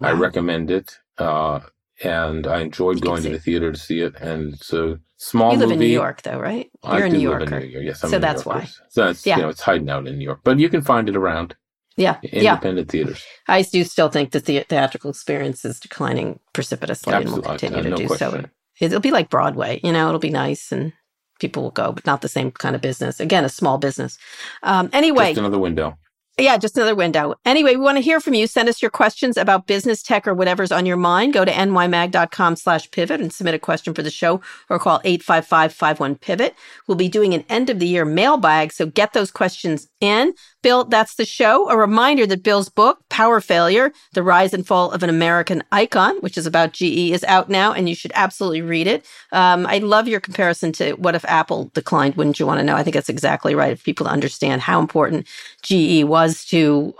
I 0.00 0.12
recommend 0.12 0.70
it. 0.70 0.98
Uh, 1.18 1.60
and 2.02 2.46
I 2.46 2.60
enjoyed 2.60 2.96
You 2.96 3.02
going 3.02 3.22
to 3.22 3.30
the 3.30 3.38
theater 3.38 3.72
to 3.72 3.78
see 3.78 4.00
it. 4.00 4.14
And 4.20 4.54
it's 4.54 4.72
a 4.72 4.98
small 5.16 5.52
You 5.52 5.58
live 5.58 5.70
in 5.70 5.78
movie. 5.78 5.88
New 5.88 5.92
York, 5.94 6.22
though, 6.22 6.38
right? 6.38 6.70
I 6.84 6.98
You're 6.98 7.06
a 7.06 7.10
do 7.10 7.16
New 7.16 7.22
Yorker. 7.22 7.56
in 7.56 7.62
New 7.62 7.68
York. 7.68 7.84
Yes, 7.84 8.04
I'm 8.04 8.10
So 8.10 8.16
a 8.18 8.20
that's 8.20 8.44
why. 8.44 8.68
So 8.88 9.06
that's, 9.06 9.24
Yeah. 9.26 9.36
you 9.36 9.42
know, 9.42 9.48
it's 9.48 9.60
hiding 9.62 9.88
out 9.88 10.06
in 10.06 10.18
New 10.18 10.24
York. 10.24 10.40
But 10.44 10.58
you 10.58 10.68
can 10.68 10.82
find 10.82 11.08
it 11.08 11.16
around 11.16 11.54
Yeah, 11.96 12.18
yeah. 12.22 12.52
independent 12.52 12.90
theaters. 12.90 13.24
I 13.48 13.62
do 13.62 13.82
still 13.84 14.08
think 14.10 14.32
that 14.32 14.44
the 14.44 14.60
theatrical 14.68 15.10
experience 15.10 15.64
is 15.64 15.80
declining 15.80 16.40
precipitously 16.52 17.12
and 17.14 17.30
will 17.30 17.42
continue 17.42 17.78
Uh, 17.78 17.82
to 17.82 17.88
no 17.90 17.96
do 17.96 18.08
so. 18.08 18.44
It'll 18.78 19.00
be 19.00 19.10
like 19.10 19.30
Broadway, 19.30 19.80
you 19.82 19.92
know, 19.92 20.08
it'll 20.08 20.20
be 20.20 20.28
nice 20.30 20.70
and 20.70 20.92
people 21.40 21.62
will 21.62 21.70
go, 21.70 21.92
but 21.92 22.04
not 22.06 22.20
the 22.20 22.28
same 22.28 22.50
kind 22.50 22.74
of 22.74 22.82
business. 22.82 23.20
Again, 23.20 23.44
a 23.44 23.48
small 23.48 23.78
business. 23.78 24.18
Um, 24.62 24.90
anyway, 24.92 25.28
Just 25.28 25.38
another 25.38 25.58
window. 25.58 25.96
Yeah, 26.38 26.58
just 26.58 26.76
another 26.76 26.94
window. 26.94 27.34
Anyway, 27.46 27.76
we 27.76 27.80
want 27.80 27.96
to 27.96 28.02
hear 28.02 28.20
from 28.20 28.34
you. 28.34 28.46
Send 28.46 28.68
us 28.68 28.82
your 28.82 28.90
questions 28.90 29.38
about 29.38 29.66
business, 29.66 30.02
tech, 30.02 30.28
or 30.28 30.34
whatever's 30.34 30.70
on 30.70 30.84
your 30.84 30.98
mind. 30.98 31.32
Go 31.32 31.46
to 31.46 31.50
nymag.com 31.50 32.56
slash 32.56 32.90
pivot 32.90 33.22
and 33.22 33.32
submit 33.32 33.54
a 33.54 33.58
question 33.58 33.94
for 33.94 34.02
the 34.02 34.10
show 34.10 34.42
or 34.68 34.78
call 34.78 35.00
855-51-PIVOT. 35.00 36.52
We'll 36.86 36.98
be 36.98 37.08
doing 37.08 37.32
an 37.32 37.46
end 37.48 37.70
of 37.70 37.78
the 37.78 37.86
year 37.86 38.04
mailbag, 38.04 38.72
so 38.72 38.84
get 38.84 39.14
those 39.14 39.30
questions 39.30 39.88
in. 40.02 40.34
Bill, 40.62 40.84
that's 40.84 41.14
the 41.14 41.24
show. 41.24 41.70
A 41.70 41.76
reminder 41.76 42.26
that 42.26 42.42
Bill's 42.42 42.68
book, 42.68 42.98
Power 43.08 43.40
Failure, 43.40 43.92
The 44.12 44.22
Rise 44.22 44.52
and 44.52 44.66
Fall 44.66 44.90
of 44.90 45.02
an 45.02 45.08
American 45.08 45.62
Icon, 45.72 46.16
which 46.20 46.36
is 46.36 46.44
about 46.44 46.72
GE, 46.72 47.12
is 47.12 47.24
out 47.24 47.48
now, 47.48 47.72
and 47.72 47.88
you 47.88 47.94
should 47.94 48.12
absolutely 48.14 48.60
read 48.60 48.86
it. 48.86 49.06
Um, 49.32 49.66
I 49.66 49.78
love 49.78 50.06
your 50.06 50.20
comparison 50.20 50.72
to 50.72 50.92
what 50.94 51.14
if 51.14 51.24
Apple 51.24 51.70
declined, 51.72 52.16
wouldn't 52.16 52.38
you 52.38 52.46
want 52.46 52.58
to 52.58 52.64
know? 52.64 52.74
I 52.74 52.82
think 52.82 52.94
that's 52.94 53.08
exactly 53.08 53.54
right. 53.54 53.72
If 53.72 53.84
people 53.84 54.04
to 54.04 54.12
understand 54.12 54.60
how 54.60 54.80
important 54.80 55.26
GE 55.62 56.04
was 56.04 56.25
to 56.46 56.94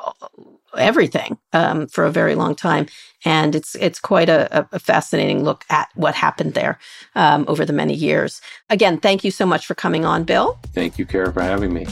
everything 0.76 1.38
um, 1.52 1.86
for 1.86 2.04
a 2.04 2.10
very 2.10 2.34
long 2.34 2.54
time, 2.54 2.86
and 3.24 3.54
it's 3.54 3.74
it's 3.76 3.98
quite 3.98 4.28
a, 4.28 4.66
a 4.72 4.78
fascinating 4.78 5.44
look 5.44 5.64
at 5.70 5.88
what 5.94 6.14
happened 6.14 6.54
there 6.54 6.78
um, 7.14 7.44
over 7.48 7.64
the 7.64 7.72
many 7.72 7.94
years. 7.94 8.40
Again, 8.70 8.98
thank 8.98 9.24
you 9.24 9.30
so 9.30 9.46
much 9.46 9.66
for 9.66 9.74
coming 9.74 10.04
on, 10.04 10.24
Bill. 10.24 10.58
Thank 10.74 10.98
you, 10.98 11.06
Kara, 11.06 11.32
for 11.32 11.42
having 11.42 11.72
me. 11.72 11.86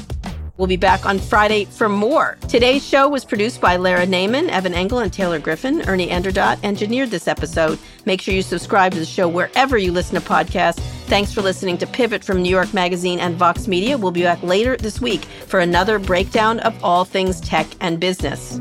We'll 0.57 0.69
be 0.69 0.77
back 0.77 1.05
on 1.05 1.19
Friday 1.19 1.65
for 1.65 1.89
more. 1.89 2.39
Today's 2.49 2.87
show 2.87 3.09
was 3.09 3.25
produced 3.25 3.61
by 3.61 3.75
Lara 3.75 4.07
Naaman, 4.07 4.51
Evan 4.51 4.73
Engel, 4.73 5.01
and 5.01 5.13
Taylor 5.13 5.41
Griffin. 5.41 5.83
Ernie 5.89 6.09
Indradat 6.09 6.63
engineered 6.63 7.11
this 7.11 7.27
episode. 7.27 7.77
Make 8.05 8.21
sure 8.21 8.35
you 8.35 8.43
subscribe 8.43 8.93
to 8.93 9.01
the 9.01 9.05
show 9.05 9.27
wherever 9.27 9.77
you 9.77 9.91
listen 9.91 10.15
to 10.15 10.27
podcasts. 10.27 10.79
Thanks 11.07 11.35
for 11.35 11.43
listening 11.43 11.77
to 11.79 11.89
Pivot 11.89 12.23
from 12.23 12.41
New 12.41 12.51
York 12.51 12.73
Magazine 12.73 13.19
and 13.19 13.35
Vox 13.35 13.67
Media. 13.67 13.99
We'll 13.99 14.13
be 14.13 14.23
back 14.23 14.43
later 14.45 14.77
this 14.77 15.01
week 15.01 15.25
for 15.25 15.59
another 15.59 15.99
breakdown 15.99 16.61
of 16.61 16.85
all 16.85 17.05
things 17.05 17.41
tech 17.41 17.67
and 17.81 17.99
business. 17.99 18.61